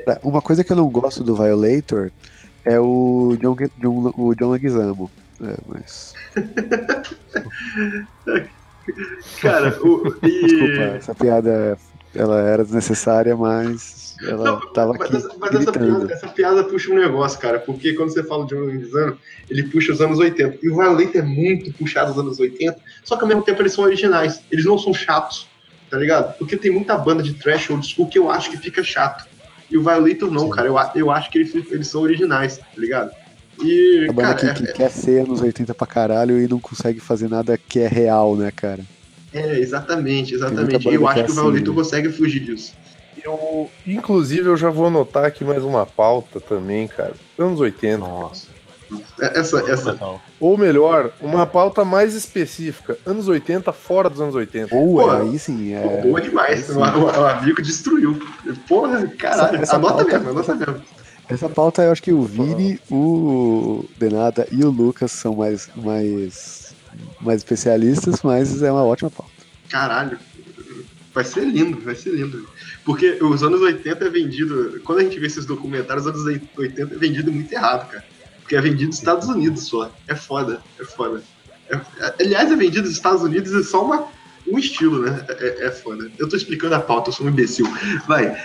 Tá, 0.06 0.20
Uma 0.24 0.42
coisa 0.42 0.64
que 0.64 0.72
eu 0.72 0.78
não 0.78 0.90
gosto 0.90 1.24
do 1.24 1.36
Violator 1.36 2.12
é 2.64 2.80
o 2.80 3.36
John, 3.40 3.56
John, 3.78 4.14
o 4.18 4.36
John 4.36 4.52
Leguizamo. 4.52 5.12
É, 5.42 5.56
mas. 5.68 6.14
Cara, 9.42 9.78
o, 9.84 10.16
e... 10.24 10.46
Desculpa, 10.46 10.82
essa 10.96 11.14
piada 11.14 11.78
ela 12.16 12.42
era 12.42 12.64
desnecessária, 12.64 13.36
mas 13.36 14.16
ela 14.24 14.52
Não, 14.52 14.74
tava 14.74 14.94
mas 14.94 15.08
aqui 15.08 15.18
essa, 15.18 15.30
mas 15.38 15.56
essa 15.56 15.72
piada, 15.72 16.14
essa 16.14 16.28
piada 16.28 16.64
puxa 16.64 16.92
um 16.92 16.96
negócio, 16.96 17.40
cara, 17.40 17.60
porque 17.60 17.94
quando 17.94 18.12
você 18.12 18.24
fala 18.24 18.46
de 18.46 18.56
um 18.56 18.66
Leguizamo, 18.66 19.18
ele 19.50 19.64
puxa 19.64 19.92
os 19.92 20.02
anos 20.02 20.18
80. 20.18 20.60
E 20.64 20.70
o 20.70 20.76
Violator 20.76 21.18
é 21.18 21.22
muito 21.22 21.72
puxado 21.74 22.12
os 22.12 22.18
anos 22.18 22.40
80, 22.40 22.80
só 23.04 23.16
que 23.16 23.22
ao 23.22 23.28
mesmo 23.28 23.44
tempo 23.44 23.62
eles 23.62 23.74
são 23.74 23.84
originais. 23.84 24.42
Eles 24.52 24.66
não 24.66 24.78
são 24.78 24.94
chatos, 24.94 25.48
tá 25.90 25.98
ligado? 25.98 26.36
Porque 26.38 26.58
tem 26.58 26.72
muita 26.72 26.98
banda 26.98 27.22
de 27.22 27.34
trash 27.34 27.70
old 27.70 27.86
school 27.86 28.10
que 28.10 28.18
eu 28.18 28.32
acho 28.32 28.50
que 28.50 28.58
fica 28.58 28.84
chato. 28.84 29.28
E 29.70 29.78
o 29.78 29.82
Violator 29.84 30.32
não, 30.32 30.46
Sim. 30.46 30.50
cara. 30.52 30.68
Eu, 30.68 30.76
eu 30.96 31.12
acho 31.12 31.30
que 31.30 31.40
eles, 31.40 31.54
eles 31.72 31.88
são 31.88 32.02
originais, 32.02 32.58
tá 32.58 32.66
ligado? 32.78 33.12
E, 33.62 34.08
A 34.10 34.14
banda 34.14 34.36
cara, 34.36 34.54
que, 34.54 34.68
que 34.68 34.74
quer 34.74 34.92
ser 34.92 35.22
anos 35.22 35.42
80 35.42 35.74
pra 35.74 35.88
caralho 35.88 36.40
e 36.40 36.48
não 36.48 36.60
consegue 36.60 37.00
fazer 37.00 37.28
nada 37.28 37.58
que 37.58 37.80
é 37.80 37.88
real, 37.88 38.36
né, 38.36 38.52
cara? 38.56 38.84
é, 39.34 39.40
é, 39.40 39.60
exatamente, 39.60 40.34
exatamente. 40.34 40.88
Eu 40.88 41.02
que 41.02 41.08
acho 41.08 41.20
é 41.20 41.24
que 41.24 41.32
o 41.32 41.34
assim, 41.34 41.34
Violator 41.34 41.70
né? 41.70 41.76
consegue 41.76 42.10
fugir 42.10 42.40
disso. 42.42 42.74
Eu, 43.24 43.70
inclusive, 43.86 44.48
eu 44.48 44.56
já 44.56 44.70
vou 44.70 44.88
anotar 44.88 45.26
aqui 45.26 45.44
mais 45.44 45.64
uma 45.64 45.86
pauta 45.86 46.40
também, 46.40 46.88
cara. 46.88 47.14
Anos 47.38 47.60
80. 47.60 47.98
Nossa. 47.98 48.47
É, 49.20 49.40
Essa, 49.40 49.60
essa. 49.70 49.98
Ou 50.40 50.58
melhor, 50.58 51.12
uma 51.22 51.46
pauta 51.46 51.84
mais 51.84 52.14
específica. 52.14 52.98
Anos 53.06 53.28
80 53.28 53.72
fora 53.74 54.10
dos 54.10 54.22
anos 54.22 54.36
80. 54.36 54.74
Ou 54.76 54.96
Pô, 54.98 55.10
aí 55.12 55.38
sim, 55.40 55.74
é. 55.74 56.02
boa 56.02 56.22
demais. 56.22 56.66
sim. 56.66 56.74
O, 56.74 56.80
o- 56.80 57.06
o 57.22 57.26
amigo 57.28 57.62
destruiu. 57.62 58.18
Porra, 58.68 59.08
caralho. 59.18 59.56
Essa- 59.56 59.64
essa 59.64 59.76
anota 59.76 59.96
pauta- 60.06 60.12
mesmo, 60.20 60.30
anota 60.30 60.56
mesmo. 60.56 60.82
Essa 61.30 61.50
pauta 61.50 61.82
eu 61.84 61.92
acho 61.92 62.02
que 62.02 62.14
o 62.14 62.22
Vini, 62.24 62.80
o 62.90 63.84
Denada 63.98 64.48
e 64.52 64.64
o 64.64 64.70
Lucas 64.70 65.12
são 65.12 65.36
mais, 65.36 65.70
mais, 65.76 66.74
mais 67.20 67.40
especialistas, 67.40 68.22
mas 68.24 68.62
é 68.62 68.72
uma 68.72 68.84
ótima 68.86 69.10
pauta. 69.12 69.32
Caralho. 69.70 70.18
Vai 71.14 71.24
ser 71.26 71.42
lindo, 71.46 71.82
vai 71.82 71.96
ser 71.96 72.12
lindo. 72.12 72.48
Porque 72.86 73.18
os 73.22 73.42
anos 73.44 73.60
80 73.60 74.06
é 74.06 74.10
vendido. 74.10 74.80
Quando 74.86 75.00
a 75.00 75.04
gente 75.04 75.20
vê 75.20 75.26
esses 75.28 75.46
documentários, 75.46 76.06
os 76.06 76.14
anos 76.14 76.42
80 76.58 76.82
é 76.94 76.98
vendido 76.98 77.32
muito 77.32 77.52
errado, 77.52 77.90
cara. 77.90 78.06
Porque 78.48 78.56
é 78.56 78.62
vendido 78.62 78.86
nos 78.88 78.96
Estados 78.96 79.28
Unidos 79.28 79.64
só. 79.68 79.92
É 80.08 80.16
foda, 80.16 80.62
é 80.80 80.86
foda. 80.86 81.22
É- 81.70 81.76
é- 81.76 82.14
aliás, 82.22 82.50
é 82.50 82.56
vendido 82.56 82.84
nos 82.88 82.92
Estados 82.96 83.22
Unidos 83.22 83.52
e 83.52 83.62
só 83.62 83.84
uma, 83.84 84.08
um 84.48 84.58
estilo, 84.58 85.02
né? 85.02 85.26
É, 85.28 85.66
é 85.66 85.72
foda. 85.72 86.10
Eu 86.18 86.30
tô 86.30 86.38
explicando 86.38 86.74
a 86.74 86.80
pauta, 86.80 87.10
eu 87.10 87.14
sou 87.14 87.26
um 87.26 87.30
imbecil. 87.30 87.68
Vai. 88.08 88.28
É... 88.28 88.38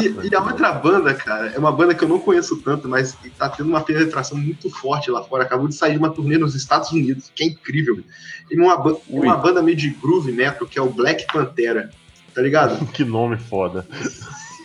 e, 0.00 0.28
e 0.30 0.34
a 0.34 0.42
outra 0.42 0.72
banda, 0.72 1.12
cara, 1.12 1.48
é 1.54 1.58
uma 1.58 1.70
banda 1.70 1.94
que 1.94 2.02
eu 2.04 2.08
não 2.08 2.18
conheço 2.18 2.56
tanto, 2.62 2.88
mas 2.88 3.14
tá 3.36 3.50
tendo 3.50 3.68
uma 3.68 3.82
penetração 3.82 4.38
muito 4.38 4.70
forte 4.70 5.10
lá 5.10 5.22
fora. 5.22 5.42
Acabou 5.44 5.68
de 5.68 5.74
sair 5.74 5.92
de 5.92 5.98
uma 5.98 6.08
turnê 6.08 6.38
nos 6.38 6.54
Estados 6.54 6.90
Unidos, 6.90 7.30
que 7.34 7.44
é 7.44 7.46
incrível. 7.48 8.02
E 8.50 8.58
uma, 8.58 8.78
ba- 8.78 8.96
uma 9.10 9.36
banda 9.36 9.62
meio 9.62 9.76
de 9.76 9.90
groove 9.90 10.32
metal, 10.32 10.66
que 10.66 10.78
é 10.78 10.82
o 10.82 10.88
Black 10.88 11.26
Pantera. 11.30 11.90
Tá 12.34 12.40
ligado? 12.40 12.82
Que 12.94 13.04
nome 13.04 13.36
foda. 13.36 13.86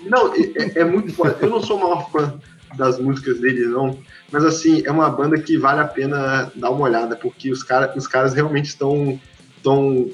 Não, 0.06 0.34
é, 0.34 0.40
é- 0.40 0.80
é 0.80 0.86
muito 0.86 1.12
foda. 1.14 1.38
Eu 1.42 1.50
não 1.50 1.62
sou 1.62 1.76
o 1.78 1.82
maior 1.82 2.10
fã 2.10 2.40
das 2.76 3.00
músicas 3.00 3.40
deles, 3.40 3.68
não. 3.70 3.98
Mas 4.32 4.44
assim, 4.46 4.82
é 4.86 4.92
uma 4.92 5.10
banda 5.10 5.38
que 5.40 5.58
vale 5.58 5.80
a 5.82 5.86
pena 5.86 6.52
dar 6.56 6.70
uma 6.70 6.82
olhada, 6.86 7.16
porque 7.16 7.52
os, 7.52 7.64
cara, 7.64 7.94
os 7.96 8.08
caras 8.08 8.34
realmente 8.34 8.66
estão. 8.66 9.20
Tão, 9.64 10.10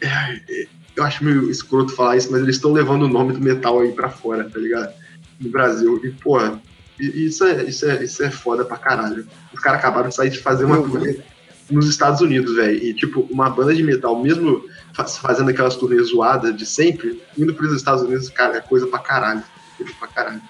é, 0.00 0.66
eu 0.96 1.02
acho 1.02 1.24
meio 1.24 1.50
escroto 1.50 1.92
falar 1.94 2.16
isso, 2.16 2.30
mas 2.30 2.42
eles 2.42 2.56
estão 2.56 2.72
levando 2.72 3.02
o 3.02 3.08
nome 3.08 3.32
do 3.32 3.40
metal 3.40 3.80
aí 3.80 3.90
pra 3.92 4.08
fora, 4.08 4.48
tá 4.48 4.58
ligado? 4.58 4.92
No 5.40 5.50
Brasil. 5.50 6.00
E, 6.04 6.10
porra, 6.10 6.60
isso 6.98 7.44
é, 7.44 7.64
isso 7.64 7.84
é, 7.86 8.04
isso 8.04 8.22
é 8.22 8.30
foda 8.30 8.64
pra 8.64 8.76
caralho. 8.76 9.26
Os 9.52 9.58
caras 9.60 9.80
acabaram 9.80 10.08
de 10.08 10.14
sair 10.14 10.30
de 10.30 10.38
fazer 10.38 10.64
uma 10.64 10.76
turnê 10.80 11.18
nos 11.70 11.88
Estados 11.88 12.20
Unidos, 12.20 12.54
velho. 12.54 12.76
E, 12.80 12.94
tipo, 12.94 13.26
uma 13.30 13.50
banda 13.50 13.74
de 13.74 13.82
metal, 13.82 14.20
mesmo 14.22 14.64
fa- 14.92 15.04
fazendo 15.04 15.50
aquelas 15.50 15.74
turnês 15.74 16.08
zoadas 16.10 16.56
de 16.56 16.64
sempre, 16.66 17.20
indo 17.36 17.54
pros 17.54 17.72
Estados 17.74 18.02
Unidos, 18.04 18.28
cara, 18.28 18.58
é 18.58 18.60
coisa 18.60 18.86
pra 18.86 19.00
caralho. 19.00 19.42
Coisa 19.76 19.92
pra 19.98 20.06
caralho. 20.06 20.42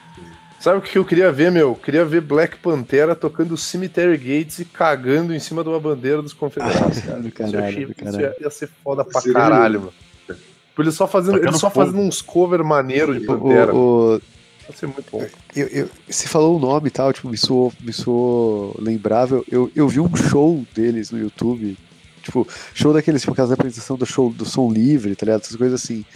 Sabe 0.64 0.78
o 0.78 0.80
que 0.80 0.96
eu 0.96 1.04
queria 1.04 1.30
ver, 1.30 1.52
meu? 1.52 1.74
Queria 1.74 2.06
ver 2.06 2.22
Black 2.22 2.56
Pantera 2.56 3.14
tocando 3.14 3.54
Cemetery 3.54 4.16
Gates 4.16 4.60
e 4.60 4.64
cagando 4.64 5.34
em 5.34 5.38
cima 5.38 5.62
de 5.62 5.68
uma 5.68 5.78
bandeira 5.78 6.22
dos 6.22 6.32
confederados, 6.32 7.00
cara. 7.04 7.20
Do 7.20 7.30
caralho, 7.30 7.58
eu 7.58 7.64
achei- 7.66 7.84
do 7.84 7.92
isso 7.92 8.00
caralho. 8.02 8.20
ia, 8.22 8.34
ia 8.40 8.48
ser 8.50 8.70
foda 8.82 9.04
pra 9.04 9.20
Seria 9.20 9.34
caralho, 9.38 9.80
mano. 9.80 9.92
Tipo, 10.26 10.82
Eles 10.82 10.94
só 10.94 11.06
fazendo, 11.06 11.36
eles 11.36 11.58
só 11.58 11.68
fogo. 11.68 11.84
fazendo 11.84 12.02
uns 12.02 12.22
cover 12.22 12.64
maneiro 12.64 13.12
de 13.12 13.26
Pantera. 13.26 13.74
O, 13.74 14.14
o- 14.16 14.22
Ia 14.66 14.74
ser 14.74 14.86
muito 14.86 15.04
bom. 15.12 15.22
eu, 15.54 15.66
eu, 15.66 15.90
você 16.08 16.26
falou 16.26 16.56
o 16.56 16.58
nome 16.58 16.88
e 16.88 16.90
tal, 16.90 17.12
tipo, 17.12 17.28
me 17.28 17.36
soou, 17.36 17.70
me 17.82 17.92
soou 17.92 18.74
lembrável. 18.80 19.44
Eu, 19.52 19.70
eu 19.76 19.86
vi 19.86 20.00
um 20.00 20.16
show 20.16 20.64
deles 20.74 21.10
no 21.10 21.18
YouTube, 21.18 21.76
tipo, 22.22 22.48
show 22.72 22.90
daqueles, 22.94 23.20
tipo, 23.20 23.32
aquelas 23.34 23.52
apresentação 23.52 23.98
do 23.98 24.06
show 24.06 24.30
do 24.32 24.46
som 24.46 24.72
livre, 24.72 25.14
tá 25.14 25.26
ligado? 25.26 25.42
Essas 25.42 25.56
coisas 25.56 25.78
assim. 25.82 26.06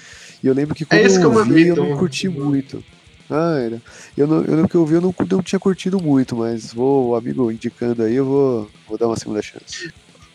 E 0.42 0.46
eu 0.46 0.55
lembro 0.55 0.74
que 0.74 0.86
quando 0.86 1.01
esse 1.03 1.18
que 1.18 1.24
eu 1.26 1.44
vi, 1.44 1.66
eu 1.66 1.76
não 1.76 1.99
curti 1.99 2.30
muito. 2.30 2.82
Ah, 3.31 3.59
era. 3.59 3.83
Eu, 4.16 4.26
não, 4.26 4.45
eu 4.45 4.55
lembro 4.55 4.68
que 4.68 4.76
eu 4.76 4.87
vi, 4.87 4.95
eu 4.95 5.01
não, 5.01 5.14
não 5.31 5.43
tinha 5.43 5.59
curtido 5.59 6.03
muito, 6.03 6.37
mas 6.37 6.72
vou, 6.72 7.09
o 7.09 7.14
amigo 7.14 7.51
indicando 7.53 8.03
aí, 8.03 8.14
eu 8.14 8.24
vou, 8.24 8.70
vou 8.87 8.99
dar 8.99 9.07
uma 9.07 9.16
segunda 9.16 9.43
chance. 9.43 9.91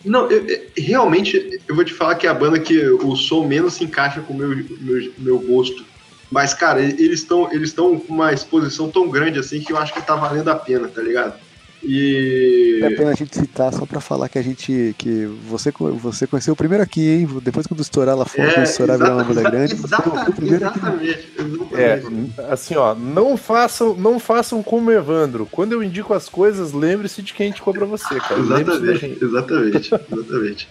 Não, 0.06 0.30
eu- 0.30 0.46
realmente, 0.78 1.50
eu 1.68 1.76
vou 1.76 1.84
te 1.84 1.94
falar 1.94 2.16
que 2.16 2.28
é 2.28 2.30
a 2.30 2.34
banda 2.34 2.60
que 2.60 2.86
o 2.88 3.16
som 3.16 3.48
menos 3.48 3.76
se 3.76 3.84
encaixa 3.84 4.22
com 4.22 4.34
o 4.34 4.38
meu, 4.38 4.50
meu, 4.50 5.14
meu 5.18 5.39
gosto. 5.39 5.86
Mas, 6.32 6.54
cara, 6.54 6.82
eles 6.82 7.20
estão 7.22 7.52
eles 7.52 7.74
com 7.74 7.98
uma 8.10 8.34
exposição 8.34 8.89
tão 8.89 9.10
grande 9.10 9.39
assim 9.39 9.62
que 9.62 9.72
eu 9.72 9.78
acho 9.78 9.94
que 9.94 10.02
tá 10.02 10.16
valendo 10.16 10.50
a 10.50 10.56
pena, 10.56 10.88
tá 10.88 11.02
ligado? 11.02 11.39
E. 11.86 12.80
É 12.82 12.88
a 12.88 12.96
pena 12.98 13.12
a 13.12 13.16
gente 13.16 13.36
citar 13.38 13.74
só 13.74 13.86
pra 13.86 14.00
falar 14.00 14.30
que 14.30 14.40
a 14.40 14.42
gente. 14.42 14.96
que 14.98 15.26
você, 15.50 15.72
você 16.00 16.26
conheceu 16.26 16.54
o 16.54 16.58
primeiro 16.58 16.84
aqui, 16.84 17.10
hein? 17.10 17.30
Depois 17.42 17.68
quando 17.68 17.82
estourar 17.82 18.16
lá 18.18 18.26
fora, 18.26 18.54
quando 18.54 18.66
estourar 18.66 18.98
virar 18.98 19.14
uma 19.16 19.30
exata- 19.30 19.50
grande, 19.52 19.76
você 19.76 19.88
foi 19.96 20.12
o 20.12 20.16
exata- 20.16 20.32
primeiro 20.32 20.68
aqui. 20.68 20.80
exatamente, 20.80 21.28
É, 21.76 21.94
exatamente. 21.98 22.34
assim, 22.50 22.76
ó, 22.76 22.96
não 22.96 23.36
façam, 23.38 23.94
não 23.96 24.20
façam 24.20 24.64
como 24.64 24.90
o 24.90 24.94
Evandro. 24.94 25.48
Quando 25.52 25.74
eu 25.74 25.84
indico 25.84 26.14
as 26.14 26.30
coisas, 26.30 26.72
lembre-se 26.74 27.22
de 27.22 27.34
quem 27.34 27.50
indicou 27.50 27.74
pra 27.74 27.86
você, 27.86 28.20
cara. 28.20 28.40
Exatamente, 28.40 29.18
exatamente, 29.22 29.92
exatamente. 29.94 30.68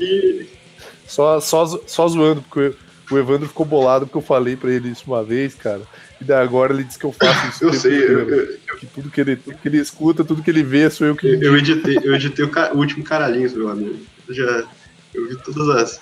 E, 0.00 0.46
Só, 1.06 1.40
só, 1.40 1.66
só 1.86 2.08
zoando, 2.08 2.42
porque 2.42 2.74
o 3.10 3.18
Evandro 3.18 3.46
ficou 3.48 3.66
bolado 3.66 4.06
porque 4.06 4.16
eu 4.18 4.22
falei 4.22 4.56
pra 4.56 4.70
ele 4.70 4.88
isso 4.90 5.04
uma 5.06 5.22
vez, 5.22 5.54
cara. 5.54 5.82
E 6.22 6.24
daí 6.24 6.40
agora 6.40 6.72
ele 6.72 6.84
disse 6.84 6.98
que 7.00 7.04
eu 7.04 7.12
faço 7.12 7.48
isso. 7.48 7.64
eu 7.64 7.72
sei, 7.72 7.98
eu, 8.04 8.28
eu, 8.28 8.56
Que 8.78 8.86
tudo 8.86 9.10
que, 9.10 9.20
ele, 9.20 9.34
tudo 9.34 9.58
que 9.58 9.68
ele 9.68 9.78
escuta, 9.78 10.22
tudo 10.24 10.40
que 10.40 10.48
ele 10.50 10.62
vê, 10.62 10.88
sou 10.88 11.04
eu 11.06 11.16
que. 11.16 11.26
eu- 11.26 11.42
eu 11.42 11.56
editei, 11.56 11.98
eu 12.04 12.14
editei 12.14 12.44
o, 12.44 12.48
ca- 12.48 12.70
o 12.72 12.78
último 12.78 13.02
Caralhinhos, 13.02 13.52
meu 13.54 13.68
amigo. 13.68 13.98
Eu 14.28 14.34
já 14.34 14.64
eu 15.14 15.28
vi 15.28 15.36
todas 15.42 15.68
as. 15.76 16.00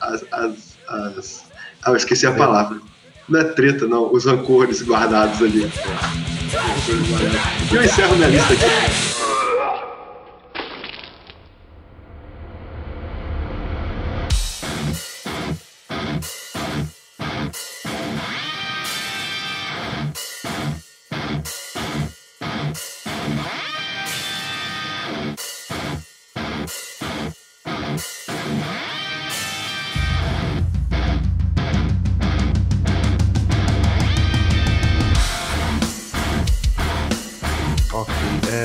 as, 0.00 0.24
as, 0.32 0.52
as- 0.88 1.44
ah, 1.82 1.90
eu 1.90 1.96
esqueci 1.96 2.26
a 2.26 2.32
palavra. 2.32 2.80
Não 3.28 3.40
é 3.40 3.44
treta, 3.44 3.86
não. 3.86 4.10
Os 4.10 4.24
rancores 4.24 4.82
guardados 4.82 5.42
ali. 5.42 5.70
E 7.70 7.74
eu 7.76 7.84
encerro 7.84 8.16
minha 8.16 8.28
lista 8.28 8.54
aqui. 8.54 8.64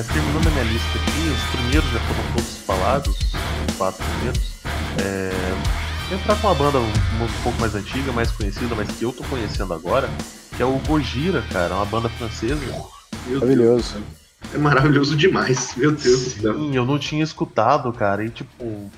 É, 0.03 0.13
terminando 0.13 0.47
a 0.47 0.51
minha 0.51 0.63
lista 0.63 0.97
aqui, 0.99 1.29
os 1.29 1.51
primeiros 1.51 1.89
já 1.91 1.99
foram 1.99 2.31
todos 2.33 2.57
falados, 2.57 3.17
os 3.69 3.75
quatro 3.77 4.03
primeiros. 4.03 4.53
É, 5.01 6.13
entrar 6.13 6.35
com 6.39 6.47
uma 6.47 6.55
banda 6.55 6.79
um, 6.79 6.83
um 6.85 7.43
pouco 7.43 7.59
mais 7.59 7.75
antiga, 7.75 8.11
mais 8.11 8.31
conhecida, 8.31 8.75
mas 8.75 8.89
que 8.91 9.03
eu 9.03 9.11
tô 9.11 9.23
conhecendo 9.25 9.73
agora, 9.73 10.09
que 10.55 10.61
é 10.61 10.65
o 10.65 10.77
Gojira, 10.79 11.41
cara, 11.51 11.75
uma 11.75 11.85
banda 11.85 12.09
francesa. 12.09 12.61
Meu 13.27 13.39
Maravilhoso. 13.39 13.93
Deus, 13.93 14.53
é 14.53 14.57
maravilhoso 14.57 15.15
demais. 15.15 15.75
Meu 15.77 15.91
Deus 15.91 16.23
do 16.23 16.29
céu. 16.41 16.53
Sim, 16.53 16.75
eu 16.75 16.85
não 16.85 16.99
tinha 16.99 17.23
escutado, 17.23 17.91
cara, 17.93 18.25
e 18.25 18.29
tipo, 18.29 18.63
O 18.63 18.91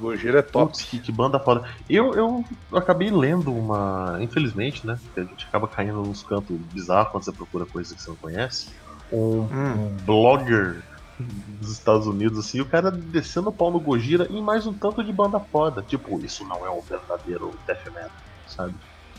Gojira 0.00 0.40
é 0.40 0.42
top. 0.42 0.72
Putz, 0.72 0.82
que, 0.82 0.98
que 0.98 1.12
banda 1.12 1.38
foda. 1.38 1.64
Eu, 1.88 2.14
eu 2.14 2.44
acabei 2.72 3.10
lendo 3.10 3.52
uma. 3.52 4.18
Infelizmente, 4.20 4.86
né? 4.86 4.98
A 5.16 5.20
gente 5.20 5.46
acaba 5.46 5.68
caindo 5.68 6.02
nos 6.02 6.22
cantos 6.22 6.56
bizarros 6.72 7.12
quando 7.12 7.24
você 7.24 7.32
procura 7.32 7.64
coisas 7.64 7.92
que 7.92 8.02
você 8.02 8.10
não 8.10 8.16
conhece. 8.16 8.68
Um, 9.12 9.40
um 9.40 9.96
blogger 10.04 10.82
dos 11.18 11.72
Estados 11.72 12.06
Unidos, 12.06 12.38
assim, 12.38 12.60
o 12.60 12.66
cara 12.66 12.90
descendo 12.90 13.48
o 13.48 13.52
pau 13.52 13.70
no 13.70 13.80
Gojira 13.80 14.26
e 14.30 14.40
mais 14.40 14.66
um 14.66 14.72
tanto 14.72 15.02
de 15.02 15.12
banda 15.12 15.40
foda. 15.40 15.82
Tipo, 15.82 16.18
isso 16.24 16.44
não 16.44 16.64
é 16.64 16.70
um 16.70 16.80
verdadeiro 16.80 17.52
death 17.66 17.84
metal, 17.86 18.10
sabe? 18.46 18.74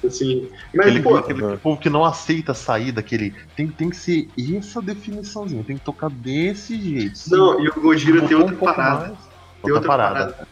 Assim, 0.05 0.49
mas, 0.73 0.87
Aquele, 0.87 1.01
pô, 1.01 1.17
aquele 1.17 1.57
povo 1.57 1.79
que 1.79 1.89
não 1.89 2.05
aceita 2.05 2.53
sair 2.53 2.93
daquele. 2.93 3.35
Tem, 3.55 3.67
tem 3.67 3.89
que 3.89 3.97
ser 3.97 4.29
essa 4.57 4.81
definiçãozinha, 4.81 5.63
tem 5.63 5.77
que 5.77 5.83
tocar 5.83 6.09
desse 6.09 6.79
jeito. 6.79 7.19
Não, 7.27 7.59
e 7.59 7.67
o 7.67 7.81
Gojira 7.81 8.21
tem 8.21 8.37
botou 8.37 8.39
outra 8.39 8.55
um 8.55 8.57
parada. 8.57 9.07
mais, 9.07 9.17
Tem 9.61 9.73
outra 9.73 9.87
parada. 9.87 10.47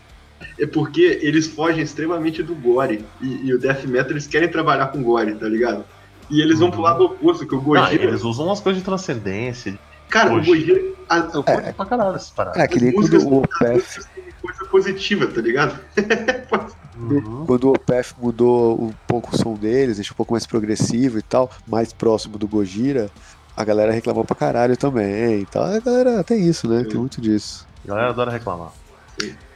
É 0.60 0.68
porque 0.68 1.20
eles 1.22 1.48
fogem 1.48 1.82
extremamente 1.82 2.44
do 2.44 2.54
gore. 2.56 3.06
E, 3.22 3.48
e 3.48 3.54
o 3.54 3.60
Death 3.60 3.86
Metal 3.86 4.12
eles 4.12 4.28
querem 4.28 4.50
trabalhar 4.50 4.88
com 4.88 5.02
gore, 5.02 5.34
tá 5.36 5.48
ligado? 5.48 5.86
E 6.30 6.42
eles 6.42 6.60
vão 6.60 6.70
pro 6.72 6.82
lado 6.82 7.06
oposto, 7.06 7.46
que 7.48 7.56
o 7.56 7.60
Ah, 7.60 7.62
Gojira. 7.62 8.04
eles 8.04 8.24
usam 8.24 8.46
umas 8.48 8.60
coisas 8.60 8.82
de 8.82 8.86
transcendência. 8.86 9.78
Cara, 10.10 10.30
o 10.34 10.38
Gojira. 10.38 10.74
Gojira. 10.74 10.98
a- 11.10 11.18
Eu 11.34 11.44
curto 11.44 11.74
pra 11.74 11.86
caralho 11.86 12.16
essas 12.16 12.30
paradas. 12.32 12.62
É, 12.62 12.68
que 12.68 12.80
nem 12.80 12.90
as 12.90 12.96
quando 12.96 13.04
músicas 13.14 13.24
o 13.24 13.28
as 13.28 13.34
OPF, 13.44 13.74
músicas 13.74 14.06
têm 14.14 14.24
coisa 14.42 14.66
positiva, 14.66 15.28
tá 15.28 15.42
ligado? 15.42 15.80
Uhum. 17.00 17.46
quando 17.46 17.66
o 17.66 17.70
OPF 17.74 18.16
mudou 18.20 18.82
um 18.86 18.92
pouco 19.08 19.36
o 19.36 19.38
som 19.38 19.54
deles, 19.54 19.98
deixou 19.98 20.16
um 20.16 20.18
pouco 20.18 20.34
mais 20.34 20.48
progressivo 20.48 21.20
e 21.20 21.22
tal, 21.22 21.52
mais 21.68 21.94
próximo 21.94 22.40
do 22.40 22.48
Gojira, 22.48 23.12
a 23.56 23.64
galera 23.64 23.92
reclamou 23.92 24.26
pra 24.26 24.36
caralho 24.36 24.76
também 24.76 25.42
e 25.42 25.46
tal. 25.46 25.64
A 25.64 25.80
galera 25.80 26.24
tem 26.24 26.48
isso, 26.48 26.68
né? 26.68 26.84
Tem 26.84 27.00
muito 27.00 27.22
disso. 27.22 27.68
A 27.86 27.88
galera 27.90 28.10
adora 28.10 28.32
reclamar. 28.32 28.72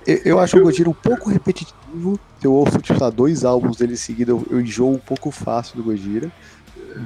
Eu, 0.05 0.17
eu 0.23 0.39
acho 0.39 0.57
o 0.57 0.61
Gojira 0.61 0.87
um 0.89 0.93
pouco 0.93 1.29
repetitivo. 1.31 2.19
Eu 2.43 2.53
ouço, 2.53 2.79
tipo, 2.79 3.01
lá, 3.03 3.09
dois 3.09 3.43
álbuns 3.43 3.77
dele 3.77 3.93
em 3.93 3.97
seguida, 3.97 4.31
eu, 4.31 4.45
eu 4.49 4.61
enjoo 4.61 4.93
um 4.93 4.99
pouco 4.99 5.31
fácil 5.31 5.75
do 5.77 5.83
Gojira. 5.83 6.31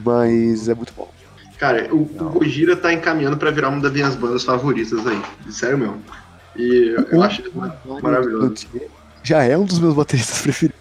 Mas 0.04 0.68
é 0.70 0.76
muito 0.76 0.94
bom. 0.94 1.10
Cara, 1.58 1.94
o, 1.94 2.02
o 2.02 2.30
Gojira 2.32 2.76
tá 2.76 2.92
encaminhando 2.94 3.38
pra 3.38 3.50
virar 3.52 3.70
uma 3.70 3.80
das 3.82 3.92
minhas 3.94 4.16
bandas 4.16 4.44
favoritas 4.44 5.06
aí. 5.08 5.22
Sério 5.52 5.78
mesmo. 5.78 6.04
E 6.56 6.94
eu, 6.98 7.04
eu 7.04 7.24
acho 7.24 7.42
eles 7.42 7.54
maravilhoso. 8.02 8.68
Já 9.24 9.44
é 9.44 9.58
um 9.58 9.66
dos 9.66 9.80
meus 9.80 9.94
bateristas 9.94 10.42
preferidos. 10.44 10.80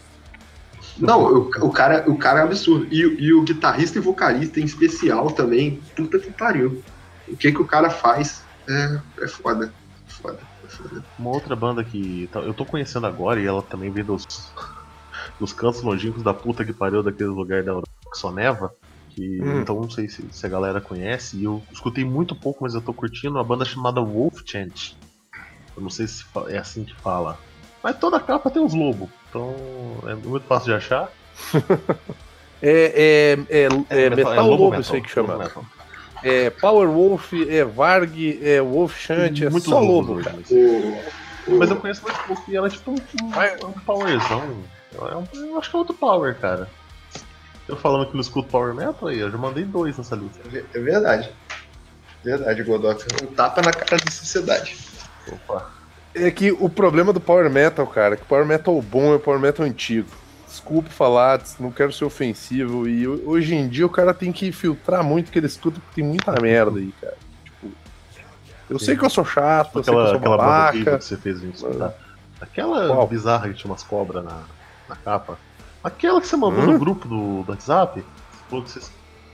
Não, 0.98 1.22
o, 1.24 1.38
o 1.48 1.70
cara, 1.70 2.05
o 2.09 2.16
cara 2.16 2.40
é 2.40 2.42
absurdo. 2.44 2.86
E, 2.90 3.05
o- 3.07 3.20
e 3.20 3.32
o 3.32 3.42
guitarrista 3.42 3.98
e 3.98 4.02
vocalista 4.02 4.61
em 4.61 4.64
especial 4.64 5.30
também, 5.30 5.80
puta 5.96 6.18
que 6.18 6.30
pariu. 6.30 6.82
O 7.26 7.36
que 7.36 7.50
que 7.52 7.61
o 7.62 7.66
cara 7.66 7.90
faz 7.90 8.42
é, 8.68 8.98
é 9.22 9.28
foda. 9.28 9.72
Foda, 10.09 10.38
é 10.64 10.68
foda. 10.68 11.05
Uma 11.18 11.30
outra 11.30 11.57
banda 11.57 11.82
que 11.82 12.28
tá- 12.32 12.40
eu 12.40 12.55
tô 12.55 12.64
conhecendo 12.64 13.07
agora 13.07 13.40
e 13.40 13.46
ela 13.46 13.62
também 13.62 13.90
vem 13.90 14.05
dos, 14.05 14.24
dos 15.40 15.52
cantos 15.52 15.82
longínquos 15.82 16.22
da 16.22 16.34
puta 16.34 16.64
que 16.64 16.72
pariu 16.72 17.02
daquele 17.02 17.30
lugar 17.30 17.62
da 17.62 17.70
Europa 17.72 17.88
que 18.12 18.18
só 18.18 18.30
neva. 18.30 18.72
Que, 19.14 19.40
Hum. 19.42 19.60
Então 19.60 19.76
não 19.76 19.88
sei 19.90 20.08
se, 20.08 20.24
se 20.30 20.44
a 20.46 20.48
galera 20.48 20.80
conhece. 20.80 21.36
E 21.36 21.44
eu 21.44 21.62
escutei 21.72 22.04
muito 22.04 22.34
pouco, 22.34 22.64
mas 22.64 22.74
eu 22.74 22.80
tô 22.82 22.92
curtindo 22.92 23.34
uma 23.36 23.44
banda 23.44 23.64
chamada 23.64 24.00
Wolf 24.00 24.42
Chant. 24.44 24.96
Eu 25.76 25.82
não 25.82 25.90
sei 25.90 26.06
se 26.06 26.24
é 26.48 26.58
assim 26.58 26.84
que 26.84 26.94
fala. 26.96 27.38
Mas 27.82 27.98
toda 27.98 28.18
capa 28.18 28.50
tem 28.50 28.62
uns 28.62 28.74
lobos. 28.74 29.08
Então 29.28 29.54
é 30.06 30.14
muito 30.14 30.46
fácil 30.46 30.66
de 30.66 30.74
achar. 30.74 31.10
É, 32.66 33.36
é, 33.50 33.64
é, 33.64 34.04
é, 34.06 34.10
metal, 34.10 34.48
lobo 34.48 34.64
lobo, 34.64 34.80
isso 34.80 34.94
aí 34.94 35.02
que 35.02 35.10
chama. 35.10 35.36
metal. 35.36 35.62
É 36.22 36.48
Power 36.48 36.88
Wolf, 36.88 37.34
é 37.34 37.62
Varg, 37.62 38.40
é 38.42 38.58
Wolf 38.62 38.96
Shunt, 38.98 39.42
é 39.42 39.50
Muito 39.50 39.68
só 39.68 39.80
lobo, 39.80 40.14
hoje, 40.14 40.24
cara. 40.24 40.38
mas- 41.58 41.70
eu 41.70 41.76
conheço 41.76 42.00
muito 42.02 42.18
pouco 42.26 42.42
e 42.50 42.56
ela 42.56 42.66
é 42.66 42.70
tipo 42.70 42.90
um, 42.92 42.94
um, 42.94 43.66
um 43.68 43.72
powerzão. 43.84 44.56
É 44.94 45.14
um- 45.14 45.26
eu 45.50 45.58
acho 45.58 45.68
que 45.68 45.76
é 45.76 45.78
outro 45.78 45.94
power, 45.94 46.34
cara. 46.40 46.70
Eu 47.68 47.76
falando 47.76 48.06
que 48.08 48.14
não 48.14 48.20
escuto 48.20 48.48
power 48.48 48.74
metal 48.74 49.08
aí, 49.08 49.18
eu 49.20 49.30
já 49.30 49.38
mandei 49.38 49.64
dois 49.64 49.96
nessa 49.96 50.14
lista. 50.16 50.40
É 50.74 50.78
verdade. 50.78 51.30
Verdade, 52.22 52.62
Godox. 52.62 53.06
Um 53.22 53.26
tapa 53.26 53.62
na 53.62 53.72
cara 53.72 53.96
da 54.04 54.10
sociedade. 54.10 54.76
Opa. 55.30 55.70
É 56.14 56.30
que 56.30 56.52
o 56.52 56.68
problema 56.68 57.12
do 57.12 57.20
Power 57.20 57.50
Metal, 57.50 57.86
cara, 57.86 58.14
é 58.14 58.16
que 58.16 58.22
o 58.22 58.26
Power 58.26 58.46
Metal 58.46 58.80
bom 58.82 59.12
é 59.12 59.16
o 59.16 59.20
Power 59.20 59.40
Metal 59.40 59.64
antigo. 59.66 60.08
Desculpe 60.46 60.88
falar, 60.90 61.42
não 61.58 61.72
quero 61.72 61.92
ser 61.92 62.04
ofensivo. 62.04 62.86
E 62.88 63.06
ho- 63.08 63.22
hoje 63.26 63.54
em 63.54 63.66
dia 63.68 63.84
o 63.84 63.90
cara 63.90 64.14
tem 64.14 64.30
que 64.30 64.52
filtrar 64.52 65.02
muito 65.02 65.28
o 65.28 65.32
que 65.32 65.38
ele 65.38 65.46
escuta, 65.48 65.80
porque 65.80 65.96
tem 66.00 66.04
muita 66.04 66.32
merda 66.40 66.78
aí, 66.78 66.94
cara. 67.00 67.16
Tipo, 67.44 67.72
eu 68.70 68.78
sei 68.78 68.96
que 68.96 69.04
eu 69.04 69.10
sou 69.10 69.24
chato, 69.24 69.78
eu 69.78 69.82
sei 69.84 69.92
que 69.92 69.98
eu 69.98 70.02
Aquela, 70.02 70.08
sou 70.10 70.18
aquela 70.18 70.36
babaca. 70.36 70.98
que 70.98 71.04
você 71.04 71.16
fez 71.16 71.40
gente 71.40 71.56
escutar. 71.56 71.92
Aquela 72.40 72.86
Qual? 72.86 73.06
bizarra 73.08 73.48
que 73.48 73.54
tinha 73.54 73.70
umas 73.70 73.82
cobras 73.82 74.22
na, 74.24 74.42
na 74.88 74.94
capa. 74.96 75.36
Aquela 75.85 76.20
que 76.20 76.26
você 76.26 76.37
mandou 76.37 76.62
Hum? 76.62 76.72
no 76.72 76.78
grupo 76.78 77.07
do, 77.07 77.43
do 77.43 77.51
WhatsApp. 77.53 78.03
Falou 78.49 78.64
que 78.64 78.70
você... 78.70 78.80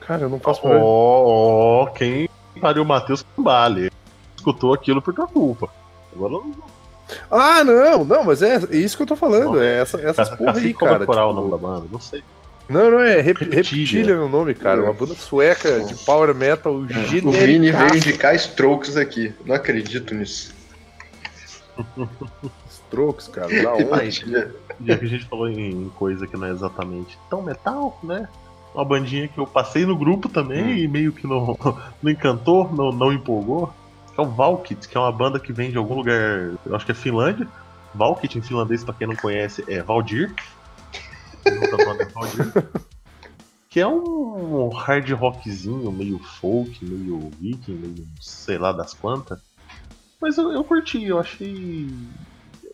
Cara, 0.01 0.23
eu 0.23 0.29
não 0.29 0.41
faço 0.41 0.61
Ó, 0.65 0.69
ideia. 0.69 0.83
ó, 0.85 1.87
quem 1.95 2.29
pariu 2.61 2.83
o 2.83 2.87
Matheus 2.87 3.25
Cambale. 3.37 3.91
Escutou 4.37 4.75
aquilo 4.75 5.01
por 5.01 5.15
tua 5.15 5.27
culpa. 5.29 5.69
Agora 6.15 6.33
eu 6.35 6.41
não 6.41 6.55
Ah, 7.31 7.63
não, 7.63 8.05
não, 8.05 8.25
mas 8.25 8.43
é, 8.43 8.57
é 8.57 8.77
isso 8.77 8.97
que 8.97 9.03
eu 9.05 9.07
tô 9.07 9.15
falando. 9.15 9.63
É 9.63 9.81
essa, 9.81 9.99
essas 10.01 10.29
Cacique 10.31 10.45
porra 10.45 10.59
aí, 10.59 10.75
cara. 10.75 11.07
Coral 11.07 11.29
tipo- 11.29 11.39
o 11.39 11.49
nome 11.49 11.51
da 11.63 11.69
banda, 11.69 11.87
não 11.93 12.01
sei. 12.01 12.25
Não, 12.69 12.91
não, 12.91 13.01
é 13.01 13.21
Rep. 13.21 13.39
Reptilha 13.53 14.13
é 14.13 14.17
o 14.19 14.29
nome, 14.29 14.55
cara. 14.55 14.83
Uma 14.83 14.93
banda 14.93 15.15
sueca 15.15 15.81
de 15.81 15.95
Power 16.05 16.35
Metal 16.35 16.73
O 16.73 16.83
Vini 16.87 17.33
genérica. 17.33 17.79
veio 17.79 17.97
indicar 17.97 18.35
Strokes 18.37 18.97
aqui. 18.97 19.35
Não 19.45 19.55
acredito 19.57 20.15
nisso. 20.15 20.55
Strokes, 22.71 23.29
cara. 23.29 23.49
Da 23.63 23.75
onde? 23.75 24.49
Já 24.85 24.97
que 24.97 25.05
a 25.05 25.09
gente 25.09 25.25
falou 25.27 25.49
em 25.49 25.91
coisa 25.91 26.27
que 26.27 26.37
não 26.37 26.47
é 26.47 26.51
exatamente 26.51 27.19
tão 27.29 27.43
metal, 27.43 27.99
né? 28.03 28.29
Uma 28.75 28.85
bandinha 28.85 29.29
que 29.29 29.39
eu 29.39 29.47
passei 29.47 29.85
no 29.85 29.97
grupo 29.97 30.29
também 30.29 30.79
e 30.79 30.89
meio 30.89 31.13
que 31.13 31.27
não, 31.27 31.59
não 32.03 32.11
encantou, 32.11 32.73
não, 32.73 32.91
não 32.93 33.13
empolgou. 33.13 33.73
É 34.17 34.21
o 34.21 34.27
Valkit, 34.27 34.89
que 34.89 34.97
é 34.97 35.01
uma 35.01 35.13
banda 35.13 35.39
que 35.39 35.53
vem 35.53 35.71
de 35.71 35.79
algum 35.79 35.95
lugar, 35.95 36.53
eu 36.65 36.75
acho 36.75 36.85
que 36.85 36.93
é 36.93 36.95
Finlândia. 36.95 37.47
Valkit 37.95 38.39
em 38.39 38.43
finlandês, 38.43 38.85
pra 38.85 38.95
quem 38.95 39.07
não 39.07 39.17
conhece, 39.17 39.65
é 39.67 39.83
Valdir. 39.83 40.35
Banda 41.45 42.05
é 42.05 42.07
Valdir. 42.07 42.53
Que 43.69 43.81
é 43.81 43.87
um 43.87 44.69
hard 44.69 45.09
rockzinho, 45.11 45.91
meio 45.93 46.19
folk, 46.19 46.85
meio 46.85 47.31
viking, 47.41 47.75
meio 47.75 48.07
sei 48.21 48.59
lá 48.59 48.73
das 48.73 48.95
quantas. 48.95 49.41
Mas 50.21 50.37
eu, 50.37 50.53
eu 50.53 50.63
curti, 50.65 51.05
eu 51.05 51.19
achei 51.19 51.89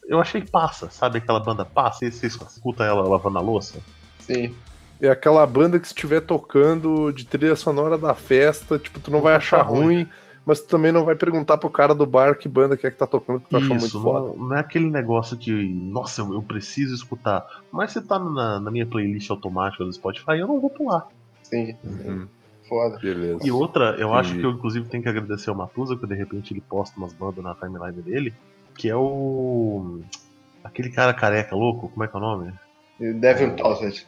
eu 0.09 0.21
achei 0.21 0.43
passa, 0.43 0.89
sabe 0.91 1.19
aquela 1.19 1.41
banda 1.41 1.65
passa? 1.65 2.05
E 2.05 2.13
você 2.13 2.27
escuta 2.27 2.85
ela 2.85 3.07
lavando 3.09 3.39
a 3.39 3.41
louça? 3.41 3.79
Sim. 4.21 4.55
É 5.01 5.09
aquela 5.09 5.47
banda 5.47 5.79
que 5.79 5.87
se 5.87 5.93
estiver 5.93 6.21
tocando 6.21 7.13
de 7.13 7.27
trilha 7.27 7.57
sonora 7.57 7.99
da 7.99 8.15
festa, 8.15 8.79
tipo, 8.79 8.99
tu 8.99 9.11
não 9.11 9.21
vai 9.21 9.35
achar 9.35 9.61
ruim, 9.61 10.09
mas 10.45 10.61
tu 10.61 10.69
também 10.69 10.91
não 10.91 11.05
vai 11.05 11.15
perguntar 11.15 11.59
pro 11.59 11.69
cara 11.69 11.95
do 11.95 12.07
bar 12.07 12.39
que 12.39 12.49
banda 12.49 12.77
que 12.77 12.87
é 12.87 12.91
que 12.91 12.97
tá 12.97 13.07
tocando, 13.07 13.41
que 13.41 13.51
tu 13.51 13.57
achou 13.57 13.71
muito 13.71 13.87
Isso, 13.87 14.01
foda. 14.01 14.29
não, 14.29 14.49
não 14.49 14.57
é 14.57 14.61
aquele 14.61 14.89
negócio 14.89 15.37
que, 15.37 15.51
nossa, 15.53 16.23
eu, 16.23 16.33
eu 16.33 16.43
preciso 16.43 16.95
escutar. 16.95 17.45
Mas 17.71 17.93
se 17.93 18.01
tá 18.01 18.19
na, 18.19 18.59
na 18.61 18.71
minha 18.71 18.87
playlist 18.87 19.31
automática 19.31 19.85
do 19.85 19.93
Spotify, 19.93 20.39
eu 20.39 20.47
não 20.47 20.61
vou 20.61 20.71
pular. 20.71 21.09
Sim. 21.43 21.77
Uhum. 21.85 22.27
Foda. 22.69 22.99
Beleza. 22.99 23.47
E 23.47 23.51
outra, 23.51 23.97
eu 23.99 24.13
acho 24.15 24.31
Entendi. 24.31 24.41
que 24.41 24.47
eu 24.47 24.51
inclusive 24.53 24.89
tenho 24.89 25.03
que 25.03 25.09
agradecer 25.09 25.51
ao 25.51 25.57
Matusa, 25.57 25.97
que 25.97 26.07
de 26.07 26.15
repente 26.15 26.53
ele 26.53 26.61
posta 26.61 26.97
umas 26.99 27.13
bandas 27.13 27.45
na 27.45 27.55
timeline 27.55 28.03
dele, 28.03 28.35
que 28.77 28.89
é 28.89 28.97
o. 28.97 30.01
aquele 30.65 30.91
cara 30.91 31.15
careca 31.15 31.55
louco, 31.55 31.89
como 31.89 32.05
é 32.05 32.09
que 32.09 32.15
é 32.15 32.19
o 32.19 32.23
nome? 32.23 32.53
Devin 32.99 33.51
Townsend. 33.57 34.07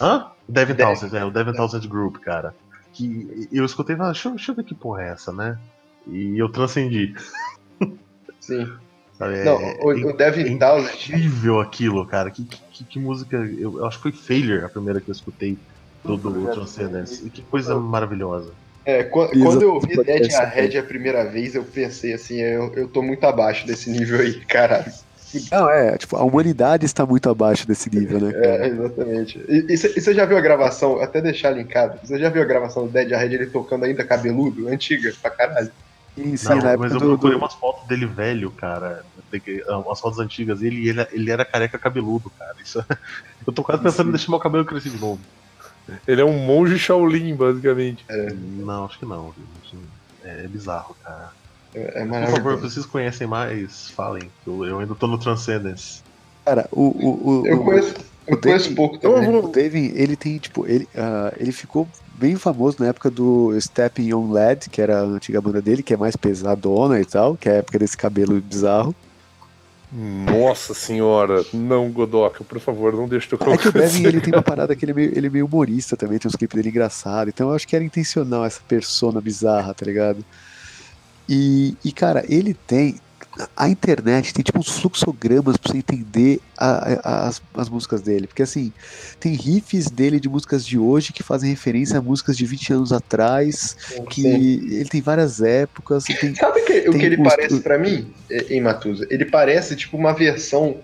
Hã? 0.00 0.30
Devin 0.48 0.74
Townsend, 0.74 1.16
é, 1.16 1.24
o 1.24 1.30
Devin 1.30 1.52
Townsend 1.52 1.86
Group, 1.88 2.16
cara. 2.18 2.54
Que 2.92 3.48
eu 3.50 3.64
escutei 3.64 3.94
e 3.94 3.98
falei, 3.98 4.12
deixa, 4.12 4.28
eu- 4.28 4.34
deixa 4.34 4.52
eu 4.52 4.56
ver 4.56 4.64
que 4.64 4.74
porra 4.74 5.02
é 5.02 5.08
essa, 5.10 5.32
né? 5.32 5.58
E 6.06 6.36
eu 6.38 6.48
transcendi. 6.50 7.14
Sim. 8.40 8.70
Sabe? 9.18 9.34
É- 9.38 9.44
Não, 9.44 9.60
é 9.60 9.78
o, 9.82 10.10
o 10.10 10.16
Devin 10.16 10.58
Townsend. 10.58 10.94
incrível 11.12 11.60
aquilo, 11.60 12.06
cara. 12.06 12.30
Que, 12.30 12.44
que, 12.44 12.84
que 12.84 12.98
música. 12.98 13.36
Eu, 13.36 13.78
eu 13.78 13.86
acho 13.86 13.98
que 13.98 14.02
foi 14.02 14.12
Failure 14.12 14.64
a 14.64 14.68
primeira 14.68 15.00
que 15.00 15.08
eu 15.08 15.12
escutei 15.12 15.58
do, 16.04 16.16
do 16.16 16.50
Transcendence. 16.50 17.24
E 17.26 17.30
que 17.30 17.42
coisa 17.42 17.78
maravilhosa. 17.78 18.52
É, 18.84 19.04
qu- 19.04 19.28
Exato, 19.32 19.44
quando 19.44 19.62
eu 19.62 19.74
ouvi 19.74 19.94
pode 19.94 20.06
Dead 20.06 20.30
ser. 20.30 20.42
Ahead 20.42 20.76
a 20.78 20.82
primeira 20.82 21.24
vez, 21.30 21.54
eu 21.54 21.64
pensei 21.64 22.12
assim, 22.14 22.40
eu, 22.40 22.72
eu 22.74 22.88
tô 22.88 23.02
muito 23.02 23.24
abaixo 23.24 23.66
desse 23.66 23.90
nível 23.90 24.20
aí, 24.20 24.44
caralho. 24.46 24.92
Não, 25.50 25.68
é, 25.70 25.96
tipo, 25.96 26.16
a 26.16 26.24
humanidade 26.24 26.84
está 26.84 27.06
muito 27.06 27.28
abaixo 27.30 27.66
desse 27.66 27.88
nível, 27.90 28.20
né, 28.20 28.32
É, 28.34 28.66
cara? 28.66 28.68
exatamente. 28.68 29.38
E, 29.48 29.76
cê- 29.76 29.92
você 30.00 30.14
já 30.14 30.24
viu 30.26 30.36
a 30.36 30.40
gravação, 30.40 31.00
até 31.00 31.20
deixar 31.20 31.50
linkado, 31.50 31.98
você 32.04 32.18
já 32.18 32.28
viu 32.28 32.42
a 32.42 32.44
gravação 32.44 32.86
do 32.86 32.92
Dead 32.92 33.12
Ahead 33.12 33.34
ele 33.34 33.50
tocando 33.50 33.84
ainda 33.84 34.04
cabeludo? 34.06 34.68
Antiga, 34.68 35.12
pra 35.20 35.30
caralho. 35.30 35.72
Sim, 36.18 36.36
sim, 36.36 36.54
Não, 36.56 36.60
na 36.60 36.72
mas 36.72 36.72
época 36.72 36.94
eu 36.94 37.00
do, 37.00 37.08
procurei 37.08 37.36
do- 37.36 37.38
umas 37.38 37.54
fotos 37.54 37.86
dele 37.88 38.06
velho, 38.06 38.52
cara. 38.54 39.02
de- 39.30 39.62
Umas 39.68 39.98
fotos 40.00 40.18
antigas. 40.18 40.60
Ele, 40.60 40.86
ele, 40.88 41.06
ele 41.10 41.30
era 41.30 41.44
careca 41.44 41.78
cabeludo, 41.78 42.30
cara. 42.30 42.54
Isso, 42.62 42.78
eu 43.46 43.52
tô 43.54 43.62
quase 43.64 43.82
pensando 43.82 44.08
em 44.08 44.12
deixar 44.12 44.30
meu 44.30 44.38
cabelo 44.40 44.66
crescer 44.66 44.90
de 44.90 44.98
novo. 44.98 45.26
Ele 46.06 46.20
é 46.20 46.24
um 46.24 46.38
monge 46.38 46.78
Shaolin, 46.78 47.34
basicamente. 47.34 48.04
Não, 48.58 48.84
acho 48.84 48.98
que 48.98 49.06
não. 49.06 49.32
É, 50.24 50.44
é 50.44 50.48
bizarro, 50.48 50.96
cara. 51.02 51.30
É, 51.74 52.02
é 52.02 52.06
Por 52.06 52.30
favor, 52.36 52.56
vocês 52.58 52.84
conhecem 52.86 53.26
mais, 53.26 53.88
falem. 53.90 54.30
Eu, 54.46 54.64
eu 54.64 54.78
ainda 54.80 54.94
tô 54.94 55.06
no 55.06 55.18
Transcendence. 55.18 56.00
Cara, 56.44 56.68
o. 56.70 56.82
o, 56.82 57.40
o 57.42 57.46
Eu 57.46 57.60
o- 57.60 57.64
conheço, 57.64 57.94
eu 58.26 58.40
conheço 58.40 58.74
pouco 58.74 58.98
também. 58.98 59.36
O 59.36 59.48
David, 59.48 59.92
ele 59.96 60.16
tem, 60.16 60.38
tipo, 60.38 60.66
ele, 60.66 60.88
ah, 60.96 61.32
ele 61.38 61.50
ficou 61.52 61.88
bem 62.14 62.36
famoso 62.36 62.76
na 62.80 62.86
época 62.88 63.10
do 63.10 63.58
Stepping 63.60 64.12
on 64.12 64.30
Led, 64.30 64.68
que 64.70 64.80
era 64.80 65.00
a 65.00 65.04
antiga 65.04 65.40
banda 65.40 65.60
dele, 65.62 65.82
que 65.82 65.94
é 65.94 65.96
mais 65.96 66.14
pesadona 66.14 67.00
e 67.00 67.04
tal, 67.04 67.36
que 67.36 67.48
é 67.48 67.52
a 67.52 67.56
época 67.56 67.78
desse 67.78 67.96
cabelo 67.96 68.40
bizarro. 68.40 68.94
Nossa 69.94 70.72
senhora, 70.72 71.44
não, 71.52 71.90
Godoka, 71.90 72.42
por 72.42 72.58
favor, 72.58 72.94
não 72.94 73.06
deixe 73.06 73.28
teu 73.28 73.38
É 73.52 73.58
que 73.58 73.68
o 73.68 73.72
Devin, 73.72 74.06
ele 74.06 74.22
tem 74.22 74.32
uma 74.32 74.40
parada 74.42 74.74
que 74.74 74.86
ele 74.86 74.92
é 74.92 74.94
meio, 74.94 75.12
ele 75.14 75.26
é 75.26 75.30
meio 75.30 75.44
humorista 75.44 75.98
também, 75.98 76.18
tem 76.18 76.28
uns 76.30 76.34
clipes 76.34 76.56
dele 76.56 76.70
engraçado, 76.70 77.28
então 77.28 77.50
eu 77.50 77.54
acho 77.54 77.68
que 77.68 77.76
era 77.76 77.84
intencional 77.84 78.42
essa 78.42 78.62
persona 78.66 79.20
bizarra, 79.20 79.74
tá 79.74 79.84
ligado? 79.84 80.24
E, 81.28 81.76
e 81.84 81.92
cara, 81.92 82.24
ele 82.28 82.54
tem. 82.54 82.96
A 83.56 83.68
internet 83.68 84.34
tem 84.34 84.42
tipo 84.42 84.58
uns 84.58 84.68
fluxogramas 84.78 85.56
pra 85.56 85.72
você 85.72 85.78
entender 85.78 86.40
a- 86.58 86.98
a- 87.02 87.28
as, 87.28 87.40
as 87.54 87.68
músicas 87.68 88.02
dele. 88.02 88.26
Porque 88.26 88.42
assim, 88.42 88.72
tem 89.18 89.32
riffs 89.34 89.88
dele 89.90 90.20
de 90.20 90.28
músicas 90.28 90.66
de 90.66 90.78
hoje 90.78 91.12
que 91.12 91.22
fazem 91.22 91.48
referência 91.50 91.98
a 91.98 92.02
músicas 92.02 92.36
de 92.36 92.44
20 92.44 92.72
anos 92.74 92.92
atrás. 92.92 93.74
Que 94.10 94.22
Sim. 94.22 94.28
ele 94.28 94.84
tem 94.84 95.00
várias 95.00 95.40
épocas. 95.40 96.04
Tem, 96.04 96.34
Sabe 96.34 96.60
que- 96.62 96.80
o 96.88 96.92
tem 96.92 97.00
que 97.00 97.06
ele 97.06 97.16
os- 97.22 97.28
parece 97.28 97.60
pra 97.60 97.78
mim, 97.78 98.12
em 98.30 98.60
Matusa? 98.60 99.06
Ele 99.10 99.24
parece 99.24 99.76
tipo 99.76 99.96
uma 99.96 100.12
versão, 100.12 100.76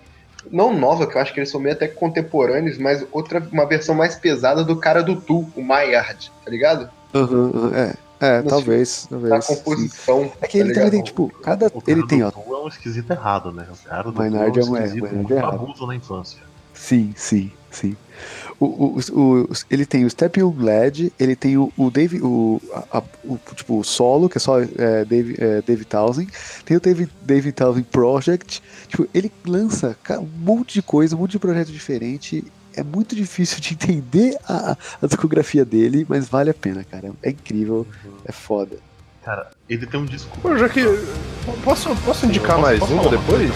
não 0.51 0.73
nova, 0.75 1.07
que 1.07 1.17
eu 1.17 1.21
acho 1.21 1.35
que 1.35 1.41
eles 1.41 1.51
são 1.51 1.61
meio 1.61 1.75
até 1.75 1.87
contemporâneos, 1.87 2.79
mas 2.79 3.05
outra, 3.13 3.47
uma 3.53 3.67
versão 3.67 3.95
mais 3.95 4.15
pesada 4.15 4.65
do 4.65 4.77
cara 4.77 5.03
do 5.03 5.17
Tu, 5.21 5.47
o 5.55 5.63
Maillard, 5.63 6.33
tá 6.45 6.51
ligado? 6.51 6.89
Aham, 7.15 7.73
é, 7.75 7.95
é, 8.21 8.41
Mas, 8.43 8.49
talvez. 8.49 9.07
Talvez 9.09 9.45
sim. 9.45 9.55
composição. 9.57 10.33
É 10.41 10.47
que 10.47 10.59
ele 10.59 10.69
tá 10.71 10.75
também 10.77 10.91
tem, 10.91 11.03
tipo, 11.03 11.29
cada. 11.43 11.67
O 11.67 11.81
cara 11.81 11.99
Ele 11.99 12.07
tem, 12.07 12.23
ó. 12.23 12.31
É 12.31 12.65
um 12.65 12.69
esquisito 12.69 13.11
errado, 13.11 13.53
né? 13.53 13.67
O 13.71 13.89
cara 13.89 14.03
do 14.05 14.13
Maynard 14.13 14.59
é 14.59 14.63
é 14.63 14.65
um 14.65 14.77
é, 14.77 14.85
esquisito 14.87 15.15
muito 15.15 15.33
é 15.33 15.37
errado. 15.37 15.59
bagunça 15.59 15.87
na 15.87 15.95
infância. 15.95 16.39
Sim, 16.75 17.13
sim, 17.17 17.51
sim. 17.71 17.97
O, 18.61 18.67
o, 18.67 18.99
o- 19.13 19.43
o- 19.43 19.49
ele 19.71 19.85
tem 19.87 20.05
o 20.05 20.11
Step 20.11 20.41
on 20.43 20.55
Led, 20.59 21.13
ele 21.19 21.35
tem 21.37 21.57
o, 21.57 21.73
o 21.77 21.91
Dave, 21.91 22.21
o, 22.23 22.61
a- 22.73 22.99
a- 22.99 23.03
o, 23.25 23.39
tipo, 23.55 23.79
o 23.79 23.85
solo, 23.85 24.29
que 24.29 24.39
é 24.39 24.41
só 24.41 24.61
é, 24.61 25.05
Dave, 25.05 25.37
é, 25.39 25.63
Dave 25.63 25.85
Townsend, 25.85 26.31
tem 26.65 26.77
o 26.77 26.81
Dave, 26.81 27.09
Dave 27.23 27.53
Townsend 27.53 27.87
Project, 27.91 28.63
tipo, 28.89 29.09
ele 29.15 29.31
lança 29.47 29.97
um 30.21 30.29
monte 30.45 30.75
de 30.75 30.83
coisa, 30.83 31.15
um 31.17 31.21
monte 31.21 31.33
de 31.33 31.39
projeto 31.39 31.71
diferente, 31.73 32.45
é 32.79 32.83
muito 32.83 33.15
difícil 33.17 33.61
de 33.61 33.75
entender 33.75 34.37
a, 34.49 34.77
a 35.03 35.07
discografia 35.07 35.65
dele, 35.65 36.07
mas 36.09 36.29
vale 36.29 36.51
a 36.51 36.55
pena, 36.55 36.85
cara, 36.85 37.11
é 37.23 37.31
incrível, 37.31 37.87
é 38.25 38.33
foda. 38.33 38.77
Cara, 39.25 39.51
ele 39.69 39.87
tem 39.87 40.01
um 40.01 40.07
disco. 40.07 40.39
Pô, 40.41 40.57
já 40.57 40.69
que. 40.69 40.83
Posso, 41.65 41.95
posso 41.97 42.27
indicar 42.27 42.57
Posso- 42.57 42.63
mais 42.63 42.83
uma 42.83 43.09
depois? 43.11 43.51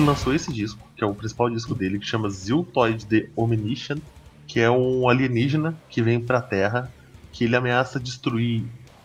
Ele 0.00 0.06
lançou 0.08 0.34
esse 0.34 0.50
disco, 0.52 0.78
que 0.96 1.04
é 1.04 1.06
o 1.06 1.14
principal 1.14 1.50
disco 1.50 1.74
dele, 1.74 1.98
que 1.98 2.06
chama 2.06 2.30
Ziltoid 2.30 3.04
The 3.06 3.26
Omniscient, 3.36 4.00
que 4.46 4.58
é 4.58 4.70
um 4.70 5.06
alienígena 5.08 5.76
que 5.90 6.00
vem 6.02 6.18
pra 6.18 6.40
Terra, 6.40 6.90
que 7.32 7.44
ele 7.44 7.54
ameaça 7.54 8.00
destruir 8.00 8.64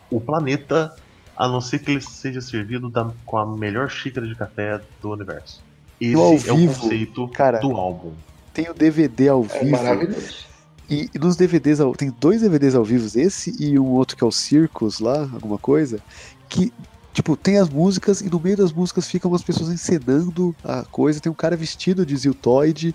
o 0.09 0.21
planeta, 0.21 0.95
a 1.35 1.47
não 1.49 1.59
ser 1.59 1.79
que 1.79 1.91
ele 1.91 2.01
seja 2.01 2.39
servido 2.39 2.89
da- 2.89 3.11
com 3.25 3.37
a 3.37 3.45
melhor 3.45 3.89
xícara 3.89 4.25
de 4.25 4.35
café 4.35 4.81
do 5.01 5.11
universo. 5.11 5.61
Esse 5.99 6.15
ao 6.15 6.31
é 6.33 6.53
o 6.53 6.57
vivo, 6.57 6.79
conceito 6.81 7.27
cara. 7.27 7.59
do 7.59 7.75
álbum. 7.75 8.13
Tem 8.53 8.69
o 8.69 8.73
DVD 8.73 9.27
ao 9.29 9.45
É 9.45 9.59
vivo, 9.59 9.71
maravilhoso. 9.71 10.45
E, 10.89 11.09
e 11.13 11.19
nos 11.19 11.35
DVDs, 11.35 11.81
ao- 11.81 11.93
tem 11.93 12.13
dois 12.21 12.41
DVDs 12.41 12.73
ao 12.73 12.85
vivo, 12.85 13.05
esse 13.19 13.53
e 13.61 13.77
um 13.77 13.87
outro 13.87 14.15
que 14.15 14.23
é 14.23 14.27
o 14.27 14.31
Circus 14.31 14.99
lá, 14.99 15.21
alguma 15.33 15.57
coisa, 15.57 15.99
que, 16.47 16.71
tipo, 17.15 17.35
tem 17.37 17.57
as 17.57 17.69
músicas 17.69 18.19
e 18.19 18.29
no 18.29 18.39
meio 18.39 18.57
das 18.57 18.73
músicas 18.73 19.09
ficam 19.09 19.33
as 19.33 19.41
pessoas 19.41 19.69
encenando 19.71 20.53
a 20.63 20.83
coisa, 20.83 21.19
tem 21.21 21.31
um 21.31 21.35
cara 21.35 21.55
vestido 21.55 22.05
de 22.05 22.15
Ziltoid, 22.15 22.93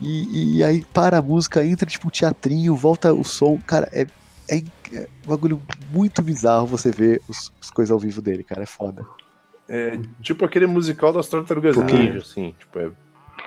e, 0.00 0.58
e 0.58 0.62
aí 0.62 0.84
para 0.92 1.18
a 1.18 1.22
música, 1.22 1.64
entra 1.64 1.88
tipo 1.88 2.06
um 2.06 2.10
teatrinho, 2.10 2.76
volta 2.76 3.12
o 3.14 3.24
som, 3.24 3.58
cara, 3.66 3.88
é, 3.90 4.06
é, 4.48 4.62
é 4.92 5.08
um 5.24 5.28
bagulho 5.30 5.60
muito 5.90 6.20
bizarro 6.22 6.66
você 6.66 6.90
ver 6.90 7.22
os, 7.26 7.50
as 7.60 7.70
coisas 7.70 7.90
ao 7.90 7.98
vivo 7.98 8.20
dele, 8.20 8.44
cara, 8.44 8.62
é 8.62 8.66
foda. 8.66 9.04
É 9.68 9.98
tipo 10.20 10.44
aquele 10.44 10.66
musical 10.66 11.12
das 11.12 11.26
Tartarugas 11.28 11.74
Porque- 11.74 11.94
Ninja, 11.94 12.18
assim, 12.18 12.54
tipo, 12.58 12.78
é 12.78 12.90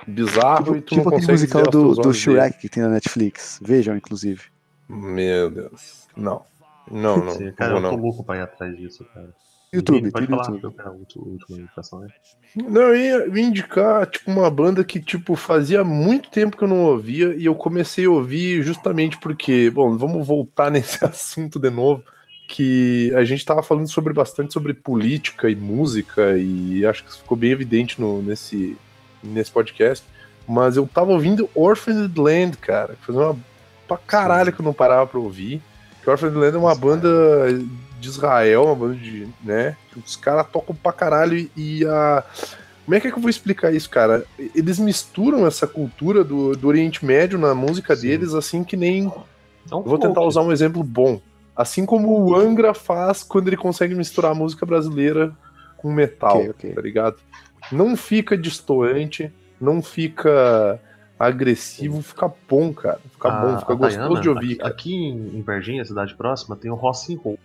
bizarro 0.08 0.64
tipo 0.64 0.76
e 0.76 0.80
tu 0.80 0.88
tipo 0.96 0.96
não 0.96 1.16
aquele 1.16 1.20
consegue 1.26 1.32
musical 1.40 1.62
do, 1.62 1.70
do 1.70 1.78
olhos 1.86 1.96
dele. 2.02 2.14
Shrek 2.14 2.58
que 2.58 2.68
tem 2.68 2.82
na 2.82 2.88
Netflix, 2.88 3.60
vejam, 3.62 3.96
inclusive. 3.96 4.42
Meu 4.88 5.50
Deus. 5.50 6.06
Não. 6.16 6.42
Não, 6.90 7.16
não. 7.24 7.32
Sim, 7.32 7.44
não 7.46 7.52
cara, 7.52 7.74
vou, 7.74 7.82
eu 7.82 7.90
tô 7.90 7.96
não. 7.96 8.02
louco 8.02 8.24
pra 8.24 8.36
ir 8.36 8.40
atrás 8.42 8.76
disso, 8.76 9.04
cara. 9.14 9.32
YouTube, 9.76 10.10
Pode 10.10 10.26
falar, 10.26 10.50
YouTube. 10.50 10.74
a 10.78 10.90
última, 10.90 11.26
indicação, 11.50 12.00
né? 12.00 12.08
Não, 12.54 12.82
eu 12.82 12.96
ia, 12.96 13.38
ia 13.38 13.46
indicar, 13.46 14.06
tipo, 14.06 14.30
uma 14.30 14.50
banda 14.50 14.82
que, 14.84 15.00
tipo, 15.00 15.36
fazia 15.36 15.84
muito 15.84 16.30
tempo 16.30 16.56
que 16.56 16.64
eu 16.64 16.68
não 16.68 16.84
ouvia 16.84 17.34
e 17.36 17.44
eu 17.44 17.54
comecei 17.54 18.06
a 18.06 18.10
ouvir 18.10 18.62
justamente 18.62 19.18
porque, 19.18 19.70
bom, 19.70 19.96
vamos 19.96 20.26
voltar 20.26 20.70
nesse 20.72 21.04
assunto 21.04 21.58
de 21.58 21.70
novo, 21.70 22.02
que 22.48 23.12
a 23.14 23.24
gente 23.24 23.44
tava 23.44 23.62
falando 23.62 23.88
sobre 23.88 24.12
bastante 24.12 24.52
sobre 24.52 24.72
política 24.72 25.50
e 25.50 25.56
música 25.56 26.36
e 26.38 26.86
acho 26.86 27.02
que 27.02 27.10
isso 27.10 27.18
ficou 27.18 27.36
bem 27.36 27.50
evidente 27.50 28.00
no, 28.00 28.22
nesse, 28.22 28.76
nesse 29.22 29.50
podcast, 29.50 30.06
mas 30.46 30.76
eu 30.76 30.86
tava 30.86 31.10
ouvindo 31.10 31.50
Orphaned 31.54 32.18
Land, 32.18 32.56
cara, 32.58 32.94
que 32.94 33.06
fazia 33.06 33.20
uma 33.20 33.36
pra 33.86 33.96
caralho 33.96 34.52
que 34.52 34.60
eu 34.60 34.64
não 34.64 34.72
parava 34.72 35.06
pra 35.06 35.18
ouvir, 35.20 35.60
que 36.02 36.10
Orphaned 36.10 36.36
Land 36.36 36.56
é 36.56 36.58
uma 36.58 36.74
banda 36.74 37.08
de 38.00 38.08
Israel, 38.08 38.64
uma 38.64 38.74
banda 38.74 38.94
de, 38.96 39.26
né, 39.42 39.76
os 40.04 40.16
caras 40.16 40.46
tocam 40.52 40.74
pra 40.74 40.92
caralho 40.92 41.48
e 41.56 41.84
a 41.86 42.24
como 42.84 42.94
é 42.94 43.00
que, 43.00 43.08
é 43.08 43.10
que 43.10 43.16
eu 43.16 43.20
vou 43.20 43.28
explicar 43.30 43.74
isso, 43.74 43.90
cara? 43.90 44.24
Eles 44.54 44.78
misturam 44.78 45.44
essa 45.44 45.66
cultura 45.66 46.22
do, 46.22 46.52
do 46.52 46.68
Oriente 46.68 47.04
Médio 47.04 47.36
na 47.36 47.52
música 47.52 47.96
Sim. 47.96 48.02
deles, 48.02 48.32
assim 48.32 48.62
que 48.62 48.76
nem. 48.76 49.12
Eu 49.72 49.82
vou 49.82 49.98
tentar 49.98 50.20
usar 50.20 50.42
um 50.42 50.52
exemplo 50.52 50.84
bom. 50.84 51.20
Assim 51.56 51.84
como 51.84 52.08
o 52.22 52.36
Angra 52.36 52.72
faz 52.72 53.24
quando 53.24 53.48
ele 53.48 53.56
consegue 53.56 53.92
misturar 53.96 54.30
a 54.30 54.34
música 54.36 54.64
brasileira 54.64 55.36
com 55.76 55.92
metal, 55.92 56.36
Ok, 56.36 56.50
ok. 56.50 56.74
tá 56.74 56.80
ligado? 56.80 57.16
Não 57.72 57.96
fica 57.96 58.38
distoante, 58.38 59.32
não 59.60 59.82
fica 59.82 60.80
agressivo, 61.18 62.00
fica 62.02 62.30
bom, 62.48 62.72
cara. 62.72 63.00
Fica 63.10 63.28
A- 63.28 63.32
bom, 63.32 63.58
fica 63.58 63.74
gostoso 63.74 64.20
de 64.20 64.28
ouvir, 64.28 64.52
aqui, 64.60 64.62
aqui 64.62 64.94
em 64.94 65.38
em 65.38 65.42
Varginha, 65.42 65.84
cidade 65.84 66.14
próxima, 66.14 66.54
tem 66.54 66.70
o 66.70 66.76
Rock 66.76 67.12
and 67.12 67.18
Roll, 67.18 67.38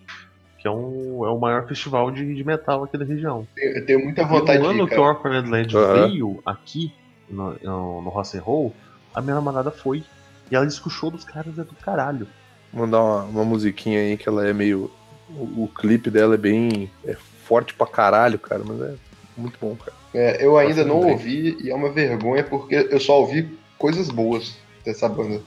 que 0.61 0.67
é, 0.67 0.71
um, 0.71 1.25
é 1.25 1.29
o 1.29 1.39
maior 1.39 1.67
festival 1.67 2.11
de, 2.11 2.35
de 2.35 2.43
metal 2.43 2.83
aqui 2.83 2.97
da 2.97 3.05
região. 3.05 3.47
Eu 3.57 3.85
tenho 3.85 4.03
muita 4.03 4.23
vontade 4.23 4.59
no 4.59 4.65
de 4.65 4.75
ano 4.75 4.83
ir, 4.83 4.89
que 4.89 4.99
o. 4.99 5.03
Orphaned 5.03 5.49
Land 5.49 5.75
Aham. 5.75 6.07
veio 6.07 6.41
aqui, 6.45 6.93
no, 7.27 7.55
no, 7.63 8.01
no 8.03 8.09
Rock 8.09 8.37
and 8.37 8.41
Roll, 8.41 8.75
a 9.13 9.21
minha 9.21 9.35
namorada 9.35 9.71
foi. 9.71 10.03
E 10.51 10.55
ela 10.55 10.65
disse 10.65 10.79
que 10.79 10.87
o 10.87 10.91
show 10.91 11.09
dos 11.09 11.23
caras 11.23 11.57
é 11.57 11.63
do 11.63 11.75
caralho. 11.75 12.27
Vou 12.71 12.85
mandar 12.85 13.01
uma, 13.01 13.23
uma 13.23 13.45
musiquinha 13.45 13.99
aí 13.99 14.17
que 14.17 14.29
ela 14.29 14.47
é 14.47 14.53
meio. 14.53 14.91
O, 15.29 15.63
o 15.63 15.71
clipe 15.73 16.11
dela 16.11 16.35
é 16.35 16.37
bem. 16.37 16.91
É 17.05 17.15
forte 17.15 17.73
pra 17.73 17.87
caralho, 17.87 18.37
cara, 18.37 18.61
mas 18.63 18.79
é 18.81 18.93
muito 19.35 19.57
bom, 19.59 19.75
cara. 19.75 19.93
É, 20.13 20.45
eu 20.45 20.57
ainda 20.57 20.85
não 20.85 20.97
ouvi 20.97 21.57
e 21.61 21.69
é 21.71 21.75
uma 21.75 21.89
vergonha 21.89 22.43
porque 22.43 22.75
eu 22.75 22.99
só 22.99 23.19
ouvi 23.19 23.57
coisas 23.77 24.09
boas 24.09 24.57
dessa 24.85 25.09
banda 25.09 25.41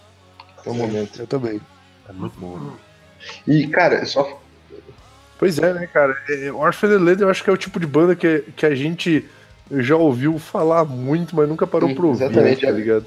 até 0.59 0.71
o 0.71 0.75
momento. 0.75 1.21
Eu 1.21 1.27
também. 1.27 1.61
É 2.09 2.13
muito 2.13 2.39
bom. 2.39 2.59
né? 2.59 2.73
E, 3.47 3.67
cara, 3.69 4.05
só. 4.05 4.41
Pois 5.45 5.59
é, 5.59 5.75
né, 5.75 5.87
cara? 5.87 6.17
É, 6.29 6.51
Orphan 6.51 6.89
and 6.89 7.05
Lady 7.05 7.23
eu 7.23 7.29
acho 7.29 7.45
que 7.45 7.51
é 7.51 7.53
o 7.53 7.57
tipo 7.57 7.79
de 7.79 7.87
banda 7.87 8.17
que, 8.17 8.45
que 8.57 8.65
a 8.65 8.75
gente 8.75 9.29
já 9.71 9.95
ouviu 9.95 10.39
falar 10.39 10.87
muito, 10.87 11.37
mas 11.37 11.47
nunca 11.47 11.67
parou 11.67 11.91
Sim, 11.91 11.95
pra 11.95 12.07
ouvir, 12.07 12.25
exatamente, 12.25 12.65
tá 12.65 12.71
ligado? 12.71 13.07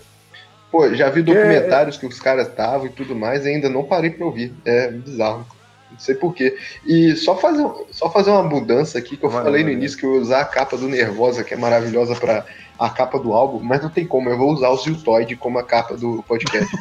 Pô, 0.72 0.94
já 0.94 1.10
vi 1.10 1.24
documentários 1.24 1.98
que 1.98 2.06
os 2.06 2.20
caras 2.20 2.48
estavam 2.48 2.86
e 2.86 2.90
tudo 2.90 3.16
mais 3.16 3.46
e 3.46 3.50
ainda 3.50 3.70
não 3.70 3.84
parei 3.84 4.12
pra 4.12 4.26
ouvir. 4.26 4.54
É 4.66 4.92
bizarro. 4.92 5.48
Não 5.92 6.00
sei 6.00 6.16
porquê. 6.16 6.58
E 6.86 7.16
só 7.16 7.36
fazer, 7.38 7.66
só 7.92 8.10
fazer 8.10 8.30
uma 8.32 8.44
mudança 8.44 8.98
aqui, 8.98 9.18
que 9.18 9.26
eu 9.26 9.32
falei 9.32 9.64
no 9.64 9.70
início 9.70 9.98
que 9.98 10.06
eu 10.06 10.16
ia 10.16 10.22
usar 10.22 10.42
a 10.42 10.46
capa 10.46 10.78
do 10.78 10.88
Nervosa, 10.88 11.44
que 11.44 11.54
é 11.54 11.58
maravilhosa 11.58 12.16
pra 12.16 12.46
a 12.80 12.90
capa 12.90 13.18
do 13.18 13.34
álbum, 13.34 13.60
mas 13.64 13.82
não 13.82 13.90
tem 13.90 14.06
como, 14.06 14.30
eu 14.30 14.38
vou 14.38 14.52
usar 14.52 14.70
o 14.70 14.78
Ziltoid 14.78 15.36
como 15.36 15.58
a 15.58 15.64
capa 15.64 15.98
do 15.98 16.24
podcast. 16.24 16.70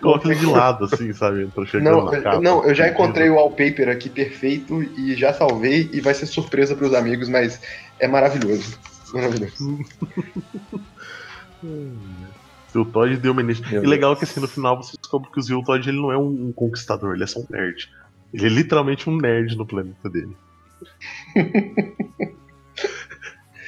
Coloca 0.00 0.34
de 0.34 0.46
lado, 0.46 0.86
assim, 0.86 1.12
sabe? 1.12 1.46
Pra 1.46 1.64
chegando 1.66 1.96
Não, 1.96 2.04
na 2.06 2.20
capa. 2.20 2.40
não, 2.40 2.64
eu 2.64 2.74
já 2.74 2.88
encontrei 2.88 3.30
o 3.30 3.34
wallpaper 3.34 3.88
aqui 3.88 4.10
perfeito 4.10 4.82
e 4.82 5.14
já 5.14 5.32
salvei 5.32 5.88
e 5.92 6.00
vai 6.00 6.14
ser 6.14 6.26
surpresa 6.26 6.74
pros 6.74 6.94
amigos, 6.94 7.28
mas 7.28 7.60
é 8.00 8.08
maravilhoso. 8.08 8.76
Maravilhoso. 9.12 9.78
O 12.80 12.84
Todd 12.84 13.16
deu 13.16 13.32
uma. 13.32 13.42
Meu 13.42 13.54
E 13.54 13.86
legal 13.86 14.16
que 14.16 14.24
assim, 14.24 14.40
no 14.40 14.48
final 14.48 14.76
você 14.76 14.96
descobre 14.96 15.30
que 15.30 15.38
o 15.38 15.42
Ziltoid 15.42 15.88
ele 15.88 16.00
não 16.00 16.12
é 16.12 16.18
um, 16.18 16.48
um 16.48 16.52
conquistador, 16.52 17.14
ele 17.14 17.24
é 17.24 17.26
só 17.26 17.40
um 17.40 17.46
nerd. 17.50 17.90
Ele 18.32 18.46
é 18.46 18.48
literalmente 18.48 19.08
um 19.08 19.16
nerd 19.16 19.56
no 19.56 19.66
planeta 19.66 20.10
dele. 20.10 20.36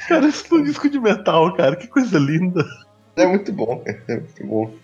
cara, 0.09 0.27
isso 0.27 0.55
é 0.55 0.59
um 0.59 0.65
disco 0.65 0.89
de 0.91 1.01
metal, 1.01 1.55
cara, 1.55 1.77
que 1.77 1.87
coisa 1.87 2.19
linda. 2.19 2.65
É 3.17 3.27
muito 3.27 3.53
bom, 3.53 3.79
cara. 3.85 4.03
É 4.09 4.17
muito 4.17 4.47
bom. 4.47 4.75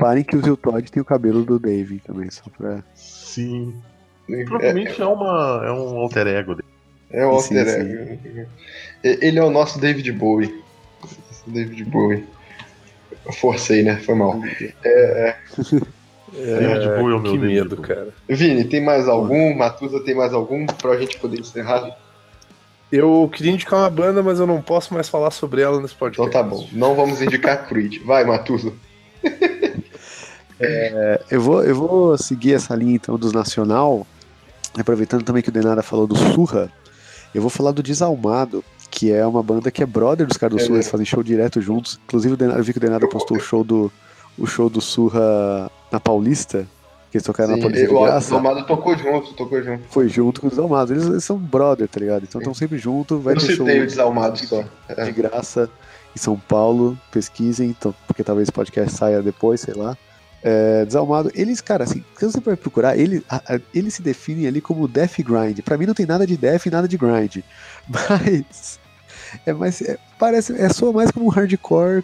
Parem 0.00 0.24
que 0.24 0.36
o 0.36 0.42
Ziltoid 0.42 0.90
tem 0.90 1.02
o 1.02 1.04
cabelo 1.04 1.44
do 1.44 1.58
Dave 1.58 2.00
também, 2.00 2.30
só 2.30 2.44
pra. 2.56 2.82
Sim. 2.94 3.74
É, 4.30 4.44
Provavelmente 4.44 5.00
é, 5.00 5.06
uma, 5.06 5.62
é 5.64 5.72
um 5.72 5.98
alter 5.98 6.26
ego 6.26 6.54
dele. 6.54 6.68
é 7.10 7.20
Sim, 7.20 7.24
alter 7.24 7.66
sim. 7.66 7.80
ego. 7.80 8.50
Ele 9.02 9.38
é 9.38 9.42
o 9.42 9.50
nosso 9.50 9.80
David 9.80 10.10
Bowie. 10.12 10.62
David 11.46 11.84
Bowie. 11.84 12.24
Eu 13.28 13.32
forcei, 13.34 13.82
né? 13.82 13.98
Foi 13.98 14.14
mal. 14.14 14.40
David 16.32 16.88
Bowie 16.98 17.14
é 17.14 17.16
o 17.16 17.20
meu 17.20 17.32
que 17.32 17.38
medo, 17.38 17.76
cara. 17.76 18.08
Vini, 18.26 18.64
tem 18.64 18.82
mais 18.82 19.06
algum? 19.06 19.54
Matusa 19.54 20.00
tem 20.00 20.14
mais 20.14 20.32
algum 20.32 20.66
pra 20.66 20.96
gente 20.98 21.18
poder 21.18 21.38
encerrar? 21.38 21.96
Eu 22.90 23.30
queria 23.30 23.52
indicar 23.52 23.80
uma 23.80 23.90
banda, 23.90 24.22
mas 24.22 24.40
eu 24.40 24.46
não 24.46 24.62
posso 24.62 24.94
mais 24.94 25.10
falar 25.10 25.30
sobre 25.30 25.60
ela 25.60 25.78
nesse 25.80 25.94
podcast. 25.94 26.26
Então 26.28 26.42
tá 26.42 26.48
bom. 26.48 26.66
Não 26.72 26.94
vamos 26.94 27.20
indicar 27.20 27.68
Creed. 27.68 28.02
Vai, 28.02 28.24
Matusa. 28.24 28.72
Eu 31.30 31.40
vou, 31.40 31.62
eu 31.62 31.72
vou 31.72 32.18
seguir 32.18 32.54
essa 32.54 32.74
linha 32.74 32.96
então 32.96 33.16
dos 33.16 33.32
Nacional, 33.32 34.04
aproveitando 34.76 35.22
também 35.22 35.40
que 35.40 35.50
o 35.50 35.52
Denara 35.52 35.84
falou 35.84 36.04
do 36.04 36.16
Surra, 36.16 36.68
eu 37.32 37.40
vou 37.40 37.48
falar 37.48 37.70
do 37.70 37.80
Desalmado, 37.80 38.64
que 38.90 39.12
é 39.12 39.26
uma 39.26 39.42
banda 39.42 39.70
que 39.70 39.82
é 39.82 39.86
brother 39.86 40.26
dos 40.26 40.36
caras 40.36 40.56
do 40.56 40.62
É 40.62 40.64
Surra, 40.64 40.76
eles 40.76 40.88
fazem 40.88 41.06
show 41.06 41.22
direto 41.22 41.60
juntos. 41.60 41.98
Inclusive 42.06 42.34
o 42.34 42.44
eu 42.44 42.62
vi 42.62 42.72
que 42.72 42.78
o 42.78 42.80
Denara 42.80 43.08
postou 43.08 43.36
o 43.36 43.40
show 43.40 43.62
do, 43.62 43.90
o 44.38 44.46
show 44.46 44.68
do 44.68 44.80
Surra 44.80 45.70
na 45.90 46.00
Paulista, 46.00 46.66
que 47.10 47.16
eles 47.18 47.24
tocaram 47.24 47.50
na 47.50 47.56
Sim, 47.56 47.62
Paulista 47.62 47.86
de 47.86 47.94
o 47.94 48.00
graça. 48.02 48.34
Tomado 48.34 48.66
tocou 48.66 48.96
junto, 48.96 49.34
tocou 49.34 49.62
junto. 49.62 49.84
Foi 49.90 50.08
junto 50.08 50.40
com 50.40 50.46
o 50.46 50.50
Desalmado. 50.50 50.92
Eles, 50.92 51.06
eles 51.06 51.24
são 51.24 51.36
brother, 51.36 51.88
tá 51.88 52.00
ligado? 52.00 52.24
Então 52.24 52.40
estão 52.40 52.54
sempre 52.54 52.78
juntos. 52.78 53.22
Vai 53.22 53.34
Eu 53.34 53.38
ter 53.38 53.46
show 53.54 53.66
citei 53.66 53.82
o 53.82 53.86
Desalmado 53.86 54.38
só. 54.38 54.64
É. 54.88 55.04
de 55.04 55.12
graça 55.12 55.68
em 56.14 56.18
São 56.18 56.38
Paulo. 56.38 56.98
Pesquisem, 57.10 57.70
então, 57.70 57.94
porque 58.06 58.24
talvez 58.24 58.48
esse 58.48 58.52
podcast 58.52 58.96
saia 58.96 59.22
depois, 59.22 59.60
sei 59.60 59.74
lá. 59.74 59.96
É, 60.42 60.84
Desalmado, 60.84 61.30
eles, 61.34 61.60
cara, 61.60 61.84
assim, 61.84 62.04
quando 62.18 62.32
você 62.32 62.40
vai 62.40 62.56
procurar, 62.56 62.96
ele, 62.96 63.24
a- 63.28 63.42
a- 63.56 63.60
ele 63.74 63.90
se 63.90 64.00
define 64.02 64.46
ali 64.46 64.60
como 64.60 64.86
Death 64.86 65.18
Grind. 65.20 65.60
Pra 65.62 65.76
mim 65.76 65.86
não 65.86 65.94
tem 65.94 66.06
nada 66.06 66.26
de 66.26 66.36
Death 66.36 66.66
e 66.66 66.70
nada 66.70 66.86
de 66.86 66.96
Grind. 66.96 67.38
Mas. 67.88 68.78
É 69.44 69.52
mais. 69.52 69.82
é- 69.82 69.98
parece. 70.18 70.52
É 70.60 70.68
só 70.68 70.92
mais 70.92 71.10
como 71.10 71.26
um 71.26 71.30
hardcore 71.30 72.02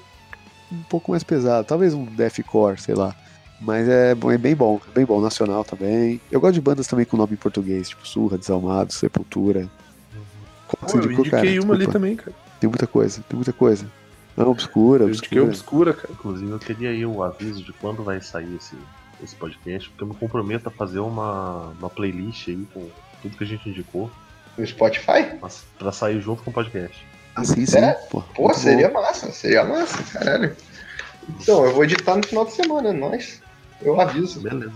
um 0.73 0.83
pouco 0.91 1.13
mais 1.13 1.23
pesado. 1.23 1.67
Talvez 1.67 1.95
um 1.95 2.05
deathcore, 2.05 2.81
sei 2.81 2.95
lá. 2.95 3.15
Mas 3.61 3.89
é, 3.89 4.11
é 4.11 4.39
bem 4.39 4.55
bom, 4.55 4.81
bem 4.95 5.07
bom, 5.07 5.21
nacional 5.21 5.65
também. 5.65 6.21
Eu 6.31 6.41
gosto 6.41 6.55
de 6.55 6.61
bandas 6.61 6.87
também 6.89 7.07
com 7.07 7.17
nome 7.17 7.33
em 7.35 7.37
português, 7.37 7.89
tipo 7.89 8.07
Surra, 8.07 8.37
Desalmado, 8.37 8.93
Sepultura. 8.93 9.71
Qual 10.67 10.77
que 10.77 10.77
Pô, 10.81 10.89
você 10.89 10.99
eu 10.99 11.05
indicou, 11.05 11.25
cara? 11.31 11.45
indiquei 11.47 11.61
uma 11.61 11.73
ali 11.75 11.87
Desculpa. 11.87 11.93
também, 11.93 12.17
cara. 12.17 12.33
Tem 12.61 12.69
muita 12.69 12.87
coisa, 12.87 13.23
tem 13.29 13.37
muita 13.37 13.53
coisa. 13.53 13.87
Não, 14.37 14.51
obscura, 14.51 15.05
Eu 15.05 15.09
indiquei 15.11 15.39
obscura. 15.41 15.91
obscura, 15.91 15.95
cara. 15.95 16.09
Inclusive, 16.13 16.51
eu 16.51 16.59
queria 16.59 16.91
aí 16.91 17.07
o 17.07 17.23
aviso 17.23 17.63
de 17.63 17.73
quando 17.75 18.03
vai 18.03 18.21
sair 18.21 18.57
esse, 18.57 18.75
esse 19.23 19.35
podcast, 19.37 19.89
porque 19.91 20.03
eu 20.03 20.09
me 20.09 20.15
comprometo 20.15 20.69
a 20.69 20.73
fazer 20.73 20.99
uma, 20.99 21.73
uma 21.79 21.89
playlist 21.91 22.49
aí 22.49 22.67
com 22.75 22.89
tudo 23.23 23.37
que 23.37 23.45
a 23.45 23.47
gente 23.47 23.69
indicou, 23.69 24.11
No 24.59 24.67
Spotify? 24.67 25.37
mas 25.41 25.65
pra 25.79 25.93
sair 25.93 26.21
junto 26.21 26.43
com 26.43 26.51
o 26.51 26.55
podcast. 26.55 27.05
Ah, 27.37 27.45
sim, 27.45 27.65
sim. 27.67 27.79
É? 27.79 27.93
Pô, 28.11 28.23
Pô, 28.35 28.53
seria 28.55 28.89
bom. 28.89 29.01
massa, 29.03 29.31
seria 29.33 29.65
massa, 29.65 30.03
caralho. 30.19 30.57
Então, 31.41 31.65
eu 31.65 31.73
vou 31.73 31.85
editar 31.85 32.17
no 32.17 32.27
final 32.27 32.45
de 32.45 32.53
semana, 32.53 32.91
é 32.91 32.93
nóis. 32.93 33.41
Eu 33.83 34.01
aviso. 34.01 34.41
Beleza. 34.41 34.73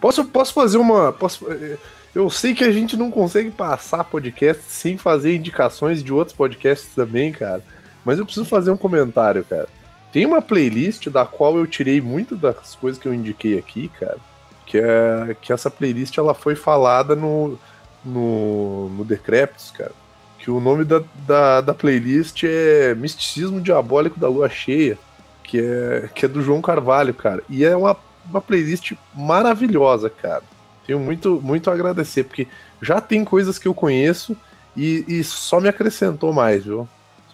Posso, 0.00 0.24
posso 0.26 0.52
fazer 0.52 0.78
uma. 0.78 1.12
Posso, 1.12 1.50
eh, 1.50 1.76
eu 2.14 2.28
sei 2.30 2.54
que 2.54 2.62
a 2.62 2.70
gente 2.70 2.96
não 2.96 3.10
consegue 3.10 3.50
passar 3.50 4.04
podcast 4.04 4.62
sem 4.68 4.96
fazer 4.98 5.34
indicações 5.34 6.02
de 6.04 6.12
outros 6.12 6.36
podcasts 6.36 6.90
também, 6.94 7.32
cara. 7.32 7.62
Mas 8.06 8.20
eu 8.20 8.24
preciso 8.24 8.46
fazer 8.46 8.70
um 8.70 8.76
comentário, 8.76 9.44
cara. 9.44 9.66
Tem 10.12 10.24
uma 10.24 10.40
playlist 10.40 11.08
da 11.08 11.26
qual 11.26 11.58
eu 11.58 11.66
tirei 11.66 12.00
muito 12.00 12.36
das 12.36 12.76
coisas 12.76 13.02
que 13.02 13.08
eu 13.08 13.12
indiquei 13.12 13.58
aqui, 13.58 13.88
cara. 13.88 14.18
Que 14.64 14.78
é 14.78 15.36
que 15.42 15.52
essa 15.52 15.68
playlist 15.68 16.16
ela 16.16 16.32
foi 16.32 16.54
falada 16.54 17.16
no 17.16 17.58
no, 18.04 18.88
no 18.90 19.04
Decreptus, 19.04 19.72
cara. 19.72 19.90
Que 20.38 20.52
o 20.52 20.60
nome 20.60 20.84
da, 20.84 21.02
da, 21.26 21.60
da 21.60 21.74
playlist 21.74 22.44
é 22.44 22.94
Misticismo 22.94 23.60
Diabólico 23.60 24.20
da 24.20 24.28
Lua 24.28 24.48
Cheia, 24.48 24.96
que 25.42 25.58
é, 25.58 26.08
que 26.14 26.24
é 26.24 26.28
do 26.28 26.40
João 26.40 26.62
Carvalho, 26.62 27.12
cara. 27.12 27.42
E 27.48 27.64
é 27.64 27.76
uma, 27.76 27.96
uma 28.30 28.40
playlist 28.40 28.92
maravilhosa, 29.12 30.08
cara. 30.08 30.44
Tenho 30.86 31.00
muito, 31.00 31.40
muito 31.42 31.68
a 31.68 31.72
agradecer, 31.72 32.22
porque 32.22 32.46
já 32.80 33.00
tem 33.00 33.24
coisas 33.24 33.58
que 33.58 33.66
eu 33.66 33.74
conheço 33.74 34.36
e, 34.76 35.04
e 35.08 35.24
só 35.24 35.60
me 35.60 35.68
acrescentou 35.68 36.32
mais, 36.32 36.64
viu? 36.64 36.88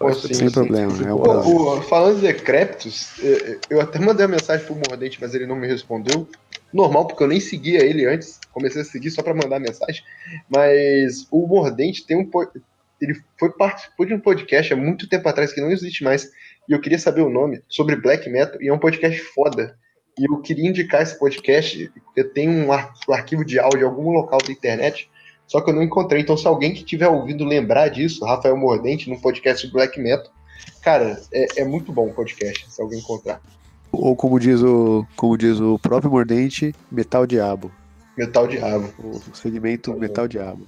Eu 0.08 0.14
sim, 0.14 0.20
Sem 0.20 0.28
preciso- 0.48 0.52
problema, 0.52 0.92
é 1.08 1.12
o 1.12 1.82
falando 1.82 2.16
de 2.16 2.22
Decreptus, 2.22 3.18
eh, 3.22 3.58
eu 3.70 3.80
até 3.80 3.98
mandei 3.98 4.24
uma 4.26 4.32
mensagem 4.32 4.64
pro 4.66 4.74
Mordente, 4.74 5.18
mas 5.20 5.34
ele 5.34 5.46
não 5.46 5.56
me 5.56 5.66
respondeu. 5.66 6.28
Normal, 6.72 7.06
porque 7.06 7.22
eu 7.22 7.28
nem 7.28 7.38
seguia 7.40 7.84
ele 7.84 8.06
antes. 8.06 8.40
Comecei 8.52 8.80
a 8.82 8.84
seguir 8.84 9.10
só 9.10 9.22
pra 9.22 9.34
mandar 9.34 9.60
mensagem. 9.60 10.02
Mas 10.48 11.26
o 11.30 11.46
Mordente 11.46 12.06
tem 12.06 12.16
um. 12.16 12.30
Ele 13.00 13.14
foi 13.38 13.50
participou 13.50 14.06
de 14.06 14.14
um 14.14 14.20
podcast 14.20 14.72
há 14.72 14.76
muito 14.76 15.08
tempo 15.08 15.28
atrás 15.28 15.52
que 15.52 15.60
não 15.60 15.70
existe 15.70 16.02
mais. 16.04 16.30
E 16.68 16.72
eu 16.72 16.80
queria 16.80 16.98
saber 16.98 17.20
o 17.22 17.28
nome 17.30 17.62
sobre 17.68 17.96
black 17.96 18.28
metal. 18.30 18.60
E 18.62 18.68
é 18.68 18.72
um 18.72 18.78
podcast 18.78 19.20
foda. 19.34 19.76
E 20.18 20.24
eu 20.30 20.40
queria 20.40 20.68
indicar 20.68 21.02
esse 21.02 21.18
podcast, 21.18 21.90
porque 22.04 22.22
tem 22.24 22.48
um, 22.48 22.70
ar- 22.72 22.92
um 23.08 23.12
arquivo 23.12 23.44
de 23.44 23.58
áudio 23.58 23.80
em 23.80 23.84
algum 23.84 24.10
local 24.10 24.38
da 24.46 24.52
internet. 24.52 25.10
Só 25.46 25.60
que 25.60 25.70
eu 25.70 25.74
não 25.74 25.82
encontrei. 25.82 26.22
Então, 26.22 26.36
se 26.36 26.46
alguém 26.46 26.72
que 26.72 26.84
tiver 26.84 27.08
ouvindo 27.08 27.44
lembrar 27.44 27.88
disso, 27.88 28.24
Rafael 28.24 28.56
Mordente, 28.56 29.10
num 29.10 29.20
podcast 29.20 29.66
de 29.66 29.72
black 29.72 30.00
metal, 30.00 30.32
cara, 30.80 31.20
é, 31.32 31.62
é 31.62 31.64
muito 31.64 31.92
bom 31.92 32.08
o 32.08 32.14
podcast, 32.14 32.66
se 32.70 32.80
alguém 32.80 32.98
encontrar. 32.98 33.40
Ou 33.90 34.16
como 34.16 34.40
diz 34.40 34.62
o, 34.62 35.06
como 35.16 35.36
diz 35.36 35.60
o 35.60 35.78
próprio 35.78 36.10
Mordente, 36.10 36.74
Metal 36.90 37.26
Diabo. 37.26 37.70
Metal 38.16 38.46
Diabo. 38.46 38.90
O 38.98 39.36
segmento 39.36 39.92
Metal 39.94 40.26
Diabo. 40.26 40.66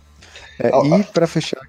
É, 0.58 0.70
Ah, 0.72 0.98
e 0.98 1.04
pra 1.04 1.26
fechar, 1.26 1.60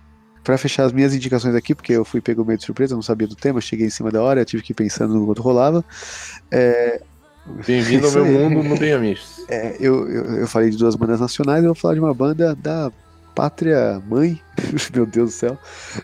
para 0.43 0.57
fechar 0.57 0.83
as 0.83 0.91
minhas 0.91 1.13
indicações 1.13 1.55
aqui, 1.55 1.73
porque 1.73 1.93
eu 1.93 2.05
fui 2.05 2.21
pego 2.21 2.45
meio 2.45 2.57
de 2.57 2.65
surpresa, 2.65 2.93
não 2.93 3.01
sabia 3.01 3.27
do 3.27 3.35
tema, 3.35 3.61
cheguei 3.61 3.87
em 3.87 3.89
cima 3.89 4.11
da 4.11 4.21
hora, 4.21 4.45
tive 4.45 4.61
que 4.61 4.73
ir 4.73 4.75
pensando 4.75 5.13
no 5.13 5.25
quanto 5.25 5.41
rolava. 5.41 5.83
É, 6.51 7.01
Bem-vindo 7.45 8.07
ao 8.07 8.13
meu 8.13 8.25
mundo 8.25 8.63
no 8.67 8.77
Bem 8.77 8.93
Amish. 8.93 9.45
É, 9.47 9.77
eu, 9.79 10.09
eu, 10.09 10.23
eu 10.37 10.47
falei 10.47 10.71
de 10.71 10.77
duas 10.77 10.95
bandas 10.95 11.19
nacionais, 11.19 11.63
eu 11.63 11.69
vou 11.69 11.75
falar 11.75 11.93
de 11.93 11.99
uma 11.99 12.13
banda 12.13 12.55
da 12.55 12.91
pátria 13.35 14.01
mãe, 14.07 14.41
meu 14.93 15.05
Deus 15.05 15.29
do 15.29 15.35
céu, 15.35 15.59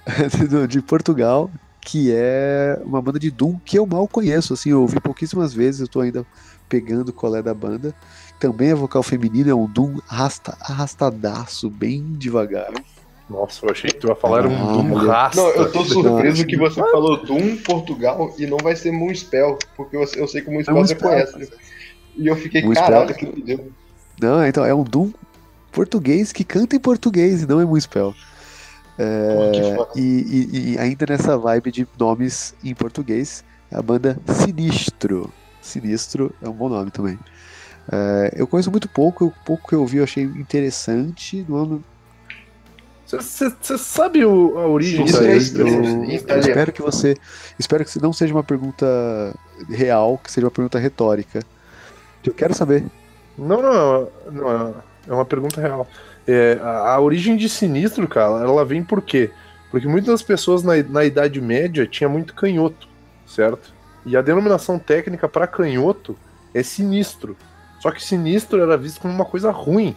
de 0.69 0.81
Portugal, 0.81 1.49
que 1.81 2.11
é 2.13 2.79
uma 2.85 3.01
banda 3.01 3.17
de 3.17 3.31
Doom 3.31 3.57
que 3.65 3.79
eu 3.79 3.87
mal 3.87 4.07
conheço, 4.07 4.53
assim, 4.53 4.69
eu 4.69 4.81
ouvi 4.81 4.99
pouquíssimas 4.99 5.51
vezes, 5.53 5.81
eu 5.81 5.87
tô 5.87 6.01
ainda 6.01 6.25
pegando 6.69 7.11
qual 7.11 7.35
é 7.35 7.41
da 7.41 7.53
banda. 7.53 7.93
Também 8.39 8.69
é 8.69 8.75
vocal 8.75 9.03
feminino, 9.03 9.49
é 9.49 9.55
um 9.55 9.67
Doom 9.67 9.99
arrasta, 10.07 10.55
arrastadaço, 10.61 11.69
bem 11.69 12.13
devagar. 12.13 12.71
Nossa, 13.31 13.65
eu 13.65 13.71
achei 13.71 13.89
que 13.89 13.97
tu 13.97 14.07
ia 14.09 14.15
falar 14.15 14.45
um 14.45 14.53
Ah, 14.53 14.73
Doom 14.73 14.93
valeu. 14.93 15.09
rasta. 15.09 15.41
Não, 15.41 15.49
eu 15.51 15.71
tô 15.71 15.85
surpreso 15.85 16.45
que 16.45 16.57
você 16.57 16.81
falou 16.91 17.23
Doom 17.25 17.55
Portugal 17.57 18.35
e 18.37 18.45
não 18.45 18.57
vai 18.57 18.75
ser 18.75 18.91
Moonspell, 18.91 19.57
porque 19.77 19.95
eu, 19.95 20.01
eu 20.15 20.27
sei 20.27 20.41
que 20.41 20.49
o 20.49 20.53
Moonspell 20.53 20.75
É 20.77 20.79
você 20.79 20.93
Moonspell. 20.95 21.09
conhece. 21.09 21.53
E 22.17 22.27
eu 22.27 22.35
fiquei, 22.35 22.61
Moonspell. 22.61 22.85
caralho, 22.85 23.15
que 23.15 23.25
doideira. 23.25 23.63
Não, 24.21 24.45
então 24.45 24.65
é 24.65 24.73
um 24.75 24.83
Doom 24.83 25.11
português 25.71 26.31
que 26.33 26.43
canta 26.43 26.75
em 26.75 26.79
português 26.79 27.41
e 27.43 27.47
não 27.47 27.61
é 27.61 27.65
Municipal. 27.65 28.13
É, 28.99 29.51
Que 29.53 29.63
foda. 29.75 29.89
e, 29.95 30.01
e- 30.01 30.73
e 30.73 30.77
ainda 30.77 31.05
nessa 31.07 31.37
vibe 31.37 31.71
de 31.71 31.87
nomes 31.97 32.53
em 32.63 32.75
português, 32.75 33.43
a 33.71 33.81
banda 33.81 34.19
Sinistro. 34.27 35.31
Sinistro 35.61 36.35
é 36.41 36.49
um 36.49 36.53
bom 36.53 36.67
nome 36.67 36.91
também. 36.91 37.17
É, 37.91 38.33
eu 38.35 38.45
conheço 38.45 38.69
muito 38.69 38.89
pouco, 38.89 39.25
o 39.25 39.33
pouco 39.45 39.69
que 39.69 39.73
eu 39.75 39.85
vi 39.85 39.97
eu 39.97 40.03
achei 40.03 40.23
interessante. 40.23 41.45
Não, 41.47 41.81
Você 43.19 43.77
sabe 43.77 44.23
o- 44.23 44.57
a 44.57 44.67
origem 44.67 45.05
Isso 45.05 45.19
da 45.21 45.27
é 45.27 45.37
isso, 45.37 45.57
eu, 45.59 45.67
é- 45.67 46.39
espero 46.39 46.71
que 46.71 46.81
você. 46.81 47.15
Espero 47.59 47.83
que 47.83 48.01
não 48.01 48.13
seja 48.13 48.33
uma 48.33 48.43
pergunta 48.43 48.85
real, 49.69 50.17
que 50.23 50.31
seja 50.31 50.45
uma 50.45 50.51
pergunta 50.51 50.79
retórica. 50.79 51.41
Eu 52.23 52.33
quero 52.33 52.53
saber. 52.53 52.85
Não, 53.37 53.61
não, 53.61 54.07
não, 54.31 54.75
é 55.07 55.13
uma 55.13 55.25
pergunta 55.25 55.59
real. 55.59 55.87
É, 56.27 56.59
a, 56.61 56.93
a 56.93 56.99
origem 57.01 57.35
de 57.35 57.49
sinistro, 57.49 58.07
cara, 58.07 58.43
ela 58.43 58.63
vem 58.63 58.83
por 58.83 59.01
quê? 59.01 59.31
Porque 59.71 59.87
muitas 59.87 60.21
pessoas 60.21 60.61
na, 60.63 60.73
na 60.83 61.03
Idade 61.03 61.41
Média 61.41 61.87
tinha 61.87 62.07
muito 62.09 62.35
canhoto, 62.35 62.87
certo? 63.25 63.73
E 64.05 64.15
a 64.15 64.21
denominação 64.21 64.77
técnica 64.77 65.27
para 65.27 65.47
canhoto 65.47 66.15
é 66.53 66.61
sinistro. 66.61 67.35
Só 67.79 67.89
que 67.89 68.03
sinistro 68.03 68.61
era 68.61 68.77
visto 68.77 69.01
como 69.01 69.13
uma 69.13 69.25
coisa 69.25 69.49
ruim. 69.49 69.95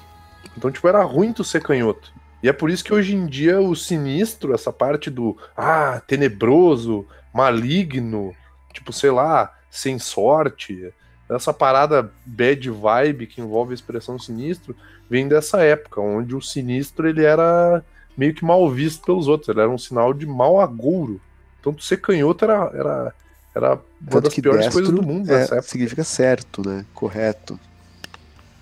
Então, 0.57 0.71
tipo, 0.71 0.87
era 0.89 1.03
ruim 1.03 1.33
tu 1.33 1.43
ser 1.45 1.61
canhoto. 1.63 2.13
E 2.45 2.49
é 2.51 2.53
por 2.53 2.69
isso 2.69 2.85
que 2.85 2.93
hoje 2.93 3.15
em 3.15 3.25
dia 3.25 3.59
o 3.59 3.75
sinistro, 3.75 4.53
essa 4.53 4.71
parte 4.71 5.09
do 5.09 5.35
ah, 5.57 6.03
tenebroso, 6.07 7.07
maligno, 7.33 8.35
tipo, 8.71 8.93
sei 8.93 9.11
lá, 9.11 9.51
sem 9.71 9.99
sorte, 9.99 10.93
essa 11.27 11.55
parada 11.55 12.13
bad 12.27 12.69
vibe 12.69 13.29
que 13.29 13.41
envolve 13.41 13.73
a 13.73 13.75
expressão 13.75 14.19
sinistro, 14.19 14.77
vem 15.09 15.27
dessa 15.27 15.63
época, 15.63 16.03
onde 16.03 16.37
o 16.37 16.43
sinistro 16.43 17.09
ele 17.09 17.25
era 17.25 17.83
meio 18.15 18.35
que 18.35 18.45
mal 18.45 18.71
visto 18.71 19.03
pelos 19.07 19.27
outros, 19.27 19.49
ele 19.49 19.61
era 19.61 19.71
um 19.71 19.79
sinal 19.79 20.13
de 20.13 20.27
mau 20.27 20.61
agouro. 20.61 21.19
Então, 21.61 21.75
ser 21.79 21.97
canhoto 21.97 22.45
era, 22.45 22.71
era, 22.75 23.15
era 23.55 23.73
uma 23.73 24.11
Tanto 24.11 24.25
das 24.25 24.35
piores 24.35 24.69
coisas 24.69 24.93
do 24.93 25.03
mundo 25.03 25.31
é- 25.33 25.39
nessa 25.39 25.55
época. 25.55 25.71
significa 25.71 26.05
certo, 26.05 26.61
né? 26.69 26.85
Correto. 26.93 27.59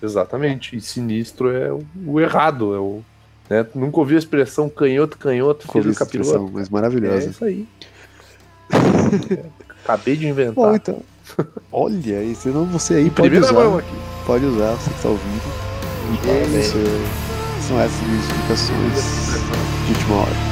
Exatamente. 0.01 0.77
E 0.77 0.81
sinistro 0.81 1.51
é 1.51 1.73
o, 1.73 1.85
o 2.07 2.21
errado. 2.21 2.75
É 2.77 2.79
o, 2.79 3.03
né? 3.53 3.67
Nunca 3.75 4.01
ouvi 4.01 4.15
a 4.15 4.19
expressão 4.19 4.69
canhoto, 4.69 5.19
canhoto, 5.19 5.71
filho 5.71 5.91
do 5.93 5.95
capiroto. 5.95 6.51
mas 6.53 6.69
É 6.69 6.71
maravilhosa. 6.71 7.29
isso 7.31 7.45
aí. 7.45 7.69
Acabei 9.85 10.17
de 10.17 10.27
inventar. 10.27 10.55
Bom, 10.55 10.75
então. 10.75 11.03
Olha, 11.71 12.19
aí, 12.19 12.35
senão 12.35 12.65
você 12.65 12.95
aí 12.95 13.11
pode 13.11 13.29
Primeira 13.31 13.45
usar. 13.47 13.79
aqui. 13.79 13.95
Pode 14.27 14.45
usar, 14.47 14.73
você 14.77 14.91
que 14.91 15.03
tá 15.03 15.09
ouvindo. 15.09 15.43
E 16.25 16.31
é 16.31 16.61
isso. 16.61 16.77
São 17.69 17.79
essas 17.81 18.01
as 18.01 18.25
explicações 18.25 19.87
de 19.87 19.93
última 19.93 20.17
hora. 20.17 20.52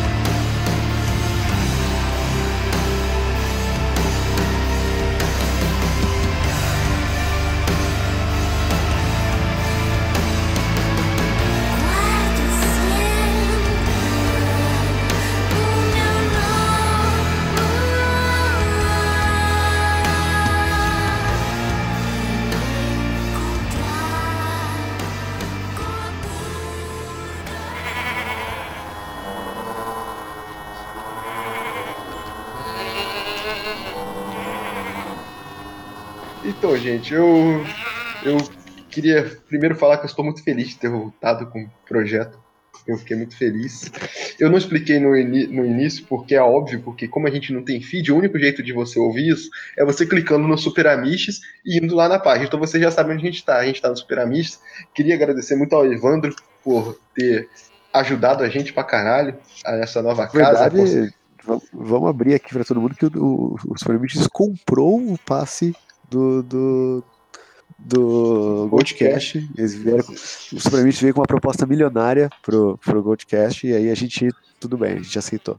Gente, 36.92 37.14
eu, 37.14 37.64
eu 38.24 38.36
queria 38.90 39.30
primeiro 39.48 39.74
falar 39.74 39.96
que 39.98 40.04
eu 40.04 40.08
estou 40.08 40.24
muito 40.24 40.42
feliz 40.42 40.68
de 40.68 40.76
ter 40.78 40.88
voltado 40.90 41.46
com 41.46 41.62
o 41.62 41.70
projeto. 41.86 42.38
Eu 42.86 42.96
fiquei 42.96 43.16
muito 43.16 43.36
feliz. 43.36 43.90
Eu 44.38 44.48
não 44.50 44.56
expliquei 44.56 44.98
no, 44.98 45.14
ini- 45.14 45.46
no 45.46 45.64
início, 45.66 46.04
porque 46.06 46.34
é 46.34 46.40
óbvio, 46.42 46.80
porque 46.82 47.06
como 47.06 47.28
a 47.28 47.30
gente 47.30 47.52
não 47.52 47.62
tem 47.62 47.80
feed, 47.80 48.10
o 48.10 48.16
único 48.16 48.38
jeito 48.38 48.62
de 48.62 48.72
você 48.72 48.98
ouvir 48.98 49.28
isso 49.28 49.48
é 49.76 49.84
você 49.84 50.06
clicando 50.06 50.48
no 50.48 50.56
Super 50.56 50.86
Amishes 50.88 51.40
e 51.64 51.76
indo 51.76 51.94
lá 51.94 52.08
na 52.08 52.18
página. 52.18 52.46
Então 52.46 52.58
você 52.58 52.80
já 52.80 52.90
sabe 52.90 53.12
onde 53.12 53.22
a 53.22 53.26
gente 53.26 53.36
está. 53.38 53.58
A 53.58 53.66
gente 53.66 53.76
está 53.76 53.90
no 53.90 53.96
Super 53.96 54.20
Amishes. 54.20 54.58
Queria 54.94 55.14
agradecer 55.14 55.56
muito 55.56 55.74
ao 55.76 55.84
Evandro 55.92 56.34
por 56.64 56.98
ter 57.14 57.48
ajudado 57.92 58.42
a 58.42 58.48
gente 58.48 58.72
pra 58.72 58.82
caralho 58.82 59.36
a 59.64 59.76
essa 59.76 60.02
nova 60.02 60.26
casa. 60.26 60.68
verdade, 60.70 61.14
va- 61.44 61.60
vamos 61.72 62.08
abrir 62.08 62.34
aqui 62.34 62.48
pra 62.54 62.64
todo 62.64 62.80
mundo 62.80 62.94
que 62.94 63.04
o, 63.06 63.10
o, 63.14 63.56
o 63.68 63.78
Superamiches 63.78 64.26
comprou 64.26 64.98
o 65.12 65.18
passe 65.18 65.74
do, 66.10 66.42
do, 66.42 67.04
do 67.78 68.68
Goldcast. 68.68 69.48
Eles 69.56 69.74
vieram, 69.74 70.04
o 70.08 70.60
Superamiches 70.60 71.00
veio 71.00 71.14
com 71.14 71.20
uma 71.20 71.26
proposta 71.26 71.66
milionária 71.66 72.28
pro, 72.42 72.78
pro 72.78 73.02
Goldcast 73.02 73.66
e 73.66 73.74
aí 73.74 73.90
a 73.90 73.94
gente, 73.94 74.28
tudo 74.58 74.76
bem, 74.76 74.94
a 74.94 75.02
gente 75.02 75.18
aceitou. 75.18 75.58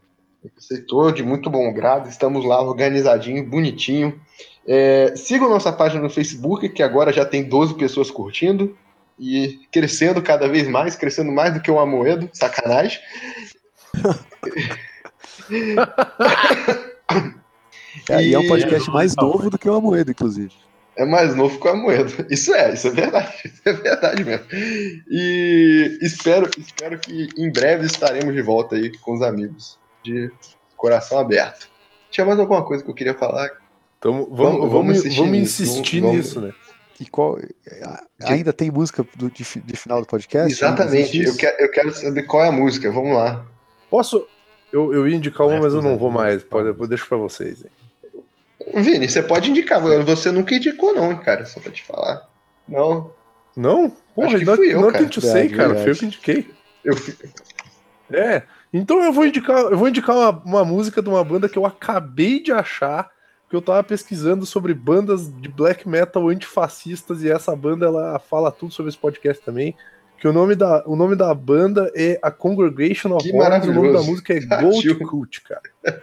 Aceitou 0.58 1.12
de 1.12 1.24
muito 1.24 1.50
bom 1.50 1.72
grado. 1.74 2.10
Estamos 2.10 2.44
lá 2.44 2.62
organizadinho, 2.62 3.48
bonitinho. 3.48 4.20
É, 4.68 5.14
sigam 5.16 5.50
nossa 5.50 5.72
página 5.72 6.02
no 6.02 6.10
Facebook, 6.10 6.68
que 6.70 6.84
agora 6.84 7.14
já 7.14 7.26
tem 7.26 7.48
12 7.48 7.76
pessoas 7.76 8.12
curtindo. 8.12 8.76
E 9.20 9.60
crescendo 9.72 10.20
cada 10.20 10.48
vez 10.48 10.68
mais, 10.68 10.96
crescendo 10.96 11.32
mais 11.32 11.54
do 11.54 11.62
que 11.62 11.70
o 11.70 11.80
Amoedo. 11.80 12.28
Sacanagem. 12.34 13.00
É, 18.10 18.24
e 18.24 18.34
é 18.34 18.40
um 18.40 18.48
podcast 18.48 18.90
mais 18.90 19.16
novo 19.16 19.50
do 19.50 19.58
que 19.58 19.70
o 19.70 19.74
Amoedo, 19.76 20.12
inclusive. 20.12 20.52
É 20.96 21.06
mais 21.06 21.34
novo 21.36 21.60
que 21.60 21.68
o 21.68 21.72
Amoedo. 21.72 22.12
Isso 22.30 22.54
é, 22.54 22.74
isso 22.74 22.88
é 22.88 22.92
verdade. 22.92 23.34
Isso 23.46 23.62
é 23.66 23.74
verdade 23.74 24.24
mesmo. 24.24 24.46
E 25.10 25.98
espero, 26.02 26.50
espero 26.58 27.00
que 27.00 27.30
em 27.38 27.52
breve 27.52 27.86
estaremos 27.86 28.34
de 28.34 28.42
volta 28.42 28.76
aí 28.76 28.92
com 29.00 29.14
os 29.14 29.22
amigos. 29.22 29.80
De 30.04 30.32
coração 30.76 31.20
aberto. 31.20 31.70
Tinha 32.10 32.26
mais 32.26 32.40
alguma 32.40 32.64
coisa 32.64 32.84
que 32.84 32.90
eu 32.90 32.94
queria 32.96 33.14
falar? 33.14 33.50
Então 34.00 34.14
vamos, 34.14 34.38
Vamos- 34.38 34.40
vamos, 34.42 34.60
vamos 34.60 34.74
vamos, 34.74 34.98
insistir 34.98 35.26
nisso, 35.28 35.64
insistir 35.64 36.02
vamos- 36.02 36.16
nisso, 36.18 36.42
né? 36.42 36.52
E 37.00 37.06
qual, 37.06 37.38
a- 37.84 38.04
ainda 38.26 38.52
tem 38.54 38.70
música 38.70 39.06
do, 39.16 39.30
de, 39.32 39.44
de 39.44 39.76
final 39.76 40.02
do 40.02 40.08
podcast? 40.08 40.52
Exatamente. 40.52 41.22
Eu 41.24 41.36
quero, 41.36 41.58
eu 41.62 41.72
quero 41.72 41.94
saber 41.96 42.24
qual 42.24 42.44
é 42.44 42.50
a 42.50 42.52
música. 42.52 42.92
Vamos 42.92 43.16
lá. 43.16 43.46
Posso. 43.90 44.28
Eu, 44.72 44.94
eu 44.94 45.08
ia 45.08 45.16
indicar 45.16 45.48
uma, 45.48 45.60
mas 45.60 45.74
eu 45.74 45.82
não 45.82 45.98
vou 45.98 46.12
mais. 46.12 46.44
Pode, 46.44 46.68
eu 46.68 46.88
deixo 46.88 47.08
pra 47.08 47.18
vocês. 47.18 47.64
hein. 47.64 47.72
Vini, 48.76 49.10
você 49.10 49.22
pode 49.22 49.50
indicar. 49.50 49.82
Você 49.82 50.32
nunca 50.32 50.56
indicou, 50.56 50.94
não, 50.94 51.16
cara. 51.18 51.46
Só 51.46 51.60
pra 51.60 51.72
te 51.72 51.84
falar. 51.84 52.28
Não. 52.68 53.12
Não? 53.56 53.90
Porra, 54.16 54.28
Acho 54.28 54.40
que 54.40 54.46
não, 54.46 54.56
fui 54.56 54.74
eu, 54.74 54.82
não 54.82 54.92
cara. 54.92 55.06
que 55.06 55.18
eu 55.18 55.22
sei, 55.22 55.50
cara. 55.50 55.76
Foi 55.76 55.92
eu 55.92 55.96
que 55.96 56.06
indiquei. 56.06 56.50
Eu 56.84 56.96
É. 58.12 58.44
Então 58.74 59.04
eu 59.04 59.12
vou 59.12 59.26
indicar, 59.26 59.58
eu 59.64 59.78
vou 59.78 59.88
indicar 59.88 60.16
uma, 60.16 60.30
uma 60.46 60.66
música 60.66 61.02
de 61.02 61.10
uma 61.10 61.24
banda 61.24 61.50
que 61.50 61.58
eu 61.58 61.66
acabei 61.66 62.42
de 62.42 62.54
achar, 62.54 63.10
que 63.50 63.56
eu 63.56 63.62
tava 63.62 63.84
pesquisando 63.84 64.46
sobre 64.46 64.74
bandas 64.74 65.30
de 65.30 65.50
black 65.50 65.88
metal 65.88 66.30
antifascistas 66.30 67.22
e 67.22 67.30
essa 67.30 67.54
banda 67.54 67.86
ela 67.86 68.18
fala 68.18 68.52
tudo 68.52 68.74
sobre 68.74 68.90
esse 68.90 68.98
podcast 68.98 69.44
também. 69.44 69.76
Que 70.18 70.28
o 70.28 70.34
nome 70.34 70.56
da, 70.56 70.84
o 70.86 70.96
nome 70.96 71.16
da 71.16 71.34
banda 71.34 71.92
é 71.96 72.18
a 72.22 72.30
Congregation 72.30 73.14
of 73.16 73.30
Horns, 73.34 73.68
o 73.68 73.74
nome 73.74 73.92
da 73.92 74.04
música 74.04 74.34
é. 74.34 74.40
Gold 74.62 74.96
Cult, 75.00 75.42
cara. 75.42 75.62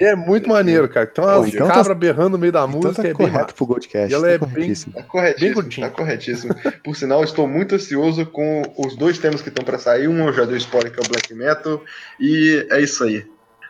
E 0.00 0.04
é 0.04 0.16
muito 0.16 0.48
maneiro, 0.48 0.88
cara. 0.88 1.06
Tem 1.06 1.22
umas 1.22 1.36
Pô, 1.42 1.46
então 1.46 1.66
tá- 1.68 1.74
cabras 1.74 1.98
berrando 1.98 2.30
no 2.30 2.38
meio 2.38 2.52
da 2.52 2.60
Então 2.60 2.80
música, 2.80 2.94
tá 2.94 3.02
é 3.02 3.04
bem 3.04 3.12
correto 3.14 3.38
massa. 3.42 3.52
pro 3.54 3.66
Goldcast. 3.66 4.10
E 4.10 4.14
ela 4.14 4.26
tá 4.26 4.32
é 4.32 4.38
bem-. 4.38 4.74
Tá 4.74 5.02
corretíssimo. 5.02 5.62
Bem. 5.62 5.80
Tá 5.80 5.90
corretíssimo. 5.90 6.54
Por 6.82 6.96
sinal, 6.96 7.22
estou 7.22 7.46
muito 7.46 7.74
ansioso 7.74 8.24
com 8.24 8.62
os 8.78 8.96
dois 8.96 9.18
temas 9.18 9.42
que 9.42 9.48
estão 9.50 9.64
pra 9.64 9.78
sair. 9.78 10.08
Um 10.08 10.26
eu 10.26 10.32
já 10.32 10.44
dei 10.46 10.56
spoiler 10.56 10.90
que 10.90 10.98
é 10.98 11.02
o 11.04 11.08
Black 11.08 11.34
Metal. 11.34 11.82
E 12.18 12.66
é 12.70 12.80
isso 12.80 13.04
aí. 13.04 13.26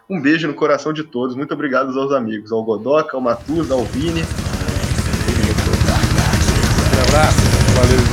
Um 0.08 0.20
beijo 0.20 0.46
no 0.46 0.54
coração 0.54 0.92
de 0.92 1.02
todos. 1.02 1.34
Muito 1.34 1.54
obrigado 1.54 1.98
aos 1.98 2.12
amigos. 2.12 2.52
Ao 2.52 2.62
Godoca, 2.62 3.16
ao 3.16 3.20
Matus, 3.20 3.70
ao 3.70 3.82
Vini. 3.84 4.22
Um 6.96 7.08
abraço. 7.08 7.38
Valeu. 7.74 8.11